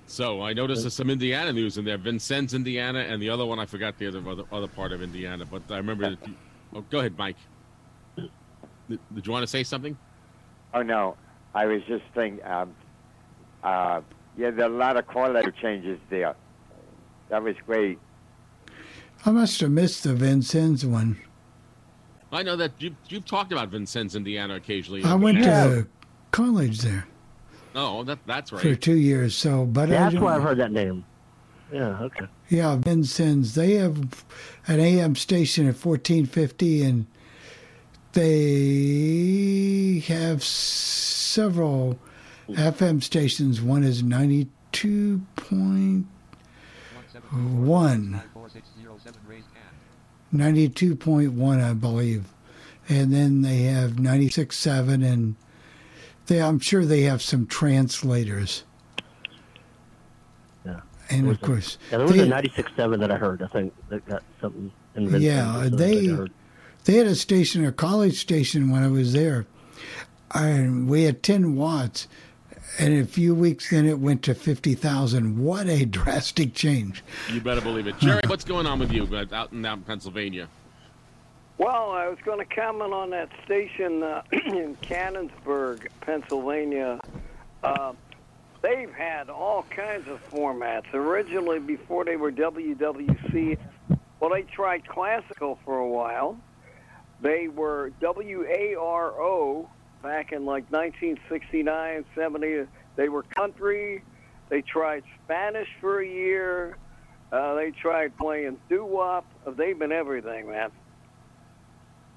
So 0.08 0.42
I 0.42 0.54
noticed 0.54 0.84
there's 0.84 0.94
some 0.94 1.10
Indiana 1.10 1.52
news 1.52 1.78
in 1.78 1.84
there. 1.84 1.98
Vincennes, 1.98 2.54
Indiana, 2.54 3.00
and 3.00 3.22
the 3.22 3.30
other 3.30 3.46
one 3.46 3.60
I 3.60 3.66
forgot 3.66 3.98
the 3.98 4.08
other 4.08 4.22
other, 4.30 4.44
other 4.52 4.68
part 4.68 4.94
of 4.94 5.02
Indiana. 5.02 5.46
But 5.46 5.64
I 5.70 5.78
remember. 5.78 6.12
That 6.12 6.20
oh, 6.74 6.86
go 6.90 7.00
ahead, 7.00 7.18
Mike. 7.18 7.36
Did, 8.16 8.30
did 8.88 9.26
you 9.26 9.34
want 9.34 9.44
to 9.44 9.48
say 9.48 9.64
something? 9.64 9.98
Oh 10.74 10.84
no, 10.84 11.18
I 11.56 11.66
was 11.66 11.82
just 11.88 12.04
thinking. 12.14 12.46
Um, 12.46 12.76
uh, 13.64 14.02
yeah, 14.38 14.52
there 14.52 14.66
are 14.66 14.70
a 14.72 14.78
lot 14.78 14.98
of 14.98 15.08
call 15.08 15.32
letter 15.32 15.52
changes 15.52 15.98
there. 16.10 16.36
That 17.30 17.42
was 17.42 17.56
great. 17.66 17.98
I 19.26 19.32
must 19.32 19.60
have 19.62 19.72
missed 19.72 20.04
the 20.04 20.14
Vincennes 20.14 20.86
one. 20.86 21.18
I 22.32 22.44
know 22.44 22.56
that 22.58 22.74
you 22.80 22.96
you've 23.08 23.26
talked 23.26 23.52
about 23.54 23.70
Vincennes, 23.70 24.16
Indiana, 24.16 24.56
occasionally. 24.56 25.04
I 25.04 25.16
went 25.16 25.42
to 25.44 25.88
college 26.32 26.80
there 26.82 27.08
Oh, 27.74 28.04
that 28.04 28.20
that's 28.28 28.52
right. 28.52 28.62
for 28.62 28.76
two 28.76 28.98
years. 28.98 29.36
So, 29.36 29.66
but 29.66 29.84
I 29.84 29.92
That's 29.94 30.14
don't- 30.16 30.24
why 30.24 30.36
I've 30.36 30.44
heard 30.44 30.58
that 30.60 30.72
name. 30.74 31.06
Yeah, 31.74 31.98
okay. 32.04 32.26
Yeah, 32.50 32.76
Vincennes. 32.76 33.56
They 33.56 33.74
have 33.76 34.24
an 34.68 34.80
AM 34.80 35.16
station 35.16 35.68
at 35.68 35.76
fourteen 35.76 36.26
fifty, 36.26 36.84
and 36.84 37.08
they 38.16 40.00
have 40.08 40.44
several 40.44 42.00
FM 42.50 43.04
stations. 43.04 43.62
One 43.62 43.84
is 43.84 44.02
ninety 44.04 44.48
two 44.72 45.22
point 45.36 46.08
one. 47.32 48.22
92.1, 50.34 51.64
I 51.64 51.74
believe. 51.74 52.26
And 52.90 53.14
then 53.14 53.42
they 53.42 53.64
have 53.64 53.92
96.7, 53.92 55.06
and 55.06 55.36
they, 56.26 56.42
I'm 56.42 56.60
sure 56.60 56.84
they 56.84 57.04
have 57.04 57.22
some 57.22 57.46
translators. 57.48 58.64
Yeah. 60.66 60.82
And 61.10 61.22
of 61.22 61.28
was 61.28 61.38
a- 61.38 61.46
course, 61.46 61.78
Yeah, 61.90 61.98
there 62.00 62.08
was 62.08 62.16
they- 62.18 62.24
a 62.24 62.28
96.7 62.28 63.00
that 63.00 63.12
I 63.12 63.18
heard. 63.18 63.44
I 63.44 63.48
think 63.48 63.74
that 63.90 64.06
got 64.08 64.24
something 64.42 64.72
Yeah, 64.96 65.70
they 65.72 66.08
that 66.08 66.14
I 66.14 66.16
heard. 66.18 66.32
They 66.86 66.98
had 66.98 67.08
a 67.08 67.16
station, 67.16 67.66
a 67.66 67.72
college 67.72 68.20
station 68.20 68.70
when 68.70 68.84
I 68.84 68.88
was 68.88 69.12
there, 69.12 69.48
and 70.36 70.88
we 70.88 71.04
had 71.04 71.24
ten 71.24 71.56
watts, 71.56 72.08
and 72.78 72.94
in 72.94 73.02
a 73.02 73.08
few 73.08 73.34
weeks 73.34 73.72
then 73.72 73.88
it 73.88 73.98
went 73.98 74.22
to 74.24 74.36
fifty 74.36 74.76
thousand. 74.76 75.40
What 75.44 75.68
a 75.68 75.86
drastic 75.86 76.54
change! 76.54 77.04
You 77.34 77.42
better 77.42 77.62
believe 77.62 77.88
it, 77.88 77.98
Jerry. 77.98 78.22
What's 78.28 78.46
going 78.46 78.68
on 78.68 78.78
with 78.78 78.92
you 78.92 79.10
uh, 79.12 79.26
out 79.34 79.52
in 79.52 79.66
out 79.66 79.80
in 79.80 79.84
Pennsylvania? 79.84 80.48
Well, 81.58 81.90
I 81.90 82.08
was 82.08 82.20
going 82.24 82.46
to 82.46 82.56
comment 82.56 82.94
on 82.94 83.10
that 83.12 83.30
station 83.46 84.04
uh, 84.04 84.22
in 84.32 84.76
Canonsburg, 84.84 85.88
Pennsylvania. 86.02 87.00
Uh, 87.64 87.94
they've 88.62 88.94
had 88.94 89.30
all 89.30 89.64
kinds 89.72 90.08
of 90.08 90.20
formats. 90.30 90.94
Originally, 90.94 91.60
before 91.60 92.06
they 92.06 92.18
were 92.18 92.32
WWC, 92.32 93.58
well, 94.20 94.30
they 94.30 94.44
tried 94.44 94.88
classical 94.88 95.58
for 95.66 95.80
a 95.80 95.88
while. 95.88 96.38
They 97.22 97.48
were 97.48 97.92
WARO 98.02 99.70
back 100.04 100.32
in 100.32 100.46
like 100.46 100.70
1969, 100.72 102.06
70. 102.16 102.68
They 102.96 103.10
were 103.10 103.24
country. 103.24 104.04
They 104.50 104.62
tried 104.62 105.04
Spanish 105.24 105.68
for 105.82 106.02
a 106.02 106.08
year. 106.08 106.78
Uh, 107.32 107.56
they 107.56 107.72
tried 107.72 108.16
playing 108.18 108.58
doo-wop. 108.70 109.26
They've 109.58 109.78
been 109.78 109.92
everything, 109.92 110.48
man. 110.50 110.72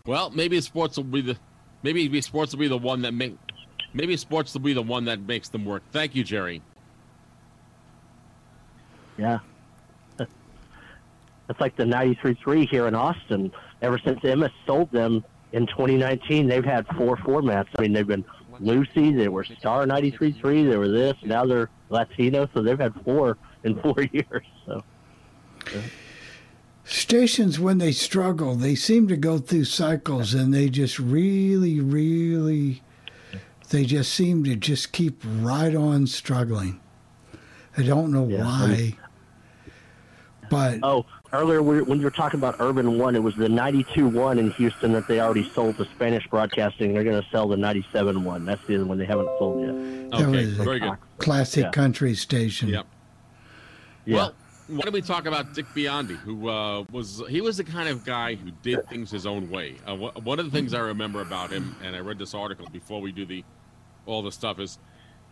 Well, 0.06 0.30
maybe 0.30 0.60
sports 0.60 0.96
will 0.96 1.04
be 1.04 1.20
the 1.20 1.36
maybe 1.82 2.20
sports 2.20 2.52
will 2.52 2.60
be 2.60 2.68
the 2.68 2.78
one 2.78 3.02
that 3.02 3.12
make 3.12 3.36
maybe 3.92 4.16
sports 4.16 4.54
will 4.54 4.60
be 4.60 4.72
the 4.72 4.82
one 4.82 5.04
that 5.06 5.20
makes 5.20 5.48
them 5.48 5.64
work. 5.64 5.82
Thank 5.92 6.14
you, 6.14 6.24
Jerry. 6.24 6.62
Yeah. 9.16 9.40
That's 10.16 11.60
like 11.60 11.76
the 11.76 11.84
93.3 11.84 12.68
here 12.68 12.86
in 12.86 12.94
Austin. 12.94 13.52
Ever 13.82 13.98
since 14.04 14.18
Emmis 14.20 14.50
sold 14.66 14.90
them 14.90 15.24
in 15.52 15.66
2019, 15.66 16.46
they've 16.48 16.64
had 16.64 16.86
four 16.96 17.16
formats. 17.18 17.68
I 17.78 17.82
mean, 17.82 17.92
they've 17.92 18.06
been 18.06 18.24
Lucy, 18.60 19.12
they 19.12 19.28
were 19.28 19.44
Star 19.44 19.86
93.3, 19.86 20.68
they 20.68 20.76
were 20.76 20.88
this, 20.88 21.14
now 21.22 21.46
they're 21.46 21.70
Latino, 21.90 22.48
so 22.52 22.62
they've 22.62 22.78
had 22.78 22.92
four 23.04 23.38
in 23.62 23.80
four 23.80 24.02
years. 24.12 24.42
So 24.66 24.82
Stations 26.84 27.60
when 27.60 27.78
they 27.78 27.92
struggle, 27.92 28.54
they 28.54 28.74
seem 28.74 29.08
to 29.08 29.16
go 29.16 29.38
through 29.38 29.66
cycles, 29.66 30.32
and 30.34 30.52
they 30.54 30.68
just 30.70 30.98
really, 30.98 31.80
really, 31.80 32.82
they 33.68 33.84
just 33.84 34.12
seem 34.12 34.42
to 34.44 34.56
just 34.56 34.92
keep 34.92 35.22
right 35.24 35.74
on 35.74 36.06
struggling. 36.06 36.80
I 37.76 37.82
don't 37.82 38.10
know 38.10 38.26
Yeah, 38.26 38.44
why. 38.44 38.96
But 40.50 40.78
oh, 40.82 41.04
earlier 41.32 41.62
when 41.62 41.98
you 41.98 42.04
were 42.04 42.10
talking 42.10 42.38
about 42.40 42.56
Urban 42.58 42.98
One, 42.98 43.14
it 43.16 43.22
was 43.22 43.34
the 43.36 43.48
'92 43.48 44.08
one 44.08 44.38
in 44.38 44.50
Houston 44.52 44.92
that 44.92 45.06
they 45.08 45.20
already 45.20 45.48
sold 45.50 45.76
to 45.78 45.84
Spanish 45.86 46.26
Broadcasting. 46.28 46.94
They're 46.94 47.04
going 47.04 47.22
to 47.22 47.28
sell 47.30 47.48
the 47.48 47.56
'97 47.56 48.24
one. 48.24 48.44
That's 48.44 48.64
the 48.66 48.78
one 48.84 48.98
they 48.98 49.04
haven't 49.06 49.28
sold 49.38 49.60
yet. 49.66 50.10
that 50.20 50.28
was 50.28 50.58
a 50.82 50.98
classic 51.18 51.64
Yeah. 51.64 51.70
country 51.70 52.14
station. 52.14 52.68
Yep. 52.70 52.86
Well, 54.06 54.34
why 54.68 54.80
don't 54.82 54.92
we 54.94 55.02
talk 55.02 55.26
about 55.26 55.54
Dick 55.54 55.66
Biondi, 55.74 56.16
who 56.16 56.48
uh, 56.48 56.84
was 56.90 57.22
he 57.28 57.40
was 57.40 57.56
the 57.56 57.64
kind 57.64 57.88
of 57.88 58.04
guy 58.04 58.34
who 58.34 58.50
did 58.62 58.86
things 58.88 59.10
his 59.10 59.26
own 59.26 59.50
way. 59.50 59.76
Uh, 59.86 59.96
wh- 59.96 60.26
one 60.26 60.38
of 60.38 60.44
the 60.44 60.50
things 60.50 60.72
I 60.74 60.80
remember 60.80 61.20
about 61.20 61.50
him, 61.50 61.74
and 61.82 61.94
I 61.96 62.00
read 62.00 62.18
this 62.18 62.34
article 62.34 62.66
before 62.72 63.00
we 63.00 63.12
do 63.12 63.24
the 63.26 63.44
all 64.06 64.22
the 64.22 64.32
stuff, 64.32 64.58
is 64.60 64.78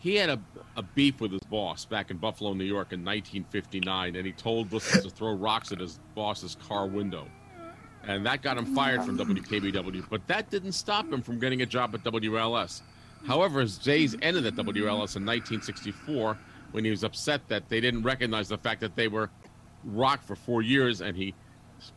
he 0.06 0.14
had 0.14 0.30
a, 0.30 0.38
a 0.76 0.82
beef 0.82 1.20
with 1.20 1.32
his 1.32 1.42
boss 1.50 1.84
back 1.84 2.12
in 2.12 2.16
Buffalo, 2.16 2.52
New 2.52 2.62
York, 2.64 2.92
in 2.92 3.04
1959, 3.04 4.14
and 4.14 4.24
he 4.24 4.32
told 4.32 4.72
listeners 4.72 5.02
to 5.02 5.10
throw 5.10 5.32
rocks 5.32 5.72
at 5.72 5.80
his 5.80 5.98
boss's 6.14 6.56
car 6.68 6.86
window, 6.86 7.26
and 8.04 8.24
that 8.24 8.40
got 8.40 8.56
him 8.56 8.72
fired 8.72 9.02
from 9.02 9.18
WKBW. 9.18 10.06
But 10.08 10.24
that 10.28 10.48
didn't 10.48 10.72
stop 10.72 11.12
him 11.12 11.22
from 11.22 11.40
getting 11.40 11.62
a 11.62 11.66
job 11.66 11.92
at 11.92 12.04
WLS. 12.04 12.82
However, 13.26 13.60
his 13.60 13.78
days 13.78 14.14
ended 14.22 14.46
at 14.46 14.54
WLS 14.54 15.16
in 15.16 15.26
1964 15.26 16.38
when 16.70 16.84
he 16.84 16.90
was 16.90 17.02
upset 17.02 17.40
that 17.48 17.68
they 17.68 17.80
didn't 17.80 18.04
recognize 18.04 18.48
the 18.48 18.58
fact 18.58 18.80
that 18.82 18.94
they 18.94 19.08
were 19.08 19.28
rocked 19.84 20.22
for 20.22 20.36
four 20.36 20.62
years 20.62 21.00
and 21.00 21.16
he 21.16 21.34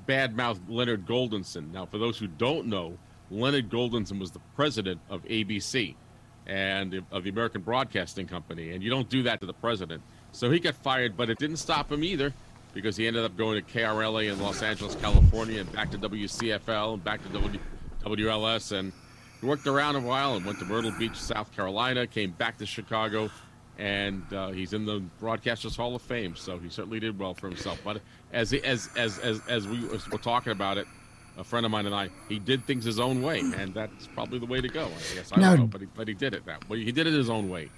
badmouthed 0.07 0.62
Leonard 0.68 1.05
Goldenson. 1.05 1.72
Now, 1.72 1.86
for 1.86 1.99
those 1.99 2.18
who 2.18 2.26
don't 2.26 2.66
know, 2.66 2.97
Leonard 3.30 3.70
Goldenson 3.70 4.20
was 4.20 4.32
the 4.32 4.41
president 4.55 4.99
of 5.12 5.24
ABC 5.26 5.93
and 6.50 7.04
of 7.12 7.24
the 7.24 7.30
American 7.30 7.62
Broadcasting 7.62 8.26
Company, 8.28 8.72
and 8.72 8.84
you 8.84 8.89
don't 8.89 9.08
do 9.08 9.24
that 9.24 9.39
to 9.39 9.45
the 9.45 9.54
president. 9.54 10.02
So 10.32 10.50
he 10.50 10.60
got 10.60 10.76
fired, 10.76 11.16
but 11.16 11.30
it 11.30 11.38
didn't 11.38 11.58
stop 11.58 11.91
him 11.91 12.04
either 12.04 12.34
because 12.74 12.97
he 12.97 13.08
ended 13.08 13.24
up 13.24 13.38
going 13.38 13.64
to 13.64 13.72
KRLA 13.72 14.32
in 14.32 14.41
Los 14.41 14.62
Angeles, 14.64 14.95
California, 14.95 15.62
and 15.62 15.72
back 15.72 15.91
to 15.91 15.97
WCFL 15.97 16.95
and 16.95 17.04
back 17.04 17.22
to 17.24 17.30
w- 17.30 17.60
WLS. 18.04 18.78
And 18.78 18.91
he 19.39 19.45
worked 19.45 19.68
around 19.68 19.95
a 19.95 20.00
while 20.00 20.36
and 20.36 20.45
went 20.45 20.60
to 20.60 20.66
Myrtle 20.66 20.91
Beach, 20.97 21.16
South 21.16 21.52
Carolina, 21.56 22.08
came 22.08 22.32
back 22.32 22.58
to 22.58 22.66
Chicago, 22.66 23.30
and 23.78 24.24
uh, 24.34 24.50
he's 24.50 24.74
in 24.74 24.86
the 24.86 25.04
Broadcasters 25.22 25.76
Hall 25.76 25.95
of 25.95 26.02
Fame. 26.02 26.36
So 26.36 26.58
he 26.58 26.70
certainly 26.70 27.00
did 27.00 27.18
well 27.18 27.36
for 27.36 27.47
himself. 27.47 27.80
But 27.84 28.02
as 28.34 28.54
as 28.54 28.89
as 28.95 29.20
as, 29.20 29.41
as 29.47 29.68
we 29.68 29.86
were 29.86 30.18
talking 30.18 30.52
about 30.52 30.78
it, 30.78 30.88
a 31.40 31.44
friend 31.44 31.66
of 31.66 31.72
mine 31.72 31.86
and 31.86 31.96
I, 31.96 32.10
he 32.28 32.38
did 32.38 32.66
things 32.66 32.84
his 32.86 33.00
own 33.00 33.22
way, 33.22 33.42
hmm. 33.42 33.54
and 33.54 33.74
that's 33.74 34.08
probably 34.08 34.40
the 34.40 34.46
way 34.46 34.62
to 34.62 34.68
go. 34.68 34.86
I 34.86 35.16
guess 35.16 35.32
I 35.34 35.40
Now- 35.40 35.52
don't 35.52 35.60
know, 35.62 35.68
but 35.68 35.82
he, 35.82 35.88
but 35.96 36.08
he 36.08 36.14
did 36.14 36.34
it 36.34 36.46
that 36.46 36.70
way. 36.70 36.84
He 36.84 36.92
did 36.92 37.08
it 37.08 37.14
his 37.14 37.30
own 37.30 37.50
way. 37.50 37.70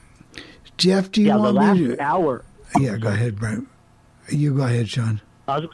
Jeff, 0.78 1.12
do 1.12 1.22
you 1.22 1.28
Yeah, 1.28 1.38
the 1.38 1.51
last 1.53 1.78
me 1.80 1.88
to? 1.88 2.01
hour. 2.01 2.43
Yeah, 2.80 2.97
go 2.97 3.09
ahead, 3.09 3.38
Brent. 3.39 3.68
You 4.30 4.53
go 4.55 4.64
ahead, 4.64 4.88
Sean. 4.89 5.22
I 5.47 5.59
was, 5.59 5.70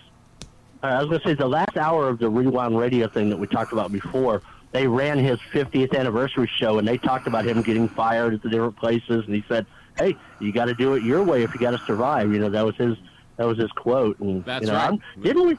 I 0.84 0.98
was 1.00 1.08
going 1.10 1.22
to 1.22 1.28
say 1.28 1.34
the 1.36 1.48
last 1.48 1.78
hour 1.78 2.08
of 2.10 2.18
the 2.20 2.30
Rewound 2.30 2.78
Radio 2.78 3.08
thing 3.08 3.30
that 3.30 3.38
we 3.38 3.46
talked 3.48 3.72
about 3.72 3.92
before. 3.92 4.42
They 4.72 4.88
ran 4.88 5.18
his 5.20 5.40
50th 5.54 5.98
anniversary 5.98 6.50
show, 6.60 6.78
and 6.80 6.88
they 6.88 6.98
talked 6.98 7.28
about 7.28 7.46
him 7.46 7.62
getting 7.62 7.88
fired 7.88 8.34
at 8.34 8.42
the 8.42 8.50
different 8.50 8.76
places. 8.78 9.26
And 9.26 9.34
he 9.36 9.44
said, 9.48 9.66
"Hey, 9.98 10.16
you 10.40 10.52
got 10.52 10.66
to 10.66 10.74
do 10.74 10.96
it 10.96 11.04
your 11.04 11.24
way 11.24 11.44
if 11.44 11.54
you 11.54 11.60
got 11.60 11.72
to 11.72 11.80
survive." 11.86 12.34
You 12.34 12.40
know, 12.40 12.50
that 12.50 12.66
was 12.66 12.76
his 12.76 12.98
that 13.38 13.46
was 13.46 13.58
his 13.58 13.72
quote. 13.72 14.20
And 14.20 14.44
That's 14.44 14.66
you 14.66 14.72
know, 14.72 14.78
right. 14.78 14.84
I'm- 14.86 15.02
Didn't 15.22 15.48
we? 15.48 15.58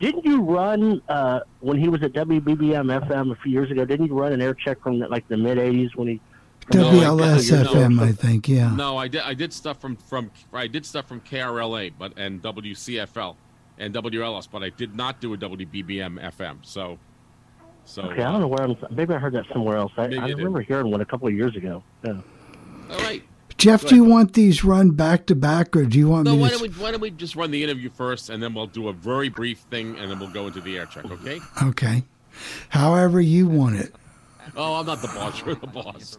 Didn't 0.00 0.24
you 0.24 0.42
run 0.42 1.00
uh, 1.08 1.40
when 1.60 1.78
he 1.78 1.88
was 1.88 2.02
at 2.02 2.12
WBBM 2.12 3.06
FM 3.08 3.32
a 3.32 3.36
few 3.36 3.52
years 3.52 3.70
ago? 3.70 3.84
Didn't 3.84 4.06
you 4.06 4.14
run 4.18 4.32
an 4.32 4.42
air 4.42 4.54
check 4.54 4.80
from 4.82 4.98
the, 4.98 5.08
like 5.08 5.26
the 5.28 5.36
mid 5.36 5.58
'80s 5.58 5.94
when 5.96 6.08
he? 6.08 6.20
WLS 6.70 7.50
No, 7.52 7.58
I- 7.60 7.64
FM, 7.64 8.00
I 8.00 8.12
think. 8.12 8.48
Yeah. 8.48 8.74
No, 8.74 8.96
I 8.96 9.08
did. 9.08 9.22
I 9.22 9.34
did 9.34 9.52
stuff 9.52 9.80
from 9.80 9.96
from 9.96 10.30
I 10.52 10.66
did 10.66 10.86
stuff 10.86 11.06
from 11.06 11.20
KRLA, 11.20 11.92
but 11.98 12.12
and 12.16 12.42
WCFL 12.42 13.36
and 13.78 13.94
WLS, 13.94 14.48
but 14.50 14.62
I 14.62 14.70
did 14.70 14.94
not 14.96 15.20
do 15.20 15.34
a 15.34 15.36
WBBM 15.36 16.20
FM. 16.32 16.58
So, 16.62 16.98
so 17.84 18.02
Okay, 18.02 18.22
I 18.22 18.32
don't 18.32 18.40
know 18.40 18.48
where 18.48 18.62
I'm. 18.62 18.76
Maybe 18.90 19.12
I 19.14 19.18
heard 19.18 19.34
that 19.34 19.44
somewhere 19.52 19.76
else. 19.76 19.92
I, 19.96 20.04
I 20.04 20.06
you 20.08 20.20
did. 20.28 20.36
remember 20.38 20.60
hearing 20.62 20.90
one 20.90 21.00
a 21.02 21.04
couple 21.06 21.28
of 21.28 21.34
years 21.34 21.54
ago. 21.56 21.82
Yeah. 22.04 22.20
all 22.90 22.98
right. 23.00 23.22
Jeff, 23.64 23.86
do 23.86 23.94
you 23.94 24.04
want 24.04 24.34
these 24.34 24.62
run 24.62 24.90
back 24.90 25.24
to 25.26 25.34
back, 25.34 25.74
or 25.74 25.86
do 25.86 25.98
you 25.98 26.06
want 26.08 26.26
No, 26.26 26.34
me 26.34 26.42
why 26.42 26.48
to? 26.48 26.52
don't 26.58 26.62
we 26.62 26.68
why 26.68 26.90
don't 26.90 27.00
we 27.00 27.10
just 27.10 27.34
run 27.34 27.50
the 27.50 27.64
interview 27.64 27.88
first, 27.88 28.28
and 28.28 28.42
then 28.42 28.52
we'll 28.52 28.66
do 28.66 28.88
a 28.88 28.92
very 28.92 29.30
brief 29.30 29.60
thing, 29.70 29.98
and 29.98 30.10
then 30.10 30.18
we'll 30.18 30.28
go 30.28 30.46
into 30.48 30.60
the 30.60 30.76
air 30.76 30.84
check. 30.84 31.10
Okay? 31.10 31.40
Okay. 31.62 32.04
However 32.68 33.22
you 33.22 33.48
want 33.48 33.76
it. 33.76 33.94
Oh, 34.54 34.74
I'm 34.74 34.84
not 34.84 35.00
the 35.00 35.08
boss. 35.08 35.42
You're 35.46 35.54
the 35.54 35.66
boss. 35.66 36.18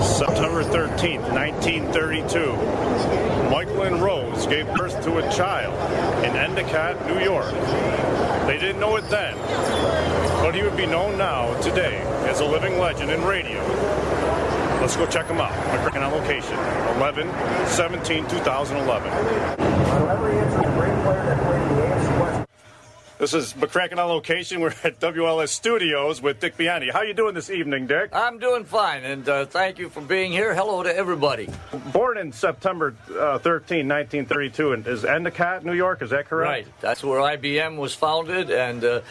September 0.00 0.64
13th, 0.64 1.30
1932. 1.30 3.50
Michael 3.50 3.82
and 3.82 4.02
Rose 4.02 4.46
gave 4.46 4.66
birth 4.74 5.02
to 5.04 5.18
a 5.18 5.30
child 5.32 5.74
in 6.24 6.34
Endicott, 6.34 7.06
New 7.06 7.20
York. 7.20 7.52
They 8.46 8.58
didn't 8.58 8.80
know 8.80 8.96
it 8.96 9.08
then, 9.10 9.36
but 10.42 10.54
he 10.54 10.62
would 10.62 10.76
be 10.76 10.86
known 10.86 11.18
now, 11.18 11.52
today, 11.60 11.98
as 12.28 12.40
a 12.40 12.44
living 12.46 12.78
legend 12.78 13.10
in 13.10 13.22
radio. 13.24 13.60
Let's 14.82 14.96
go 14.96 15.06
check 15.06 15.28
them 15.28 15.40
out. 15.40 15.52
McCracken 15.52 16.04
on 16.04 16.12
location, 16.12 16.58
11 16.96 17.28
17 17.68 18.26
2011. 18.26 19.12
This 23.20 23.32
is 23.32 23.52
McCracken 23.52 23.98
on 23.98 24.08
location. 24.08 24.60
We're 24.60 24.74
at 24.82 24.98
WLS 24.98 25.50
Studios 25.50 26.20
with 26.20 26.40
Dick 26.40 26.56
Biondi. 26.56 26.90
How 26.90 27.02
you 27.02 27.14
doing 27.14 27.32
this 27.32 27.48
evening, 27.48 27.86
Dick? 27.86 28.10
I'm 28.12 28.40
doing 28.40 28.64
fine, 28.64 29.04
and 29.04 29.28
uh, 29.28 29.46
thank 29.46 29.78
you 29.78 29.88
for 29.88 30.00
being 30.00 30.32
here. 30.32 30.52
Hello 30.52 30.82
to 30.82 30.92
everybody. 30.92 31.48
Born 31.92 32.18
in 32.18 32.32
September 32.32 32.96
uh, 33.10 33.38
13, 33.38 33.86
1932, 33.86 34.72
and 34.72 34.84
is 34.88 35.04
Endicott, 35.04 35.64
New 35.64 35.74
York. 35.74 36.02
Is 36.02 36.10
that 36.10 36.26
correct? 36.28 36.48
Right, 36.48 36.66
that's 36.80 37.04
where 37.04 37.20
IBM 37.20 37.76
was 37.76 37.94
founded, 37.94 38.50
and 38.50 38.82
uh, 38.82 39.02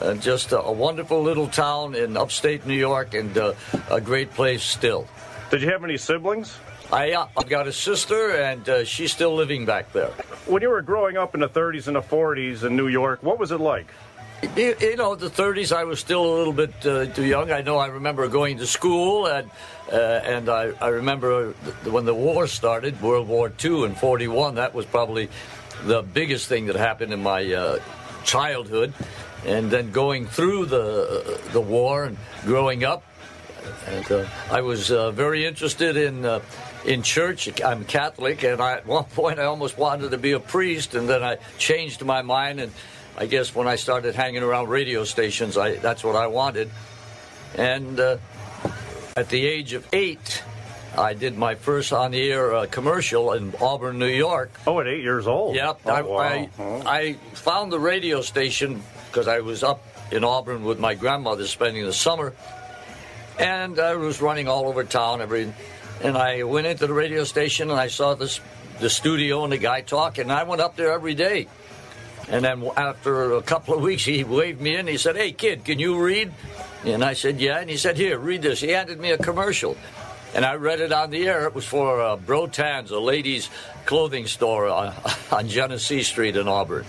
uh, 0.00 0.14
just 0.14 0.52
a, 0.52 0.60
a 0.62 0.72
wonderful 0.72 1.22
little 1.22 1.48
town 1.48 1.94
in 1.94 2.16
upstate 2.16 2.66
New 2.66 2.74
York, 2.74 3.14
and 3.14 3.36
uh, 3.36 3.54
a 3.90 4.00
great 4.00 4.32
place 4.32 4.62
still. 4.62 5.06
Did 5.50 5.62
you 5.62 5.70
have 5.70 5.84
any 5.84 5.96
siblings? 5.96 6.58
I, 6.92 7.12
uh, 7.12 7.28
I've 7.36 7.48
got 7.48 7.68
a 7.68 7.72
sister, 7.72 8.36
and 8.36 8.66
uh, 8.68 8.84
she's 8.84 9.12
still 9.12 9.34
living 9.34 9.66
back 9.66 9.92
there. 9.92 10.10
When 10.46 10.62
you 10.62 10.70
were 10.70 10.82
growing 10.82 11.16
up 11.16 11.34
in 11.34 11.40
the 11.40 11.48
30s 11.48 11.86
and 11.86 11.96
the 11.96 12.02
40s 12.02 12.64
in 12.64 12.76
New 12.76 12.88
York, 12.88 13.22
what 13.22 13.38
was 13.38 13.50
it 13.50 13.60
like? 13.60 13.86
You, 14.56 14.76
you 14.80 14.96
know, 14.96 15.14
the 15.14 15.28
30s, 15.28 15.74
I 15.74 15.84
was 15.84 15.98
still 15.98 16.24
a 16.24 16.34
little 16.36 16.52
bit 16.52 16.72
uh, 16.86 17.06
too 17.06 17.24
young. 17.24 17.50
I 17.50 17.60
know 17.60 17.76
I 17.76 17.88
remember 17.88 18.28
going 18.28 18.58
to 18.58 18.66
school, 18.66 19.26
and 19.26 19.50
uh, 19.92 19.96
and 19.96 20.48
I, 20.48 20.70
I 20.80 20.88
remember 20.88 21.54
th- 21.54 21.92
when 21.92 22.04
the 22.04 22.14
war 22.14 22.46
started, 22.46 23.00
World 23.02 23.26
War 23.26 23.50
II 23.62 23.84
in 23.84 23.94
41. 23.94 24.54
That 24.54 24.74
was 24.74 24.86
probably 24.86 25.28
the 25.84 26.02
biggest 26.02 26.46
thing 26.46 26.66
that 26.66 26.76
happened 26.76 27.12
in 27.12 27.22
my 27.22 27.52
uh, 27.52 27.78
childhood. 28.22 28.92
And 29.46 29.70
then 29.70 29.92
going 29.92 30.26
through 30.26 30.66
the 30.66 31.40
the 31.52 31.60
war 31.60 32.04
and 32.04 32.16
growing 32.44 32.84
up, 32.84 33.04
and 33.86 34.10
uh, 34.10 34.26
I 34.50 34.60
was 34.62 34.90
uh, 34.90 35.10
very 35.10 35.46
interested 35.46 35.96
in 35.96 36.24
uh, 36.24 36.40
in 36.84 37.02
church. 37.02 37.48
I'm 37.62 37.84
Catholic, 37.84 38.42
and 38.42 38.60
I, 38.60 38.74
at 38.74 38.86
one 38.86 39.04
point 39.14 39.38
I 39.38 39.44
almost 39.44 39.78
wanted 39.78 40.10
to 40.10 40.18
be 40.18 40.32
a 40.32 40.40
priest, 40.40 40.94
and 40.94 41.08
then 41.08 41.22
I 41.22 41.38
changed 41.58 42.04
my 42.04 42.22
mind. 42.22 42.60
And 42.60 42.72
I 43.16 43.26
guess 43.26 43.54
when 43.54 43.68
I 43.68 43.76
started 43.76 44.14
hanging 44.14 44.42
around 44.42 44.68
radio 44.68 45.04
stations, 45.04 45.56
I, 45.56 45.76
that's 45.76 46.02
what 46.02 46.16
I 46.16 46.26
wanted. 46.26 46.70
And 47.56 47.98
uh, 47.98 48.18
at 49.16 49.28
the 49.28 49.46
age 49.46 49.72
of 49.72 49.86
eight, 49.92 50.42
I 50.96 51.14
did 51.14 51.36
my 51.36 51.54
first 51.54 51.92
on-the-air 51.92 52.54
uh, 52.54 52.66
commercial 52.66 53.32
in 53.32 53.54
Auburn, 53.60 53.98
New 53.98 54.06
York. 54.06 54.50
Oh, 54.66 54.80
at 54.80 54.86
eight 54.86 55.02
years 55.02 55.26
old. 55.26 55.54
Yep. 55.54 55.80
Oh, 55.86 55.90
I, 55.90 56.02
wow. 56.02 56.20
I, 56.20 56.48
I 56.86 57.12
found 57.34 57.72
the 57.72 57.78
radio 57.80 58.20
station 58.20 58.82
because 59.10 59.28
I 59.28 59.40
was 59.40 59.62
up 59.62 59.82
in 60.10 60.24
Auburn 60.24 60.64
with 60.64 60.78
my 60.78 60.94
grandmother 60.94 61.46
spending 61.46 61.84
the 61.84 61.92
summer, 61.92 62.34
and 63.38 63.78
I 63.78 63.96
was 63.96 64.20
running 64.20 64.48
all 64.48 64.66
over 64.66 64.84
town. 64.84 65.20
Every, 65.20 65.52
and 66.02 66.16
I 66.16 66.44
went 66.44 66.66
into 66.66 66.86
the 66.86 66.92
radio 66.92 67.24
station 67.24 67.70
and 67.70 67.78
I 67.78 67.88
saw 67.88 68.14
this 68.14 68.40
the 68.80 68.90
studio 68.90 69.44
and 69.44 69.52
the 69.52 69.58
guy 69.58 69.80
talking. 69.80 70.22
And 70.22 70.32
I 70.32 70.44
went 70.44 70.60
up 70.60 70.76
there 70.76 70.92
every 70.92 71.14
day. 71.14 71.48
And 72.28 72.44
then 72.44 72.70
after 72.76 73.34
a 73.34 73.42
couple 73.42 73.74
of 73.74 73.80
weeks, 73.80 74.04
he 74.04 74.22
waved 74.22 74.60
me 74.60 74.76
in. 74.76 74.86
He 74.86 74.98
said, 74.98 75.16
"Hey, 75.16 75.32
kid, 75.32 75.64
can 75.64 75.78
you 75.78 75.98
read?" 75.98 76.30
And 76.84 77.02
I 77.02 77.14
said, 77.14 77.40
"Yeah." 77.40 77.58
And 77.58 77.70
he 77.70 77.78
said, 77.78 77.96
"Here, 77.96 78.18
read 78.18 78.42
this." 78.42 78.60
He 78.60 78.68
handed 78.68 79.00
me 79.00 79.12
a 79.12 79.18
commercial, 79.18 79.78
and 80.34 80.44
I 80.44 80.56
read 80.56 80.80
it 80.80 80.92
on 80.92 81.08
the 81.08 81.26
air. 81.26 81.46
It 81.46 81.54
was 81.54 81.64
for 81.64 82.02
uh, 82.02 82.16
Brotan's, 82.18 82.90
a 82.90 82.98
ladies' 82.98 83.48
clothing 83.86 84.26
store 84.26 84.68
on, 84.68 84.94
on 85.32 85.48
Genesee 85.48 86.02
Street 86.02 86.36
in 86.36 86.48
Auburn, 86.48 86.84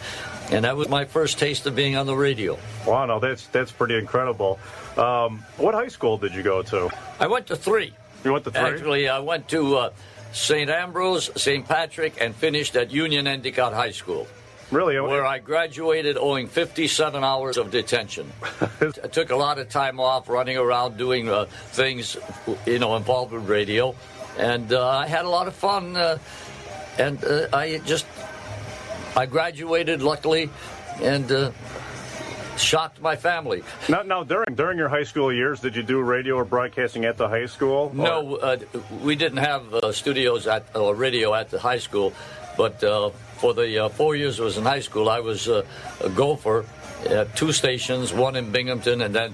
and 0.51 0.65
that 0.65 0.75
was 0.75 0.89
my 0.89 1.05
first 1.05 1.39
taste 1.39 1.65
of 1.65 1.75
being 1.75 1.95
on 1.95 2.05
the 2.05 2.15
radio. 2.15 2.57
Wow, 2.85 3.05
no, 3.05 3.19
that's 3.19 3.47
that's 3.47 3.71
pretty 3.71 3.97
incredible. 3.97 4.59
Um, 4.97 5.43
what 5.57 5.73
high 5.73 5.87
school 5.87 6.17
did 6.17 6.33
you 6.33 6.43
go 6.43 6.61
to? 6.63 6.89
I 7.19 7.27
went 7.27 7.47
to 7.47 7.55
three. 7.55 7.93
You 8.23 8.33
went 8.33 8.43
to 8.45 8.51
three? 8.51 8.61
Actually, 8.61 9.09
I 9.09 9.19
went 9.19 9.47
to 9.49 9.77
uh, 9.77 9.89
St. 10.31 10.69
Ambrose, 10.69 11.29
St. 11.41 11.67
Patrick, 11.67 12.17
and 12.19 12.35
finished 12.35 12.75
at 12.75 12.91
Union 12.91 13.27
Endicott 13.27 13.73
High 13.73 13.91
School. 13.91 14.27
Really? 14.71 14.99
Where 14.99 15.25
I 15.25 15.39
graduated 15.39 16.15
owing 16.15 16.47
57 16.47 17.23
hours 17.23 17.57
of 17.57 17.71
detention. 17.71 18.31
I 18.81 19.07
took 19.07 19.31
a 19.31 19.35
lot 19.35 19.57
of 19.57 19.69
time 19.69 19.99
off 19.99 20.29
running 20.29 20.57
around 20.57 20.95
doing 20.95 21.27
uh, 21.27 21.45
things, 21.71 22.17
you 22.67 22.77
know, 22.77 22.95
involved 22.95 23.31
with 23.31 23.49
radio. 23.49 23.95
And 24.37 24.71
uh, 24.71 24.87
I 24.87 25.07
had 25.07 25.25
a 25.25 25.29
lot 25.29 25.47
of 25.47 25.55
fun. 25.55 25.97
Uh, 25.97 26.19
and 26.99 27.23
uh, 27.23 27.47
I 27.51 27.79
just 27.79 28.05
I 29.15 29.25
graduated 29.25 30.01
luckily, 30.01 30.49
and 31.01 31.31
uh, 31.31 31.51
shocked 32.57 33.01
my 33.01 33.15
family. 33.15 33.63
Now, 33.87 34.01
now 34.03 34.23
during 34.23 34.55
during 34.55 34.77
your 34.77 34.89
high 34.89 35.03
school 35.03 35.31
years, 35.33 35.59
did 35.59 35.75
you 35.75 35.83
do 35.83 36.01
radio 36.01 36.35
or 36.35 36.45
broadcasting 36.45 37.05
at 37.05 37.17
the 37.17 37.27
high 37.27 37.47
school? 37.47 37.91
No, 37.93 38.35
uh, 38.35 38.57
we 39.01 39.15
didn't 39.15 39.39
have 39.39 39.73
uh, 39.73 39.91
studios 39.91 40.47
at 40.47 40.75
or 40.75 40.93
radio 40.95 41.33
at 41.33 41.49
the 41.49 41.59
high 41.59 41.79
school, 41.79 42.13
but 42.57 42.83
uh, 42.83 43.09
for 43.37 43.53
the 43.53 43.85
uh, 43.85 43.89
four 43.89 44.15
years 44.15 44.39
I 44.39 44.43
was 44.43 44.57
in 44.57 44.63
high 44.63 44.81
school, 44.81 45.09
I 45.09 45.19
was 45.19 45.47
uh, 45.47 45.65
a 46.03 46.09
gopher 46.09 46.65
at 47.07 47.35
two 47.35 47.51
stations, 47.51 48.13
one 48.13 48.35
in 48.35 48.51
Binghamton 48.51 49.01
and 49.01 49.15
then 49.15 49.33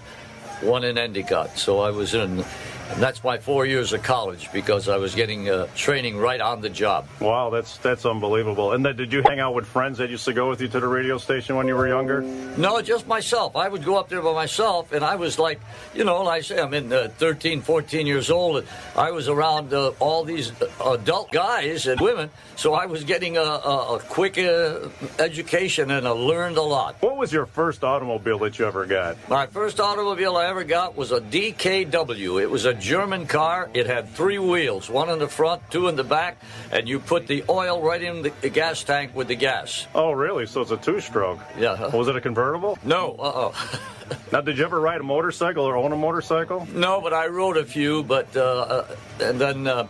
one 0.61 0.84
in 0.84 0.97
Endicott. 0.97 1.57
So 1.57 1.80
I 1.80 1.91
was 1.91 2.13
in. 2.13 2.45
And 2.91 3.01
that's 3.01 3.23
my 3.23 3.38
four 3.38 3.65
years 3.65 3.93
of 3.93 4.03
college 4.03 4.51
because 4.53 4.88
I 4.88 4.97
was 4.97 5.15
getting 5.15 5.49
uh, 5.49 5.67
training 5.75 6.17
right 6.17 6.39
on 6.39 6.61
the 6.61 6.69
job. 6.69 7.07
Wow, 7.19 7.49
that's 7.49 7.77
that's 7.77 8.05
unbelievable. 8.05 8.73
And 8.73 8.86
then, 8.86 8.95
did 8.95 9.11
you 9.11 9.23
hang 9.25 9.39
out 9.39 9.55
with 9.55 9.65
friends 9.65 9.97
that 9.97 10.09
used 10.09 10.25
to 10.25 10.33
go 10.33 10.49
with 10.49 10.61
you 10.61 10.67
to 10.67 10.79
the 10.79 10.88
radio 10.88 11.17
station 11.17 11.55
when 11.55 11.67
you 11.67 11.75
were 11.75 11.88
younger? 11.88 12.21
No, 12.21 12.81
just 12.81 13.07
myself. 13.07 13.55
I 13.55 13.67
would 13.67 13.83
go 13.83 13.97
up 13.97 14.07
there 14.07 14.21
by 14.21 14.33
myself, 14.33 14.91
and 14.93 15.03
I 15.03 15.15
was 15.15 15.39
like, 15.39 15.59
you 15.95 16.03
know, 16.03 16.21
like 16.23 16.38
I 16.38 16.41
say, 16.41 16.61
I'm 16.61 16.73
in 16.73 16.93
uh, 16.93 17.09
13, 17.17 17.61
14 17.61 18.05
years 18.05 18.29
old, 18.29 18.57
and 18.57 18.67
I 18.95 19.11
was 19.11 19.27
around 19.27 19.73
uh, 19.73 19.91
all 19.99 20.23
these 20.23 20.51
adult 20.86 21.31
guys 21.31 21.88
and 21.88 21.99
women, 21.99 22.29
so 22.55 22.75
I 22.75 22.86
was 22.86 23.03
getting 23.03 23.36
a, 23.36 23.41
a, 23.41 23.95
a 23.95 23.99
quick 23.99 24.38
uh, 24.38 24.89
education, 25.17 25.89
and 25.89 26.07
I 26.07 26.11
learned 26.11 26.57
a 26.57 26.61
lot. 26.61 26.97
What 27.01 27.17
was 27.17 27.33
your 27.33 27.47
first 27.47 27.83
automobile 27.83 28.39
that 28.39 28.59
you 28.59 28.65
ever 28.65 28.86
got? 28.86 29.17
My 29.27 29.47
first 29.47 29.79
automobile 29.79 30.38
I 30.38 30.45
ever 30.45 30.63
got 30.63 30.95
was 30.95 31.11
a 31.11 31.19
DKW. 31.19 32.41
It 32.41 32.49
was 32.49 32.65
a 32.65 32.74
German 32.76 33.28
car. 33.28 33.69
It 33.73 33.88
had 33.88 34.09
three 34.09 34.39
wheels, 34.39 34.89
one 34.89 35.09
in 35.09 35.19
the 35.19 35.28
front, 35.28 35.61
two 35.71 35.88
in 35.88 35.95
the 35.95 36.03
back, 36.03 36.38
and 36.71 36.88
you 36.88 36.99
put 36.99 37.28
the 37.28 37.43
oil 37.49 37.82
right 37.82 38.01
in 38.01 38.21
the, 38.21 38.49
gas 38.49 38.84
tank 38.84 39.15
with 39.15 39.28
the 39.28 39.36
gas. 39.36 39.88
Oh, 39.95 40.11
really? 40.11 40.45
So 40.45 40.61
it's 40.61 40.71
a 40.71 40.78
two-stroke. 40.78 41.39
Yeah. 41.57 41.88
Was 41.95 42.07
it 42.07 42.15
a 42.15 42.21
convertible? 42.21 42.78
No. 42.84 43.15
Uh 43.19 43.32
oh. 43.51 43.80
now, 44.32 44.41
did 44.41 44.57
you 44.57 44.65
ever 44.65 44.80
ride 44.80 45.01
a 45.01 45.03
motorcycle 45.03 45.65
or 45.65 45.76
own 45.76 45.91
a 45.91 45.97
motorcycle? 45.97 46.67
No, 46.73 47.01
but 47.01 47.13
I 47.13 47.28
rode 47.28 47.57
a 47.57 47.65
few. 47.65 48.03
But 48.03 48.36
uh, 48.36 48.41
uh, 48.41 48.95
and 49.19 49.39
then. 49.39 49.67
Uh, 49.67 49.88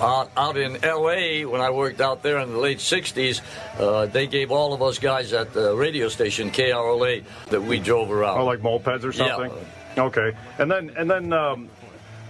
out, 0.00 0.30
out 0.36 0.56
in 0.56 0.84
L.A., 0.84 1.44
when 1.44 1.60
I 1.60 1.70
worked 1.70 2.00
out 2.00 2.22
there 2.22 2.38
in 2.38 2.50
the 2.50 2.58
late 2.58 2.78
'60s, 2.78 3.40
uh, 3.78 4.06
they 4.06 4.26
gave 4.26 4.50
all 4.50 4.72
of 4.72 4.82
us 4.82 4.98
guys 4.98 5.32
at 5.32 5.52
the 5.52 5.74
radio 5.74 6.08
station 6.08 6.50
KRLA 6.50 7.22
that 7.50 7.62
we 7.62 7.78
drove 7.78 8.10
around. 8.10 8.40
Oh, 8.40 8.44
like 8.44 8.60
mopeds 8.60 9.04
or 9.04 9.12
something? 9.12 9.52
Yeah. 9.96 10.04
Okay. 10.04 10.32
And 10.58 10.70
then, 10.70 10.90
and 10.96 11.08
then, 11.08 11.32
um, 11.32 11.68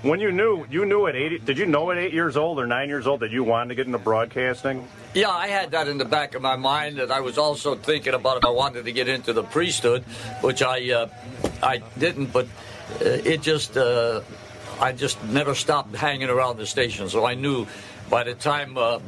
when 0.04 0.20
you 0.20 0.30
knew, 0.30 0.66
you 0.70 0.84
knew 0.84 1.06
at 1.06 1.16
eight. 1.16 1.44
Did 1.44 1.56
you 1.56 1.66
know 1.66 1.90
at 1.90 1.96
eight 1.96 2.12
years 2.12 2.36
old 2.36 2.60
or 2.60 2.66
nine 2.66 2.88
years 2.88 3.06
old 3.06 3.20
that 3.20 3.30
you 3.30 3.42
wanted 3.42 3.70
to 3.70 3.74
get 3.74 3.86
into 3.86 3.98
broadcasting? 3.98 4.86
Yeah, 5.14 5.30
I 5.30 5.48
had 5.48 5.70
that 5.70 5.88
in 5.88 5.96
the 5.96 6.04
back 6.04 6.34
of 6.34 6.42
my 6.42 6.56
mind, 6.56 6.98
and 6.98 7.10
I 7.10 7.20
was 7.20 7.38
also 7.38 7.74
thinking 7.74 8.12
about 8.12 8.36
if 8.38 8.44
I 8.44 8.50
wanted 8.50 8.84
to 8.84 8.92
get 8.92 9.08
into 9.08 9.32
the 9.32 9.42
priesthood, 9.42 10.02
which 10.42 10.62
I 10.62 10.90
uh, 10.90 11.08
I 11.62 11.82
didn't, 11.98 12.26
but 12.26 12.46
uh, 13.00 13.04
it 13.04 13.40
just 13.40 13.76
uh, 13.76 14.20
I 14.80 14.92
just 14.92 15.22
never 15.24 15.54
stopped 15.54 15.94
hanging 15.96 16.28
around 16.28 16.58
the 16.58 16.66
station. 16.66 17.08
So 17.08 17.24
I 17.24 17.34
knew 17.34 17.66
by 18.10 18.24
the 18.24 18.34
time 18.34 18.76
uh, 18.76 19.00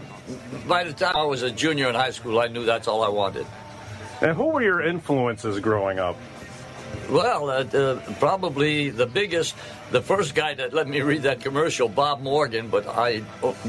by 0.67 0.85
the 0.85 0.93
time 0.93 1.17
I 1.17 1.25
was 1.25 1.43
a 1.43 1.51
junior 1.51 1.89
in 1.89 1.95
high 1.95 2.13
school, 2.13 2.41
I 2.41 2.49
knew 2.49 2.65
that's 2.65 2.89
all 2.89 3.03
I 3.03 3.11
wanted. 3.11 3.47
And 4.23 4.35
who 4.35 4.47
were 4.47 4.63
your 4.63 4.81
influences 4.81 5.61
growing 5.61 5.99
up? 5.99 6.17
Well, 7.11 7.51
uh, 7.51 7.65
uh, 7.65 8.01
probably 8.19 8.91
the 8.91 9.07
biggest, 9.07 9.55
the 9.93 10.03
first 10.03 10.35
guy 10.35 10.55
that 10.55 10.73
let 10.73 10.89
me 10.89 11.01
read 11.03 11.23
that 11.23 11.41
commercial, 11.41 11.89
Bob 11.89 12.21
Morgan, 12.21 12.69
but 12.69 12.87
I 12.87 13.23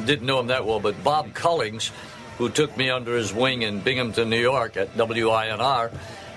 didn't 0.05 0.25
know 0.25 0.39
him 0.39 0.47
that 0.47 0.65
well, 0.65 0.79
but 0.79 1.03
Bob 1.03 1.33
Cullings, 1.33 1.91
who 2.39 2.49
took 2.49 2.75
me 2.77 2.89
under 2.89 3.15
his 3.15 3.33
wing 3.33 3.61
in 3.61 3.79
Binghamton, 3.81 4.29
New 4.29 4.41
York 4.41 4.75
at 4.75 4.93
WINR, 4.95 5.91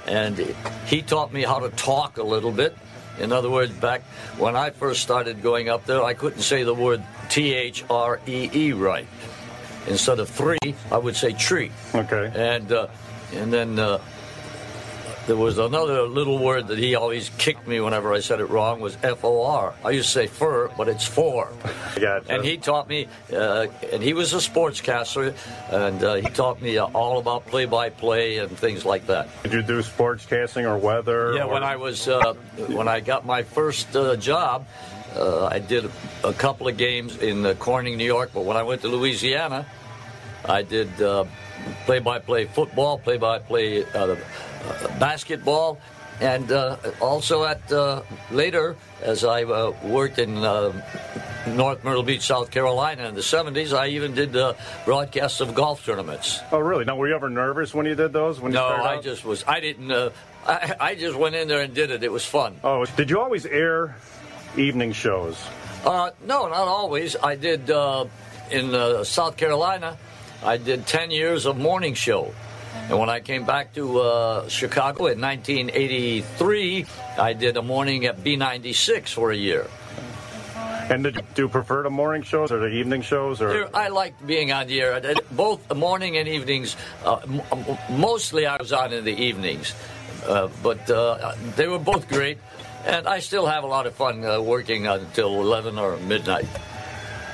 and 0.07 0.55
he 0.87 1.01
taught 1.01 1.33
me 1.33 1.43
how 1.43 1.61
to 1.61 1.71
talk 1.71 2.19
a 2.19 2.23
little 2.23 2.53
bit. 2.53 2.77
In 3.19 3.33
other 3.33 3.51
words, 3.51 3.73
back 3.73 4.03
when 4.39 4.57
I 4.57 4.71
first 4.71 5.03
started 5.03 5.43
going 5.43 5.69
up 5.69 5.87
there, 5.87 6.03
I 6.03 6.15
couldn't 6.15 6.43
say 6.43 6.65
the 6.65 6.75
word 6.75 7.03
T 7.29 7.55
H 7.55 7.85
R 7.89 8.21
E 8.27 8.51
E 8.53 8.73
right. 8.73 9.07
Instead 9.87 10.21
of 10.21 10.29
three, 10.29 10.59
I 10.91 10.99
would 10.99 11.17
say 11.17 11.33
tree. 11.33 11.71
Okay. 11.95 12.31
And 12.35 12.71
uh, 12.73 12.89
and 13.33 13.53
then 13.53 13.79
uh, 13.79 14.01
there 15.31 15.37
was 15.37 15.59
another 15.59 16.09
little 16.09 16.39
word 16.39 16.67
that 16.67 16.77
he 16.77 16.97
always 16.97 17.29
kicked 17.39 17.65
me 17.69 17.79
whenever 17.79 18.13
I 18.13 18.19
said 18.19 18.41
it 18.41 18.47
wrong 18.47 18.81
was 18.81 18.99
F 19.01 19.23
O 19.25 19.45
R. 19.45 19.75
I 19.85 19.91
used 19.91 20.09
to 20.09 20.13
say 20.13 20.27
fur, 20.27 20.69
but 20.77 20.89
it's 20.89 21.05
for. 21.05 21.53
Gotcha. 21.95 22.25
And 22.29 22.45
he 22.45 22.57
taught 22.57 22.89
me, 22.89 23.07
uh, 23.33 23.69
and 23.93 24.03
he 24.03 24.13
was 24.13 24.33
a 24.35 24.39
sportscaster, 24.39 25.33
and 25.71 26.03
uh, 26.03 26.15
he 26.15 26.27
taught 26.31 26.61
me 26.61 26.79
uh, 26.79 26.87
all 26.87 27.21
about 27.21 27.47
play-by-play 27.47 28.39
and 28.39 28.59
things 28.59 28.85
like 28.85 29.07
that. 29.07 29.29
Did 29.45 29.53
you 29.53 29.63
do 29.63 29.83
sportscasting 29.83 30.65
or 30.65 30.77
weather? 30.77 31.35
Yeah, 31.37 31.45
or- 31.45 31.53
when 31.53 31.63
I 31.63 31.77
was 31.77 32.09
uh, 32.09 32.35
when 32.67 32.89
I 32.89 32.99
got 32.99 33.25
my 33.25 33.45
first 33.45 33.95
uh, 33.95 34.17
job, 34.17 34.67
uh, 35.15 35.47
I 35.47 35.61
did 35.61 35.89
a 36.25 36.33
couple 36.33 36.67
of 36.67 36.77
games 36.77 37.19
in 37.19 37.47
uh, 37.47 37.55
Corning, 37.55 37.97
New 37.97 38.05
York. 38.05 38.33
But 38.35 38.47
when 38.47 38.57
I 38.57 38.65
went 38.65 38.83
to 38.83 38.89
Louisiana, 38.89 39.65
I 40.45 40.63
did 40.63 40.91
uh, 41.01 41.25
play-by-play 41.87 42.47
football, 42.47 42.99
play-by-play 42.99 43.85
basketball, 44.99 45.79
and 46.21 46.51
uh, 46.53 46.77
also 47.01 47.45
at 47.45 47.71
uh, 47.73 48.03
later 48.31 48.77
as 49.03 49.25
I 49.25 49.45
uh, 49.45 49.73
worked 49.83 50.19
in. 50.19 50.37
Uh, 50.39 50.73
North 51.47 51.83
Myrtle 51.85 52.03
Beach, 52.03 52.21
South 52.21 52.51
Carolina 52.51 53.09
in 53.09 53.15
the 53.15 53.23
70s. 53.23 53.73
I 53.77 53.89
even 53.89 54.15
did 54.15 54.37
uh, 54.37 54.53
broadcasts 54.85 55.41
of 55.41 55.55
golf 55.55 55.83
tournaments. 55.87 56.39
Oh, 56.53 56.59
really? 56.59 56.85
Now, 56.85 56.97
were 56.97 57.09
you 57.09 57.15
ever 57.15 57.31
nervous 57.31 57.73
when 57.73 57.87
you 57.87 57.95
did 57.95 58.13
those? 58.13 58.39
When 58.39 58.53
you 58.53 58.59
No, 58.59 58.67
I 58.67 58.97
out? 58.97 59.03
just 59.03 59.25
was. 59.25 59.43
I 59.49 59.59
didn't. 59.61 59.91
Uh, 59.91 60.11
I, 60.47 60.75
I 60.79 60.95
just 60.97 61.17
went 61.17 61.35
in 61.35 61.49
there 61.49 61.63
and 61.63 61.73
did 61.75 61.91
it. 61.91 62.05
It 62.05 62.13
was 62.13 62.27
fun. 62.27 62.57
Oh, 62.63 62.85
did 62.85 63.09
you 63.09 63.19
always 63.21 63.47
air 63.47 63.97
evening 64.59 64.93
shows? 64.93 65.43
Uh, 65.83 66.11
no, 66.27 66.47
not 66.49 66.69
always. 66.69 67.17
I 67.17 67.37
did 67.37 67.71
uh, 67.71 68.05
in 68.51 68.75
uh, 68.75 69.03
South 69.05 69.39
Carolina. 69.39 69.97
I 70.45 70.59
did 70.59 70.87
ten 70.87 71.11
years 71.11 71.47
of 71.47 71.57
morning 71.57 71.95
show, 71.95 72.35
and 72.89 72.99
when 72.99 73.09
I 73.09 73.21
came 73.21 73.45
back 73.45 73.75
to 73.75 74.01
uh, 74.01 74.49
Chicago 74.49 75.07
in 75.07 75.21
1983, 75.21 76.87
I 77.19 77.33
did 77.33 77.57
a 77.57 77.63
morning 77.63 78.07
at 78.07 78.19
B96 78.23 79.09
for 79.15 79.31
a 79.31 79.37
year. 79.37 79.67
And 80.91 81.05
did 81.05 81.23
do 81.35 81.43
you 81.43 81.49
prefer 81.49 81.85
the 81.85 81.91
morning 81.91 82.23
shows 82.23 82.51
or 82.51 82.59
the 82.59 82.67
evening 82.67 83.03
shows? 83.03 83.41
Or 83.41 83.71
I 83.75 83.89
liked 83.89 84.27
being 84.27 84.51
on 84.51 84.67
the 84.67 84.81
air, 84.81 85.01
both 85.31 85.73
morning 85.73 86.17
and 86.17 86.27
evenings. 86.27 86.77
Uh, 87.05 87.19
m- 87.23 87.43
m- 87.53 87.79
mostly, 87.91 88.45
I 88.45 88.57
was 88.57 88.73
on 88.73 88.93
in 88.93 89.05
the 89.05 89.15
evenings, 89.15 89.73
uh, 90.27 90.49
but 90.65 90.91
uh, 90.91 91.37
they 91.55 91.69
were 91.69 91.79
both 91.79 92.09
great, 92.09 92.39
and 92.87 93.07
I 93.07 93.21
still 93.21 93.47
have 93.47 93.63
a 93.63 93.69
lot 93.69 93.87
of 93.87 93.95
fun 93.95 94.25
uh, 94.25 94.41
working 94.41 94.89
until 94.89 95.41
11 95.41 95.79
or 95.79 95.97
midnight. 95.99 96.47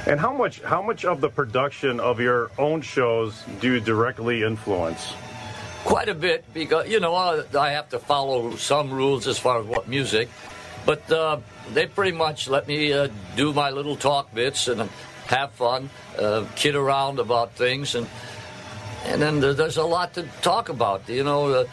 And 0.07 0.21
how 0.21 0.35
much 0.35 0.61
how 0.61 0.83
much 0.83 1.07
of 1.07 1.23
the 1.23 1.31
production 1.31 1.99
of 1.99 2.21
your 2.21 2.51
own 2.59 2.83
shows 2.83 3.43
do 3.61 3.73
you 3.73 3.81
directly 3.81 4.43
influence? 4.43 5.15
Quite 5.87 6.09
a 6.09 6.15
bit 6.15 6.45
because 6.53 6.89
you 6.89 6.99
know 6.99 7.15
I 7.15 7.45
I 7.57 7.71
have 7.71 7.89
to 7.91 8.01
follow 8.01 8.57
some 8.57 8.91
rules 8.93 9.29
as 9.29 9.39
far 9.39 9.61
as 9.61 9.67
what 9.67 9.87
music, 9.87 10.29
but 10.85 11.09
uh, 11.13 11.39
they 11.75 11.87
pretty 11.87 12.11
much 12.11 12.49
let 12.49 12.67
me 12.67 12.93
uh, 12.93 13.07
do 13.37 13.53
my 13.53 13.71
little 13.71 13.95
talk 13.95 14.35
bits 14.35 14.67
and 14.67 14.91
have 15.27 15.53
fun, 15.53 15.89
uh, 16.19 16.45
kid 16.57 16.75
around 16.75 17.21
about 17.21 17.53
things, 17.53 17.95
and 17.95 18.09
and 19.07 19.23
then 19.23 19.39
there's 19.39 19.77
a 19.77 19.87
lot 19.87 20.13
to 20.15 20.25
talk 20.43 20.69
about. 20.71 21.09
You 21.09 21.23
know, 21.23 21.55
uh, 21.55 21.65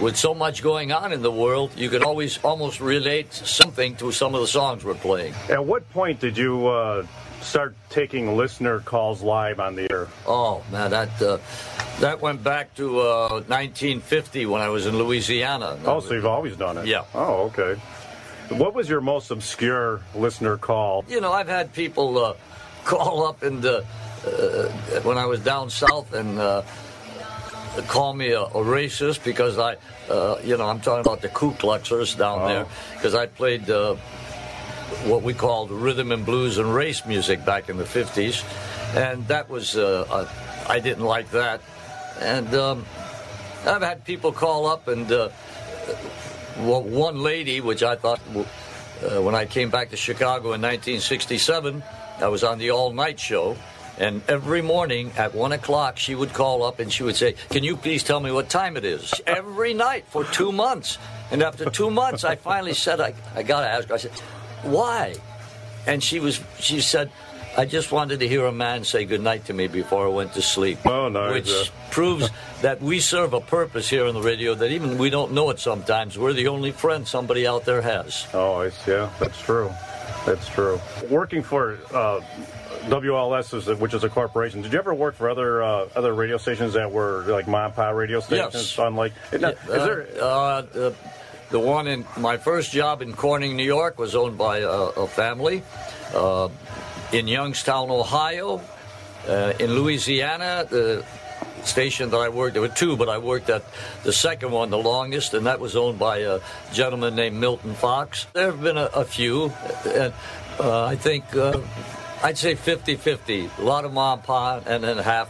with 0.00 0.16
so 0.16 0.34
much 0.34 0.60
going 0.60 0.90
on 0.90 1.12
in 1.12 1.22
the 1.22 1.30
world, 1.30 1.70
you 1.76 1.88
can 1.88 2.02
always 2.02 2.38
almost 2.42 2.80
relate 2.80 3.32
something 3.32 3.94
to 3.96 4.10
some 4.10 4.34
of 4.34 4.40
the 4.40 4.48
songs 4.48 4.84
we're 4.84 4.94
playing. 4.94 5.34
At 5.48 5.64
what 5.64 5.88
point 5.90 6.18
did 6.18 6.36
you 6.36 6.66
uh, 6.66 7.06
start 7.42 7.76
taking 7.90 8.36
listener 8.36 8.80
calls 8.80 9.22
live 9.22 9.60
on 9.60 9.76
the 9.76 9.90
air? 9.90 10.08
Oh 10.26 10.62
man, 10.72 10.90
that 10.90 11.22
uh, 11.22 11.38
that 12.00 12.20
went 12.20 12.42
back 12.42 12.74
to 12.76 13.00
uh, 13.00 13.28
1950 13.46 14.46
when 14.46 14.60
I 14.60 14.68
was 14.68 14.86
in 14.86 14.96
Louisiana. 14.98 15.78
Oh, 15.84 16.00
so 16.00 16.14
you've 16.14 16.26
always 16.26 16.56
done 16.56 16.78
it? 16.78 16.86
Yeah. 16.86 17.04
Oh, 17.14 17.44
okay. 17.52 17.80
What 18.48 18.74
was 18.74 18.88
your 18.88 19.00
most 19.00 19.30
obscure 19.30 20.00
listener 20.14 20.56
call? 20.56 21.04
You 21.08 21.20
know, 21.20 21.32
I've 21.32 21.48
had 21.48 21.72
people 21.72 22.18
uh, 22.18 22.34
call 22.84 23.26
up 23.26 23.42
and 23.42 23.64
uh, 23.64 23.82
when 25.04 25.16
I 25.18 25.26
was 25.26 25.40
down 25.40 25.70
south 25.70 26.12
and 26.12 26.38
uh, 26.38 26.62
call 27.86 28.12
me 28.14 28.32
a, 28.32 28.42
a 28.42 28.50
racist 28.64 29.22
because 29.24 29.58
I, 29.58 29.76
uh, 30.10 30.38
you 30.44 30.56
know, 30.56 30.68
I'm 30.68 30.80
talking 30.80 31.00
about 31.00 31.22
the 31.22 31.28
Ku 31.28 31.52
Kluxers 31.52 32.16
down 32.18 32.42
Oh. 32.42 32.48
there 32.48 32.66
because 32.94 33.14
I 33.14 33.26
played 33.26 33.70
uh, 33.70 33.94
what 35.06 35.22
we 35.22 35.32
called 35.34 35.70
rhythm 35.70 36.10
and 36.12 36.26
blues 36.26 36.58
and 36.58 36.74
race 36.74 37.06
music 37.06 37.44
back 37.44 37.68
in 37.70 37.76
the 37.78 37.84
50s, 37.84 38.44
and 38.96 39.26
that 39.28 39.48
was 39.48 39.76
I 39.78 40.78
didn't 40.80 41.04
like 41.04 41.30
that, 41.30 41.60
and 42.22 42.54
um, 42.54 42.86
I've 43.66 43.82
had 43.82 44.04
people 44.04 44.32
call 44.32 44.66
up 44.66 44.88
and. 44.88 45.10
Uh, 45.10 45.28
one 46.56 47.22
lady, 47.22 47.60
which 47.60 47.82
I 47.82 47.96
thought, 47.96 48.20
uh, 48.26 49.20
when 49.22 49.34
I 49.34 49.46
came 49.46 49.70
back 49.70 49.90
to 49.90 49.96
Chicago 49.96 50.52
in 50.52 50.60
1967, 50.60 51.82
I 52.20 52.28
was 52.28 52.44
on 52.44 52.58
the 52.58 52.70
all 52.70 52.92
night 52.92 53.18
show, 53.18 53.56
And 53.98 54.22
every 54.26 54.62
morning 54.62 55.12
at 55.18 55.34
one 55.34 55.52
o'clock, 55.52 55.98
she 55.98 56.14
would 56.14 56.32
call 56.32 56.62
up 56.62 56.80
and 56.80 56.90
she 56.90 57.02
would 57.02 57.14
say, 57.14 57.34
"Can 57.50 57.62
you 57.62 57.76
please 57.76 58.02
tell 58.02 58.20
me 58.20 58.32
what 58.32 58.48
time 58.48 58.78
it 58.78 58.86
is?" 58.86 59.12
Every 59.26 59.74
night 59.74 60.06
for 60.08 60.24
two 60.24 60.50
months. 60.50 60.96
And 61.30 61.42
after 61.42 61.68
two 61.68 61.90
months, 61.90 62.24
I 62.24 62.36
finally 62.36 62.72
said, 62.72 63.00
"I, 63.02 63.12
I 63.36 63.42
got 63.42 63.60
to 63.60 63.68
ask 63.68 63.88
her." 63.88 63.94
I 63.94 63.98
said, 63.98 64.12
"Why?" 64.62 65.14
And 65.86 66.02
she 66.02 66.20
was, 66.20 66.40
she 66.58 66.80
said, 66.80 67.10
"I 67.56 67.64
just 67.66 67.92
wanted 67.92 68.20
to 68.20 68.28
hear 68.28 68.46
a 68.46 68.52
man 68.52 68.84
say 68.84 69.04
goodnight 69.04 69.46
to 69.46 69.52
me 69.52 69.66
before 69.68 70.06
I 70.06 70.10
went 70.10 70.34
to 70.34 70.42
sleep." 70.42 70.78
Oh, 70.86 71.08
nice. 71.08 71.32
Which 71.32 71.50
uh, 71.50 71.64
proves 71.90 72.30
that 72.62 72.80
we 72.80 73.00
serve 73.00 73.32
a 73.34 73.40
purpose 73.40 73.88
here 73.88 74.06
on 74.06 74.14
the 74.14 74.22
radio 74.22 74.54
that 74.54 74.70
even 74.70 74.98
we 74.98 75.10
don't 75.10 75.32
know 75.32 75.50
it 75.50 75.58
sometimes. 75.60 76.18
We're 76.18 76.32
the 76.32 76.48
only 76.48 76.72
friend 76.72 77.06
somebody 77.06 77.46
out 77.46 77.64
there 77.64 77.82
has. 77.82 78.26
Oh, 78.32 78.62
yeah, 78.86 79.10
that's 79.20 79.40
true. 79.40 79.70
That's 80.26 80.48
true. 80.48 80.80
Working 81.10 81.42
for 81.42 81.78
uh, 81.92 82.20
WLS, 82.86 83.54
is, 83.54 83.78
which 83.78 83.94
is 83.94 84.04
a 84.04 84.08
corporation, 84.08 84.62
did 84.62 84.72
you 84.72 84.78
ever 84.78 84.94
work 84.94 85.14
for 85.16 85.28
other 85.30 85.62
uh, 85.62 85.88
other 85.96 86.14
radio 86.14 86.36
stations 86.38 86.74
that 86.74 86.90
were 86.90 87.24
like 87.28 87.46
mom 87.48 87.72
pop 87.72 87.94
radio 87.94 88.20
stations? 88.20 88.54
Yes. 88.54 88.78
On 88.78 88.94
like, 88.96 89.12
now, 89.32 89.48
is 89.50 89.56
Uh, 89.68 89.86
there? 89.86 90.06
uh, 90.20 90.62
the, 90.62 90.94
the 91.50 91.58
one 91.60 91.86
in 91.86 92.04
my 92.16 92.36
first 92.38 92.72
job 92.72 93.02
in 93.02 93.12
Corning, 93.14 93.56
New 93.56 93.64
York, 93.64 93.98
was 93.98 94.14
owned 94.14 94.38
by 94.38 94.58
a, 94.58 94.68
a 94.68 95.06
family. 95.06 95.62
Uh, 96.14 96.48
in 97.12 97.28
Youngstown, 97.28 97.90
Ohio, 97.90 98.60
uh, 99.28 99.52
in 99.58 99.74
Louisiana, 99.74 100.66
the 100.68 101.04
station 101.64 102.10
that 102.10 102.16
I 102.16 102.28
worked, 102.28 102.54
there 102.54 102.62
were 102.62 102.68
two, 102.68 102.96
but 102.96 103.08
I 103.08 103.18
worked 103.18 103.50
at 103.50 103.62
the 104.02 104.12
second 104.12 104.50
one 104.50 104.70
the 104.70 104.78
longest, 104.78 105.34
and 105.34 105.46
that 105.46 105.60
was 105.60 105.76
owned 105.76 105.98
by 105.98 106.18
a 106.18 106.40
gentleman 106.72 107.14
named 107.14 107.36
Milton 107.36 107.74
Fox. 107.74 108.26
There 108.32 108.46
have 108.46 108.62
been 108.62 108.78
a, 108.78 108.86
a 108.94 109.04
few, 109.04 109.52
and 109.84 110.12
uh, 110.58 110.84
I 110.84 110.96
think 110.96 111.36
uh, 111.36 111.60
I'd 112.22 112.38
say 112.38 112.54
50-50. 112.54 113.58
A 113.58 113.62
lot 113.62 113.84
of 113.84 113.92
mom 113.92 114.18
and 114.18 114.26
pop, 114.26 114.64
and 114.66 114.82
then 114.82 114.98
half 114.98 115.28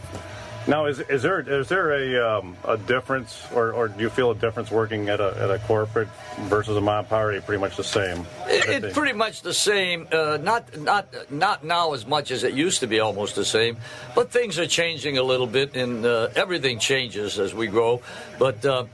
Now, 0.65 0.85
is 0.85 0.99
is 1.01 1.21
there 1.21 1.41
is 1.41 1.67
there 1.67 1.91
a 1.91 2.37
um, 2.37 2.55
a 2.63 2.77
difference, 2.77 3.45
or, 3.53 3.73
or 3.73 3.89
do 3.89 3.99
you 3.99 4.09
feel 4.09 4.31
a 4.31 4.35
difference 4.35 4.71
working 4.71 5.09
at 5.09 5.19
a 5.19 5.35
at 5.37 5.51
a 5.51 5.59
corporate 5.59 6.07
versus 6.43 6.77
a 6.77 6.81
mom 6.81 7.05
pop? 7.05 7.23
Are 7.23 7.41
pretty 7.41 7.59
much 7.59 7.75
the 7.75 7.83
same? 7.83 8.25
It, 8.47 8.85
it's 8.85 8.93
pretty 8.93 9.11
much 9.11 9.41
the 9.41 9.53
same. 9.53 10.07
Uh, 10.09 10.37
not 10.41 10.77
not 10.77 11.07
not 11.29 11.65
now 11.65 11.93
as 11.93 12.07
much 12.07 12.31
as 12.31 12.45
it 12.45 12.53
used 12.53 12.79
to 12.79 12.87
be. 12.87 13.01
Almost 13.01 13.35
the 13.35 13.43
same, 13.43 13.75
but 14.15 14.31
things 14.31 14.57
are 14.57 14.65
changing 14.65 15.17
a 15.17 15.23
little 15.23 15.47
bit, 15.47 15.75
and 15.75 16.05
uh, 16.05 16.29
everything 16.35 16.79
changes 16.79 17.39
as 17.39 17.53
we 17.53 17.67
grow. 17.67 18.01
But 18.39 18.65
uh, 18.65 18.85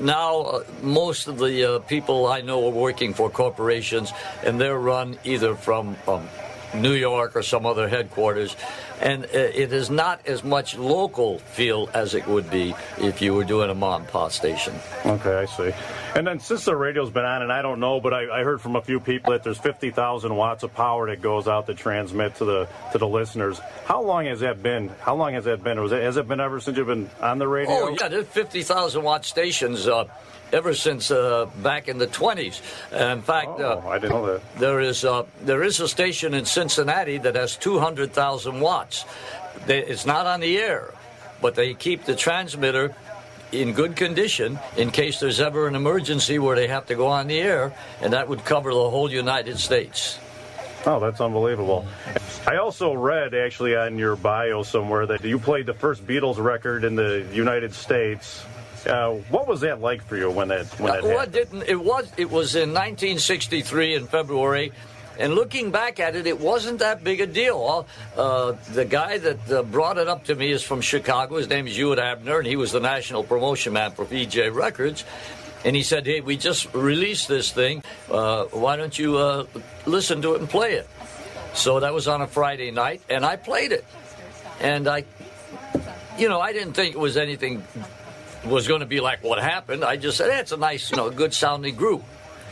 now 0.00 0.40
uh, 0.40 0.64
most 0.82 1.28
of 1.28 1.38
the 1.38 1.76
uh, 1.76 1.78
people 1.80 2.26
I 2.26 2.40
know 2.40 2.66
are 2.66 2.72
working 2.72 3.12
for 3.12 3.28
corporations, 3.28 4.10
and 4.42 4.58
they're 4.58 4.78
run 4.78 5.18
either 5.24 5.54
from 5.54 5.96
um, 6.08 6.26
New 6.74 6.92
York 6.92 7.36
or 7.36 7.42
some 7.42 7.66
other 7.66 7.88
headquarters, 7.88 8.56
and 9.00 9.24
uh, 9.24 9.28
it 9.32 9.72
is 9.72 9.90
not 9.90 10.26
as 10.26 10.44
much 10.44 10.76
local 10.76 11.38
feel 11.38 11.88
as 11.94 12.14
it 12.14 12.26
would 12.26 12.50
be 12.50 12.74
if 12.98 13.22
you 13.22 13.34
were 13.34 13.44
doing 13.44 13.70
a 13.70 13.74
mom 13.74 14.02
and 14.02 14.10
pop 14.10 14.32
station. 14.32 14.74
Okay, 15.04 15.34
I 15.34 15.44
see. 15.44 15.72
And 16.14 16.26
then 16.26 16.40
since 16.40 16.64
the 16.64 16.76
radio's 16.76 17.10
been 17.10 17.24
on, 17.24 17.42
and 17.42 17.52
I 17.52 17.62
don't 17.62 17.80
know, 17.80 18.00
but 18.00 18.14
I, 18.14 18.40
I 18.40 18.44
heard 18.44 18.60
from 18.60 18.76
a 18.76 18.82
few 18.82 19.00
people 19.00 19.32
that 19.32 19.42
there's 19.42 19.58
50,000 19.58 20.34
watts 20.34 20.62
of 20.62 20.74
power 20.74 21.08
that 21.08 21.20
goes 21.20 21.48
out 21.48 21.66
to 21.66 21.74
transmit 21.74 22.36
to 22.36 22.44
the 22.44 22.68
to 22.92 22.98
the 22.98 23.08
listeners. 23.08 23.60
How 23.84 24.02
long 24.02 24.26
has 24.26 24.40
that 24.40 24.62
been? 24.62 24.90
How 25.00 25.14
long 25.16 25.34
has 25.34 25.44
that 25.44 25.62
been? 25.62 25.80
Was 25.80 25.92
it, 25.92 26.02
has 26.02 26.16
it 26.16 26.28
been 26.28 26.40
ever 26.40 26.60
since 26.60 26.76
you've 26.76 26.86
been 26.86 27.10
on 27.20 27.38
the 27.38 27.48
radio? 27.48 27.72
Oh 27.74 27.96
yeah, 27.98 28.08
there's 28.08 28.26
50,000 28.26 29.02
watt 29.02 29.24
stations 29.24 29.88
uh, 29.88 30.04
ever 30.54 30.72
since 30.74 31.10
uh, 31.10 31.46
back 31.62 31.88
in 31.88 31.98
the 31.98 32.06
20s. 32.06 32.60
In 33.12 33.20
fact, 33.22 33.60
uh, 33.60 33.80
Oh, 33.84 33.88
I 33.88 33.98
didn't 33.98 34.12
know 34.16 34.26
that. 34.26 34.40
there 34.58 34.80
is 34.80 35.04
uh, 35.04 35.24
there 35.42 35.62
is 35.62 35.80
a 35.80 35.88
station 35.88 36.32
in 36.32 36.44
Cincinnati 36.44 37.18
that 37.18 37.34
has 37.34 37.56
200,000 37.56 38.60
watts. 38.60 39.04
They, 39.66 39.80
it's 39.84 40.06
not 40.06 40.26
on 40.26 40.40
the 40.40 40.56
air, 40.58 40.94
but 41.42 41.54
they 41.56 41.74
keep 41.74 42.04
the 42.04 42.14
transmitter 42.14 42.94
in 43.52 43.72
good 43.72 43.96
condition 43.96 44.58
in 44.76 44.90
case 44.90 45.20
there's 45.20 45.40
ever 45.40 45.66
an 45.68 45.74
emergency 45.74 46.38
where 46.38 46.56
they 46.56 46.68
have 46.68 46.86
to 46.86 46.94
go 46.94 47.06
on 47.08 47.26
the 47.26 47.40
air, 47.40 47.72
and 48.00 48.12
that 48.12 48.28
would 48.28 48.44
cover 48.44 48.70
the 48.72 48.90
whole 48.90 49.10
United 49.10 49.58
States. 49.58 50.18
Oh, 50.86 51.00
that's 51.00 51.20
unbelievable. 51.20 51.86
I 52.46 52.56
also 52.56 52.92
read 52.92 53.32
actually 53.32 53.74
on 53.74 53.96
your 53.98 54.16
bio 54.16 54.62
somewhere 54.62 55.06
that 55.06 55.24
you 55.24 55.38
played 55.38 55.64
the 55.66 55.72
first 55.72 56.06
Beatles 56.06 56.36
record 56.38 56.84
in 56.84 56.94
the 56.94 57.26
United 57.32 57.72
States. 57.72 58.44
Uh, 58.86 59.14
what 59.30 59.46
was 59.46 59.60
that 59.60 59.80
like 59.80 60.04
for 60.04 60.16
you 60.16 60.30
when 60.30 60.48
that 60.48 60.66
when 60.78 60.92
that 60.92 61.02
well, 61.02 61.18
happened? 61.18 61.36
it 61.36 61.50
didn't. 61.50 61.68
It 61.68 61.82
was. 61.82 62.12
It 62.16 62.30
was 62.30 62.54
in 62.54 62.70
1963 62.70 63.94
in 63.94 64.06
February, 64.06 64.72
and 65.18 65.34
looking 65.34 65.70
back 65.70 66.00
at 66.00 66.16
it, 66.16 66.26
it 66.26 66.38
wasn't 66.38 66.80
that 66.80 67.02
big 67.02 67.20
a 67.20 67.26
deal. 67.26 67.86
Uh, 68.16 68.52
the 68.72 68.84
guy 68.84 69.18
that 69.18 69.50
uh, 69.50 69.62
brought 69.62 69.96
it 69.96 70.08
up 70.08 70.24
to 70.24 70.34
me 70.34 70.50
is 70.50 70.62
from 70.62 70.80
Chicago. 70.80 71.36
His 71.36 71.48
name 71.48 71.66
is 71.66 71.78
Ewart 71.78 71.98
Abner, 71.98 72.38
and 72.38 72.46
he 72.46 72.56
was 72.56 72.72
the 72.72 72.80
national 72.80 73.24
promotion 73.24 73.72
man 73.72 73.92
for 73.92 74.04
Vee-Jay 74.04 74.50
Records. 74.50 75.04
And 75.64 75.74
he 75.74 75.82
said, 75.82 76.04
"Hey, 76.06 76.20
we 76.20 76.36
just 76.36 76.72
released 76.74 77.28
this 77.28 77.50
thing. 77.50 77.82
Uh, 78.10 78.44
why 78.46 78.76
don't 78.76 78.98
you 78.98 79.16
uh, 79.16 79.46
listen 79.86 80.20
to 80.22 80.34
it 80.34 80.40
and 80.40 80.50
play 80.50 80.74
it?" 80.74 80.88
So 81.54 81.80
that 81.80 81.94
was 81.94 82.08
on 82.08 82.20
a 82.20 82.26
Friday 82.26 82.70
night, 82.70 83.00
and 83.08 83.24
I 83.24 83.36
played 83.36 83.72
it. 83.72 83.84
And 84.60 84.88
I, 84.88 85.04
you 86.18 86.28
know, 86.28 86.40
I 86.40 86.52
didn't 86.52 86.74
think 86.74 86.94
it 86.94 86.98
was 86.98 87.16
anything 87.16 87.62
was 88.46 88.68
going 88.68 88.80
to 88.80 88.86
be 88.86 89.00
like 89.00 89.22
what 89.22 89.38
happened. 89.38 89.84
I 89.84 89.96
just 89.96 90.16
said, 90.16 90.30
hey, 90.30 90.54
a 90.54 90.58
nice, 90.58 90.90
you 90.90 90.96
know, 90.96 91.10
good 91.10 91.34
sounding 91.34 91.76
group. 91.76 92.02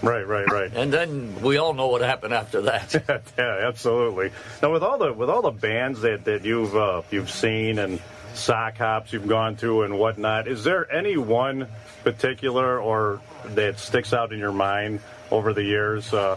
Right, 0.02 0.26
right, 0.26 0.50
right. 0.50 0.72
And 0.74 0.92
then 0.92 1.40
we 1.42 1.58
all 1.58 1.74
know 1.74 1.86
what 1.86 2.00
happened 2.00 2.34
after 2.34 2.62
that. 2.62 3.22
yeah, 3.38 3.68
absolutely. 3.68 4.32
Now, 4.60 4.72
with 4.72 4.82
all 4.82 4.98
the 4.98 5.12
with 5.12 5.30
all 5.30 5.42
the 5.42 5.52
bands 5.52 6.00
that 6.00 6.24
that 6.24 6.44
you've 6.44 6.74
uh, 6.74 7.02
you've 7.10 7.30
seen 7.30 7.78
and 7.78 8.00
sock 8.34 8.78
hops 8.78 9.12
you've 9.12 9.28
gone 9.28 9.54
to 9.56 9.82
and 9.82 9.96
whatnot, 9.96 10.48
is 10.48 10.64
there 10.64 10.90
any 10.92 11.16
one 11.16 11.68
particular 12.02 12.80
or 12.80 13.20
that 13.50 13.78
sticks 13.78 14.12
out 14.12 14.32
in 14.32 14.40
your 14.40 14.52
mind 14.52 14.98
over 15.30 15.52
the 15.52 15.62
years? 15.62 16.12
Uh, 16.12 16.36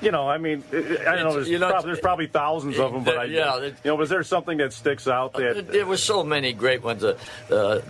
you 0.00 0.10
know, 0.10 0.28
I 0.28 0.38
mean, 0.38 0.62
I 0.72 0.76
don't 0.76 1.24
know. 1.24 1.32
There's, 1.34 1.48
You 1.48 1.58
know, 1.58 1.68
prob- 1.68 1.84
there's 1.84 2.00
probably 2.00 2.26
thousands 2.26 2.78
of 2.78 2.92
them, 2.92 3.04
but 3.04 3.18
I, 3.18 3.24
yeah, 3.24 3.56
you 3.56 3.72
know, 3.84 3.94
was 3.96 4.10
there 4.10 4.22
something 4.22 4.58
that 4.58 4.72
sticks 4.72 5.08
out 5.08 5.32
that? 5.34 5.68
There 5.68 5.86
were 5.86 5.96
so 5.96 6.22
many 6.22 6.52
great 6.52 6.82
ones. 6.82 7.02
Uh, 7.04 7.18
uh, 7.50 7.80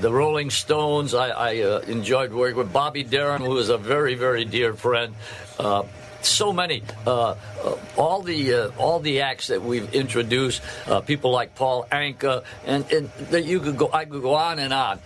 the 0.00 0.12
Rolling 0.12 0.50
Stones, 0.50 1.14
I, 1.14 1.28
I 1.30 1.60
uh, 1.60 1.78
enjoyed 1.80 2.32
working 2.32 2.56
with 2.56 2.72
Bobby 2.72 3.04
Darin, 3.04 3.42
who 3.42 3.50
was 3.50 3.68
a 3.68 3.78
very, 3.78 4.14
very 4.14 4.44
dear 4.44 4.74
friend. 4.74 5.14
Uh, 5.58 5.84
so 6.22 6.52
many, 6.52 6.82
uh, 7.06 7.30
uh, 7.64 7.76
all 7.96 8.22
the 8.22 8.52
uh, 8.54 8.70
all 8.76 9.00
the 9.00 9.22
acts 9.22 9.46
that 9.46 9.62
we've 9.62 9.92
introduced, 9.94 10.62
uh, 10.86 11.00
people 11.00 11.30
like 11.30 11.54
Paul 11.54 11.86
Anka, 11.90 12.44
and, 12.66 12.90
and 12.92 13.10
that 13.30 13.44
you 13.44 13.60
could 13.60 13.78
go, 13.78 13.90
I 13.92 14.04
could 14.04 14.22
go 14.22 14.34
on 14.34 14.58
and 14.58 14.72
on. 14.72 15.00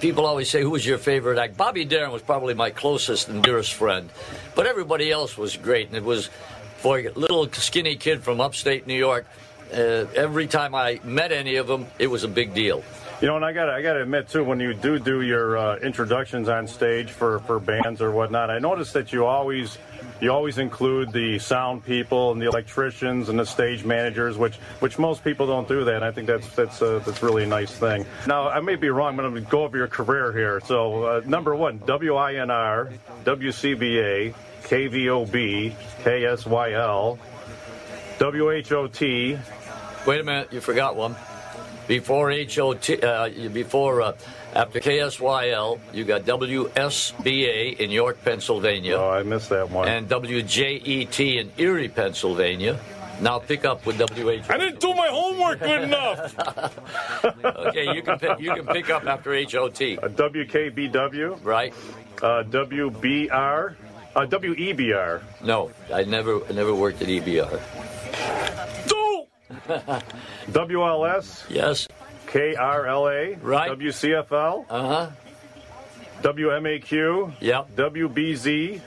People 0.00 0.26
always 0.26 0.50
say, 0.50 0.62
"Who 0.62 0.70
was 0.70 0.86
your 0.86 0.98
favorite 0.98 1.38
act?" 1.38 1.56
Bobby 1.56 1.84
Darin 1.84 2.12
was 2.12 2.22
probably 2.22 2.54
my 2.54 2.70
closest 2.70 3.28
and 3.28 3.42
dearest 3.42 3.72
friend, 3.74 4.10
but 4.54 4.66
everybody 4.66 5.10
else 5.10 5.36
was 5.36 5.56
great, 5.56 5.88
and 5.88 5.96
it 5.96 6.04
was 6.04 6.30
for 6.78 6.98
a 6.98 7.10
little 7.10 7.50
skinny 7.52 7.96
kid 7.96 8.22
from 8.22 8.40
upstate 8.40 8.86
New 8.86 8.98
York. 8.98 9.26
Uh, 9.72 10.04
every 10.14 10.46
time 10.46 10.74
I 10.74 11.00
met 11.04 11.32
any 11.32 11.56
of 11.56 11.66
them, 11.66 11.86
it 11.98 12.08
was 12.08 12.24
a 12.24 12.28
big 12.28 12.54
deal. 12.54 12.82
You 13.22 13.28
know, 13.28 13.36
and 13.36 13.44
I 13.44 13.52
got 13.52 13.70
I 13.70 13.82
got 13.82 13.92
to 13.92 14.02
admit 14.02 14.28
too, 14.30 14.42
when 14.42 14.58
you 14.58 14.74
do 14.74 14.98
do 14.98 15.22
your 15.22 15.56
uh, 15.56 15.76
introductions 15.76 16.48
on 16.48 16.66
stage 16.66 17.12
for, 17.12 17.38
for 17.38 17.60
bands 17.60 18.02
or 18.02 18.10
whatnot, 18.10 18.50
I 18.50 18.58
notice 18.58 18.90
that 18.94 19.12
you 19.12 19.26
always 19.26 19.78
you 20.20 20.32
always 20.32 20.58
include 20.58 21.12
the 21.12 21.38
sound 21.38 21.84
people 21.84 22.32
and 22.32 22.42
the 22.42 22.46
electricians 22.46 23.28
and 23.28 23.38
the 23.38 23.46
stage 23.46 23.84
managers, 23.84 24.36
which 24.36 24.56
which 24.80 24.98
most 24.98 25.22
people 25.22 25.46
don't 25.46 25.68
do 25.68 25.84
that. 25.84 25.94
And 25.94 26.04
I 26.04 26.10
think 26.10 26.26
that's 26.26 26.48
that's 26.56 26.82
uh, 26.82 27.00
that's 27.06 27.22
really 27.22 27.44
a 27.44 27.46
nice 27.46 27.70
thing. 27.70 28.04
Now, 28.26 28.48
I 28.48 28.58
may 28.58 28.74
be 28.74 28.90
wrong. 28.90 29.14
But 29.14 29.24
I'm 29.24 29.30
going 29.34 29.44
to 29.44 29.50
go 29.50 29.62
over 29.62 29.76
your 29.76 29.86
career 29.86 30.32
here. 30.32 30.60
So, 30.66 31.04
uh, 31.04 31.22
number 31.24 31.54
one, 31.54 31.78
WINR, 31.78 32.92
KVOB, 34.64 35.74
WHOT. 38.18 39.00
Wait 40.08 40.20
a 40.20 40.24
minute, 40.24 40.52
you 40.52 40.60
forgot 40.60 40.96
one. 40.96 41.14
Before 41.92 42.32
HOT, 42.32 43.04
uh, 43.04 43.28
before 43.52 44.00
uh, 44.00 44.16
after 44.54 44.80
KSYL, 44.80 45.78
you 45.92 46.04
got 46.04 46.22
WSBA 46.22 47.80
in 47.80 47.90
York, 47.90 48.24
Pennsylvania. 48.24 48.96
Oh, 48.96 49.10
I 49.10 49.22
missed 49.22 49.50
that 49.50 49.68
one. 49.68 49.88
And 49.88 50.08
WJET 50.08 51.20
in 51.20 51.52
Erie, 51.58 51.90
Pennsylvania. 51.90 52.80
Now 53.20 53.40
pick 53.40 53.66
up 53.66 53.84
with 53.84 53.98
WH. 53.98 54.50
I 54.50 54.56
didn't 54.56 54.80
do 54.80 54.94
my 54.94 55.08
homework 55.08 55.60
good 55.60 55.82
enough. 55.82 56.34
okay, 57.44 57.94
you 57.94 58.00
can 58.00 58.18
pick, 58.18 58.40
you 58.40 58.54
can 58.54 58.66
pick 58.68 58.88
up 58.88 59.04
after 59.04 59.34
HOT. 59.34 59.82
Uh, 59.82 60.08
WKBW. 60.08 61.44
Right. 61.44 61.74
Uh, 62.22 62.42
WBR. 62.44 63.74
Uh, 64.16 64.26
WEBR. 64.26 65.22
No, 65.44 65.70
I 65.92 66.04
never 66.04 66.42
I 66.46 66.52
never 66.52 66.74
worked 66.74 67.02
at 67.02 67.08
EBR. 67.08 67.60
WLS. 70.50 71.44
Yes. 71.50 71.88
KRLA. 72.26 73.38
Right. 73.42 73.70
WCFL. 73.70 74.66
Uh 74.68 74.88
huh. 74.88 75.10
WMAQ. 76.22 77.32
Yep. 77.40 77.76
WBZ. 77.76 78.80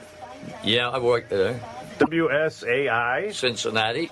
Yeah, 0.64 0.88
I 0.88 0.98
worked 0.98 1.30
there. 1.30 1.60
WSAI. 1.98 3.32
Cincinnati. 3.32 4.10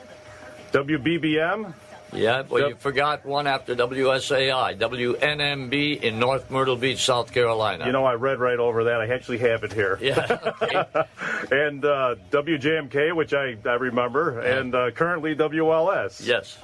WBBM. 0.73 1.73
Yeah, 2.15 2.43
well, 2.49 2.69
you 2.69 2.75
forgot 2.77 3.25
one 3.25 3.47
after 3.47 3.75
WSAI, 3.75 4.79
WNMB 4.79 6.03
in 6.03 6.19
North 6.19 6.51
Myrtle 6.51 6.77
Beach, 6.77 7.05
South 7.05 7.33
Carolina. 7.33 7.87
You 7.87 7.93
know, 7.93 8.05
I 8.05 8.15
read 8.15 8.39
right 8.39 8.59
over 8.59 8.85
that. 8.85 9.01
I 9.01 9.09
actually 9.09 9.39
have 9.39 9.65
it 9.65 9.73
here. 9.73 9.99
Yeah. 10.01 10.17
and 11.51 11.85
uh, 11.85 12.17
WJMK, 12.31 13.15
which 13.15 13.35
I, 13.35 13.57
I 13.65 13.75
remember, 13.75 14.41
and 14.41 14.75
uh, 14.75 14.91
currently 14.91 15.35
WLS. 15.35 16.25
Yes. 16.25 16.59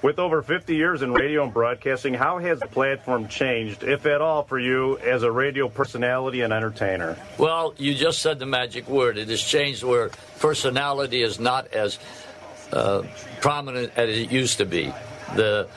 With 0.00 0.20
over 0.20 0.42
50 0.42 0.76
years 0.76 1.02
in 1.02 1.12
radio 1.12 1.42
and 1.42 1.52
broadcasting, 1.52 2.14
how 2.14 2.38
has 2.38 2.60
the 2.60 2.68
platform 2.68 3.26
changed, 3.26 3.82
if 3.82 4.06
at 4.06 4.20
all, 4.20 4.44
for 4.44 4.58
you 4.58 4.96
as 4.98 5.24
a 5.24 5.32
radio 5.32 5.68
personality 5.68 6.42
and 6.42 6.52
entertainer? 6.52 7.16
Well, 7.36 7.74
you 7.78 7.94
just 7.94 8.22
said 8.22 8.38
the 8.38 8.46
magic 8.46 8.88
word. 8.88 9.18
It 9.18 9.28
has 9.28 9.42
changed 9.42 9.82
where 9.82 10.10
personality 10.38 11.22
is 11.22 11.40
not 11.40 11.74
as 11.74 11.98
uh, 12.72 13.02
prominent 13.40 13.92
as 13.96 14.10
it 14.10 14.30
used 14.30 14.58
to 14.58 14.66
be. 14.66 14.92
The 15.36 15.68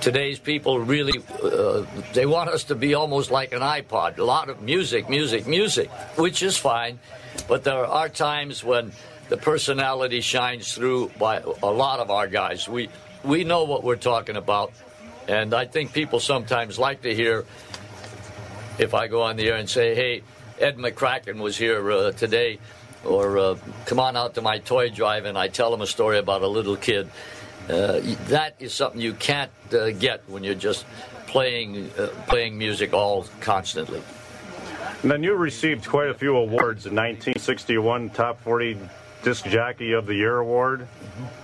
today's 0.00 0.38
people 0.38 0.78
really 0.80 1.22
uh, 1.42 1.84
they 2.12 2.26
want 2.26 2.50
us 2.50 2.64
to 2.64 2.74
be 2.74 2.94
almost 2.94 3.30
like 3.30 3.52
an 3.52 3.60
iPod. 3.60 4.18
A 4.18 4.24
lot 4.24 4.48
of 4.48 4.62
music, 4.62 5.08
music, 5.08 5.46
music, 5.46 5.90
which 6.16 6.42
is 6.42 6.56
fine, 6.56 6.98
but 7.48 7.64
there 7.64 7.86
are 7.86 8.08
times 8.08 8.62
when 8.64 8.92
the 9.28 9.36
personality 9.36 10.20
shines 10.20 10.74
through 10.74 11.10
by 11.18 11.42
a 11.62 11.70
lot 11.70 12.00
of 12.00 12.10
our 12.10 12.26
guys. 12.26 12.68
We 12.68 12.90
we 13.22 13.44
know 13.44 13.64
what 13.64 13.82
we're 13.82 13.96
talking 13.96 14.36
about, 14.36 14.72
and 15.28 15.54
I 15.54 15.64
think 15.64 15.92
people 15.92 16.20
sometimes 16.20 16.78
like 16.78 17.02
to 17.02 17.14
hear 17.14 17.44
if 18.78 18.92
I 18.94 19.08
go 19.08 19.22
on 19.22 19.36
the 19.36 19.48
air 19.48 19.56
and 19.56 19.68
say, 19.68 19.94
"Hey, 19.94 20.22
Ed 20.58 20.76
McCracken 20.76 21.40
was 21.40 21.56
here 21.56 21.90
uh, 21.90 22.12
today." 22.12 22.58
Or 23.04 23.38
uh, 23.38 23.58
come 23.86 24.00
on 24.00 24.16
out 24.16 24.34
to 24.34 24.42
my 24.42 24.58
toy 24.58 24.90
drive 24.90 25.24
and 25.24 25.38
I 25.38 25.48
tell 25.48 25.70
them 25.70 25.80
a 25.80 25.86
story 25.86 26.18
about 26.18 26.42
a 26.42 26.48
little 26.48 26.76
kid. 26.76 27.08
Uh, 27.68 28.00
that 28.28 28.56
is 28.58 28.74
something 28.74 29.00
you 29.00 29.14
can't 29.14 29.50
uh, 29.72 29.90
get 29.90 30.22
when 30.28 30.44
you're 30.44 30.54
just 30.54 30.84
playing 31.26 31.90
uh, 31.98 32.08
playing 32.28 32.58
music 32.58 32.92
all 32.92 33.26
constantly. 33.40 34.02
And 35.02 35.10
then 35.10 35.22
you 35.22 35.34
received 35.34 35.86
quite 35.86 36.08
a 36.08 36.14
few 36.14 36.36
awards. 36.36 36.86
In 36.86 36.94
1961 36.94 38.10
Top 38.10 38.40
40 38.40 38.78
Disc 39.22 39.46
Jockey 39.46 39.92
of 39.92 40.06
the 40.06 40.14
Year 40.14 40.38
Award, 40.38 40.80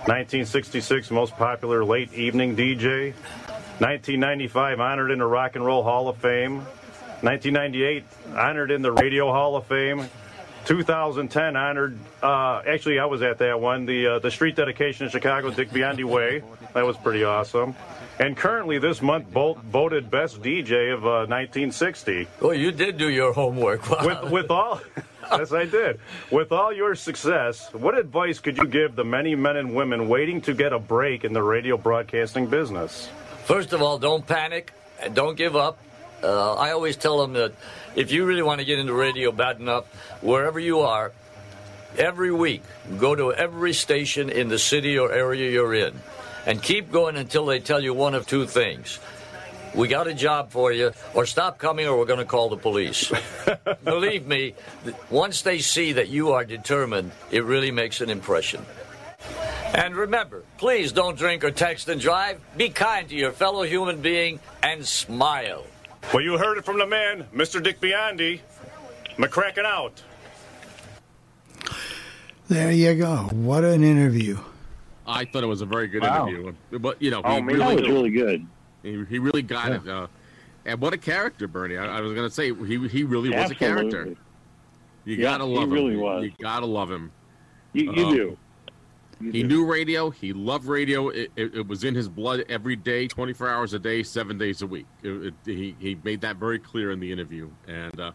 1966 0.05 1.09
Most 1.09 1.35
Popular 1.35 1.83
Late 1.83 2.13
Evening 2.13 2.55
DJ, 2.55 3.13
1995 3.79 4.79
honored 4.79 5.11
in 5.11 5.19
the 5.19 5.25
Rock 5.25 5.55
and 5.55 5.65
Roll 5.65 5.81
Hall 5.81 6.07
of 6.07 6.17
Fame, 6.17 6.57
1998 7.21 8.03
honored 8.35 8.71
in 8.71 8.83
the 8.83 8.91
Radio 8.91 9.31
Hall 9.31 9.55
of 9.55 9.65
Fame, 9.65 10.07
2010 10.65 11.55
honored. 11.55 11.97
Uh, 12.21 12.61
actually, 12.67 12.99
I 12.99 13.05
was 13.05 13.21
at 13.21 13.39
that 13.39 13.59
one. 13.59 13.85
The 13.85 14.07
uh, 14.07 14.19
the 14.19 14.31
street 14.31 14.55
dedication 14.55 15.05
in 15.05 15.11
Chicago, 15.11 15.51
Dick 15.51 15.69
Biondi 15.69 16.05
Way. 16.05 16.43
That 16.73 16.85
was 16.85 16.97
pretty 16.97 17.23
awesome. 17.23 17.75
And 18.19 18.37
currently, 18.37 18.77
this 18.77 19.01
month, 19.01 19.31
Bolt 19.31 19.59
voted 19.59 20.11
best 20.11 20.41
DJ 20.41 20.93
of 20.93 21.03
uh, 21.05 21.25
1960. 21.27 22.27
Oh, 22.41 22.51
you 22.51 22.71
did 22.71 22.97
do 22.97 23.09
your 23.09 23.33
homework. 23.33 23.89
Wow. 23.89 24.05
With 24.05 24.31
with 24.31 24.51
all. 24.51 24.81
yes, 25.31 25.51
I 25.51 25.65
did. 25.65 25.99
With 26.29 26.51
all 26.51 26.71
your 26.71 26.95
success, 26.95 27.73
what 27.73 27.97
advice 27.97 28.39
could 28.39 28.57
you 28.57 28.67
give 28.67 28.95
the 28.95 29.05
many 29.05 29.35
men 29.35 29.57
and 29.57 29.75
women 29.75 30.07
waiting 30.07 30.41
to 30.41 30.53
get 30.53 30.73
a 30.73 30.79
break 30.79 31.23
in 31.23 31.33
the 31.33 31.43
radio 31.43 31.77
broadcasting 31.77 32.47
business? 32.47 33.09
First 33.45 33.73
of 33.73 33.81
all, 33.81 33.97
don't 33.97 34.25
panic 34.25 34.71
and 35.01 35.15
don't 35.15 35.35
give 35.35 35.55
up. 35.55 35.79
Uh, 36.23 36.53
I 36.53 36.71
always 36.71 36.97
tell 36.97 37.19
them 37.19 37.33
that 37.33 37.53
if 37.95 38.11
you 38.11 38.25
really 38.25 38.41
want 38.41 38.59
to 38.59 38.65
get 38.65 38.79
into 38.79 38.93
radio 38.93 39.31
bad 39.31 39.59
enough, 39.59 39.85
wherever 40.21 40.59
you 40.59 40.81
are, 40.81 41.11
every 41.97 42.31
week, 42.31 42.63
go 42.97 43.15
to 43.15 43.33
every 43.33 43.73
station 43.73 44.29
in 44.29 44.49
the 44.49 44.59
city 44.59 44.97
or 44.97 45.11
area 45.11 45.49
you're 45.49 45.73
in 45.73 45.93
and 46.45 46.61
keep 46.61 46.91
going 46.91 47.17
until 47.17 47.45
they 47.45 47.59
tell 47.59 47.81
you 47.81 47.93
one 47.93 48.15
of 48.15 48.27
two 48.27 48.45
things. 48.45 48.99
We 49.73 49.87
got 49.87 50.07
a 50.07 50.13
job 50.13 50.51
for 50.51 50.73
you, 50.73 50.91
or 51.13 51.25
stop 51.25 51.57
coming, 51.57 51.87
or 51.87 51.97
we're 51.97 52.05
going 52.05 52.19
to 52.19 52.25
call 52.25 52.49
the 52.49 52.57
police. 52.57 53.11
Believe 53.85 54.27
me, 54.27 54.53
once 55.09 55.43
they 55.43 55.59
see 55.59 55.93
that 55.93 56.09
you 56.09 56.33
are 56.33 56.43
determined, 56.43 57.11
it 57.31 57.45
really 57.45 57.71
makes 57.71 58.01
an 58.01 58.09
impression. 58.09 58.65
And 59.73 59.95
remember, 59.95 60.43
please 60.57 60.91
don't 60.91 61.17
drink 61.17 61.45
or 61.45 61.51
text 61.51 61.87
and 61.87 62.01
drive. 62.01 62.41
Be 62.57 62.67
kind 62.69 63.07
to 63.07 63.15
your 63.15 63.31
fellow 63.31 63.63
human 63.63 64.01
being 64.01 64.41
and 64.61 64.85
smile. 64.85 65.65
Well, 66.13 66.21
you 66.21 66.37
heard 66.37 66.57
it 66.57 66.65
from 66.65 66.77
the 66.77 66.85
man, 66.87 67.25
Mr. 67.33 67.61
Dick 67.63 67.79
Biondi. 67.79 68.41
McCracken 69.17 69.65
out. 69.65 70.01
There 72.47 72.71
you 72.71 72.95
go. 72.95 73.29
What 73.31 73.63
an 73.63 73.83
interview. 73.83 74.37
I 75.07 75.25
thought 75.25 75.43
it 75.43 75.47
was 75.47 75.61
a 75.61 75.65
very 75.65 75.87
good 75.87 76.01
Wow. 76.01 76.27
interview. 76.27 76.53
But, 76.79 77.01
you 77.01 77.11
know, 77.11 77.21
Oh, 77.23 77.35
he 77.35 77.41
man, 77.41 77.55
really, 77.55 77.75
was 77.75 77.87
really 77.89 78.09
good. 78.09 78.45
He, 78.83 79.03
he 79.09 79.19
really 79.19 79.41
got 79.41 79.71
it. 79.71 79.87
Uh, 79.87 80.07
and 80.65 80.79
what 80.81 80.93
a 80.93 80.97
character, 80.97 81.47
Bernie. 81.47 81.77
I, 81.77 81.97
I 81.97 82.01
was 82.01 82.13
going 82.13 82.27
to 82.27 82.33
say, 82.33 82.53
he, 82.53 82.87
he 82.89 83.03
really 83.03 83.29
was 83.29 83.49
a 83.51 83.55
character. 83.55 84.01
Absolutely. 84.01 84.17
You 85.05 85.15
Yeah, 85.15 85.23
got 85.23 85.37
to 85.39 85.45
he 85.45 85.53
love 85.55 85.63
him. 85.65 85.71
really 85.71 85.95
was. 85.95 86.23
You 86.25 86.31
got 86.41 86.59
to 86.59 86.65
love 86.65 86.91
him. 86.91 87.11
You, 87.73 87.91
you 87.93 88.05
Um, 88.05 88.15
do. 88.15 88.37
You 89.23 89.31
he 89.31 89.41
do. 89.43 89.47
knew 89.47 89.65
radio. 89.65 90.09
He 90.09 90.33
loved 90.33 90.65
radio. 90.65 91.09
It, 91.09 91.31
it, 91.35 91.55
it 91.55 91.67
was 91.67 91.83
in 91.83 91.95
his 91.95 92.07
blood 92.09 92.43
every 92.49 92.75
day, 92.75 93.07
24 93.07 93.49
hours 93.49 93.73
a 93.73 93.79
day, 93.79 94.03
seven 94.03 94.37
days 94.37 94.61
a 94.61 94.67
week. 94.67 94.85
It- 95.03 95.27
it- 95.27 95.33
he, 95.45 95.75
he 95.79 95.97
made 96.03 96.21
that 96.21 96.37
very 96.37 96.59
clear 96.59 96.91
in 96.91 96.99
the 96.99 97.11
interview. 97.11 97.49
And 97.67 97.99
uh, 97.99 98.11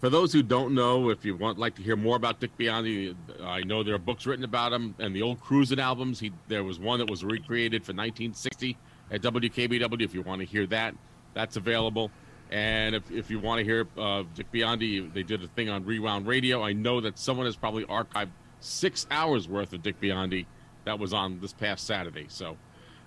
for 0.00 0.08
those 0.10 0.32
who 0.32 0.42
don't 0.42 0.74
know, 0.74 1.10
if 1.10 1.24
you 1.24 1.36
want 1.36 1.58
like 1.58 1.74
to 1.76 1.82
hear 1.82 1.96
more 1.96 2.16
about 2.16 2.40
Dick 2.40 2.56
Biondi, 2.58 3.14
I 3.42 3.62
know 3.62 3.82
there 3.82 3.94
are 3.94 3.98
books 3.98 4.26
written 4.26 4.44
about 4.44 4.72
him 4.72 4.94
and 4.98 5.14
the 5.14 5.22
old 5.22 5.40
Cruising 5.40 5.80
albums. 5.80 6.20
He 6.20 6.32
there 6.48 6.62
was 6.64 6.78
one 6.78 6.98
that 7.00 7.10
was 7.10 7.24
recreated 7.24 7.84
for 7.84 7.92
1960 7.92 8.76
at 9.10 9.22
WKBW. 9.22 10.02
If 10.02 10.14
you 10.14 10.22
want 10.22 10.40
to 10.40 10.46
hear 10.46 10.66
that, 10.66 10.94
that's 11.34 11.56
available. 11.56 12.10
And 12.50 12.94
if, 12.94 13.10
if 13.10 13.30
you 13.30 13.38
want 13.40 13.58
to 13.58 13.64
hear 13.64 13.86
uh, 13.98 14.22
Dick 14.34 14.50
Biondi, 14.52 15.12
they 15.12 15.22
did 15.22 15.42
a 15.44 15.48
thing 15.48 15.68
on 15.68 15.84
Rewound 15.84 16.26
Radio. 16.26 16.62
I 16.62 16.72
know 16.72 17.00
that 17.02 17.18
someone 17.18 17.44
has 17.46 17.56
probably 17.56 17.84
archived 17.84 18.30
six 18.60 19.06
hours 19.10 19.48
worth 19.48 19.72
of 19.72 19.82
Dick 19.82 20.00
Biondi 20.00 20.46
that 20.84 20.98
was 20.98 21.12
on 21.12 21.40
this 21.40 21.52
past 21.52 21.86
Saturday. 21.86 22.26
So, 22.28 22.56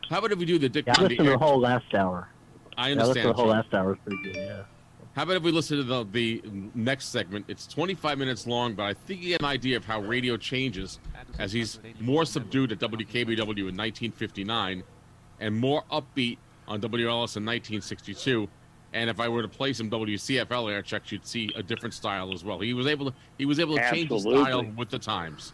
how 0.10 0.20
about 0.20 0.32
if 0.32 0.40
we 0.40 0.46
do 0.46 0.60
the 0.60 0.70
Dick 0.70 0.86
Yeah, 0.88 0.96
I 0.98 1.02
listened 1.02 1.26
to 1.26 1.32
the 1.32 1.38
whole 1.38 1.60
last 1.60 1.94
hour. 1.94 2.28
I 2.78 2.90
Yeah, 2.90 2.94
I 2.94 3.06
listened 3.06 3.24
to 3.24 3.28
the 3.30 3.34
whole 3.34 3.48
last 3.48 3.74
hour. 3.74 3.96
Pretty 3.96 4.24
good. 4.24 4.36
Yeah. 4.36 4.64
How 5.14 5.24
about 5.24 5.38
if 5.38 5.44
we 5.44 5.52
listen 5.52 5.78
to 5.78 5.84
the, 5.84 6.06
the 6.06 6.42
next 6.74 7.08
segment? 7.08 7.46
It's 7.50 7.68
25 7.68 8.18
minutes 8.18 8.48
long, 8.48 8.76
but 8.76 8.84
I 8.84 8.94
think 8.94 9.22
you 9.22 9.30
get 9.30 9.42
an 9.42 9.48
idea 9.48 9.76
of 9.76 9.84
how 9.84 10.00
radio 10.00 10.38
changes 10.38 11.00
as 11.38 11.52
he's 11.52 11.80
more 12.00 12.24
subdued 12.24 12.72
at 12.72 12.80
WKBW 12.80 13.38
in 13.38 13.76
1959 13.76 14.84
and 15.42 15.60
more 15.60 15.84
upbeat 15.92 16.38
on 16.68 16.80
WLS 16.80 17.36
in 17.36 17.46
1962. 17.46 18.48
And 18.94 19.10
if 19.10 19.20
I 19.20 19.30
were 19.30 19.42
to 19.42 19.48
play 19.48 19.74
some 19.74 19.90
WCFL 19.90 20.72
air 20.72 20.82
checks, 20.82 21.12
you'd 21.12 21.26
see 21.26 21.52
a 21.56 21.64
different 21.64 21.94
style 21.94 22.34
as 22.34 22.44
well. 22.44 22.60
He 22.60 22.74
was 22.74 22.88
able 22.88 23.06
to 23.10 23.14
he 23.38 23.46
was 23.46 23.60
able 23.60 23.76
to 23.76 23.90
change 23.90 24.10
the 24.10 24.20
style 24.20 24.66
with 24.76 24.90
the 24.90 25.00
times. 25.00 25.54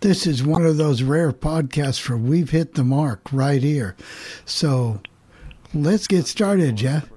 This 0.00 0.26
is 0.26 0.42
one 0.42 0.64
of 0.64 0.76
those 0.76 1.02
rare 1.02 1.32
podcasts 1.32 2.08
where 2.08 2.18
we've 2.18 2.50
hit 2.50 2.74
the 2.74 2.84
mark 2.84 3.20
right 3.32 3.62
here. 3.62 3.96
So 4.44 5.00
let's 5.74 6.06
get 6.06 6.26
started, 6.26 6.76
Jeff. 6.76 7.08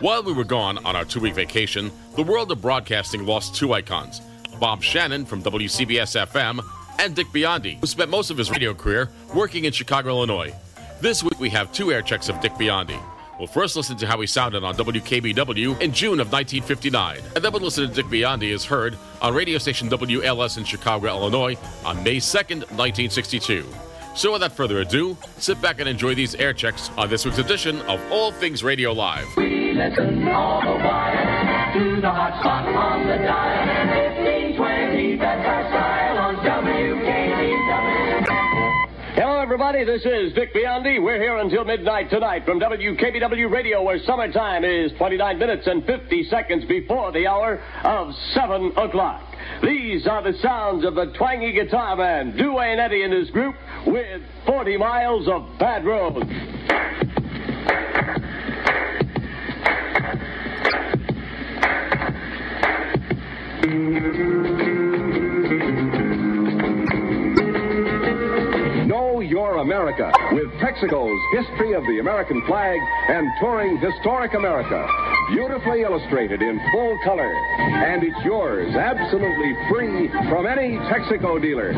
While 0.00 0.22
we 0.22 0.32
were 0.32 0.44
gone 0.44 0.78
on 0.84 0.94
our 0.94 1.04
two 1.04 1.20
week 1.20 1.34
vacation, 1.34 1.90
the 2.14 2.22
world 2.22 2.52
of 2.52 2.60
broadcasting 2.62 3.26
lost 3.26 3.54
two 3.56 3.72
icons 3.72 4.20
Bob 4.60 4.82
Shannon 4.82 5.24
from 5.24 5.42
WCBS 5.42 6.26
FM 6.26 6.60
and 6.98 7.14
Dick 7.14 7.28
Biondi, 7.28 7.78
who 7.80 7.86
spent 7.86 8.10
most 8.10 8.30
of 8.30 8.36
his 8.36 8.50
radio 8.50 8.74
career 8.74 9.08
working 9.34 9.64
in 9.64 9.72
Chicago, 9.72 10.10
Illinois. 10.10 10.52
This 11.00 11.22
week 11.22 11.38
we 11.38 11.48
have 11.50 11.70
two 11.70 11.92
air 11.92 12.02
checks 12.02 12.28
of 12.28 12.40
Dick 12.40 12.54
Biondi. 12.54 13.00
We'll 13.38 13.46
first 13.46 13.76
listen 13.76 13.96
to 13.98 14.06
how 14.08 14.20
he 14.20 14.26
sounded 14.26 14.64
on 14.64 14.74
WKBW 14.74 15.80
in 15.80 15.92
June 15.92 16.18
of 16.18 16.32
1959, 16.32 17.20
and 17.36 17.44
then 17.44 17.52
we'll 17.52 17.62
listen 17.62 17.88
to 17.88 17.94
Dick 17.94 18.06
Biondi 18.06 18.52
as 18.52 18.64
heard 18.64 18.98
on 19.22 19.32
radio 19.32 19.58
station 19.58 19.88
WLS 19.88 20.58
in 20.58 20.64
Chicago, 20.64 21.06
Illinois 21.06 21.56
on 21.84 22.02
May 22.02 22.16
2nd, 22.16 22.66
1962. 22.74 23.64
So 24.16 24.32
without 24.32 24.50
further 24.50 24.80
ado, 24.80 25.16
sit 25.36 25.62
back 25.62 25.78
and 25.78 25.88
enjoy 25.88 26.16
these 26.16 26.34
air 26.34 26.52
checks 26.52 26.90
on 26.96 27.08
this 27.08 27.24
week's 27.24 27.38
edition 27.38 27.80
of 27.82 28.00
All 28.10 28.32
Things 28.32 28.64
Radio 28.64 28.92
Live. 28.92 29.28
We 29.36 29.74
listen 29.74 30.26
all 30.26 30.62
the 30.62 30.82
while 30.82 31.74
to 31.74 32.00
the 32.00 32.10
hot 32.10 32.40
spot 32.40 32.66
on 32.74 33.06
the 33.06 33.18
dial. 33.18 33.57
Everybody. 39.68 39.98
This 39.98 40.06
is 40.06 40.32
Dick 40.34 40.54
Biondi. 40.54 41.02
We're 41.02 41.20
here 41.20 41.36
until 41.36 41.64
midnight 41.64 42.08
tonight 42.08 42.44
from 42.46 42.58
WKBW 42.58 43.50
Radio, 43.50 43.82
where 43.82 43.98
summertime 44.04 44.64
is 44.64 44.92
29 44.96 45.38
minutes 45.38 45.66
and 45.66 45.84
50 45.84 46.24
seconds 46.24 46.64
before 46.64 47.12
the 47.12 47.26
hour 47.26 47.60
of 47.84 48.14
7 48.32 48.72
o'clock. 48.78 49.22
These 49.62 50.06
are 50.06 50.22
the 50.22 50.38
sounds 50.38 50.86
of 50.86 50.94
the 50.94 51.12
twangy 51.18 51.52
guitar 51.52 51.96
man, 51.96 52.34
Duane 52.36 52.78
Eddy 52.78 53.02
and 53.02 53.12
his 53.12 53.28
group, 53.30 53.56
with 53.86 54.22
40 54.46 54.78
miles 54.78 55.28
of 55.28 55.46
bad 55.58 55.84
road. 55.84 56.24
Know 63.66 64.67
your 69.28 69.58
America 69.58 70.10
with 70.32 70.50
Texaco's 70.54 71.20
History 71.36 71.74
of 71.74 71.84
the 71.84 71.98
American 72.00 72.42
Flag 72.46 72.80
and 73.08 73.26
Touring 73.38 73.78
Historic 73.78 74.32
America. 74.34 74.88
Beautifully 75.30 75.82
illustrated 75.82 76.40
in 76.40 76.58
full 76.72 76.98
color. 77.04 77.30
And 77.58 78.02
it's 78.02 78.24
yours 78.24 78.74
absolutely 78.74 79.52
free 79.68 80.08
from 80.30 80.46
any 80.46 80.78
Texaco 80.88 81.40
dealer. 81.40 81.72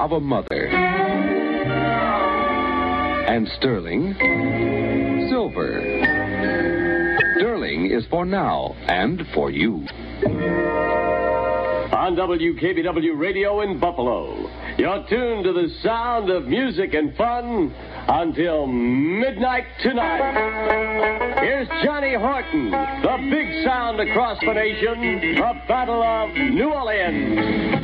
of 0.02 0.10
a 0.10 0.20
mother. 0.20 0.66
And 3.28 3.46
sterling, 3.56 4.14
silver. 5.30 5.80
Sterling 7.36 7.92
is 7.92 8.04
for 8.10 8.26
now 8.26 8.74
and 8.88 9.22
for 9.32 9.52
you. 9.52 9.86
On 11.92 12.16
WKBW 12.16 13.16
Radio 13.16 13.60
in 13.60 13.78
Buffalo, 13.78 14.50
you're 14.76 15.06
tuned 15.08 15.44
to 15.44 15.52
the 15.52 15.68
sound 15.84 16.30
of 16.30 16.46
music 16.46 16.94
and 16.94 17.14
fun 17.14 17.72
until 18.08 18.66
midnight 18.66 19.66
tonight. 19.82 21.38
Here's 21.40 21.68
Johnny 21.84 22.14
Horton, 22.16 22.72
the 22.72 23.18
big 23.30 23.64
sound 23.64 24.00
across 24.00 24.40
the 24.40 24.52
nation, 24.52 25.36
the 25.36 25.52
Battle 25.68 26.02
of 26.02 26.34
New 26.34 26.72
Orleans. 26.72 27.81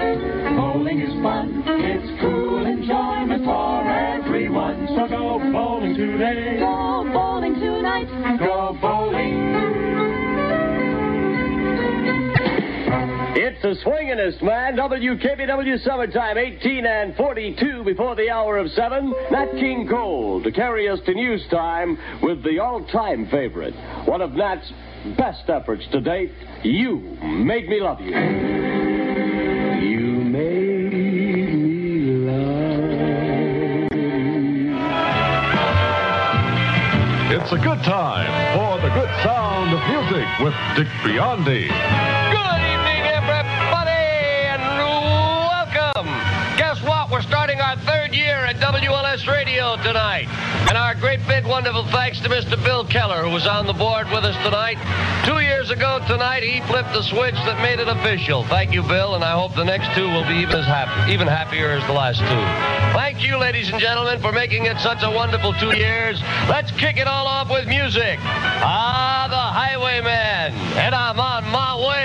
Bowling 0.00 1.00
is 1.00 1.12
fun. 1.22 1.62
It's 1.66 2.20
cool 2.20 2.66
enjoyment 2.66 3.44
for 3.44 3.88
everyone. 3.88 4.86
So 4.88 5.08
go 5.08 5.38
bowling 5.52 5.94
today. 5.94 6.56
Go 6.58 7.08
bowling 7.12 7.54
tonight. 7.54 8.38
Go 8.38 8.76
bowling. 8.80 9.60
It's 13.42 13.62
the 13.62 13.74
swinginest 13.84 14.42
man, 14.42 14.76
WKBW 14.76 15.84
Summertime, 15.84 16.38
18 16.38 16.86
and 16.86 17.16
42 17.16 17.84
before 17.84 18.16
the 18.16 18.30
hour 18.30 18.56
of 18.58 18.70
7. 18.70 19.14
Nat 19.30 19.52
King 19.52 19.86
Cole 19.88 20.42
to 20.42 20.50
carry 20.50 20.88
us 20.88 20.98
to 21.06 21.14
news 21.14 21.42
time 21.50 21.98
with 22.22 22.42
the 22.42 22.58
all-time 22.58 23.28
favorite. 23.30 23.74
One 24.06 24.20
of 24.20 24.32
Nat's 24.32 24.70
best 25.16 25.48
efforts 25.48 25.84
to 25.92 26.00
date, 26.00 26.32
You 26.62 26.96
Made 27.22 27.68
Me 27.68 27.80
Love 27.80 28.00
You. 28.00 28.10
You 28.10 28.79
It's 37.42 37.52
a 37.52 37.56
good 37.56 37.82
time 37.82 38.28
for 38.54 38.76
the 38.86 38.92
good 38.92 39.08
sound 39.22 39.72
of 39.72 39.80
music 39.88 40.28
with 40.40 40.54
Dick 40.76 40.88
Biondi. 41.02 42.19
Radio 49.26 49.76
tonight. 49.76 50.28
And 50.68 50.78
our 50.78 50.94
great, 50.94 51.20
big, 51.26 51.44
wonderful 51.44 51.84
thanks 51.86 52.20
to 52.20 52.28
Mr. 52.28 52.62
Bill 52.62 52.84
Keller, 52.84 53.22
who 53.22 53.30
was 53.30 53.46
on 53.46 53.66
the 53.66 53.72
board 53.72 54.06
with 54.10 54.24
us 54.24 54.36
tonight. 54.44 54.78
Two 55.24 55.40
years 55.40 55.70
ago 55.70 56.00
tonight, 56.06 56.42
he 56.42 56.60
flipped 56.62 56.92
the 56.92 57.02
switch 57.02 57.34
that 57.34 57.60
made 57.62 57.80
it 57.80 57.88
official. 57.88 58.44
Thank 58.44 58.72
you, 58.72 58.82
Bill, 58.82 59.14
and 59.14 59.24
I 59.24 59.32
hope 59.32 59.54
the 59.54 59.64
next 59.64 59.94
two 59.94 60.08
will 60.08 60.24
be 60.24 60.34
even 60.34 60.56
as 60.56 60.66
happy, 60.66 61.12
even 61.12 61.26
happier 61.26 61.70
as 61.70 61.86
the 61.86 61.92
last 61.92 62.20
two. 62.20 62.42
Thank 62.96 63.24
you, 63.24 63.36
ladies 63.36 63.70
and 63.70 63.80
gentlemen, 63.80 64.20
for 64.20 64.32
making 64.32 64.66
it 64.66 64.78
such 64.78 65.02
a 65.02 65.10
wonderful 65.10 65.52
two 65.54 65.76
years. 65.76 66.20
Let's 66.48 66.70
kick 66.72 66.96
it 66.96 67.06
all 67.06 67.26
off 67.26 67.50
with 67.50 67.66
music. 67.66 68.18
Ah, 68.22 69.26
the 69.28 69.36
Highwayman, 69.36 70.52
and 70.78 70.94
I'm 70.94 71.20
on 71.20 71.44
my 71.50 71.76
way. 71.76 71.99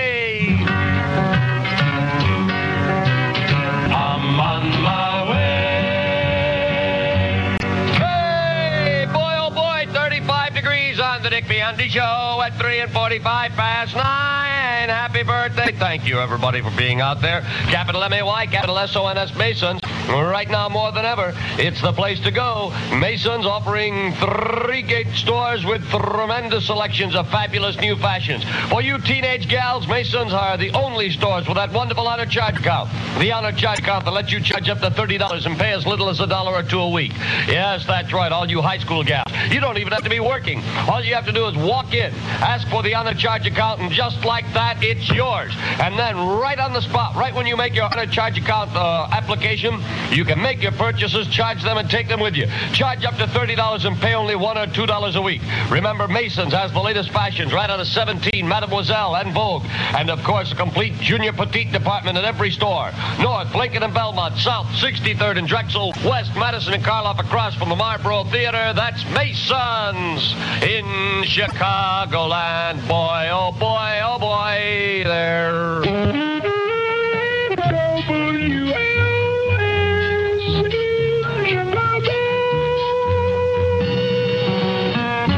Biondi 11.66 11.90
Show 11.90 12.42
at 12.46 12.54
3 12.60 12.82
and 12.82 12.92
45 12.92 13.52
past 13.54 13.96
9. 13.96 14.55
Happy 14.90 15.24
birthday. 15.24 15.72
Thank 15.78 16.06
you, 16.06 16.20
everybody, 16.20 16.62
for 16.62 16.72
being 16.76 17.02
out 17.02 17.22
there. 17.22 17.42
Capital 17.70 18.04
M-A-Y, 18.04 18.48
capital 18.48 18.78
S-O-N-S 18.80 19.36
Masons. 19.36 19.82
Right 20.08 20.50
now, 20.50 20.70
more 20.70 20.92
than 20.92 21.04
ever, 21.04 21.34
it's 21.58 21.82
the 21.82 21.92
place 21.92 22.20
to 22.22 22.32
go. 22.32 22.70
Masons 22.92 23.46
offering 23.46 24.14
three 24.14 24.84
gate 24.84 25.12
stores 25.16 25.66
with 25.66 25.84
tremendous 25.90 26.68
selections 26.68 27.16
of 27.16 27.28
fabulous 27.30 27.80
new 27.80 27.96
fashions. 27.96 28.44
For 28.70 28.82
you 28.84 29.00
teenage 29.00 29.48
gals, 29.50 29.88
Masons 29.88 30.32
are 30.32 30.58
the 30.58 30.72
only 30.72 31.10
stores 31.10 31.48
with 31.48 31.56
that 31.58 31.72
wonderful 31.72 32.08
honor 32.08 32.28
charge 32.28 32.60
account. 32.60 32.90
The 33.20 33.32
honor 33.32 33.52
charge 33.52 33.80
account 33.80 34.06
that 34.06 34.12
lets 34.12 34.32
you 34.32 34.42
charge 34.42 34.70
up 34.70 34.80
to 34.82 34.92
$30 34.92 35.46
and 35.46 35.58
pay 35.58 35.74
as 35.74 35.88
little 35.88 36.10
as 36.10 36.20
a 36.20 36.28
dollar 36.28 36.54
or 36.54 36.64
two 36.64 36.80
a 36.80 36.90
week. 36.90 37.14
Yes, 37.48 37.86
that's 37.88 38.14
right, 38.14 38.32
all 38.32 38.50
you 38.50 38.62
high 38.62 38.78
school 38.78 39.04
gals. 39.04 39.26
You 39.50 39.60
don't 39.60 39.78
even 39.78 39.92
have 39.94 40.04
to 40.04 40.10
be 40.10 40.20
working. 40.20 40.64
All 40.88 41.04
you 41.04 41.16
have 41.16 41.26
to 41.26 41.32
do 41.32 41.48
is 41.48 41.56
walk 41.58 41.94
in, 41.94 42.14
ask 42.14 42.68
for 42.70 42.84
the 42.84 42.94
honor 42.94 43.14
charge 43.16 43.48
account, 43.48 43.82
and 43.82 43.92
just 43.92 44.24
like 44.24 44.46
that, 44.54 44.75
it's 44.82 45.10
yours. 45.10 45.54
And 45.80 45.98
then 45.98 46.18
right 46.18 46.60
on 46.60 46.74
the 46.74 46.82
spot, 46.82 47.16
right 47.16 47.34
when 47.34 47.46
you 47.46 47.58
make 47.58 47.76
your 47.76 47.90
charge 47.90 48.38
account 48.38 48.72
uh, 48.76 49.08
application, 49.12 49.82
you 50.12 50.26
can 50.26 50.42
make 50.42 50.62
your 50.62 50.72
purchases, 50.74 51.28
charge 51.28 51.64
them, 51.64 51.78
and 51.78 51.90
take 51.90 52.08
them 52.08 52.20
with 52.20 52.36
you. 52.36 52.48
Charge 52.74 53.06
up 53.06 53.16
to 53.18 53.26
$30 53.26 53.86
and 53.86 53.98
pay 53.98 54.14
only 54.14 54.36
1 54.36 54.58
or 54.58 54.68
$2 54.68 55.16
a 55.16 55.22
week. 55.22 55.42
Remember, 55.70 56.08
Masons 56.08 56.54
has 56.54 56.72
the 56.72 56.80
latest 56.80 57.12
fashions 57.12 57.54
right 57.54 57.70
out 57.70 57.80
of 57.80 57.88
17, 57.88 58.48
Mademoiselle, 58.48 59.16
and 59.16 59.34
Vogue. 59.34 59.64
And 59.96 60.10
of 60.10 60.24
course, 60.24 60.52
a 60.52 60.56
complete 60.56 60.94
junior 61.00 61.34
petite 61.34 61.72
department 61.72 62.18
at 62.18 62.26
every 62.26 62.52
store. 62.52 62.92
North, 63.20 63.54
Lincoln 63.56 63.84
and 63.84 63.94
Belmont, 63.94 64.38
South, 64.38 64.68
63rd 64.68 65.38
and 65.38 65.48
Drexel, 65.48 65.94
West, 66.06 66.36
Madison 66.36 66.74
and 66.74 66.84
Karlov 66.84 67.20
across 67.20 67.56
from 67.56 67.70
the 67.70 67.76
Marbro 67.76 68.30
Theater. 68.32 68.74
That's 68.74 69.04
Masons 69.12 70.34
in 70.64 70.86
Chicagoland. 71.24 72.88
Boy, 72.88 73.30
oh 73.32 73.52
boy, 73.60 74.00
oh 74.04 74.20
boy, 74.20 74.55
there. 75.04 75.82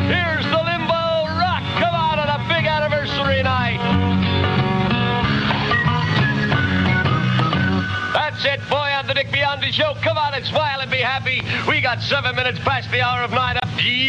Here's 0.05 0.45
the 0.45 0.61
Limbo 0.63 1.01
Rock. 1.34 1.63
Come 1.80 1.95
a 2.30 2.45
big 2.47 2.65
anniversary 2.65 3.41
night. 3.43 3.80
That's 8.13 8.45
it, 8.45 8.59
boy, 8.70 8.76
on 8.78 9.07
the 9.07 9.13
Dick 9.15 9.28
Biondi 9.30 9.72
Show. 9.72 9.93
Come 10.03 10.18
on 10.18 10.36
and 10.36 10.45
smile 10.45 10.80
and 10.82 10.91
be 10.91 10.97
happy. 10.97 11.41
We 11.68 11.82
got 11.82 12.01
seven 12.01 12.36
minutes 12.36 12.59
past 12.59 12.91
the 12.91 13.01
hour 13.01 13.24
of 13.24 13.32
nine. 13.32 13.66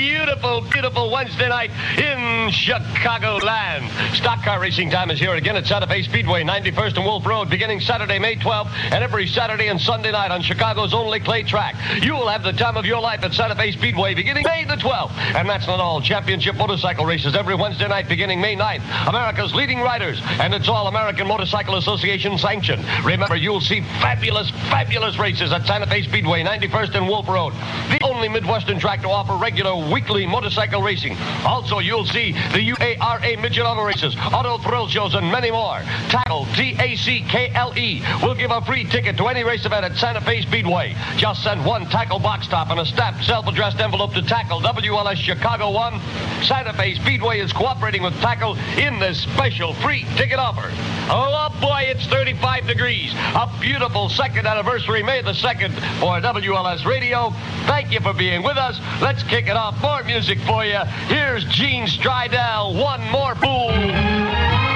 Beautiful, 0.08 0.62
beautiful 0.62 1.10
Wednesday 1.10 1.50
night. 1.50 1.70
in 1.98 2.48
Chicagoland. 2.48 3.90
Stock 4.14 4.42
car 4.42 4.58
racing 4.60 4.88
time 4.90 5.10
is 5.10 5.18
here 5.18 5.34
again 5.34 5.56
at 5.56 5.66
Santa 5.66 5.86
Fe 5.86 6.02
Speedway, 6.02 6.42
91st 6.44 6.96
and 6.96 7.04
Wolf 7.04 7.26
Road, 7.26 7.50
beginning 7.50 7.80
Saturday, 7.80 8.18
May 8.18 8.36
12th, 8.36 8.70
and 8.90 9.04
every 9.04 9.26
Saturday 9.26 9.68
and 9.68 9.78
Sunday 9.78 10.12
night 10.12 10.30
on 10.30 10.40
Chicago's 10.40 10.94
only 10.94 11.20
clay 11.20 11.42
track. 11.42 11.74
You 12.02 12.14
will 12.14 12.28
have 12.28 12.42
the 12.42 12.52
time 12.52 12.76
of 12.78 12.86
your 12.86 13.00
life 13.00 13.22
at 13.22 13.34
Santa 13.34 13.54
Fe 13.54 13.72
Speedway 13.72 14.14
beginning 14.14 14.44
May 14.44 14.64
the 14.64 14.76
12th. 14.76 15.10
And 15.34 15.46
that's 15.46 15.66
not 15.66 15.80
all. 15.80 16.00
Championship 16.00 16.56
motorcycle 16.56 17.04
races 17.04 17.34
every 17.34 17.54
Wednesday 17.54 17.88
night 17.88 18.08
beginning 18.08 18.40
May 18.40 18.56
9th. 18.56 19.08
America's 19.08 19.54
leading 19.54 19.80
riders, 19.80 20.20
and 20.40 20.54
it's 20.54 20.68
all 20.68 20.86
American 20.86 21.26
Motorcycle 21.26 21.76
Association 21.76 22.38
sanctioned. 22.38 22.82
Remember, 23.04 23.36
you'll 23.36 23.60
see 23.60 23.82
fabulous, 24.00 24.50
fabulous 24.70 25.18
races 25.18 25.52
at 25.52 25.66
Santa 25.66 25.86
Fe 25.86 26.02
Speedway, 26.04 26.42
91st 26.42 26.94
and 26.94 27.06
Wolf 27.08 27.28
Road. 27.28 27.52
The 27.90 27.98
only 28.02 28.28
Midwestern 28.28 28.78
track 28.78 29.02
to 29.02 29.08
offer 29.08 29.34
regular 29.36 29.74
weekly 29.98 30.26
motorcycle 30.26 30.80
racing. 30.80 31.16
Also, 31.44 31.80
you'll 31.80 32.04
see 32.04 32.30
the 32.30 32.62
UARA 32.70 33.42
Midget 33.42 33.66
Auto 33.66 33.82
Races, 33.82 34.14
Auto 34.32 34.56
Thrill 34.58 34.86
Shows, 34.86 35.16
and 35.16 35.26
many 35.26 35.50
more. 35.50 35.80
Tackle, 36.08 36.46
T-A-C-K-L-E, 36.54 38.04
will 38.22 38.36
give 38.36 38.52
a 38.52 38.60
free 38.60 38.84
ticket 38.84 39.16
to 39.16 39.26
any 39.26 39.42
race 39.42 39.66
event 39.66 39.84
at 39.84 39.96
Santa 39.96 40.20
Fe 40.20 40.42
Speedway. 40.42 40.94
Just 41.16 41.42
send 41.42 41.66
one 41.66 41.86
Tackle 41.86 42.20
box 42.20 42.46
top 42.46 42.70
and 42.70 42.78
a 42.78 42.86
stamped 42.86 43.24
self-addressed 43.24 43.80
envelope 43.80 44.14
to 44.14 44.22
Tackle, 44.22 44.60
WLS 44.60 45.16
Chicago 45.16 45.72
1. 45.72 46.00
Santa 46.44 46.72
Fe 46.74 46.94
Speedway 46.94 47.40
is 47.40 47.52
cooperating 47.52 48.04
with 48.04 48.14
Tackle 48.20 48.56
in 48.78 49.00
this 49.00 49.20
special 49.22 49.74
free 49.74 50.04
ticket 50.14 50.38
offer. 50.38 50.70
Oh, 51.10 51.50
oh 51.50 51.60
boy, 51.60 51.86
it's 51.86 52.06
35 52.06 52.68
degrees. 52.68 53.12
A 53.34 53.50
beautiful 53.60 54.08
second 54.10 54.46
anniversary, 54.46 55.02
May 55.02 55.22
the 55.22 55.32
2nd, 55.32 55.72
for 55.98 56.20
WLS 56.20 56.84
Radio. 56.84 57.30
Thank 57.66 57.90
you 57.90 57.98
for 57.98 58.12
being 58.12 58.44
with 58.44 58.56
us. 58.56 58.78
Let's 59.02 59.24
kick 59.24 59.48
it 59.48 59.56
off. 59.56 59.80
More 59.88 60.04
music 60.04 60.38
for 60.40 60.66
you. 60.66 60.80
Here's 61.08 61.44
Gene 61.46 61.86
Stridell. 61.86 62.74
One 62.78 63.00
more 63.10 63.34
fool. 63.36 64.67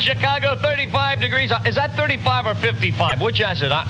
Chicago, 0.00 0.56
35 0.56 1.20
degrees. 1.20 1.52
Is 1.66 1.74
that 1.74 1.94
35 1.96 2.46
or 2.46 2.54
55? 2.54 3.20
Which 3.20 3.40
is 3.40 3.62
it? 3.62 3.70
I, 3.70 3.84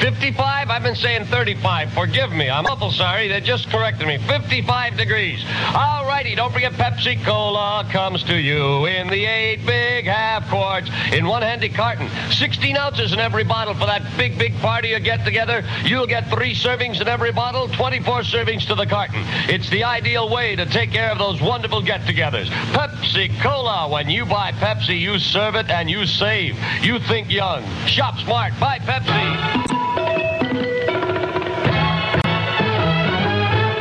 55? 0.00 0.70
I've 0.70 0.82
been 0.82 0.96
saying 0.96 1.26
35. 1.26 1.92
Forgive 1.92 2.32
me. 2.32 2.50
I'm 2.50 2.66
awful 2.66 2.90
sorry. 2.90 3.28
They 3.28 3.40
just 3.40 3.68
corrected 3.70 4.08
me. 4.08 4.18
55 4.18 4.96
degrees. 4.96 5.44
All 5.74 6.06
righty. 6.06 6.34
Don't 6.34 6.52
forget 6.52 6.72
Pepsi 6.72 7.22
Cola 7.24 7.86
comes 7.92 8.24
to 8.24 8.36
you 8.36 8.86
in 8.86 9.08
the 9.08 9.24
eight 9.24 9.64
big 9.64 10.06
half 10.06 10.48
quarts 10.48 10.90
in 11.12 11.26
one 11.26 11.42
handy 11.42 11.68
carton. 11.68 12.08
16 12.32 12.76
ounces 12.76 13.12
in 13.12 13.20
every 13.20 13.44
bottle 13.44 13.74
for 13.74 13.86
that 13.86 14.02
big, 14.16 14.36
big 14.38 14.54
party 14.56 14.88
you 14.88 14.98
get 14.98 15.24
together. 15.24 15.64
You'll 15.84 16.08
get 16.08 16.28
three 16.28 16.54
servings 16.54 17.00
in 17.00 17.06
every 17.06 17.32
bottle, 17.32 17.68
24 17.68 18.22
servings 18.22 18.66
to 18.66 18.74
the 18.74 18.86
carton. 18.86 19.22
It's 19.48 19.70
the 19.70 19.84
ideal 19.84 20.28
way 20.28 20.56
to 20.56 20.66
take 20.66 20.90
care 20.90 21.10
of 21.10 21.18
those 21.18 21.40
wonderful 21.40 21.80
get-togethers. 21.80 22.48
Pepsi 22.72 23.40
Cola. 23.40 23.88
When 23.88 24.08
you 24.08 24.26
buy 24.26 24.52
Pepsi, 24.52 24.98
you 24.98 25.18
serve 25.18 25.51
it 25.56 25.70
and 25.70 25.90
you 25.90 26.06
save. 26.06 26.58
You 26.82 26.98
think 26.98 27.30
young. 27.30 27.64
Shop 27.86 28.18
smart. 28.18 28.52
Buy 28.60 28.78
Pepsi. 28.78 29.24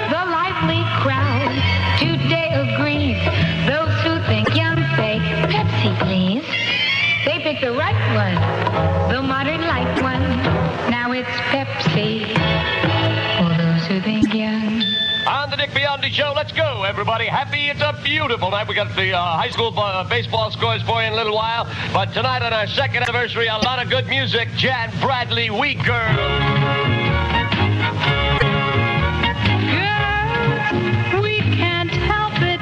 The 0.09 0.23
lively 0.37 0.83
crowd 1.01 1.53
today 1.99 2.49
agrees. 2.53 3.21
Those 3.67 3.93
who 4.03 4.21
think 4.27 4.55
young 4.55 4.77
say, 4.97 5.19
Pepsi, 5.49 5.97
please. 5.99 6.45
They 7.25 7.39
pick 7.39 7.61
the 7.61 7.73
right 7.73 8.01
one, 8.15 9.13
the 9.13 9.21
modern 9.21 9.61
light 9.61 10.01
one. 10.01 10.21
Now 10.89 11.11
it's 11.11 11.29
Pepsi 11.51 12.90
On 15.71 16.01
the 16.01 16.07
Biondi 16.07 16.11
Show, 16.11 16.33
let's 16.35 16.51
go, 16.51 16.83
everybody. 16.83 17.25
Happy 17.25 17.69
it's 17.69 17.81
a 17.81 17.97
beautiful 18.03 18.51
night. 18.51 18.67
We 18.67 18.75
got 18.75 18.95
the 18.95 19.13
uh, 19.13 19.37
high 19.37 19.49
school 19.49 19.77
uh, 19.77 20.03
baseball 20.09 20.51
scores 20.51 20.81
for 20.83 21.01
you 21.01 21.07
in 21.07 21.13
a 21.13 21.15
little 21.15 21.35
while. 21.35 21.65
But 21.93 22.13
tonight 22.13 22.41
on 22.41 22.51
our 22.53 22.67
second 22.67 23.03
anniversary, 23.03 23.47
a 23.47 23.57
lot 23.57 23.81
of 23.81 23.89
good 23.89 24.07
music. 24.07 24.49
Jan 24.57 24.91
Bradley, 24.99 25.47
Girl. 25.47 25.57
We 31.21 31.39
can't 31.55 31.91
help 31.91 32.33
it. 32.41 32.59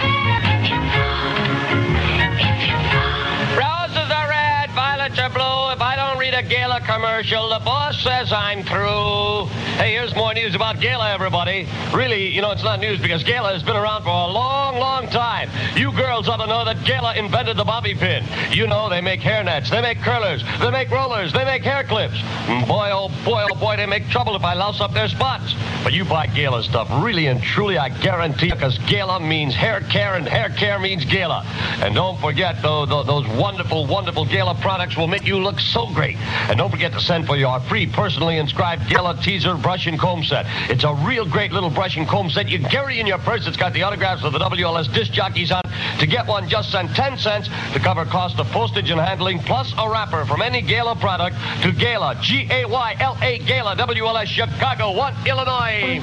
Roses 3.57 4.12
are 4.12 4.30
red, 4.30 4.70
violets 4.72 5.20
are 5.20 5.30
blue. 5.30 5.72
If 5.74 5.82
I 5.82 5.95
don't 5.95 6.18
read 6.20 6.34
a 6.34 6.43
Gayla 6.43 6.86
commercial, 6.86 7.49
the 7.49 7.60
boss 7.60 8.01
says 8.03 8.32
I'm 8.32 8.64
through. 8.64 9.68
Hey, 9.80 9.93
here's 9.93 10.13
more 10.13 10.34
news 10.34 10.55
about 10.55 10.75
Gayla, 10.82 11.13
everybody. 11.13 11.65
Really, 11.93 12.27
you 12.27 12.41
know, 12.41 12.51
it's 12.51 12.65
not 12.65 12.82
news 12.82 12.99
because 12.99 13.23
Gayla 13.23 13.53
has 13.53 13.63
been 13.63 13.77
around 13.77 14.03
for 14.03 14.09
a 14.09 14.27
long, 14.27 14.77
long 14.77 15.07
time. 15.07 15.49
You 15.77 15.93
girls 15.93 16.27
ought 16.27 16.43
to 16.43 16.47
know 16.47 16.65
that 16.65 16.75
Gayla 16.80 17.15
invented 17.15 17.55
the 17.55 17.63
bobby 17.63 17.95
pin. 17.95 18.25
You 18.51 18.67
know, 18.67 18.89
they 18.89 18.99
make 18.99 19.21
hair 19.21 19.41
nets, 19.41 19.69
they 19.69 19.82
make 19.82 19.99
curlers, 19.99 20.43
they 20.59 20.69
make 20.69 20.91
rollers, 20.91 21.32
they 21.32 21.45
make 21.45 21.63
hair 21.63 21.86
clips. 21.86 22.15
And 22.49 22.67
boy, 22.67 22.89
oh 22.91 23.07
boy, 23.23 23.45
oh 23.49 23.55
boy, 23.55 23.77
they 23.77 23.86
make 23.86 24.09
trouble 24.09 24.36
if 24.36 24.43
I 24.43 24.53
louse 24.53 24.82
up 24.82 24.93
their 24.93 25.07
spots. 25.07 25.55
But 25.82 25.93
you 25.93 26.03
buy 26.03 26.27
Gayla 26.27 26.61
stuff, 26.63 26.89
really 27.01 27.27
and 27.27 27.41
truly, 27.41 27.77
I 27.77 27.88
guarantee, 27.88 28.51
because 28.51 28.77
Gayla 28.80 29.25
means 29.25 29.55
hair 29.55 29.80
care 29.80 30.15
and 30.15 30.27
hair 30.27 30.49
care 30.49 30.77
means 30.77 31.05
Gayla. 31.05 31.45
And 31.82 31.95
don't 31.95 32.19
forget, 32.19 32.61
though, 32.61 32.86
tho- 32.86 33.03
those 33.03 33.25
wonderful, 33.30 33.86
wonderful 33.88 34.25
Gayla 34.25 34.59
products 34.59 34.97
will 34.97 35.07
make 35.07 35.25
you 35.25 35.38
look 35.38 35.57
so 35.61 35.88
great. 35.93 36.17
And 36.49 36.57
don't 36.57 36.69
forget 36.69 36.91
to 36.91 36.99
send 36.99 37.27
for 37.27 37.38
your 37.38 37.61
free 37.61 37.88
personally 37.88 38.38
inscribed 38.39 38.82
Gayla 38.84 39.23
teaser 39.23 39.55
brush 39.70 39.86
and 39.86 39.99
comb 39.99 40.24
set. 40.24 40.47
It's 40.67 40.84
a 40.84 40.95
real 41.05 41.30
great 41.30 41.51
little 41.51 41.70
brush 41.70 41.95
and 41.95 42.07
comb 42.07 42.32
set 42.32 42.49
you 42.49 42.57
can 42.57 42.72
carry 42.72 42.99
in 42.99 43.05
your 43.05 43.20
purse. 43.20 43.45
It's 43.45 43.55
got 43.55 43.72
the 43.72 43.84
autographs 43.84 44.24
of 44.24 44.34
the 44.34 44.39
WLS 44.39 44.91
disc 44.91 45.11
jockeys 45.11 45.51
on. 45.51 45.61
To 45.99 46.07
get 46.07 46.26
one, 46.26 46.49
just 46.49 46.72
send 46.72 46.89
10 46.95 47.20
cents 47.20 47.49
to 47.74 47.80
cover 47.80 48.03
cost 48.03 48.39
of 48.39 48.47
postage 48.47 48.89
and 48.89 48.99
handling, 48.99 49.38
plus 49.38 49.72
a 49.78 49.88
wrapper 49.88 50.26
from 50.26 50.41
any 50.41 50.63
Gayla 50.63 50.99
product 50.99 51.36
to 51.61 51.70
Gayla, 51.72 52.20
G-A-Y-L-A, 52.20 53.39
Gayla, 53.45 53.76
WLS, 53.78 54.26
Chicago, 54.26 54.91
1, 54.91 55.28
Illinois. 55.28 56.01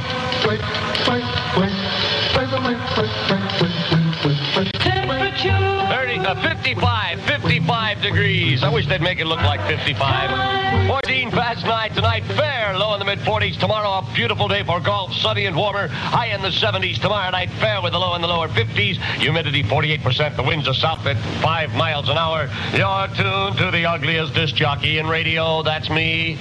30, 6.22 6.26
uh, 6.26 6.48
55, 6.48 7.20
55 7.22 8.02
degrees. 8.02 8.62
I 8.62 8.72
wish 8.72 8.86
they'd 8.86 9.00
make 9.00 9.18
it 9.18 9.26
look 9.26 9.40
like 9.42 9.60
55. 9.66 10.88
14 10.88 11.30
past 11.30 11.64
9 11.64 11.90
tonight, 11.92 12.24
fair, 12.24 12.76
low 12.76 12.94
in 12.94 12.98
the 12.98 13.04
mid 13.04 13.18
40s. 13.20 13.58
Tomorrow, 13.58 14.06
a 14.06 14.14
beautiful 14.14 14.48
day 14.48 14.62
for 14.62 14.80
golf, 14.80 15.12
sunny 15.14 15.46
and 15.46 15.56
warmer. 15.56 15.88
High 15.88 16.34
in 16.34 16.42
the 16.42 16.48
70s 16.48 17.00
tomorrow 17.00 17.30
night, 17.30 17.50
fair 17.60 17.82
with 17.82 17.94
a 17.94 17.98
low 17.98 18.14
in 18.14 18.22
the 18.22 18.28
lower 18.28 18.48
50s. 18.48 18.96
Humidity 19.20 19.62
48%. 19.62 20.36
The 20.36 20.42
winds 20.42 20.68
are 20.68 20.74
south 20.74 21.04
at 21.06 21.16
5 21.42 21.74
miles 21.74 22.08
an 22.08 22.18
hour. 22.18 22.48
You're 22.72 23.08
tuned 23.08 23.58
to 23.58 23.70
the 23.70 23.86
ugliest 23.86 24.34
disc 24.34 24.54
jockey 24.54 24.98
in 24.98 25.06
radio. 25.06 25.62
That's 25.62 25.90
me. 25.90 26.38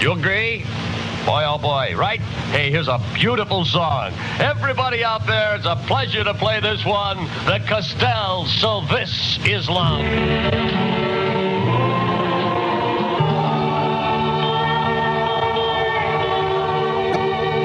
You 0.00 0.12
agree? 0.12 0.64
Boy, 1.26 1.44
oh 1.46 1.58
boy, 1.58 1.94
right? 1.96 2.18
Hey, 2.50 2.70
here's 2.70 2.88
a 2.88 2.98
beautiful 3.14 3.64
song. 3.64 4.12
Everybody 4.38 5.04
out 5.04 5.26
there, 5.26 5.54
it's 5.54 5.66
a 5.66 5.76
pleasure 5.86 6.24
to 6.24 6.34
play 6.34 6.60
this 6.60 6.84
one. 6.84 7.18
The 7.44 7.62
Castell, 7.68 8.46
So 8.46 8.80
This 8.90 9.38
Is 9.44 9.68
Love. 9.68 10.00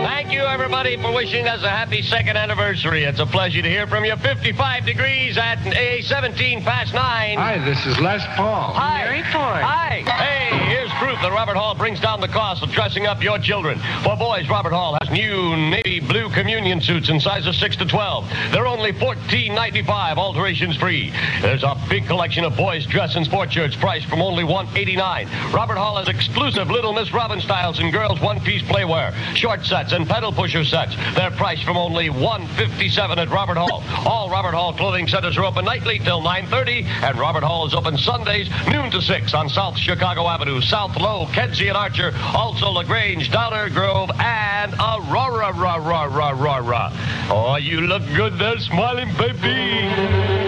Thank 0.03 0.32
you, 0.32 0.41
everybody, 0.41 0.97
for 0.97 1.14
wishing 1.14 1.47
us 1.47 1.64
a 1.64 1.70
happy 1.70 2.01
second 2.01 2.38
anniversary. 2.38 3.03
It's 3.03 3.20
a 3.20 3.26
pleasure 3.26 3.62
to 3.62 3.70
hear 3.70 3.88
from 3.88 4.06
you. 4.06 4.16
55 4.18 4.86
degrees 4.86 5.38
at 5.38 5.66
a 5.66 6.01
17 6.01 6.62
past 6.64 6.93
9. 6.93 7.38
Hi, 7.38 7.58
this 7.64 7.86
is 7.86 7.99
Les 7.99 8.24
Paul. 8.36 8.74
Hi. 8.74 9.03
Mary 9.06 9.24
Ford. 9.32 9.64
Hi. 9.64 10.03
Hey, 10.06 10.49
here's 10.49 10.55
proof 10.96 11.20
that 11.22 11.32
Robert 11.32 11.58
Hall 11.58 11.76
brings 11.76 12.00
down 12.00 12.22
the 12.22 12.28
cost 12.28 12.64
of 12.64 12.72
dressing 12.72 13.06
up 13.06 13.22
your 13.22 13.38
children. 13.39 13.80
For 14.04 14.16
boys, 14.16 14.48
Robert 14.50 14.72
Hall 14.72 14.98
has 15.02 15.10
new 15.12 15.56
navy 15.56 16.00
blue 16.00 16.30
communion 16.30 16.82
suits 16.82 17.10
in 17.10 17.20
sizes 17.20 17.58
6 17.58 17.76
to 17.78 17.86
12. 17.86 18.30
They're 18.52 18.68
only 18.68 18.93
$14.95, 18.93 20.18
alterations 20.18 20.78
free. 20.78 21.12
There's 21.41 21.64
a 21.64 21.76
big 21.89 22.06
collection 22.08 22.43
of 22.43 22.56
boys' 22.56 22.86
dress 22.86 23.16
and 23.16 23.26
sport 23.26 23.52
shirts 23.52 23.76
priced 23.76 24.08
from 24.08 24.22
only 24.22 24.43
189. 24.43 25.28
Robert 25.51 25.78
Hall 25.78 25.97
has 25.97 26.08
exclusive 26.08 26.70
Little 26.70 26.93
Miss 26.93 27.13
Robin 27.13 27.42
styles 27.42 27.80
and 27.80 27.92
girls' 27.92 28.22
one-piece 28.22 28.63
playwear, 28.63 29.13
short 29.36 29.66
sets, 29.66 29.92
and 29.92 30.08
pedal 30.08 30.32
pusher 30.32 30.63
sets. 30.63 30.96
They're 31.16 31.32
priced 31.32 31.63
from 31.63 31.78
only 31.78 32.09
157 32.09 33.20
at 33.20 33.30
Robert 33.30 33.58
Hall. 33.58 33.84
All 34.08 34.30
Robert 34.30 34.54
Hall 34.54 34.74
clothing 34.74 35.08
centers 35.08 35.38
are 35.38 35.46
open 35.46 35.66
nightly 35.66 36.00
till 36.00 36.22
9.30, 36.22 36.86
and 36.86 37.17
Robert 37.20 37.43
Hall 37.43 37.66
is 37.66 37.74
open 37.74 37.97
Sundays, 37.97 38.50
noon 38.70 38.92
to 38.92 39.01
6 39.01 39.34
on 39.34 39.50
South 39.50 39.78
Chicago 39.78 40.28
Avenue, 40.28 40.62
South 40.62 40.84
Low, 40.93 41.25
Kedzie 41.33 41.67
and 41.67 41.78
Archer, 41.78 42.13
also 42.33 42.70
LaGrange, 42.70 43.32
Dollar 43.32 43.70
Grove, 43.70 44.12
and 44.20 44.74
Aurora, 44.75 45.51
rah, 45.51 45.75
rah, 45.75 46.03
rah, 46.03 46.29
rah, 46.29 46.57
rah. 46.57 46.91
Oh, 47.29 47.57
you 47.57 47.82
look 47.82 48.03
good 48.16 48.37
there, 48.37 48.59
smiling 48.59 49.12
baby. 49.17 50.45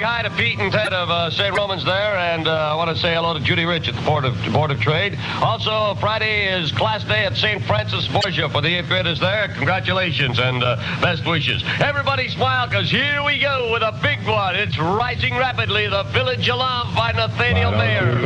Hi 0.00 0.22
to 0.22 0.30
Pete 0.30 0.58
and 0.58 0.72
Ted 0.72 0.94
of 0.94 1.10
uh, 1.10 1.30
St. 1.30 1.54
Romans 1.54 1.84
there, 1.84 2.16
and 2.16 2.48
uh, 2.48 2.72
I 2.72 2.74
want 2.76 2.88
to 2.88 2.96
say 2.96 3.12
hello 3.14 3.34
to 3.34 3.40
Judy 3.40 3.66
Rich 3.66 3.88
at 3.88 3.94
the 3.94 4.00
Board 4.02 4.24
of, 4.24 4.34
Board 4.52 4.70
of 4.70 4.80
Trade. 4.80 5.18
Also, 5.42 5.94
Friday 6.00 6.46
is 6.48 6.72
class 6.72 7.04
day 7.04 7.26
at 7.26 7.36
St. 7.36 7.62
Francis 7.64 8.08
Borgia 8.08 8.48
for 8.48 8.62
the 8.62 8.78
eighth 8.78 8.88
graders 8.88 9.20
there. 9.20 9.48
Congratulations 9.48 10.38
and 10.38 10.62
uh, 10.62 10.76
best 11.02 11.26
wishes. 11.26 11.62
Everybody 11.80 12.28
smile, 12.28 12.68
because 12.68 12.90
here 12.90 13.22
we 13.24 13.38
go 13.38 13.72
with 13.72 13.82
a 13.82 13.92
big 14.02 14.24
one. 14.26 14.56
It's 14.56 14.78
rising 14.78 15.36
rapidly. 15.36 15.88
The 15.88 16.04
Village 16.04 16.48
of 16.48 16.58
Love 16.58 16.94
by 16.94 17.12
Nathaniel 17.12 17.72
Mayer. 17.72 18.22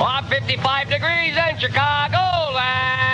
Well, 0.00 0.22
55 0.28 0.90
degrees 0.90 1.36
in 1.36 1.58
Chicago, 1.58 2.18
and 2.58 3.13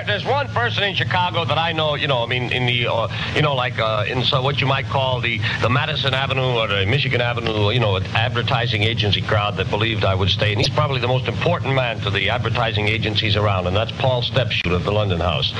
there, 0.00 0.18
there's 0.18 0.24
one 0.24 0.48
person 0.48 0.84
in 0.84 0.94
Chicago 0.94 1.44
that 1.44 1.58
I 1.58 1.72
know. 1.72 1.94
You 1.94 2.08
know, 2.08 2.22
I 2.22 2.26
mean, 2.26 2.52
in 2.52 2.66
the, 2.66 2.86
uh, 2.86 3.08
you 3.34 3.42
know, 3.42 3.54
like 3.54 3.78
uh, 3.78 4.04
in 4.08 4.24
so 4.24 4.42
what 4.42 4.60
you 4.60 4.66
might 4.66 4.86
call 4.86 5.20
the 5.20 5.40
the 5.60 5.68
Madison 5.68 6.14
Avenue 6.14 6.58
or 6.58 6.68
the 6.68 6.86
Michigan 6.86 7.20
Avenue, 7.20 7.70
you 7.70 7.80
know, 7.80 7.98
advertising 7.98 8.82
agency 8.82 9.22
crowd 9.22 9.56
that 9.56 9.70
believed 9.70 10.04
I 10.04 10.14
would 10.14 10.28
stay. 10.28 10.52
And 10.52 10.60
he's 10.60 10.70
probably 10.70 11.00
the 11.00 11.08
most 11.08 11.28
important 11.28 11.74
man 11.74 12.00
to 12.00 12.10
the 12.10 12.30
advertising 12.30 12.88
agencies 12.88 13.36
around, 13.36 13.66
and 13.66 13.76
that's 13.76 13.92
Paul 13.92 14.22
Stepshoot 14.22 14.72
of 14.72 14.84
the 14.84 14.92
London 14.92 15.20
House. 15.20 15.52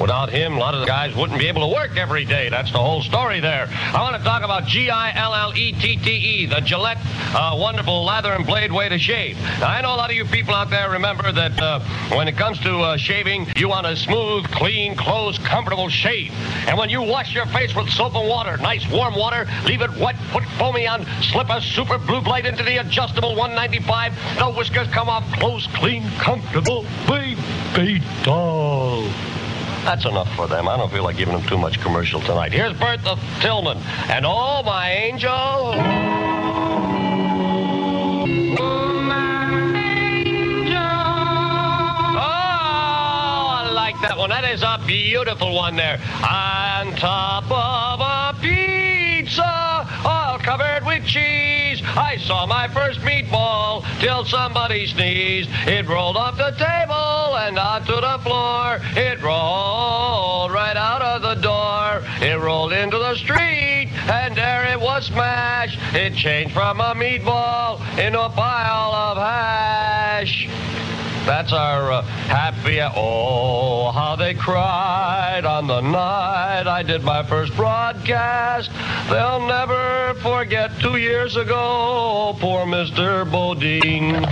Without 0.00 0.30
him, 0.30 0.54
a 0.54 0.58
lot 0.58 0.74
of 0.74 0.80
the 0.80 0.86
guys 0.86 1.14
wouldn't 1.14 1.38
be 1.38 1.48
able 1.48 1.62
to 1.62 1.74
work 1.74 1.96
every 1.96 2.24
day. 2.24 2.48
That's 2.48 2.72
the 2.72 2.78
whole 2.78 3.02
story 3.02 3.40
there. 3.40 3.68
I 3.70 4.00
want 4.00 4.16
to 4.16 4.22
talk 4.22 4.42
about 4.42 4.66
G-I-L-L-E-T-T-E, 4.66 6.46
the 6.46 6.60
Gillette 6.60 6.98
uh, 7.34 7.56
wonderful 7.58 8.04
lather 8.04 8.32
and 8.32 8.46
blade 8.46 8.72
way 8.72 8.88
to 8.88 8.98
shave. 8.98 9.38
Now, 9.60 9.68
I 9.68 9.80
know 9.80 9.94
a 9.94 9.96
lot 9.96 10.10
of 10.10 10.16
you 10.16 10.24
people 10.24 10.54
out 10.54 10.70
there 10.70 10.90
remember 10.90 11.32
that 11.32 11.58
uh, 11.60 11.80
when 12.16 12.28
it 12.28 12.36
comes 12.36 12.58
to 12.60 12.78
uh, 12.78 12.96
shaving, 12.96 13.46
you 13.56 13.68
a 13.84 13.96
smooth, 13.96 14.44
clean, 14.50 14.96
close, 14.96 15.38
comfortable 15.38 15.88
shave. 15.88 16.32
And 16.66 16.76
when 16.78 16.90
you 16.90 17.02
wash 17.02 17.34
your 17.34 17.46
face 17.46 17.74
with 17.74 17.88
soap 17.90 18.14
and 18.14 18.28
water, 18.28 18.56
nice 18.58 18.88
warm 18.90 19.14
water, 19.14 19.46
leave 19.64 19.82
it 19.82 19.90
wet, 19.98 20.16
put 20.30 20.44
foamy 20.58 20.86
on, 20.86 21.06
slip 21.22 21.48
a 21.50 21.60
super 21.60 21.98
blue 21.98 22.20
blade 22.20 22.46
into 22.46 22.62
the 22.62 22.78
adjustable 22.78 23.34
195, 23.36 24.14
the 24.38 24.52
whiskers 24.52 24.88
come 24.88 25.08
off 25.08 25.24
close, 25.32 25.66
clean, 25.68 26.02
comfortable, 26.18 26.84
baby 27.08 28.02
doll. 28.22 29.02
That's 29.84 30.04
enough 30.04 30.32
for 30.36 30.46
them. 30.46 30.68
I 30.68 30.76
don't 30.76 30.92
feel 30.92 31.02
like 31.02 31.16
giving 31.16 31.34
them 31.34 31.46
too 31.46 31.58
much 31.58 31.80
commercial 31.80 32.20
tonight. 32.20 32.52
Here's 32.52 32.78
Bertha 32.78 33.18
Tillman 33.40 33.78
and 34.08 34.24
Oh 34.24 34.62
My 34.64 34.90
Angel. 34.92 36.11
One. 44.22 44.30
That 44.30 44.44
is 44.44 44.62
a 44.62 44.80
beautiful 44.86 45.52
one 45.52 45.74
there. 45.74 45.98
On 46.22 46.94
top 46.94 47.50
of 47.50 47.98
a 47.98 48.40
pizza, 48.40 49.42
all 50.04 50.38
covered 50.38 50.86
with 50.86 51.04
cheese. 51.04 51.82
I 51.84 52.18
saw 52.18 52.46
my 52.46 52.68
first 52.68 53.00
meatball 53.00 53.84
till 54.00 54.24
somebody 54.24 54.86
sneezed. 54.86 55.50
It 55.66 55.88
rolled 55.88 56.16
off 56.16 56.36
the 56.36 56.52
table 56.52 57.36
and 57.36 57.58
onto 57.58 57.96
the 57.96 58.20
floor. 58.22 58.78
It 58.94 59.20
rolled 59.22 60.52
right 60.52 60.76
out 60.76 61.02
of 61.02 61.22
the 61.22 61.34
door. 61.42 62.04
It 62.20 62.38
rolled 62.38 62.72
into 62.72 62.98
the 62.98 63.16
street 63.16 63.90
and 64.06 64.36
there 64.36 64.66
it 64.72 64.80
was 64.80 65.06
smashed. 65.06 65.78
It 65.94 66.14
changed 66.14 66.54
from 66.54 66.80
a 66.80 66.94
meatball 66.94 67.80
into 67.98 68.20
a 68.20 68.30
pile 68.30 68.92
of 68.92 69.16
hash. 69.16 70.46
That's 71.26 71.52
our 71.52 71.92
uh, 71.92 72.02
happy. 72.02 72.80
Oh, 72.80 73.92
how 73.92 74.16
they 74.16 74.34
cried 74.34 75.44
on 75.44 75.68
the 75.68 75.80
night 75.80 76.66
I 76.66 76.82
did 76.82 77.04
my 77.04 77.22
first 77.22 77.54
broadcast. 77.54 78.70
They'll 79.08 79.46
never 79.46 80.14
forget 80.20 80.70
two 80.80 80.96
years 80.96 81.36
ago. 81.36 82.36
Poor 82.40 82.66
Mr. 82.66 83.30
Bodine. 83.30 84.26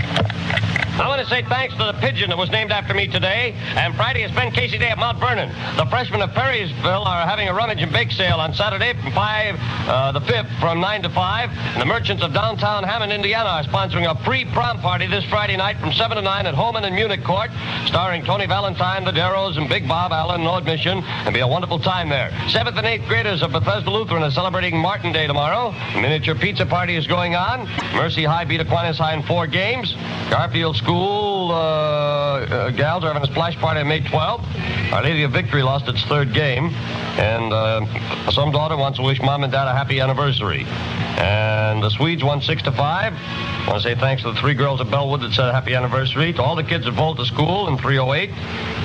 I 1.00 1.08
want 1.08 1.22
to 1.22 1.26
say 1.28 1.42
thanks 1.42 1.74
to 1.76 1.84
the 1.84 1.94
pigeon 1.94 2.28
that 2.28 2.36
was 2.36 2.50
named 2.50 2.70
after 2.70 2.92
me 2.92 3.06
today. 3.06 3.54
And 3.56 3.94
Friday 3.96 4.22
is 4.22 4.30
Ben 4.32 4.52
Casey 4.52 4.76
Day 4.76 4.90
at 4.90 4.98
Mount 4.98 5.18
Vernon. 5.18 5.48
The 5.76 5.86
freshmen 5.86 6.20
of 6.20 6.28
Perrysville 6.30 7.06
are 7.06 7.26
having 7.26 7.48
a 7.48 7.54
rummage 7.54 7.80
and 7.80 7.90
bake 7.90 8.12
sale 8.12 8.36
on 8.36 8.52
Saturday 8.52 8.92
from 9.00 9.10
5, 9.12 9.56
uh, 9.88 10.12
the 10.12 10.20
5th, 10.20 10.60
from 10.60 10.78
9 10.78 11.02
to 11.04 11.08
5. 11.08 11.50
And 11.50 11.80
the 11.80 11.86
merchants 11.86 12.22
of 12.22 12.34
downtown 12.34 12.84
Hammond, 12.84 13.12
Indiana 13.12 13.48
are 13.48 13.62
sponsoring 13.64 14.10
a 14.10 14.24
free 14.24 14.44
prom 14.44 14.78
party 14.80 15.06
this 15.06 15.24
Friday 15.24 15.56
night 15.56 15.78
from 15.80 15.90
7 15.94 16.18
to 16.18 16.22
9 16.22 16.46
at 16.46 16.54
Holman 16.54 16.84
and 16.84 16.94
Munich 16.94 17.24
Court, 17.24 17.50
starring 17.86 18.22
Tony 18.22 18.46
Valentine, 18.46 19.02
the 19.06 19.10
Darrows, 19.10 19.56
and 19.56 19.70
Big 19.70 19.88
Bob 19.88 20.12
Allen, 20.12 20.44
no 20.44 20.56
admission. 20.56 21.02
And 21.02 21.32
be 21.32 21.40
a 21.40 21.48
wonderful 21.48 21.78
time 21.78 22.10
there. 22.10 22.28
7th 22.52 22.76
and 22.76 22.86
8th 22.86 23.08
graders 23.08 23.42
of 23.42 23.52
Bethesda 23.52 23.90
Lutheran 23.90 24.22
are 24.22 24.30
celebrating 24.30 24.76
Martin 24.76 25.12
Day 25.12 25.26
tomorrow. 25.26 25.72
Miniature 25.94 26.34
pizza 26.34 26.66
party 26.66 26.94
is 26.94 27.06
going 27.06 27.36
on. 27.36 27.66
Mercy 27.94 28.24
High 28.24 28.44
beat 28.44 28.60
Aquinas 28.60 28.98
High 28.98 29.14
in 29.14 29.22
four 29.22 29.46
games. 29.46 29.94
Garfield 30.28 30.76
School 30.76 30.89
uh, 30.94 32.46
uh, 32.50 32.70
gals 32.70 33.04
are 33.04 33.12
having 33.12 33.28
a 33.28 33.32
splash 33.32 33.56
party 33.56 33.80
on 33.80 33.88
May 33.88 34.00
12th. 34.00 34.92
Our 34.92 35.02
Lady 35.02 35.22
of 35.22 35.32
Victory 35.32 35.62
lost 35.62 35.88
its 35.88 36.02
third 36.04 36.34
game. 36.34 36.70
And 37.18 37.52
uh, 37.52 38.30
some 38.30 38.50
daughter 38.50 38.76
wants 38.76 38.98
to 38.98 39.04
wish 39.04 39.20
mom 39.20 39.44
and 39.44 39.52
dad 39.52 39.68
a 39.68 39.72
happy 39.72 40.00
anniversary. 40.00 40.64
And 40.66 41.82
the 41.82 41.90
Swedes 41.90 42.24
won 42.24 42.40
6 42.40 42.62
to 42.62 42.72
5. 42.72 42.80
I 42.80 43.64
want 43.68 43.82
to 43.82 43.88
say 43.88 43.94
thanks 43.94 44.22
to 44.22 44.32
the 44.32 44.40
three 44.40 44.54
girls 44.54 44.80
at 44.80 44.90
Bellwood 44.90 45.20
that 45.20 45.32
said 45.32 45.52
happy 45.52 45.74
anniversary. 45.74 46.32
To 46.32 46.42
all 46.42 46.56
the 46.56 46.64
kids 46.64 46.86
at 46.86 46.94
Volta 46.94 47.26
School 47.26 47.68
in 47.68 47.76
308. 47.76 48.30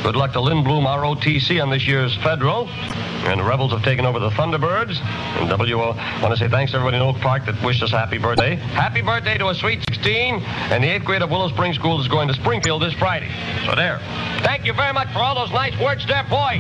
Good 0.03 0.15
luck 0.15 0.34
to 0.34 0.41
Lynn 0.41 0.64
Bloom, 0.64 0.86
ROTC, 0.86 1.61
on 1.61 1.69
this 1.69 1.88
year's 1.88 2.15
Federal. 2.18 2.68
And 2.68 3.40
the 3.40 3.44
Rebels 3.44 3.72
have 3.72 3.84
taken 3.84 4.06
over 4.06 4.19
the 4.19 4.30
Thunderbirds. 4.32 4.99
And 5.40 5.49
WO, 5.49 5.91
I 5.98 6.22
want 6.22 6.34
to 6.34 6.38
say 6.38 6.49
thanks 6.49 6.72
to 6.73 6.77
everybody 6.77 6.98
in 6.98 7.03
Oak 7.03 7.18
Park 7.22 7.45
that 7.45 7.60
wished 7.64 7.82
us 7.82 7.94
a 7.94 7.98
happy 7.98 8.18
birthday. 8.18 8.56
Happy 8.56 9.02
birthday 9.02 9.38
to 9.38 9.49
a 9.49 9.56
sweet 9.56 9.84
16. 9.90 10.36
And 10.44 10.84
the 10.84 10.88
8th 10.88 11.06
grade 11.06 11.22
of 11.22 11.32
Willow 11.32 11.48
Springs 11.49 11.77
School 11.77 11.85
is 11.94 12.07
going 12.07 12.28
to 12.28 12.34
Springfield 12.34 12.82
this 12.82 12.94
Friday. 12.95 13.30
So 13.66 13.76
there. 13.76 13.99
Thank 14.44 14.66
you 14.66 14.74
very 14.74 14.91
much 14.91 15.07
for 15.14 15.20
all 15.20 15.36
those 15.36 15.52
nice 15.52 15.80
words 15.80 16.06
there, 16.07 16.24
boy. 16.24 16.60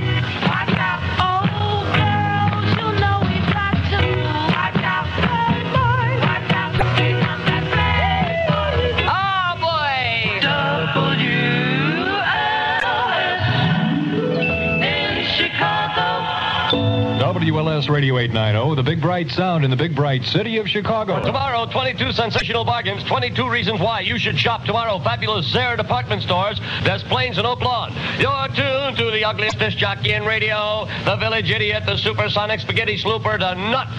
Oh, 1.19 1.35
WLS 17.75 17.89
Radio 17.89 18.17
890, 18.17 18.75
the 18.75 18.83
big 18.83 19.01
bright 19.01 19.29
sound 19.29 19.65
in 19.65 19.69
the 19.69 19.75
big 19.75 19.93
bright 19.93 20.23
city 20.23 20.57
of 20.57 20.67
Chicago. 20.67 21.21
Tomorrow, 21.21 21.65
22 21.65 22.13
sensational 22.13 22.63
bargains, 22.63 23.03
22 23.03 23.49
reasons 23.49 23.81
why 23.81 23.99
you 23.99 24.17
should 24.17 24.39
shop 24.39 24.63
tomorrow. 24.63 24.97
Fabulous 24.99 25.53
Zayre 25.53 25.75
department 25.75 26.21
stores, 26.21 26.57
Des 26.85 26.99
Plaines 27.09 27.37
and 27.37 27.45
Oak 27.45 27.59
Lawn. 27.59 27.91
You're 28.17 28.47
tuned 28.55 28.95
to 28.97 29.11
the 29.11 29.25
ugliest 29.25 29.59
disc 29.59 29.77
jockey 29.77 30.13
in 30.13 30.23
radio, 30.23 30.87
the 31.03 31.17
village 31.17 31.51
idiot, 31.51 31.83
the 31.85 31.97
supersonic 31.97 32.61
spaghetti 32.61 32.97
slooper, 32.97 33.37
the 33.37 33.55
nut. 33.55 33.89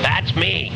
That's 0.00 0.34
me. 0.34 0.70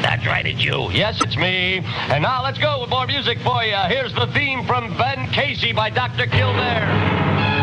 That's 0.00 0.24
right, 0.24 0.46
it's 0.46 0.64
you. 0.64 0.90
Yes, 0.92 1.20
it's 1.20 1.36
me. 1.36 1.80
And 1.84 2.22
now 2.22 2.42
let's 2.42 2.58
go 2.58 2.80
with 2.80 2.88
more 2.88 3.06
music 3.06 3.38
for 3.40 3.62
you. 3.64 3.76
Here's 3.88 4.14
the 4.14 4.28
theme 4.28 4.64
from 4.66 4.96
Ben 4.96 5.28
Casey 5.28 5.72
by 5.72 5.90
Dr. 5.90 6.26
Kildare. 6.26 7.61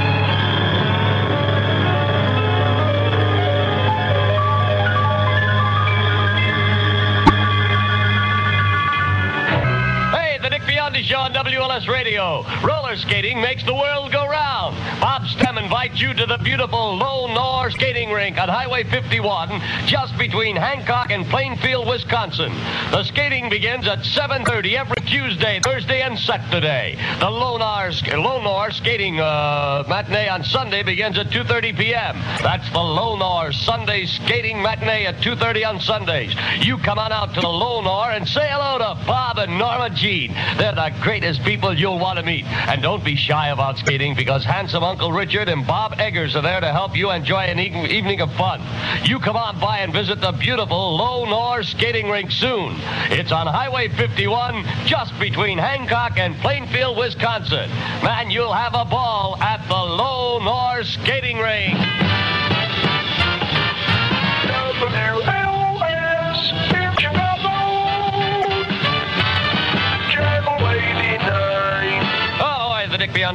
Show 11.04 11.18
on 11.20 11.34
WLS 11.34 11.88
Radio. 11.88 12.44
Roller 12.62 12.98
skating 12.98 13.40
makes 13.40 13.64
the 13.64 13.74
world 13.74 14.12
go 14.12 14.28
round. 14.28 14.76
Bob 15.00 15.26
Stem 15.28 15.58
invites 15.58 16.02
you 16.02 16.14
to 16.14 16.26
the 16.26 16.38
beautiful 16.40 16.98
Lone 16.98 17.34
Nor 17.34 17.72
Skating 17.72 18.12
Rink 18.12 18.38
on 18.38 18.50
Highway 18.50 18.84
51, 18.84 19.62
just 19.88 20.18
between 20.18 20.58
Hancock 20.58 21.12
and 21.12 21.26
Plainfield, 21.28 21.88
Wisconsin. 21.88 22.52
The 22.92 23.04
skating 23.04 23.50
begins 23.50 23.88
at 23.88 24.00
7.30 24.00 24.74
every 24.74 25.02
Tuesday, 25.08 25.62
Thursday, 25.64 26.02
and 26.02 26.20
Saturday. 26.20 26.98
The 27.20 27.30
Lone 27.30 27.60
Nor 27.60 28.72
Skating 28.72 29.20
uh, 29.20 29.86
matinee 29.88 30.28
on 30.28 30.44
Sunday 30.44 30.84
begins 30.84 31.18
at 31.18 31.28
2.30 31.28 31.78
p.m. 31.78 32.16
That's 32.44 32.70
the 32.72 32.80
Lone 32.80 33.20
Nor 33.20 33.54
Sunday 33.54 34.06
Skating 34.06 34.62
matinee 34.62 35.06
at 35.06 35.16
2.30 35.18 35.68
on 35.68 35.80
Sundays. 35.80 36.36
You 36.60 36.78
come 36.78 37.00
on 37.00 37.12
out 37.12 37.34
to 37.36 37.42
the 37.42 37.48
Lone 37.48 37.86
Nor 37.86 38.12
and 38.12 38.28
say 38.28 38.48
hello 38.50 38.80
to 38.80 39.06
Bob 39.06 39.38
and 39.38 39.58
Norma 39.58 39.90
Jean. 39.92 40.34
They're 40.58 40.76
the 40.76 40.89
greatest 41.02 41.44
people 41.44 41.74
you'll 41.74 42.00
want 42.00 42.18
to 42.20 42.26
meet. 42.26 42.46
And 42.46 42.82
don't 42.82 43.04
be 43.04 43.16
shy 43.16 43.50
about 43.50 43.78
skating 43.78 44.16
because 44.16 44.44
handsome 44.44 44.84
Uncle 44.84 45.12
Richard 45.12 45.50
and 45.50 45.66
Bob 45.66 46.00
Eggers 46.00 46.36
are 46.36 46.42
there 46.42 46.60
to 46.60 46.72
help 46.72 46.96
you 46.96 47.12
enjoy 47.12 47.42
an 47.42 47.60
e- 47.60 47.98
evening 47.98 48.22
of 48.22 48.32
fun. 48.34 48.62
You 49.06 49.20
come 49.20 49.36
on 49.36 49.60
by 49.60 49.80
and 49.80 49.94
visit 49.94 50.22
the 50.22 50.32
beautiful 50.32 50.98
Lone 50.98 51.30
Nor 51.30 51.64
Skating 51.64 52.10
Rink 52.10 52.32
soon. 52.32 52.76
It's 53.10 53.32
on 53.32 53.48
Highway 53.48 53.90
51, 53.90 54.66
just 54.86 55.18
between 55.20 55.58
Hancock 55.58 56.18
and 56.18 56.36
Plainfield, 56.38 56.98
Wisconsin. 56.98 57.70
Man, 58.04 58.30
you'll 58.30 58.54
have 58.54 58.74
a 58.74 58.86
ball 58.86 59.38
at 59.42 59.66
the 59.68 59.76
Lone 59.76 60.46
Nor 60.46 60.84
Skating 60.84 61.38
Rink. 61.38 61.78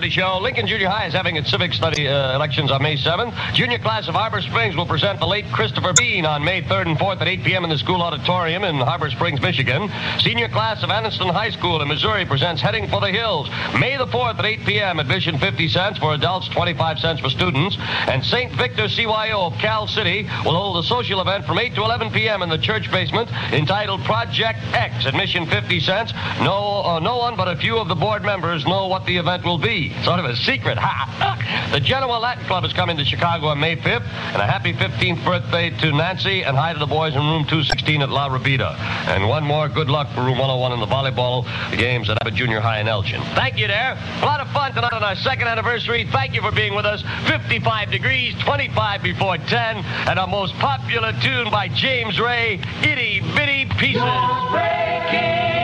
Dick 0.00 0.12
Show. 0.12 0.38
Lincoln 0.40 0.66
Junior 0.66 0.88
High 0.88 1.06
is 1.06 1.12
having 1.12 1.36
its 1.36 1.50
civic 1.50 1.72
study 1.72 2.08
uh, 2.08 2.34
elections 2.34 2.70
on 2.70 2.82
May 2.82 2.96
7th. 2.96 3.34
Junior 3.54 3.78
class 3.78 4.08
of 4.08 4.14
Harbor 4.14 4.40
Springs 4.40 4.74
will 4.76 4.86
present 4.86 5.20
the 5.20 5.26
late 5.26 5.44
Christopher 5.52 5.92
Bean 5.92 6.26
on 6.26 6.44
May 6.44 6.62
3rd 6.62 6.86
and 6.86 6.98
4th 6.98 7.20
at 7.20 7.28
8 7.28 7.44
p.m. 7.44 7.64
in 7.64 7.70
the 7.70 7.78
school 7.78 8.02
auditorium 8.02 8.64
in 8.64 8.76
Harbor 8.76 9.10
Springs, 9.10 9.40
Michigan. 9.40 9.90
Senior 10.20 10.48
class 10.48 10.82
of 10.82 10.90
Anniston 10.90 11.30
High 11.30 11.50
School 11.50 11.82
in 11.82 11.88
Missouri 11.88 12.24
presents 12.24 12.62
Heading 12.62 12.88
for 12.88 13.00
the 13.00 13.10
Hills. 13.10 13.48
May 13.78 13.96
the 13.96 14.06
4th 14.06 14.38
at 14.38 14.44
8 14.44 14.60
p.m. 14.64 14.98
Admission 15.00 15.38
50 15.38 15.68
cents 15.68 15.98
for 15.98 16.14
adults, 16.14 16.48
25 16.48 16.98
cents 16.98 17.20
for 17.20 17.30
students. 17.30 17.76
And 17.78 18.24
St. 18.24 18.52
Victor 18.52 18.84
CYO 18.84 19.52
of 19.52 19.58
Cal 19.58 19.86
City 19.86 20.24
will 20.44 20.56
hold 20.56 20.82
a 20.82 20.86
social 20.86 21.20
event 21.20 21.44
from 21.44 21.58
8 21.58 21.74
to 21.74 21.82
11 21.82 22.10
p.m. 22.10 22.42
in 22.42 22.48
the 22.48 22.58
church 22.58 22.90
basement 22.90 23.30
entitled 23.52 24.02
Project 24.04 24.58
X. 24.72 25.06
Admission 25.06 25.46
50 25.46 25.80
cents. 25.80 26.12
No, 26.40 26.82
uh, 26.84 27.00
no 27.00 27.18
one 27.18 27.36
but 27.36 27.48
a 27.48 27.56
few 27.56 27.78
of 27.78 27.88
the 27.88 27.94
board 27.94 28.22
members 28.22 28.66
know 28.66 28.86
what 28.86 29.06
the 29.06 29.16
event 29.16 29.44
will 29.44 29.58
be. 29.58 29.83
Sort 30.04 30.18
of 30.18 30.24
a 30.24 30.36
secret. 30.36 30.78
Ha! 30.78 31.70
The 31.72 31.80
Genoa 31.80 32.18
Latin 32.18 32.44
Club 32.46 32.64
is 32.64 32.72
coming 32.72 32.96
to 32.96 33.04
Chicago 33.04 33.46
on 33.46 33.60
May 33.60 33.76
5th. 33.76 34.06
And 34.32 34.42
a 34.42 34.46
happy 34.46 34.72
15th 34.72 35.24
birthday 35.24 35.70
to 35.80 35.92
Nancy 35.92 36.42
and 36.42 36.56
hi 36.56 36.72
to 36.72 36.78
the 36.78 36.86
boys 36.86 37.14
in 37.14 37.20
room 37.20 37.44
216 37.44 38.02
at 38.02 38.10
La 38.10 38.28
Rabida. 38.28 38.78
And 39.08 39.28
one 39.28 39.44
more 39.44 39.68
good 39.68 39.88
luck 39.88 40.08
for 40.14 40.20
room 40.20 40.38
101 40.38 40.72
in 40.72 40.80
the 40.80 40.86
volleyball 40.86 41.44
games 41.76 42.08
at 42.08 42.20
Abbott 42.20 42.34
Junior 42.34 42.60
High 42.60 42.80
in 42.80 42.88
Elgin. 42.88 43.20
Thank 43.34 43.58
you 43.58 43.66
there. 43.66 43.98
A 44.22 44.24
lot 44.24 44.40
of 44.40 44.48
fun 44.50 44.72
tonight 44.72 44.92
on 44.92 45.02
our 45.02 45.16
second 45.16 45.48
anniversary. 45.48 46.08
Thank 46.10 46.34
you 46.34 46.40
for 46.40 46.52
being 46.52 46.74
with 46.74 46.86
us. 46.86 47.02
55 47.26 47.90
degrees, 47.90 48.34
25 48.44 49.02
before 49.02 49.36
10, 49.38 49.76
and 50.08 50.18
our 50.18 50.28
most 50.28 50.54
popular 50.54 51.12
tune 51.22 51.50
by 51.50 51.68
James 51.68 52.20
Ray, 52.20 52.60
Itty 52.82 53.20
Bitty 53.34 53.66
Pieces. 53.78 54.02
I 54.02 55.63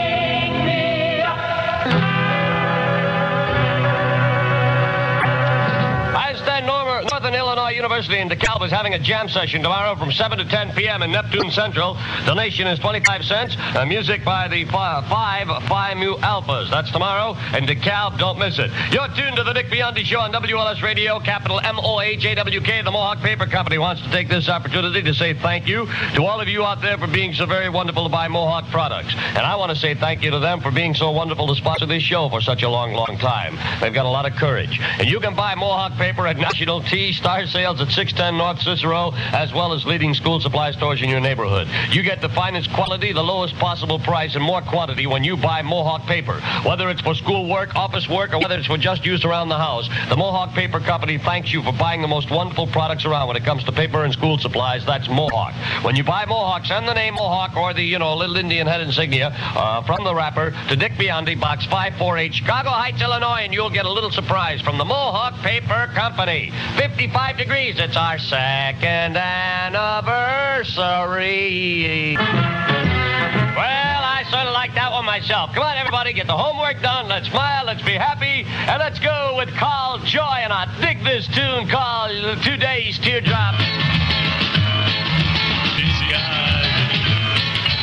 Illinois 7.51 7.75
University 7.75 8.17
in 8.21 8.29
DeKalb 8.29 8.65
is 8.65 8.71
having 8.71 8.95
a 8.95 8.99
jam 9.01 9.29
session 9.29 9.61
tomorrow 9.61 9.97
from 9.97 10.13
7 10.13 10.39
to 10.39 10.45
10 10.45 10.71
p.m. 10.77 11.03
in 11.03 11.11
Neptune 11.11 11.51
Central. 11.51 11.95
Donation 12.25 12.69
is 12.69 12.79
25 12.79 13.25
cents. 13.25 13.57
Uh, 13.59 13.85
music 13.85 14.25
by 14.25 14.47
the 14.47 14.65
fi- 14.67 15.05
five 15.11 15.49
Phi 15.65 15.95
Mu 15.95 16.15
Alphas. 16.19 16.71
That's 16.71 16.93
tomorrow 16.93 17.33
in 17.59 17.67
DeKalb. 17.67 18.21
Don't 18.21 18.39
miss 18.39 18.61
it. 18.61 18.71
You're 18.93 19.09
tuned 19.17 19.35
to 19.35 19.43
the 19.43 19.53
Dick 19.53 19.67
Biondi 19.67 20.05
Show 20.05 20.21
on 20.21 20.33
WLS 20.33 20.81
Radio, 20.81 21.19
capital 21.19 21.59
M-O-H-A-W-K. 21.59 22.83
The 22.83 22.91
Mohawk 22.93 23.19
Paper 23.19 23.47
Company 23.47 23.79
wants 23.79 24.01
to 24.03 24.11
take 24.13 24.29
this 24.29 24.49
opportunity 24.49 25.03
to 25.03 25.13
say 25.13 25.35
thank 25.35 25.67
you 25.67 25.87
to 26.15 26.25
all 26.27 26.41
of 26.41 26.47
you 26.47 26.63
out 26.63 26.81
there 26.81 26.99
for 26.99 27.09
being 27.09 27.35
so 27.35 27.47
very 27.47 27.69
wonderful 27.69 28.05
to 28.05 28.11
buy 28.11 28.29
Mohawk 28.29 28.71
products. 28.71 29.13
And 29.17 29.39
I 29.39 29.57
want 29.57 29.71
to 29.71 29.77
say 29.77 29.97
thank 29.97 30.23
you 30.23 30.31
to 30.31 30.39
them 30.39 30.61
for 30.61 30.71
being 30.71 30.95
so 30.95 31.11
wonderful 31.11 31.49
to 31.49 31.57
sponsor 31.57 31.87
this 31.87 32.05
show 32.05 32.29
for 32.29 32.41
such 32.41 32.63
a 32.63 32.69
long, 32.69 32.93
long 32.93 33.19
time. 33.19 33.59
They've 33.81 33.93
got 33.93 34.07
a 34.07 34.09
lot 34.09 34.25
of 34.25 34.39
courage. 34.39 34.79
And 35.01 35.09
you 35.09 35.19
can 35.19 35.35
buy 35.35 35.57
Mohawk 35.57 35.95
paper 35.99 36.29
at 36.29 36.37
National 36.37 36.81
T 36.81 37.13
Star 37.13 37.40
Sales 37.47 37.81
at 37.81 37.89
610 37.89 38.37
North 38.37 38.61
Cicero, 38.61 39.13
as 39.15 39.53
well 39.53 39.73
as 39.73 39.85
leading 39.85 40.15
school 40.15 40.41
supply 40.41 40.73
stores 40.73 41.03
in 41.03 41.09
your 41.09 41.21
neighborhood. 41.21 41.69
You 41.91 42.03
get 42.03 42.21
the 42.21 42.29
finest 42.29 42.73
quality, 42.73 43.13
the 43.13 43.23
lowest 43.23 43.55
possible 43.57 43.99
price, 43.99 44.35
and 44.35 44.45
more 44.45 44.63
quantity 44.63 45.07
when 45.07 45.25
you 45.25 45.37
buy 45.37 45.63
Mohawk 45.63 46.03
paper. 46.07 46.41
Whether 46.65 46.89
it's 46.91 47.01
for 47.01 47.15
school 47.15 47.49
work, 47.49 47.75
office 47.75 48.09
work, 48.09 48.33
or 48.33 48.39
whether 48.39 48.57
it's 48.57 48.67
for 48.67 48.77
just 48.77 49.05
use 49.05 49.25
around 49.25 49.49
the 49.49 49.59
house, 49.59 49.89
the 50.09 50.17
Mohawk 50.17 50.55
Paper 50.55 50.81
Company 50.81 51.19
thanks 51.19 51.53
you 51.53 51.63
for 51.63 51.73
buying 51.73 52.03
the 52.03 52.09
most 52.09 52.31
wonderful 52.31 52.67
products 52.67 53.05
around 53.05 53.29
when 53.29 53.37
it 53.37 53.45
comes 53.45 53.65
to 53.65 53.73
paper 53.73 54.05
and 54.05 54.13
school 54.13 54.39
supplies. 54.39 54.85
That's 54.87 55.09
Mohawk. 55.09 55.55
When 55.85 55.97
you 55.97 56.05
buy 56.05 56.25
Mohawk, 56.27 56.67
send 56.67 56.87
the 56.89 56.95
name 56.95 57.15
Mohawk 57.15 57.57
or 57.57 57.75
the, 57.75 57.83
you 57.83 57.99
know, 57.99 58.15
little 58.17 58.37
Indian 58.37 58.67
head 58.67 58.81
insignia 58.81 59.31
uh, 59.35 59.83
from 59.83 60.05
the 60.05 60.15
wrapper 60.15 60.55
to 60.69 60.77
Dick 60.77 60.93
Biondi, 60.93 61.39
Box 61.39 61.65
548, 61.67 62.35
Chicago 62.35 62.71
Heights, 62.71 63.01
Illinois, 63.03 63.43
and 63.43 63.53
you'll 63.53 63.71
get 63.71 63.85
a 63.85 63.93
little 63.93 64.11
surprise 64.11 64.61
from 64.61 64.79
the 64.79 64.85
Mohawk 64.85 65.35
Paper 65.43 65.91
Company. 65.95 66.53
55 66.77 67.30
degrees. 67.37 67.79
It's 67.79 67.97
our 67.97 68.19
second 68.19 69.17
anniversary. 69.17 72.17
Well, 72.17 74.03
I 74.05 74.25
sort 74.31 74.47
of 74.47 74.55
like 74.55 74.75
that 74.75 74.91
one 74.93 75.05
myself. 75.05 75.53
Come 75.55 75.63
on, 75.63 75.77
everybody, 75.77 76.13
get 76.13 76.27
the 76.27 76.37
homework 76.37 76.83
done. 76.83 77.09
Let's 77.09 77.29
smile, 77.29 77.65
let's 77.67 77.83
be 77.83 77.95
happy, 77.95 78.45
and 78.47 78.79
let's 78.79 78.99
go 78.99 79.35
with 79.37 79.51
Carl 79.51 79.99
Joy. 79.99 80.41
And 80.43 80.53
I 80.53 80.67
dig 80.81 81.05
this 81.05 81.27
tune 81.29 81.69
called 81.69 82.43
Two 82.43 82.57
Days 82.57 82.99
Teardrop. 82.99 84.00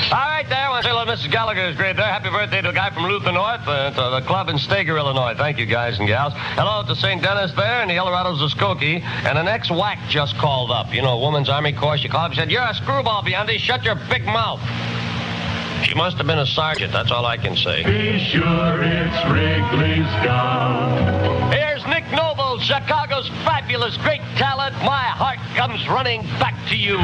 All 0.09 0.13
right, 0.19 0.47
there. 0.47 0.57
I 0.57 0.69
want 0.69 0.85
to 0.85 0.89
say 0.89 0.95
hello 0.95 1.05
Mrs. 1.05 1.29
Gallagher 1.29 1.65
is 1.65 1.75
great 1.75 1.97
there. 1.97 2.05
Happy 2.05 2.29
birthday 2.29 2.61
to 2.61 2.69
a 2.69 2.73
guy 2.73 2.89
from 2.91 3.03
Luther 3.03 3.33
North, 3.33 3.67
uh, 3.67 3.91
to 3.91 4.15
the 4.15 4.25
club 4.25 4.47
in 4.47 4.57
Steger, 4.57 4.97
Illinois. 4.97 5.35
Thank 5.35 5.57
you, 5.59 5.65
guys 5.65 5.99
and 5.99 6.07
gals. 6.07 6.31
Hello 6.55 6.81
to 6.87 6.95
St. 6.95 7.21
Dennis 7.21 7.51
there 7.57 7.81
and 7.81 7.89
the 7.89 7.95
Eldorados 7.95 8.41
of 8.41 8.49
Skokie. 8.51 9.01
And 9.01 9.37
an 9.37 9.49
ex-WAC 9.49 10.07
just 10.07 10.37
called 10.37 10.71
up. 10.71 10.93
You 10.93 11.01
know, 11.01 11.17
a 11.17 11.19
woman's 11.19 11.49
Army 11.49 11.73
Corps. 11.73 11.97
She 11.97 12.07
called 12.07 12.23
up 12.23 12.31
and 12.31 12.37
said, 12.39 12.51
You're 12.51 12.63
a 12.63 12.73
screwball, 12.73 13.21
Biondi. 13.21 13.57
Shut 13.57 13.83
your 13.83 13.95
big 14.09 14.23
mouth. 14.23 14.61
She 15.83 15.93
must 15.93 16.15
have 16.17 16.25
been 16.25 16.39
a 16.39 16.45
sergeant. 16.45 16.93
That's 16.93 17.11
all 17.11 17.25
I 17.25 17.35
can 17.35 17.57
say. 17.57 17.83
Be 17.83 18.17
sure 18.31 18.81
it's 18.81 19.25
Wrigley's. 19.27 20.07
Here's 21.51 21.85
Nick 21.85 22.09
Noble, 22.13 22.59
Chicago's 22.59 23.27
fabulous, 23.43 23.97
great 23.97 24.21
talent. 24.37 24.73
My 24.85 25.03
heart 25.03 25.39
comes 25.57 25.85
running 25.89 26.21
back 26.39 26.55
to 26.69 26.77
you. 26.77 26.97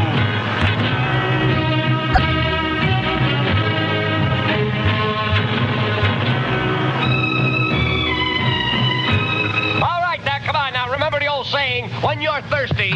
Saying, 11.53 11.87
when 12.01 12.19
you're 12.19 12.41
thirsty. 12.49 12.89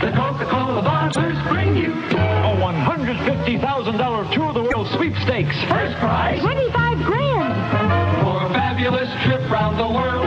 The 0.00 0.10
Coca-Cola 0.16 0.82
barbers 0.82 1.38
bring 1.48 1.76
you 1.76 1.92
A 1.92 2.56
$150,000 2.58 4.32
tour 4.32 4.48
of 4.48 4.54
the 4.54 4.62
world 4.62 4.88
sweepstakes. 4.96 5.56
first 5.68 5.96
prize 5.98 6.40
25 6.40 7.04
grand. 7.04 7.54
for 8.24 8.44
a 8.46 8.50
fabulous 8.54 9.08
trip 9.22 9.48
round 9.48 9.78
the 9.78 9.86
world. 9.86 10.26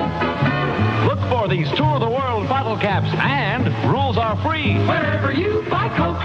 Look 1.08 1.20
for 1.30 1.50
these 1.50 1.70
tour 1.72 1.96
of 1.96 2.00
the 2.00 2.10
world 2.10 2.48
bottle 2.48 2.78
caps 2.78 3.10
and 3.20 3.68
rules 3.92 4.18
are 4.18 4.38
free. 4.42 4.76
Wherever 4.88 5.34
you 5.34 5.66
buy 5.70 5.90
Coke. 5.98 6.22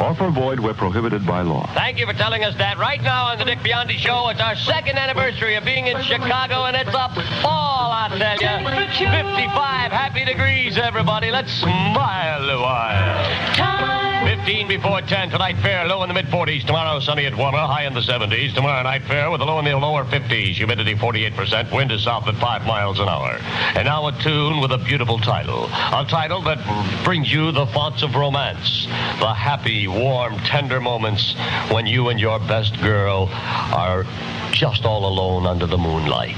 Offer 0.00 0.30
void 0.30 0.60
where 0.60 0.72
prohibited 0.72 1.26
by 1.26 1.42
law. 1.42 1.70
Thank 1.74 1.98
you 1.98 2.06
for 2.06 2.14
telling 2.14 2.42
us 2.42 2.56
that. 2.56 2.78
Right 2.78 3.02
now 3.02 3.26
on 3.26 3.38
the 3.38 3.44
Dick 3.44 3.58
Biondi 3.58 3.98
Show, 3.98 4.28
it's 4.30 4.40
our 4.40 4.56
second 4.56 4.98
anniversary 4.98 5.56
of 5.56 5.64
being 5.64 5.88
in 5.88 6.00
Chicago, 6.02 6.64
and 6.64 6.74
it's 6.74 6.88
a 6.88 7.08
ball, 7.42 7.92
I 7.92 8.08
tell 8.16 8.40
you. 8.40 8.66
55 8.96 9.92
happy 9.92 10.24
degrees, 10.24 10.78
everybody. 10.78 11.30
Let's 11.30 11.52
smile 11.52 12.48
a 12.48 12.62
while. 12.62 13.99
15 14.44 14.68
before 14.68 15.02
10. 15.02 15.28
Tonight, 15.28 15.56
fair 15.60 15.86
low 15.86 16.02
in 16.02 16.08
the 16.08 16.14
mid 16.14 16.24
40s. 16.24 16.64
Tomorrow, 16.64 16.98
sunny 17.00 17.26
at 17.26 17.36
warmer, 17.36 17.58
high 17.58 17.84
in 17.84 17.92
the 17.92 18.00
70s. 18.00 18.54
Tomorrow 18.54 18.82
night, 18.84 19.02
fair 19.02 19.30
with 19.30 19.42
a 19.42 19.44
low 19.44 19.58
in 19.58 19.66
the 19.66 19.76
lower 19.76 20.02
50s. 20.04 20.54
Humidity 20.54 20.94
48%. 20.94 21.70
Wind 21.70 21.92
is 21.92 22.04
south 22.04 22.26
at 22.26 22.36
5 22.36 22.66
miles 22.66 23.00
an 23.00 23.08
hour. 23.08 23.36
And 23.76 23.84
now 23.84 24.06
a 24.06 24.12
tune 24.22 24.62
with 24.62 24.72
a 24.72 24.78
beautiful 24.78 25.18
title. 25.18 25.66
A 25.66 26.06
title 26.08 26.40
that 26.44 27.04
brings 27.04 27.30
you 27.30 27.52
the 27.52 27.66
thoughts 27.66 28.02
of 28.02 28.14
romance. 28.14 28.86
The 29.20 29.34
happy, 29.34 29.86
warm, 29.88 30.38
tender 30.38 30.80
moments 30.80 31.34
when 31.70 31.86
you 31.86 32.08
and 32.08 32.18
your 32.18 32.38
best 32.38 32.80
girl 32.80 33.28
are 33.30 34.04
just 34.52 34.86
all 34.86 35.04
alone 35.04 35.44
under 35.44 35.66
the 35.66 35.78
moonlight. 35.78 36.36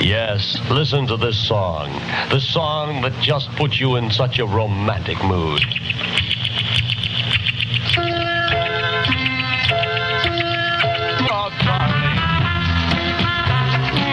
Yes, 0.00 0.58
listen 0.70 1.06
to 1.06 1.16
this 1.16 1.38
song. 1.46 1.92
The 2.30 2.40
song 2.40 3.02
that 3.02 3.12
just 3.22 3.48
puts 3.50 3.78
you 3.78 3.94
in 3.94 4.10
such 4.10 4.40
a 4.40 4.44
romantic 4.44 5.22
mood. 5.22 5.62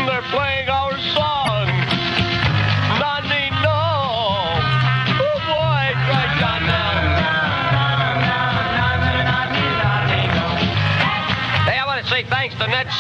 They're 0.06 0.22
playing 0.32 0.70
our 0.70 0.91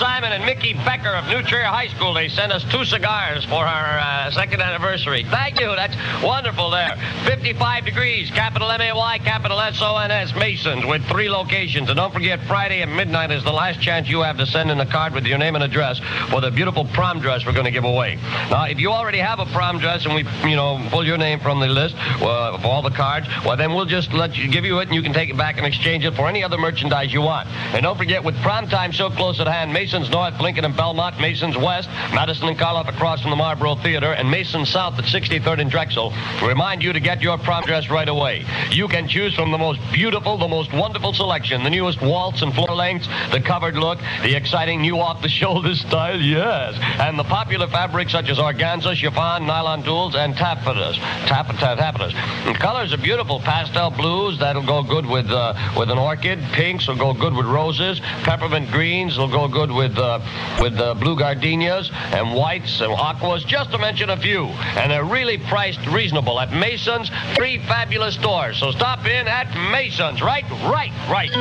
Simon 0.01 0.31
and 0.31 0.43
Mickey 0.47 0.73
Becker 0.73 1.13
of 1.13 1.27
New 1.27 1.43
Trier 1.43 1.65
High 1.65 1.87
School. 1.89 2.15
They 2.15 2.27
sent 2.27 2.51
us 2.51 2.63
two 2.71 2.85
cigars 2.85 3.45
for 3.45 3.63
our 3.63 3.99
uh, 3.99 4.31
second 4.31 4.59
anniversary. 4.59 5.23
Thank 5.29 5.59
you. 5.59 5.67
That's 5.75 5.95
wonderful 6.23 6.71
there. 6.71 6.97
55 7.25 7.85
degrees, 7.85 8.31
capital 8.31 8.71
M-A-Y, 8.71 9.19
capital 9.19 9.59
S-O-N-S, 9.59 10.33
Masons, 10.33 10.87
with 10.87 11.05
three 11.05 11.29
locations. 11.29 11.87
And 11.87 11.97
don't 11.97 12.11
forget, 12.11 12.39
Friday 12.47 12.81
at 12.81 12.89
midnight 12.89 13.29
is 13.29 13.43
the 13.43 13.51
last 13.51 13.79
chance 13.79 14.09
you 14.09 14.21
have 14.21 14.39
to 14.39 14.47
send 14.47 14.71
in 14.71 14.79
a 14.79 14.87
card 14.87 15.13
with 15.13 15.27
your 15.27 15.37
name 15.37 15.53
and 15.53 15.63
address 15.63 15.99
for 16.31 16.41
the 16.41 16.49
beautiful 16.49 16.85
prom 16.85 17.19
dress 17.19 17.45
we're 17.45 17.53
going 17.53 17.65
to 17.65 17.71
give 17.71 17.85
away. 17.85 18.15
Now, 18.49 18.63
if 18.63 18.79
you 18.79 18.89
already 18.89 19.19
have 19.19 19.37
a 19.37 19.45
prom 19.45 19.77
dress 19.77 20.05
and 20.05 20.15
we, 20.15 20.25
you 20.49 20.55
know, 20.55 20.83
pull 20.89 21.05
your 21.05 21.19
name 21.19 21.39
from 21.39 21.59
the 21.59 21.67
list 21.67 21.95
uh, 22.23 22.55
of 22.55 22.65
all 22.65 22.81
the 22.81 22.89
cards, 22.89 23.27
well, 23.45 23.55
then 23.55 23.75
we'll 23.75 23.85
just 23.85 24.13
let 24.13 24.35
you 24.35 24.49
give 24.49 24.65
you 24.65 24.79
it 24.79 24.87
and 24.87 24.95
you 24.95 25.03
can 25.03 25.13
take 25.13 25.29
it 25.29 25.37
back 25.37 25.57
and 25.57 25.67
exchange 25.67 26.05
it 26.05 26.15
for 26.15 26.27
any 26.27 26.43
other 26.43 26.57
merchandise 26.57 27.13
you 27.13 27.21
want. 27.21 27.47
And 27.75 27.83
don't 27.83 27.99
forget, 27.99 28.23
with 28.23 28.35
prom 28.41 28.67
time 28.67 28.93
so 28.93 29.11
close 29.11 29.39
at 29.39 29.45
hand, 29.45 29.71
Masons 29.71 29.90
North, 29.91 30.39
Lincoln 30.39 30.63
and 30.63 30.75
Belmont, 30.75 31.19
Masons 31.19 31.57
West, 31.57 31.89
Madison 32.13 32.47
and 32.47 32.57
Karlov 32.57 32.87
across 32.87 33.21
from 33.21 33.29
the 33.29 33.35
Marbro 33.35 33.81
Theater, 33.83 34.13
and 34.13 34.31
Masons 34.31 34.69
South 34.69 34.97
at 34.97 35.03
63rd 35.03 35.59
and 35.59 35.69
Drexel 35.69 36.13
remind 36.41 36.81
you 36.81 36.93
to 36.93 36.99
get 37.01 37.21
your 37.21 37.37
prom 37.37 37.63
dress 37.65 37.89
right 37.89 38.07
away. 38.07 38.45
You 38.71 38.87
can 38.87 39.09
choose 39.09 39.35
from 39.35 39.51
the 39.51 39.57
most 39.57 39.81
beautiful, 39.91 40.37
the 40.37 40.47
most 40.47 40.71
wonderful 40.71 41.11
selection, 41.11 41.63
the 41.63 41.69
newest 41.69 42.01
waltz 42.01 42.41
and 42.41 42.53
floor 42.53 42.73
lengths, 42.73 43.07
the 43.31 43.41
covered 43.41 43.75
look, 43.75 43.99
the 44.23 44.33
exciting 44.33 44.81
new 44.81 44.97
off-the-shoulder 44.97 45.75
style, 45.87 46.21
yes, 46.21 46.77
and 46.99 47.19
the 47.19 47.25
popular 47.25 47.67
fabrics 47.67 48.13
such 48.13 48.29
as 48.29 48.37
organza, 48.37 48.95
chiffon, 48.95 49.45
nylon 49.45 49.83
tulle, 49.83 50.15
and 50.15 50.35
taffetas. 50.35 50.95
Tap, 51.27 51.47
taffetas. 51.47 52.13
The 52.45 52.53
colors 52.53 52.93
are 52.93 52.97
beautiful. 52.97 53.39
Pastel 53.39 53.91
blues, 53.91 54.39
that'll 54.39 54.65
go 54.65 54.83
good 54.83 55.05
with 55.05 55.29
uh, 55.29 55.53
with 55.77 55.89
an 55.89 55.97
orchid. 55.97 56.39
Pinks 56.53 56.87
will 56.87 56.95
go 56.95 57.13
good 57.13 57.33
with 57.33 57.45
roses. 57.45 57.99
Peppermint 58.23 58.71
greens 58.71 59.17
will 59.17 59.27
go 59.27 59.47
good 59.47 59.71
with 59.71 59.80
uh, 59.97 60.19
with 60.61 60.79
uh, 60.79 60.93
blue 60.95 61.17
gardenias 61.17 61.89
and 61.93 62.33
whites 62.33 62.81
and 62.81 62.91
aquas, 62.91 63.43
just 63.43 63.71
to 63.71 63.77
mention 63.77 64.09
a 64.09 64.17
few. 64.17 64.45
And 64.45 64.91
they're 64.91 65.03
really 65.03 65.37
priced 65.37 65.85
reasonable 65.87 66.39
at 66.39 66.51
Mason's. 66.53 67.09
Three 67.35 67.57
fabulous 67.59 68.15
stores. 68.15 68.57
So 68.59 68.71
stop 68.71 69.05
in 69.05 69.27
at 69.27 69.53
Mason's. 69.71 70.21
Right, 70.21 70.49
right, 70.49 70.91
right. 71.09 71.31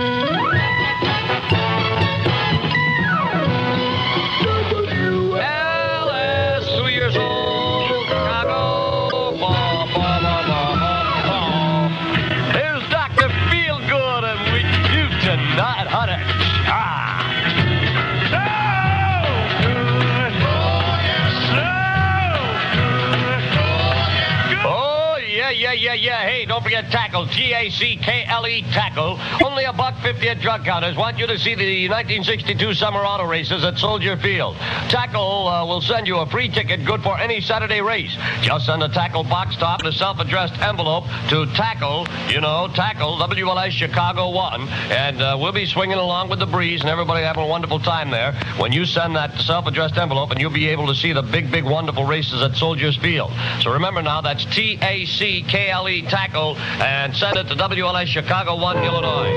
Yeah, 25.95 26.23
yeah. 26.23 26.29
Hey, 26.29 26.45
don't 26.45 26.63
forget 26.63 26.91
tackle. 26.91 27.27
T-A-C-K-L-E 27.27 28.51
E, 28.51 28.63
tackle. 28.73 29.19
Only 29.45 29.65
a 29.65 29.73
buck 29.73 30.01
fifty 30.03 30.29
at 30.29 30.41
drug 30.41 30.65
counters. 30.65 30.97
Want 30.97 31.19
you 31.19 31.27
to 31.27 31.39
see 31.39 31.55
the 31.55 31.89
1962 31.89 32.75
summer 32.75 33.01
auto 33.01 33.27
races 33.27 33.65
at 33.65 33.79
Soldier 33.79 34.17
Field. 34.17 34.57
Tackle 34.89 35.49
uh, 35.49 35.67
will 35.67 35.81
send 35.81 36.07
you 36.07 36.19
a 36.19 36.27
free 36.27 36.49
ticket 36.49 36.85
good 36.85 37.03
for 37.03 37.19
any 37.19 37.41
Saturday 37.41 37.81
race. 37.81 38.17
Just 38.43 38.67
send 38.67 38.83
a 38.83 38.89
tackle 38.89 39.25
box 39.25 39.57
top 39.57 39.81
and 39.81 39.89
a 39.89 39.93
self-addressed 39.93 40.61
envelope 40.61 41.05
to 41.29 41.47
tackle, 41.55 42.07
you 42.29 42.41
know, 42.41 42.69
tackle 42.75 43.17
WLS 43.19 43.71
Chicago 43.71 44.31
1. 44.31 44.69
And 44.69 45.21
uh, 45.21 45.37
we'll 45.41 45.53
be 45.53 45.67
swinging 45.67 45.99
along 45.99 46.29
with 46.31 46.39
the 46.39 46.47
breeze 46.47 46.83
and 46.83 46.91
everybody 46.91 47.25
having 47.25 47.43
a 47.43 47.49
wonderful 47.49 47.81
time 47.81 48.11
there 48.11 48.33
when 48.59 48.73
you 48.73 48.85
send 48.85 49.17
that 49.17 49.37
self-addressed 49.41 49.97
envelope 49.97 50.31
and 50.31 50.41
you'll 50.41 50.51
be 50.51 50.69
able 50.69 50.87
to 50.87 50.95
see 50.95 51.13
the 51.13 51.23
big, 51.23 51.51
big, 51.51 51.65
wonderful 51.65 52.05
races 52.05 52.43
at 52.43 52.55
Soldier 52.55 52.93
Field. 52.93 53.33
So 53.61 53.73
remember 53.73 54.03
now, 54.03 54.21
that's 54.21 54.45
T-A-C-K-L-E 54.47 55.80
Tackle 55.81 56.59
and 56.59 57.17
send 57.17 57.39
it 57.39 57.49
to 57.49 57.55
WLS 57.55 58.07
Chicago 58.07 58.55
1, 58.61 58.85
Illinois. 58.85 59.33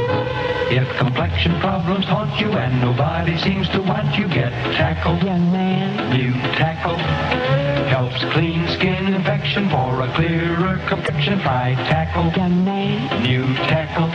If 0.70 0.98
complexion 0.98 1.58
problems 1.62 2.04
haunt 2.04 2.38
you 2.38 2.52
and 2.52 2.82
nobody 2.82 3.38
seems 3.38 3.70
to 3.70 3.82
want 3.82 4.18
you, 4.18 4.28
get 4.28 4.52
tackle. 4.76 5.16
Young 5.26 5.52
man. 5.54 6.12
New 6.12 6.34
tackle. 6.58 6.98
Helps 7.88 8.20
clean 8.34 8.68
skin 8.68 9.14
infection 9.14 9.70
for 9.70 10.02
a 10.02 10.14
clearer 10.16 10.82
complexion. 10.90 11.40
Try 11.40 11.76
tackle. 11.76 12.30
Young 12.34 12.66
man. 12.66 13.24
New 13.24 13.46
tackle. 13.70 14.10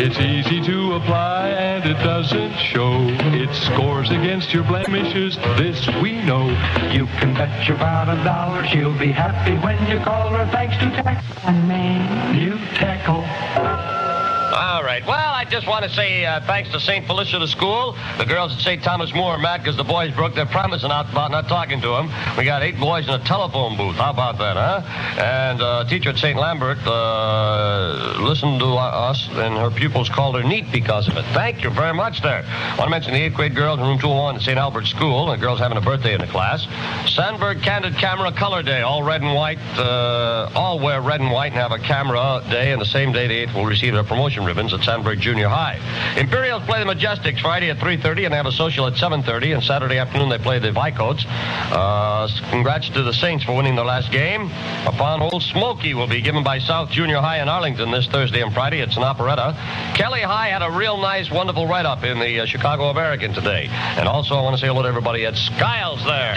It's 0.00 0.18
easy 0.20 0.60
to 0.64 0.94
apply 0.94 1.48
and 1.48 1.84
it 1.84 1.98
doesn't 2.04 2.56
show. 2.58 3.08
It 3.34 3.52
scores 3.54 4.10
against 4.10 4.52
your 4.52 4.62
blemishes, 4.62 5.36
this 5.56 5.86
we 6.02 6.22
know. 6.22 6.48
You 6.92 7.06
can 7.18 7.34
bet 7.34 7.66
your 7.66 7.78
bottom 7.78 8.22
dollar 8.22 8.64
she'll 8.68 8.96
be 8.98 9.10
happy 9.10 9.56
when 9.58 9.78
you 9.90 9.98
call 10.04 10.30
her 10.30 10.46
thanks 10.52 10.76
to 10.78 10.97
Young 10.98 11.68
man. 11.68 12.34
New 12.34 12.58
tackle. 12.74 14.07
All 14.50 14.82
right. 14.82 15.06
Well, 15.06 15.34
I 15.34 15.44
just 15.44 15.66
want 15.66 15.84
to 15.84 15.90
say 15.90 16.24
uh, 16.24 16.40
thanks 16.40 16.70
to 16.70 16.80
St. 16.80 17.06
Felicia 17.06 17.46
School. 17.46 17.94
The 18.16 18.24
girls 18.24 18.54
at 18.54 18.60
St. 18.60 18.82
Thomas 18.82 19.12
More 19.12 19.32
are 19.32 19.38
mad 19.38 19.58
because 19.58 19.76
the 19.76 19.84
boys 19.84 20.14
broke 20.14 20.34
their 20.34 20.46
promise 20.46 20.84
about 20.84 21.12
not 21.12 21.48
talking 21.48 21.82
to 21.82 21.88
them. 21.88 22.10
We 22.38 22.44
got 22.44 22.62
eight 22.62 22.80
boys 22.80 23.06
in 23.06 23.12
a 23.12 23.18
telephone 23.18 23.76
booth. 23.76 23.96
How 23.96 24.08
about 24.08 24.38
that, 24.38 24.56
huh? 24.56 25.20
And 25.20 25.60
uh, 25.60 25.84
a 25.86 25.90
teacher 25.90 26.10
at 26.10 26.16
St. 26.16 26.38
Lambert 26.38 26.78
uh, 26.86 28.16
listened 28.20 28.60
to 28.60 28.68
us, 28.68 29.28
and 29.32 29.54
her 29.58 29.70
pupils 29.70 30.08
called 30.08 30.34
her 30.36 30.42
neat 30.42 30.72
because 30.72 31.08
of 31.08 31.18
it. 31.18 31.26
Thank 31.34 31.62
you 31.62 31.68
very 31.68 31.92
much 31.92 32.22
there. 32.22 32.42
I 32.46 32.76
want 32.78 32.88
to 32.88 32.90
mention 32.90 33.12
the 33.12 33.20
eighth 33.20 33.34
grade 33.34 33.54
girls 33.54 33.78
in 33.78 33.84
room 33.84 33.98
201 33.98 34.36
at 34.36 34.42
St. 34.42 34.56
Albert 34.56 34.86
School. 34.86 35.26
The 35.26 35.36
girls 35.36 35.58
having 35.58 35.76
a 35.76 35.82
birthday 35.82 36.14
in 36.14 36.22
the 36.22 36.26
class. 36.26 36.64
Sandburg 37.04 37.62
Candid 37.62 37.96
Camera 37.96 38.32
Color 38.32 38.62
Day. 38.62 38.80
All 38.80 39.02
red 39.02 39.20
and 39.20 39.34
white. 39.34 39.58
Uh, 39.76 40.50
all 40.54 40.80
wear 40.80 41.02
red 41.02 41.20
and 41.20 41.30
white 41.30 41.52
and 41.52 41.60
have 41.60 41.72
a 41.72 41.78
camera 41.78 42.42
day, 42.48 42.72
and 42.72 42.80
the 42.80 42.86
same 42.86 43.12
day 43.12 43.26
the 43.26 43.34
eighth 43.34 43.54
will 43.54 43.66
receive 43.66 43.92
their 43.92 44.04
promotion 44.04 44.37
ribbons 44.44 44.72
at 44.72 44.80
Sandburg 44.80 45.20
Junior 45.20 45.48
High. 45.48 45.78
Imperials 46.16 46.62
play 46.64 46.82
the 46.82 46.90
Majestics 46.90 47.40
Friday 47.40 47.70
at 47.70 47.78
3.30, 47.78 48.24
and 48.24 48.32
they 48.32 48.36
have 48.36 48.46
a 48.46 48.52
social 48.52 48.86
at 48.86 48.94
7.30, 48.94 49.54
and 49.54 49.62
Saturday 49.62 49.98
afternoon 49.98 50.28
they 50.28 50.38
play 50.38 50.58
the 50.58 50.72
Vicoats. 50.72 51.24
Uh, 51.26 52.28
congrats 52.50 52.88
to 52.90 53.02
the 53.02 53.12
Saints 53.12 53.44
for 53.44 53.56
winning 53.56 53.76
their 53.76 53.84
last 53.84 54.10
game. 54.12 54.50
Upon 54.86 55.22
Old 55.22 55.42
Smoky 55.42 55.94
will 55.94 56.06
be 56.06 56.20
given 56.20 56.42
by 56.42 56.58
South 56.58 56.90
Junior 56.90 57.18
High 57.18 57.40
in 57.40 57.48
Arlington 57.48 57.90
this 57.90 58.06
Thursday 58.06 58.42
and 58.42 58.52
Friday. 58.52 58.80
It's 58.80 58.96
an 58.96 59.02
operetta. 59.02 59.54
Kelly 59.94 60.22
High 60.22 60.48
had 60.48 60.62
a 60.62 60.70
real 60.70 60.96
nice, 60.98 61.30
wonderful 61.30 61.66
write-up 61.66 62.04
in 62.04 62.18
the 62.18 62.40
uh, 62.40 62.46
Chicago 62.46 62.90
American 62.90 63.32
today. 63.32 63.68
And 63.70 64.08
also 64.08 64.34
I 64.34 64.42
want 64.42 64.56
to 64.56 64.60
say 64.60 64.66
hello 64.66 64.82
to 64.82 64.88
everybody 64.88 65.24
at 65.26 65.36
Skiles 65.36 66.04
there. 66.04 66.34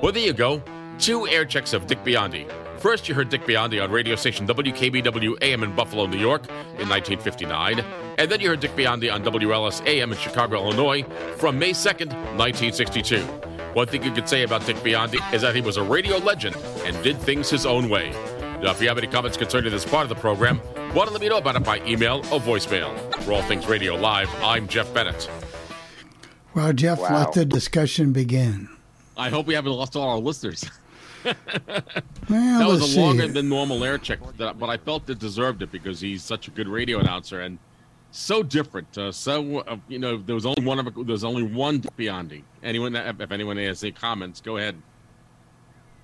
Well, 0.00 0.12
there 0.12 0.24
you 0.24 0.32
go. 0.32 0.62
Two 0.98 1.26
air 1.28 1.44
checks 1.44 1.72
of 1.72 1.86
Dick 1.86 2.02
Biondi. 2.04 2.50
First, 2.80 3.08
you 3.08 3.14
heard 3.14 3.28
Dick 3.28 3.42
Biondi 3.42 3.82
on 3.82 3.90
radio 3.90 4.14
station 4.16 4.46
WKBW 4.46 5.36
AM 5.42 5.62
in 5.62 5.74
Buffalo, 5.74 6.06
New 6.06 6.18
York 6.18 6.46
in 6.78 6.88
1959. 6.88 7.80
And 8.18 8.30
then 8.30 8.40
you 8.40 8.48
heard 8.48 8.60
Dick 8.60 8.72
Biondi 8.76 9.12
on 9.12 9.22
WLS 9.24 9.84
AM 9.86 10.12
in 10.12 10.18
Chicago, 10.18 10.56
Illinois 10.56 11.02
from 11.36 11.58
May 11.58 11.70
2nd, 11.70 12.08
1962. 12.36 13.20
One 13.74 13.86
thing 13.86 14.02
you 14.02 14.10
could 14.12 14.28
say 14.28 14.42
about 14.42 14.64
Dick 14.66 14.76
Biondi 14.76 15.18
is 15.32 15.42
that 15.42 15.54
he 15.54 15.60
was 15.60 15.76
a 15.76 15.82
radio 15.82 16.18
legend 16.18 16.56
and 16.84 17.00
did 17.02 17.18
things 17.18 17.48
his 17.50 17.64
own 17.66 17.88
way. 17.88 18.10
Now, 18.62 18.72
if 18.72 18.80
you 18.82 18.88
have 18.88 18.98
any 18.98 19.06
comments 19.06 19.36
concerning 19.36 19.70
this 19.70 19.84
part 19.84 20.02
of 20.02 20.08
the 20.08 20.16
program, 20.16 20.60
want 20.94 21.08
to 21.08 21.12
let 21.12 21.20
me 21.20 21.28
know 21.28 21.38
about 21.38 21.54
it 21.56 21.62
by 21.64 21.78
email 21.86 22.18
or 22.32 22.40
voicemail. 22.40 22.92
For 23.22 23.32
All 23.32 23.42
Things 23.42 23.66
Radio 23.66 23.94
Live, 23.94 24.28
I'm 24.42 24.66
Jeff 24.66 24.92
Bennett. 24.92 25.30
Well, 26.54 26.72
Jeff, 26.72 26.98
Wow. 26.98 27.18
let 27.18 27.32
the 27.34 27.44
discussion 27.44 28.12
begin. 28.12 28.68
I 29.16 29.30
hope 29.30 29.46
we 29.46 29.54
haven't 29.54 29.72
lost 29.72 29.94
all 29.96 30.08
our 30.10 30.18
listeners. 30.18 30.64
Well, 32.28 32.58
that 32.58 32.68
was 32.68 32.80
let's 32.80 32.96
a 32.96 33.00
longer 33.00 33.26
see. 33.26 33.32
than 33.32 33.48
normal 33.48 33.84
air 33.84 33.98
check, 33.98 34.18
that, 34.36 34.58
but 34.58 34.68
I 34.68 34.76
felt 34.76 35.08
it 35.08 35.18
deserved 35.18 35.62
it 35.62 35.72
because 35.72 36.00
he's 36.00 36.22
such 36.22 36.48
a 36.48 36.50
good 36.50 36.68
radio 36.68 36.98
announcer 36.98 37.40
and 37.40 37.58
so 38.10 38.42
different. 38.42 38.96
Uh, 38.96 39.12
so 39.12 39.58
uh, 39.58 39.76
you 39.88 39.98
know, 39.98 40.16
there 40.18 40.34
was 40.34 40.46
only 40.46 40.64
one 40.64 40.78
of 40.78 40.86
a, 40.86 40.90
there 40.90 41.04
was 41.04 41.24
only 41.24 41.42
one 41.42 41.80
Biondi. 41.80 42.42
Anyone, 42.62 42.96
if 42.96 43.30
anyone 43.30 43.56
has 43.56 43.82
any 43.82 43.92
comments, 43.92 44.40
go 44.40 44.56
ahead. 44.56 44.80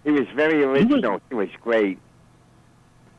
He 0.04 0.10
was 0.10 0.26
very 0.34 0.62
original. 0.62 1.20
He 1.30 1.34
was 1.34 1.48
great. 1.62 1.98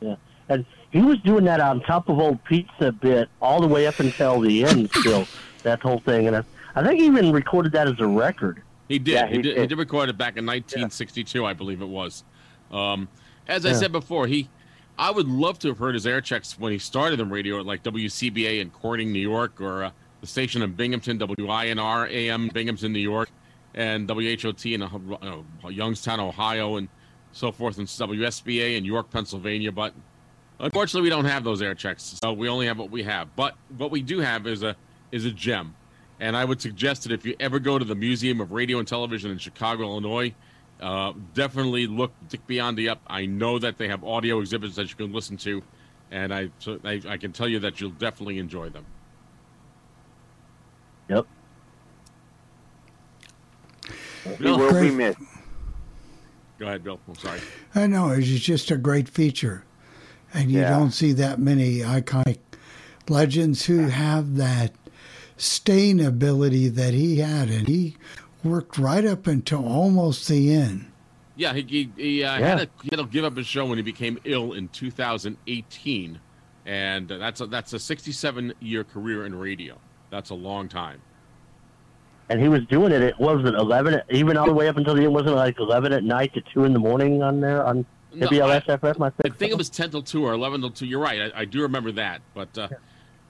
Yeah. 0.02 0.15
And 0.49 0.65
he 0.91 1.02
was 1.02 1.19
doing 1.19 1.45
that 1.45 1.60
on 1.60 1.82
top 1.82 2.10
of 2.10 2.19
old 2.19 2.44
pizza 2.44 2.91
bit 2.91 3.30
all 3.41 3.60
the 3.60 3.68
way 3.68 3.88
up 3.88 3.99
until 3.99 4.40
the 4.40 4.64
end 4.65 4.91
still, 4.91 5.27
that 5.64 5.82
whole 5.82 5.99
thing. 5.99 6.27
And 6.27 6.38
I, 6.38 6.44
I 6.76 6.84
think 6.84 6.99
he 6.99 7.07
even 7.07 7.32
recorded 7.32 7.72
that 7.72 7.88
as 7.88 7.99
a 7.99 8.07
record. 8.07 8.61
He 8.88 8.99
did. 8.99 9.14
Yeah, 9.14 9.28
he, 9.28 9.36
he 9.38 9.41
did, 9.41 9.53
He 9.56 9.62
did. 9.62 9.70
did 9.70 9.78
record 9.78 10.10
it 10.10 10.18
back 10.18 10.38
in 10.38 10.45
1962, 10.45 11.45
I 11.45 11.53
believe 11.53 11.82
it 11.82 11.88
was. 11.88 12.24
Um, 12.72 13.10
as 13.48 13.66
I 13.66 13.70
Yeah. 13.70 13.76
said 13.76 13.91
before, 13.91 14.28
he, 14.28 14.49
I 14.98 15.12
would 15.12 15.28
love 15.28 15.60
to 15.60 15.68
have 15.70 15.78
heard 15.78 15.94
his 15.95 16.06
air 16.07 16.22
checks 16.22 16.57
when 16.57 16.72
he 16.72 16.78
started 16.80 17.20
in 17.20 17.30
radio 17.30 17.60
at 17.60 17.66
like 17.66 17.84
WCBA 17.84 18.60
in 18.62 18.70
Corning, 18.70 19.12
New 19.12 19.20
York, 19.20 19.60
or 19.60 19.86
uh, 19.86 19.91
the 20.22 20.28
station 20.28 20.62
in 20.62 20.74
Binghamton, 20.74 21.20
WINR 21.20 22.10
AM, 22.12 22.49
Binghamton, 22.53 22.94
New 22.94 22.99
York, 22.99 23.30
and 23.74 24.07
WHOT 24.10 24.66
in 24.66 24.82
uh, 24.84 25.70
Youngstown, 25.70 26.20
Ohio, 26.20 26.78
and 26.78 26.88
so 27.32 27.52
forth, 27.52 27.78
and 27.78 27.88
WSBA 27.88 28.78
in 28.78 28.86
York, 28.86 29.10
Pennsylvania. 29.12 29.72
But 29.72 29.94
Unfortunately, 30.57 31.02
we 31.02 31.10
don't 31.10 31.26
have 31.26 31.44
those 31.44 31.62
air 31.62 31.76
checks, 31.76 32.18
so 32.24 32.32
we 32.32 32.48
only 32.48 32.66
have 32.66 32.78
what 32.80 32.90
we 32.90 33.03
have. 33.03 33.36
But 33.36 33.56
what 33.78 33.91
we 33.91 34.02
do 34.02 34.20
have 34.20 34.48
is 34.48 34.64
a 34.64 34.74
is 35.12 35.26
a 35.26 35.32
gem, 35.32 35.76
and 36.20 36.36
I 36.38 36.46
would 36.46 36.62
suggest 36.62 37.04
that 37.04 37.12
if 37.12 37.26
you 37.26 37.36
ever 37.40 37.60
go 37.60 37.78
to 37.78 37.86
the 37.86 37.96
Museum 37.96 38.40
of 38.42 38.52
Radio 38.52 38.80
and 38.80 38.88
Television 38.88 39.32
in 39.32 39.38
Chicago, 39.38 39.84
Illinois, 39.84 40.34
uh, 40.82 41.14
definitely 41.34 41.88
look 41.88 42.12
Dick 42.30 42.46
Biondi 42.48 42.90
up. 42.90 43.02
I 43.08 43.26
know 43.26 43.60
that 43.60 43.78
they 43.78 43.88
have 43.88 44.04
audio 44.04 44.40
exhibits 44.40 44.76
that 44.76 44.90
you 44.90 44.96
can 44.96 45.14
listen 45.14 45.38
to, 45.38 45.62
and 46.12 46.34
I 46.34 46.50
so 46.60 46.80
I, 46.84 47.02
I 47.08 47.18
can 47.18 47.32
tell 47.32 47.48
you 47.48 47.60
that 47.60 47.80
you'll 47.82 47.92
definitely 47.92 48.40
enjoy 48.40 48.70
them. 48.70 48.86
Yep. 51.10 51.26
He 54.38 54.44
will 54.44 54.82
be 54.82 54.90
missed. 54.92 55.20
Go 56.58 56.66
ahead, 56.68 56.84
Bill. 56.84 57.00
I'm 57.08 57.16
sorry. 57.16 57.40
I 57.76 57.86
know 57.88 58.10
it's 58.12 58.28
just 58.28 58.72
a 58.72 58.78
great 58.78 59.08
feature, 59.10 59.66
and 60.34 60.50
you 60.50 60.62
Yeah. 60.62 60.70
don't 60.70 60.92
see 60.92 61.12
that 61.14 61.38
many 61.40 61.80
iconic 61.80 62.40
legends 63.08 63.66
who 63.66 63.88
have 63.88 64.36
that 64.38 64.72
staying 65.38 66.03
ability 66.03 66.70
that 66.70 66.94
he 66.94 67.18
had, 67.20 67.49
and 67.49 67.68
he 67.68 67.98
worked 68.44 68.78
right 68.78 69.06
up 69.06 69.28
until 69.28 69.68
almost 69.68 70.28
the 70.28 70.53
end. 70.53 70.91
Yeah, 71.36 71.53
he 71.53 71.62
he, 71.64 71.91
he, 71.98 72.24
uh, 72.24 72.40
Yeah. 72.40 72.57
Had, 72.57 72.60
to, 72.60 72.84
he 72.84 72.90
had 72.91 72.98
to 72.99 73.06
give 73.06 73.26
up 73.26 73.36
his 73.36 73.48
show 73.48 73.66
when 73.66 73.78
he 73.78 73.82
became 73.84 74.18
ill 74.24 74.53
in 74.53 74.70
2018, 74.70 76.20
and 76.66 77.07
that's 77.10 77.41
a, 77.41 77.48
that's 77.48 77.74
a 77.74 77.80
67 77.80 78.53
year 78.62 78.84
career 78.84 79.26
in 79.26 79.36
radio. 79.36 79.78
That's 80.10 80.30
a 80.30 80.36
long 80.36 80.70
time. 80.70 81.02
And 82.30 82.41
he 82.41 82.48
was 82.48 82.66
doing 82.66 82.91
it 82.91 83.03
It 83.03 83.20
what 83.20 83.36
was 83.38 83.45
it 83.45 83.53
eleven? 83.53 84.02
Even 84.10 84.36
all 84.38 84.48
the 84.48 84.53
way 84.53 84.68
up 84.68 84.78
until 84.78 84.95
the 84.95 85.03
end, 85.03 85.14
wasn't 85.14 85.32
it 85.32 85.36
like 85.36 85.60
eleven 85.60 85.94
at 85.94 86.03
night 86.03 86.34
to 86.34 86.41
two 86.53 86.64
in 86.64 86.74
the 86.74 86.80
morning 86.80 87.22
on 87.22 87.40
there 87.40 87.64
on 87.64 87.86
No, 88.16 88.28
WLS 88.28 88.66
FM? 88.66 88.99
I 89.02 89.07
I 89.07 89.10
think. 89.22 89.36
think 89.38 89.52
it 89.52 89.57
was 89.57 89.70
10 89.70 89.91
till 89.91 90.02
2 90.02 90.26
or 90.26 90.34
11 90.34 90.62
till 90.62 90.72
2. 90.72 90.86
You're 90.88 90.99
right. 91.02 91.32
I, 91.36 91.41
I 91.41 91.45
do 91.45 91.62
remember 91.62 91.91
that. 91.91 92.22
But 92.34 92.57
uh, 92.57 92.68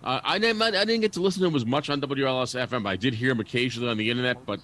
uh, 0.05 0.21
I, 0.23 0.37
didn't, 0.37 0.61
I 0.61 0.71
didn't 0.85 1.01
get 1.01 1.13
to 1.13 1.21
listen 1.21 1.41
to 1.41 1.47
him 1.47 1.55
as 1.55 1.65
much 1.65 1.89
on 1.89 1.99
WLS 1.99 2.67
FM. 2.67 2.85
I 2.87 2.95
did 2.95 3.15
hear 3.15 3.31
him 3.31 3.39
occasionally 3.39 3.89
on 3.89 3.97
the 3.97 4.09
internet, 4.09 4.45
but 4.45 4.59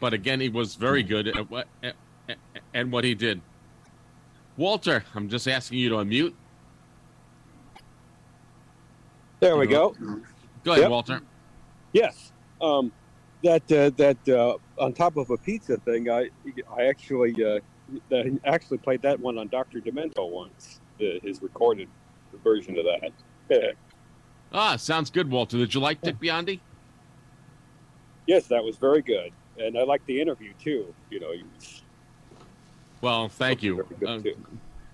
but 0.00 0.12
again, 0.12 0.40
he 0.40 0.48
was 0.48 0.74
very 0.74 1.02
good 1.04 1.28
at 1.28 1.48
what, 1.48 1.68
at, 1.82 1.94
at, 2.28 2.38
at 2.74 2.88
what 2.88 3.04
he 3.04 3.14
did. 3.14 3.40
Walter, 4.56 5.04
I'm 5.14 5.28
just 5.28 5.46
asking 5.46 5.78
you 5.78 5.90
to 5.90 5.94
unmute. 5.96 6.34
There 9.38 9.56
we 9.56 9.66
go. 9.66 9.94
Go 10.64 10.72
ahead, 10.72 10.82
Yep. 10.82 10.90
Walter. 10.90 11.20
Yes. 11.92 12.32
Um, 12.60 12.92
that 13.42 13.62
uh, 13.72 13.90
that 13.96 14.28
uh, 14.28 14.58
on 14.82 14.92
top 14.92 15.16
of 15.16 15.30
a 15.30 15.36
pizza 15.36 15.76
thing, 15.78 16.10
I 16.10 16.28
I 16.76 16.86
actually 16.86 17.34
uh, 17.42 17.60
I 18.12 18.38
actually 18.44 18.78
played 18.78 19.02
that 19.02 19.18
one 19.18 19.38
on 19.38 19.48
Doctor 19.48 19.80
Demento 19.80 20.28
once. 20.28 20.80
The, 20.98 21.20
his 21.22 21.40
recorded 21.40 21.88
version 22.44 22.76
of 22.78 22.84
that. 22.84 23.12
Ah, 24.52 24.76
sounds 24.76 25.10
good, 25.10 25.30
Walter. 25.30 25.58
Did 25.58 25.74
you 25.74 25.80
like 25.80 26.00
Dick 26.00 26.18
Biondi? 26.18 26.60
yes, 28.26 28.46
that 28.46 28.62
was 28.62 28.76
very 28.78 29.02
good, 29.02 29.32
and 29.58 29.76
I 29.76 29.82
liked 29.82 30.06
the 30.06 30.20
interview 30.20 30.52
too. 30.62 30.94
You 31.10 31.20
know, 31.20 31.32
he 31.32 31.44
Well, 33.00 33.28
thank 33.28 33.62
you. 33.62 33.84
Uh, 34.06 34.18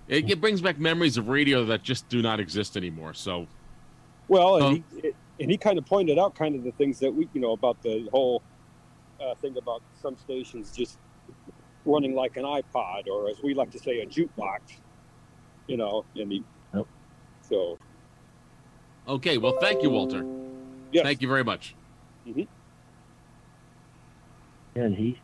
it, 0.07 0.29
it 0.29 0.41
brings 0.41 0.61
back 0.61 0.79
memories 0.79 1.17
of 1.17 1.27
radio 1.27 1.65
that 1.65 1.83
just 1.83 2.07
do 2.09 2.21
not 2.21 2.39
exist 2.39 2.77
anymore. 2.77 3.13
So, 3.13 3.47
well, 4.27 4.57
and 4.57 4.83
he 5.01 5.13
and 5.39 5.51
he 5.51 5.57
kind 5.57 5.77
of 5.77 5.85
pointed 5.85 6.17
out 6.17 6.35
kind 6.35 6.55
of 6.55 6.63
the 6.63 6.71
things 6.71 6.99
that 6.99 7.13
we 7.13 7.27
you 7.33 7.41
know 7.41 7.51
about 7.51 7.81
the 7.83 8.07
whole 8.11 8.41
uh, 9.21 9.35
thing 9.35 9.55
about 9.57 9.83
some 10.01 10.17
stations 10.17 10.71
just 10.71 10.97
running 11.85 12.15
like 12.15 12.37
an 12.37 12.43
iPod 12.43 13.07
or 13.07 13.29
as 13.29 13.37
we 13.43 13.53
like 13.53 13.71
to 13.71 13.79
say 13.79 13.99
a 13.99 14.05
jukebox. 14.05 14.59
You 15.67 15.77
know, 15.77 16.05
and 16.15 16.31
he 16.31 16.43
so 17.41 17.77
okay. 19.07 19.37
Well, 19.37 19.57
thank 19.59 19.81
you, 19.83 19.89
Walter. 19.89 20.25
Thank 20.93 21.21
you 21.21 21.27
very 21.27 21.43
much. 21.43 21.75
And 24.75 24.95
he, 24.95 25.19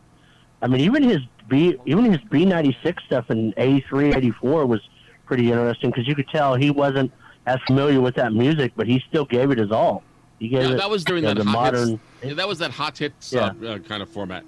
I 0.61 0.67
mean, 0.67 0.81
even 0.81 1.03
his 1.03 1.19
B, 1.47 1.75
even 1.85 2.05
his 2.11 2.21
B 2.29 2.45
ninety 2.45 2.75
six 2.83 3.03
stuff 3.03 3.29
in 3.29 3.53
eighty 3.57 3.85
three, 3.87 4.13
eighty 4.13 4.31
four 4.31 4.65
was 4.65 4.81
pretty 5.25 5.51
interesting 5.51 5.89
because 5.91 6.07
you 6.07 6.15
could 6.15 6.27
tell 6.29 6.55
he 6.55 6.69
wasn't 6.71 7.11
as 7.45 7.59
familiar 7.67 8.01
with 8.01 8.15
that 8.15 8.33
music, 8.33 8.71
but 8.75 8.87
he 8.87 9.03
still 9.09 9.25
gave 9.25 9.51
it 9.51 9.57
his 9.57 9.71
all. 9.71 10.03
He 10.39 10.47
gave 10.47 10.63
Yeah, 10.63 10.69
it 10.71 10.77
that 10.77 10.89
was 10.89 11.03
during 11.03 11.23
you 11.23 11.29
know, 11.29 11.35
that 11.35 11.43
the 11.43 11.49
hot 11.49 11.73
modern. 11.73 11.89
hits, 11.89 12.01
yeah, 12.23 12.33
that 12.33 12.47
was 12.47 12.59
that 12.59 12.71
hot 12.71 12.97
hits 12.97 13.35
uh, 13.35 13.53
uh, 13.65 13.77
kind 13.79 14.01
of 14.01 14.09
format. 14.09 14.43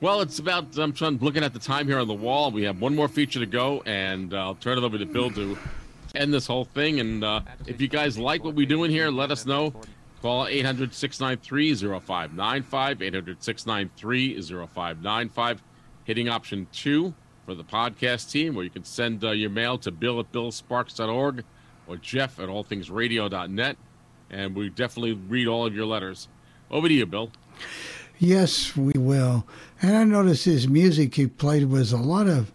Well, 0.00 0.20
it's 0.20 0.38
about. 0.38 0.76
I'm 0.78 0.92
trying 0.92 1.18
looking 1.18 1.42
at 1.42 1.52
the 1.52 1.58
time 1.58 1.86
here 1.86 1.98
on 1.98 2.06
the 2.08 2.14
wall. 2.14 2.50
We 2.50 2.62
have 2.64 2.80
one 2.80 2.94
more 2.94 3.08
feature 3.08 3.40
to 3.40 3.46
go, 3.46 3.82
and 3.86 4.32
uh, 4.32 4.38
I'll 4.38 4.54
turn 4.54 4.78
it 4.78 4.84
over 4.84 4.98
to 4.98 5.06
Bill 5.06 5.30
to 5.30 5.58
end 6.16 6.32
this 6.32 6.46
whole 6.46 6.64
thing. 6.64 7.00
And 7.00 7.24
uh, 7.24 7.42
if 7.66 7.80
you 7.80 7.88
guys 7.88 8.18
like 8.18 8.44
what 8.44 8.54
we're 8.54 8.66
doing 8.66 8.90
here, 8.90 9.10
let 9.10 9.30
us 9.30 9.46
know. 9.46 9.72
Call 10.22 10.46
800 10.46 10.94
693 10.94 11.74
0595, 12.00 13.02
800 13.02 13.42
693 13.42 14.42
0595, 14.42 15.62
hitting 16.04 16.28
option 16.28 16.66
two 16.72 17.14
for 17.44 17.54
the 17.54 17.64
podcast 17.64 18.30
team, 18.30 18.54
where 18.54 18.64
you 18.64 18.70
can 18.70 18.84
send 18.84 19.22
uh, 19.24 19.30
your 19.30 19.50
mail 19.50 19.78
to 19.78 19.90
bill 19.90 20.18
at 20.18 20.32
billsparks.org 20.32 21.44
or 21.86 21.96
jeff 21.96 22.40
at 22.40 22.48
allthingsradio.net. 22.48 23.76
And 24.30 24.56
we 24.56 24.70
definitely 24.70 25.12
read 25.12 25.46
all 25.46 25.66
of 25.66 25.74
your 25.74 25.86
letters. 25.86 26.28
Over 26.70 26.88
to 26.88 26.94
you, 26.94 27.06
Bill. 27.06 27.30
Yes, 28.18 28.76
we 28.76 28.92
will. 28.96 29.46
And 29.80 29.96
I 29.96 30.04
noticed 30.04 30.46
his 30.46 30.66
music 30.66 31.14
he 31.14 31.26
played 31.26 31.66
was 31.66 31.92
a 31.92 31.98
lot 31.98 32.26
of. 32.26 32.50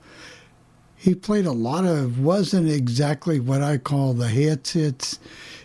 He 1.01 1.15
played 1.15 1.47
a 1.47 1.51
lot 1.51 1.83
of 1.83 2.19
wasn't 2.19 2.69
exactly 2.69 3.39
what 3.39 3.63
I 3.63 3.79
call 3.79 4.13
the 4.13 4.27
hits 4.27 4.73
hits 4.73 5.19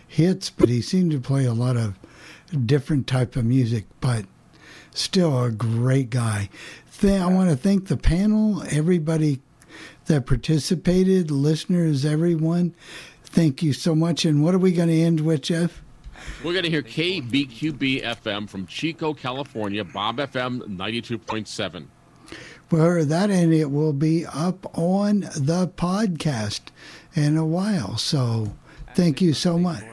hits, 0.07 0.49
but 0.49 0.67
he 0.67 0.81
seemed 0.81 1.11
to 1.11 1.19
play 1.19 1.45
a 1.45 1.53
lot 1.53 1.77
of 1.77 1.93
different 2.65 3.05
type 3.05 3.35
of 3.35 3.45
music. 3.45 3.85
But 4.01 4.25
still 4.95 5.43
a 5.43 5.51
great 5.51 6.09
guy. 6.09 6.49
Th- 6.99 7.21
I 7.21 7.27
want 7.27 7.51
to 7.51 7.55
thank 7.55 7.85
the 7.85 7.97
panel, 7.97 8.63
everybody 8.71 9.39
that 10.05 10.25
participated, 10.25 11.29
listeners, 11.29 12.03
everyone. 12.03 12.73
Thank 13.23 13.61
you 13.61 13.73
so 13.73 13.93
much. 13.93 14.25
And 14.25 14.43
what 14.43 14.55
are 14.55 14.57
we 14.57 14.71
going 14.71 14.89
to 14.89 14.99
end 14.99 15.21
with, 15.21 15.43
Jeff? 15.43 15.83
We're 16.43 16.53
going 16.53 16.63
to 16.63 16.71
hear 16.71 16.81
KBQB 16.81 18.03
FM 18.03 18.49
from 18.49 18.65
Chico, 18.65 19.13
California, 19.13 19.83
Bob 19.83 20.17
FM 20.17 20.63
92.7. 20.63 21.85
for 22.69 23.03
that, 23.05 23.29
and 23.29 23.53
it 23.53 23.71
will 23.71 23.93
be 23.93 24.25
up 24.25 24.77
on 24.77 25.21
the 25.21 25.71
podcast 25.75 26.61
in 27.15 27.37
a 27.37 27.45
while. 27.45 27.97
So, 27.97 28.53
thank 28.95 29.21
you 29.21 29.33
so 29.33 29.57
much. 29.57 29.83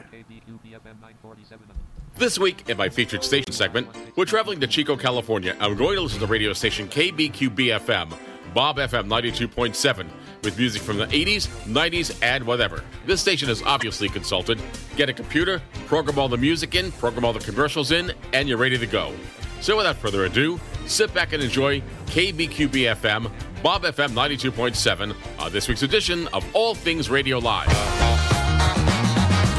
This 2.17 2.39
week, 2.39 2.69
in 2.69 2.77
my 2.77 2.87
featured 2.87 3.25
station 3.25 3.51
segment, 3.51 3.89
we're 4.15 4.23
traveling 4.23 4.61
to 4.61 4.67
Chico, 4.67 4.95
California, 4.95 5.55
we're 5.59 5.75
going 5.75 5.95
to 5.95 6.01
listen 6.01 6.21
to 6.21 6.27
radio 6.27 6.53
station 6.53 6.87
KBQB 6.87 7.77
FM, 7.79 8.17
Bob 8.53 8.77
FM 8.77 9.07
92.7, 9.07 10.07
with 10.41 10.57
music 10.57 10.81
from 10.81 10.97
the 10.97 11.07
80s, 11.07 11.47
90s, 11.65 12.17
and 12.23 12.45
whatever. 12.45 12.85
This 13.05 13.19
station 13.19 13.49
is 13.49 13.61
obviously 13.63 14.07
consulted. 14.07 14.61
Get 14.95 15.09
a 15.09 15.13
computer, 15.13 15.61
program 15.87 16.17
all 16.17 16.29
the 16.29 16.37
music 16.37 16.73
in, 16.75 16.93
program 16.93 17.25
all 17.25 17.33
the 17.33 17.39
commercials 17.39 17.91
in, 17.91 18.13
and 18.31 18.47
you're 18.47 18.57
ready 18.57 18.77
to 18.77 18.87
go. 18.87 19.13
So, 19.61 19.77
without 19.77 19.95
further 19.97 20.25
ado, 20.25 20.59
sit 20.85 21.13
back 21.13 21.33
and 21.33 21.41
enjoy 21.41 21.81
KBQB 22.07 22.95
FM, 22.95 23.31
Bob 23.63 23.83
FM 23.83 24.09
92.7, 24.09 25.11
on 25.11 25.15
uh, 25.39 25.49
this 25.49 25.67
week's 25.67 25.83
edition 25.83 26.27
of 26.33 26.45
All 26.53 26.75
Things 26.75 27.09
Radio 27.09 27.39
Live. 27.39 27.67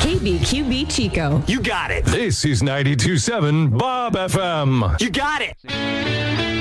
KBQB 0.00 0.88
Chico. 0.88 1.42
You 1.46 1.60
got 1.60 1.90
it. 1.90 2.04
This 2.04 2.44
is 2.44 2.62
92.7 2.62 3.76
Bob 3.76 4.14
FM. 4.14 5.00
You 5.00 5.10
got 5.10 5.42
it. 5.42 6.55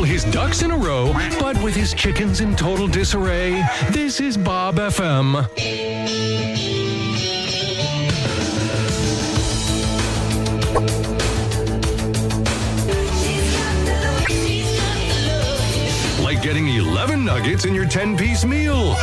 All 0.00 0.06
his 0.06 0.24
ducks 0.24 0.62
in 0.62 0.70
a 0.70 0.76
row, 0.76 1.12
but 1.38 1.62
with 1.62 1.74
his 1.74 1.92
chickens 1.92 2.40
in 2.40 2.56
total 2.56 2.88
disarray, 2.88 3.62
this 3.90 4.18
is 4.18 4.34
Bob 4.34 4.76
FM. 4.76 5.34
Like 16.24 16.40
getting 16.40 16.68
11 16.68 17.22
nuggets 17.22 17.66
in 17.66 17.74
your 17.74 17.86
10 17.86 18.16
piece 18.16 18.46
meal. 18.46 18.96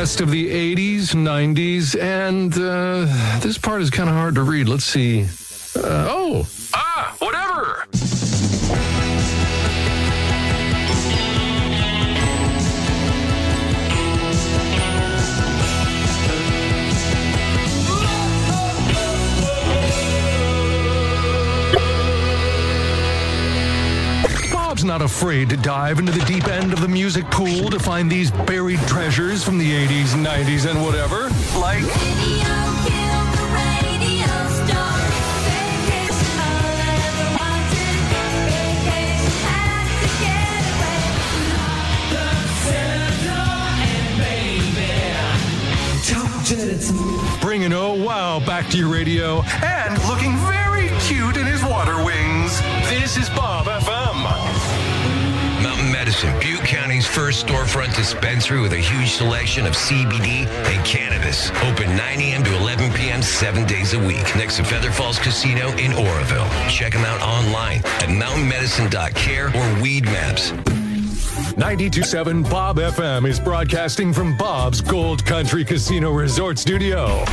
Best 0.00 0.22
of 0.22 0.30
the 0.30 0.74
80s, 0.74 1.14
90s, 1.14 1.94
and 2.00 2.54
uh, 2.54 3.04
this 3.40 3.58
part 3.58 3.82
is 3.82 3.90
kind 3.90 4.08
of 4.08 4.14
hard 4.14 4.34
to 4.36 4.42
read. 4.42 4.66
Let's 4.66 4.86
see. 4.86 5.24
Uh, 5.76 6.06
oh, 6.08 6.48
not 25.00 25.10
afraid 25.10 25.48
to 25.48 25.56
dive 25.56 25.98
into 25.98 26.12
the 26.12 26.24
deep 26.26 26.46
end 26.48 26.72
of 26.72 26.80
the 26.80 26.88
music 26.88 27.24
pool 27.30 27.70
to 27.70 27.78
find 27.78 28.10
these 28.10 28.30
buried 28.30 28.80
treasures 28.80 29.42
from 29.42 29.56
the 29.56 29.86
80s, 29.86 30.08
90s, 30.08 30.68
and 30.68 30.82
whatever. 30.82 31.30
Like. 31.58 31.84
Bringing 47.40 47.72
oh 47.72 47.94
wow 47.94 48.40
back 48.40 48.68
to 48.70 48.76
your 48.76 48.88
radio 48.88 49.42
and 49.64 49.96
looking 50.08 50.36
very 50.36 50.88
cute 51.00 51.36
in 51.36 51.46
his 51.46 51.64
water 51.64 52.04
wings. 52.04 52.60
This 52.90 53.16
is 53.16 53.30
Bob 53.30 53.66
FM. 53.66 54.49
Mountain 56.10 56.30
Medicine, 56.30 56.56
Butte 56.58 56.68
County's 56.68 57.06
first 57.06 57.46
storefront 57.46 57.94
dispensary 57.94 58.60
with 58.60 58.72
a 58.72 58.78
huge 58.78 59.10
selection 59.10 59.64
of 59.64 59.74
CBD 59.74 60.44
and 60.46 60.84
cannabis. 60.84 61.50
Open 61.62 61.88
9 61.96 62.20
a.m. 62.20 62.42
to 62.42 62.56
11 62.56 62.92
p.m. 62.94 63.22
seven 63.22 63.64
days 63.64 63.94
a 63.94 63.98
week 63.98 64.24
next 64.34 64.56
to 64.56 64.64
Feather 64.64 64.90
Falls 64.90 65.20
Casino 65.20 65.68
in 65.76 65.92
Oroville. 65.92 66.48
Check 66.68 66.94
them 66.94 67.04
out 67.04 67.20
online 67.22 67.78
at 67.78 68.08
mountainmedicine.care 68.08 69.48
or 69.48 69.82
Weed 69.82 70.04
Maps. 70.06 70.50
927 71.56 72.42
Bob 72.42 72.78
FM 72.78 73.28
is 73.28 73.38
broadcasting 73.38 74.12
from 74.12 74.36
Bob's 74.36 74.80
Gold 74.80 75.24
Country 75.24 75.64
Casino 75.64 76.10
Resort 76.10 76.58
Studio. 76.58 77.24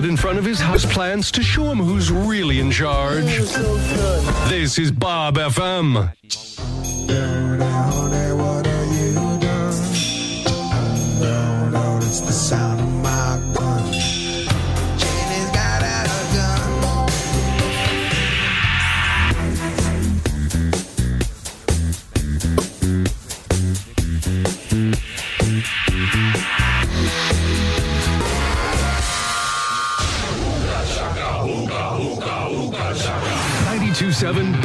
Salad 0.00 0.10
in 0.10 0.16
front 0.16 0.38
of 0.38 0.44
his 0.44 0.60
houseplants 0.60 1.30
to 1.32 1.42
show 1.42 1.64
him 1.64 1.78
who's 1.78 2.10
really 2.10 2.60
in 2.60 2.70
charge. 2.70 3.24
This 4.48 4.78
is 4.78 4.90
Bob 4.90 5.36
FM. 5.36 6.59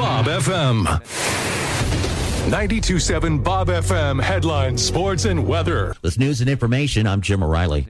Bob 0.06 0.28
FM. 0.28 0.86
92.7 2.52 3.44
Bob 3.44 3.70
FM 3.70 4.22
headlines, 4.22 4.86
sports, 4.86 5.26
and 5.26 5.48
weather. 5.48 5.96
With 6.04 6.20
news 6.20 6.42
and 6.42 6.50
information, 6.50 7.08
I'm 7.08 7.22
Jim 7.22 7.42
O'Reilly. 7.42 7.80
You 7.80 7.88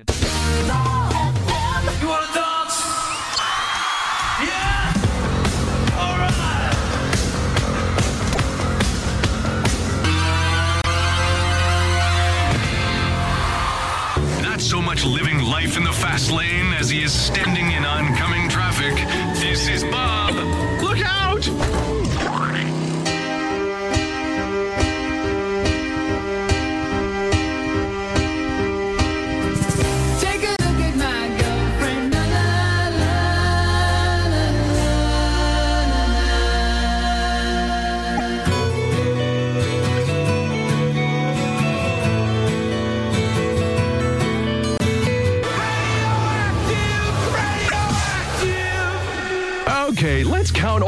wanna 2.08 2.32
dance? 2.34 2.80
Yeah? 4.40 4.94
Alright. 6.00 6.42
Not 14.42 14.62
so 14.62 14.82
much 14.82 15.04
living 15.04 15.40
life 15.42 15.76
in 15.76 15.84
the 15.84 15.92
fast 15.92 16.32
lane 16.32 16.72
as 16.80 16.90
he 16.90 17.04
is 17.04 17.12
standing 17.12 17.72
in 17.72 17.84
oncoming 17.84 18.48
traffic. 18.48 18.96
This 19.42 19.68
is 19.68 19.84
Bob. 19.84 20.25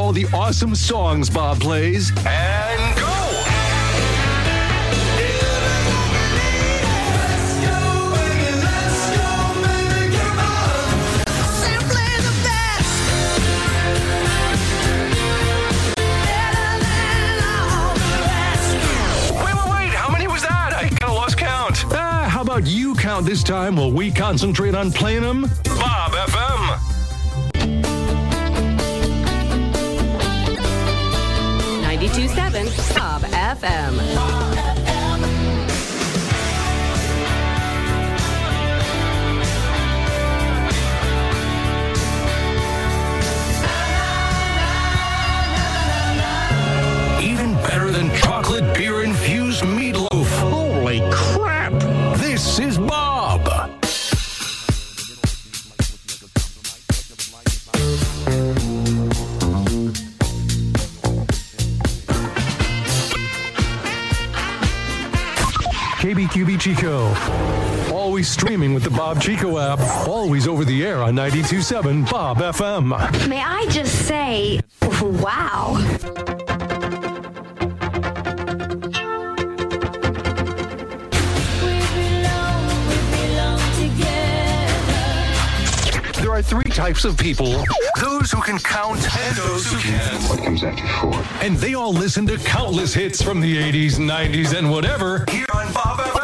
All 0.07 0.13
the 0.13 0.25
awesome 0.27 0.73
songs 0.73 1.29
Bob 1.29 1.59
plays 1.59 2.11
and 2.25 2.97
go! 2.97 3.03
Wait, 19.34 19.43
wait, 19.43 19.69
wait! 19.69 19.93
How 19.93 20.09
many 20.09 20.27
was 20.29 20.41
that? 20.43 20.71
I 20.73 20.88
kind 20.88 21.03
of 21.03 21.15
lost 21.15 21.38
count. 21.38 21.84
Ah, 21.88 22.29
how 22.31 22.43
about 22.43 22.65
you 22.65 22.95
count 22.95 23.25
this 23.25 23.43
time 23.43 23.75
while 23.75 23.91
we 23.91 24.09
concentrate 24.11 24.73
on 24.73 24.89
playing 24.89 25.23
them? 25.23 25.49
FM. 33.61 34.47
Bob 68.98 69.22
Chico 69.22 69.60
app. 69.60 69.80
Always 70.07 70.48
over 70.48 70.65
the 70.65 70.84
air 70.84 71.03
on 71.03 71.14
92.7 71.14 72.10
Bob 72.10 72.38
FM. 72.38 73.30
May 73.30 73.40
I 73.40 73.68
just 73.68 74.07
say, 74.07 74.60
wow. 74.82 75.78
There 86.19 86.32
are 86.32 86.41
three 86.41 86.64
types 86.64 87.06
of 87.06 87.18
people 87.19 87.64
those 88.02 88.32
who 88.32 88.41
can 88.41 88.57
count 88.57 88.98
and 88.98 89.38
those 89.38 89.72
who 89.72 89.78
can't. 89.80 90.24
What 90.24 90.44
comes 90.44 90.64
after 90.64 90.88
four? 90.99 91.24
And 91.45 91.56
they 91.57 91.76
all 91.76 91.94
listen 91.94 92.26
to 92.28 92.38
countless 92.40 92.95
hits 92.95 93.22
from 93.22 93.41
the 93.41 93.57
80s, 93.57 93.99
90s, 93.99 94.57
and 94.57 94.72
whatever 94.72 95.24
here 95.30 95.45
on 95.53 95.72
Bob 95.72 95.99
FM. 95.99 96.16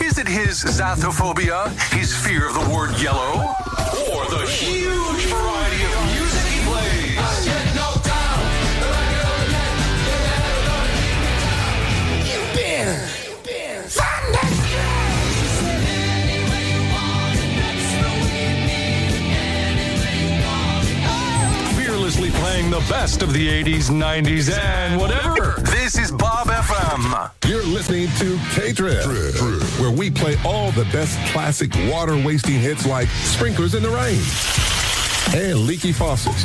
Is 0.00 0.18
it 0.18 0.28
his 0.28 0.62
xanthophobia, 0.62 1.68
his 1.92 2.14
fear 2.14 2.46
of 2.48 2.54
the 2.54 2.74
word 2.74 2.98
yellow, 3.00 3.54
or 4.12 4.24
the 4.30 4.46
huge 4.46 5.26
variety 5.26 5.84
of 5.84 6.06
music 6.14 6.46
he 6.52 6.60
plays? 6.64 7.16
Fearlessly 21.76 22.30
playing 22.30 22.70
the 22.70 22.84
best 22.88 23.22
of 23.22 23.32
the 23.32 23.48
80s, 23.48 23.90
90s, 23.90 24.56
and 24.56 25.00
whatever. 25.00 25.60
This 25.62 25.98
is 25.98 26.12
Bob 26.12 26.46
FM. 26.46 27.35
Listening 27.76 28.08
to 28.16 28.38
K-Drip, 28.54 29.04
where 29.78 29.90
we 29.90 30.10
play 30.10 30.38
all 30.46 30.70
the 30.70 30.86
best 30.86 31.18
classic 31.30 31.70
water 31.92 32.16
wasting 32.24 32.54
hits 32.54 32.86
like 32.86 33.06
Sprinklers 33.06 33.74
in 33.74 33.82
the 33.82 33.90
Rain 33.90 34.18
and 35.38 35.66
Leaky 35.66 35.92
Faucets. 35.92 36.44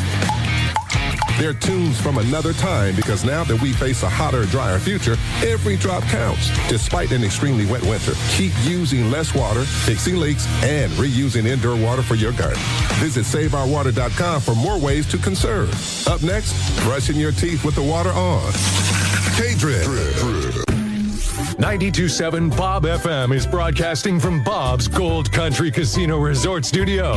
They're 1.40 1.54
tunes 1.54 2.02
from 2.02 2.18
another 2.18 2.52
time 2.52 2.98
because 2.98 3.24
now 3.24 3.46
that 3.46 3.62
we 3.62 3.72
face 3.72 4.04
a 4.04 4.10
hotter, 4.10 4.46
drier 4.48 4.78
future, 4.78 5.16
every 5.38 5.78
drop 5.78 6.04
counts. 6.04 6.50
Despite 6.68 7.14
an 7.14 7.24
extremely 7.24 7.66
wet 7.66 7.84
winter, 7.84 8.12
keep 8.32 8.52
using 8.66 9.10
less 9.10 9.34
water, 9.34 9.64
fixing 9.64 10.18
leaks, 10.18 10.46
and 10.64 10.92
reusing 10.94 11.46
indoor 11.46 11.78
water 11.78 12.02
for 12.02 12.16
your 12.16 12.34
garden. 12.34 12.60
Visit 12.96 13.24
SaveOurWater.com 13.24 14.42
for 14.42 14.54
more 14.54 14.78
ways 14.78 15.08
to 15.08 15.18
conserve. 15.18 15.72
Up 16.10 16.22
next, 16.24 16.78
brushing 16.84 17.16
your 17.16 17.32
teeth 17.32 17.64
with 17.64 17.76
the 17.76 17.82
water 17.82 18.12
on. 18.12 18.52
K-Drip. 19.38 20.71
92.7 21.62 22.58
Bob 22.58 22.86
FM 22.86 23.36
is 23.36 23.46
broadcasting 23.46 24.20
from 24.20 24.44
Bob's 24.44 24.88
Gold 24.88 25.32
Country 25.32 25.70
Casino 25.70 26.18
Resort 26.18 26.66
Studio. 26.66 27.14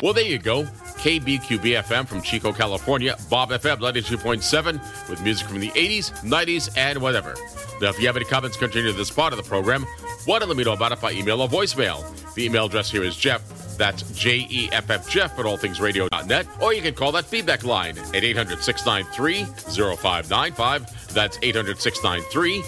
Well, 0.00 0.14
there 0.14 0.24
you 0.24 0.38
go. 0.38 0.66
KBQB 0.98 1.82
FM 1.82 2.06
from 2.06 2.22
Chico, 2.22 2.52
California. 2.52 3.16
Bob 3.30 3.50
FM 3.50 3.78
92.7 3.78 5.08
with 5.08 5.22
music 5.22 5.46
from 5.46 5.60
the 5.60 5.70
80s, 5.70 6.12
90s, 6.22 6.76
and 6.76 7.00
whatever. 7.00 7.34
Now, 7.80 7.90
if 7.90 8.00
you 8.00 8.06
have 8.06 8.16
any 8.16 8.24
comments 8.24 8.56
continue 8.56 8.90
to 8.90 8.96
this 8.96 9.10
part 9.10 9.32
of 9.32 9.36
the 9.36 9.48
program, 9.48 9.86
why 10.24 10.38
don't 10.38 10.48
let 10.48 10.58
me 10.58 10.64
know 10.64 10.72
about 10.72 10.92
it 10.92 11.00
by 11.00 11.12
email 11.12 11.40
or 11.40 11.48
voicemail? 11.48 12.04
The 12.34 12.44
email 12.44 12.66
address 12.66 12.90
here 12.90 13.04
is 13.04 13.16
Jeff. 13.16 13.42
That's 13.78 14.02
J 14.12 14.46
E 14.50 14.68
F 14.72 14.90
F 14.90 15.08
Jeff 15.08 15.38
at 15.38 15.44
allthingsradio.net. 15.44 16.46
Or 16.60 16.74
you 16.74 16.82
can 16.82 16.94
call 16.94 17.12
that 17.12 17.24
feedback 17.24 17.64
line 17.64 17.96
at 17.96 18.24
800 18.24 18.60
693 18.60 19.44
0595. 19.44 21.14
That's 21.14 21.38
800 21.40 21.80
693 21.80 22.62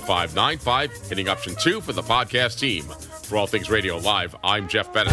0595. 0.00 0.92
Hitting 1.08 1.28
option 1.28 1.54
two 1.62 1.80
for 1.80 1.92
the 1.92 2.02
podcast 2.02 2.58
team. 2.58 2.82
For 2.82 3.36
All 3.36 3.46
Things 3.46 3.70
Radio 3.70 3.96
Live, 3.96 4.36
I'm 4.44 4.68
Jeff 4.68 4.92
Bennett. 4.92 5.12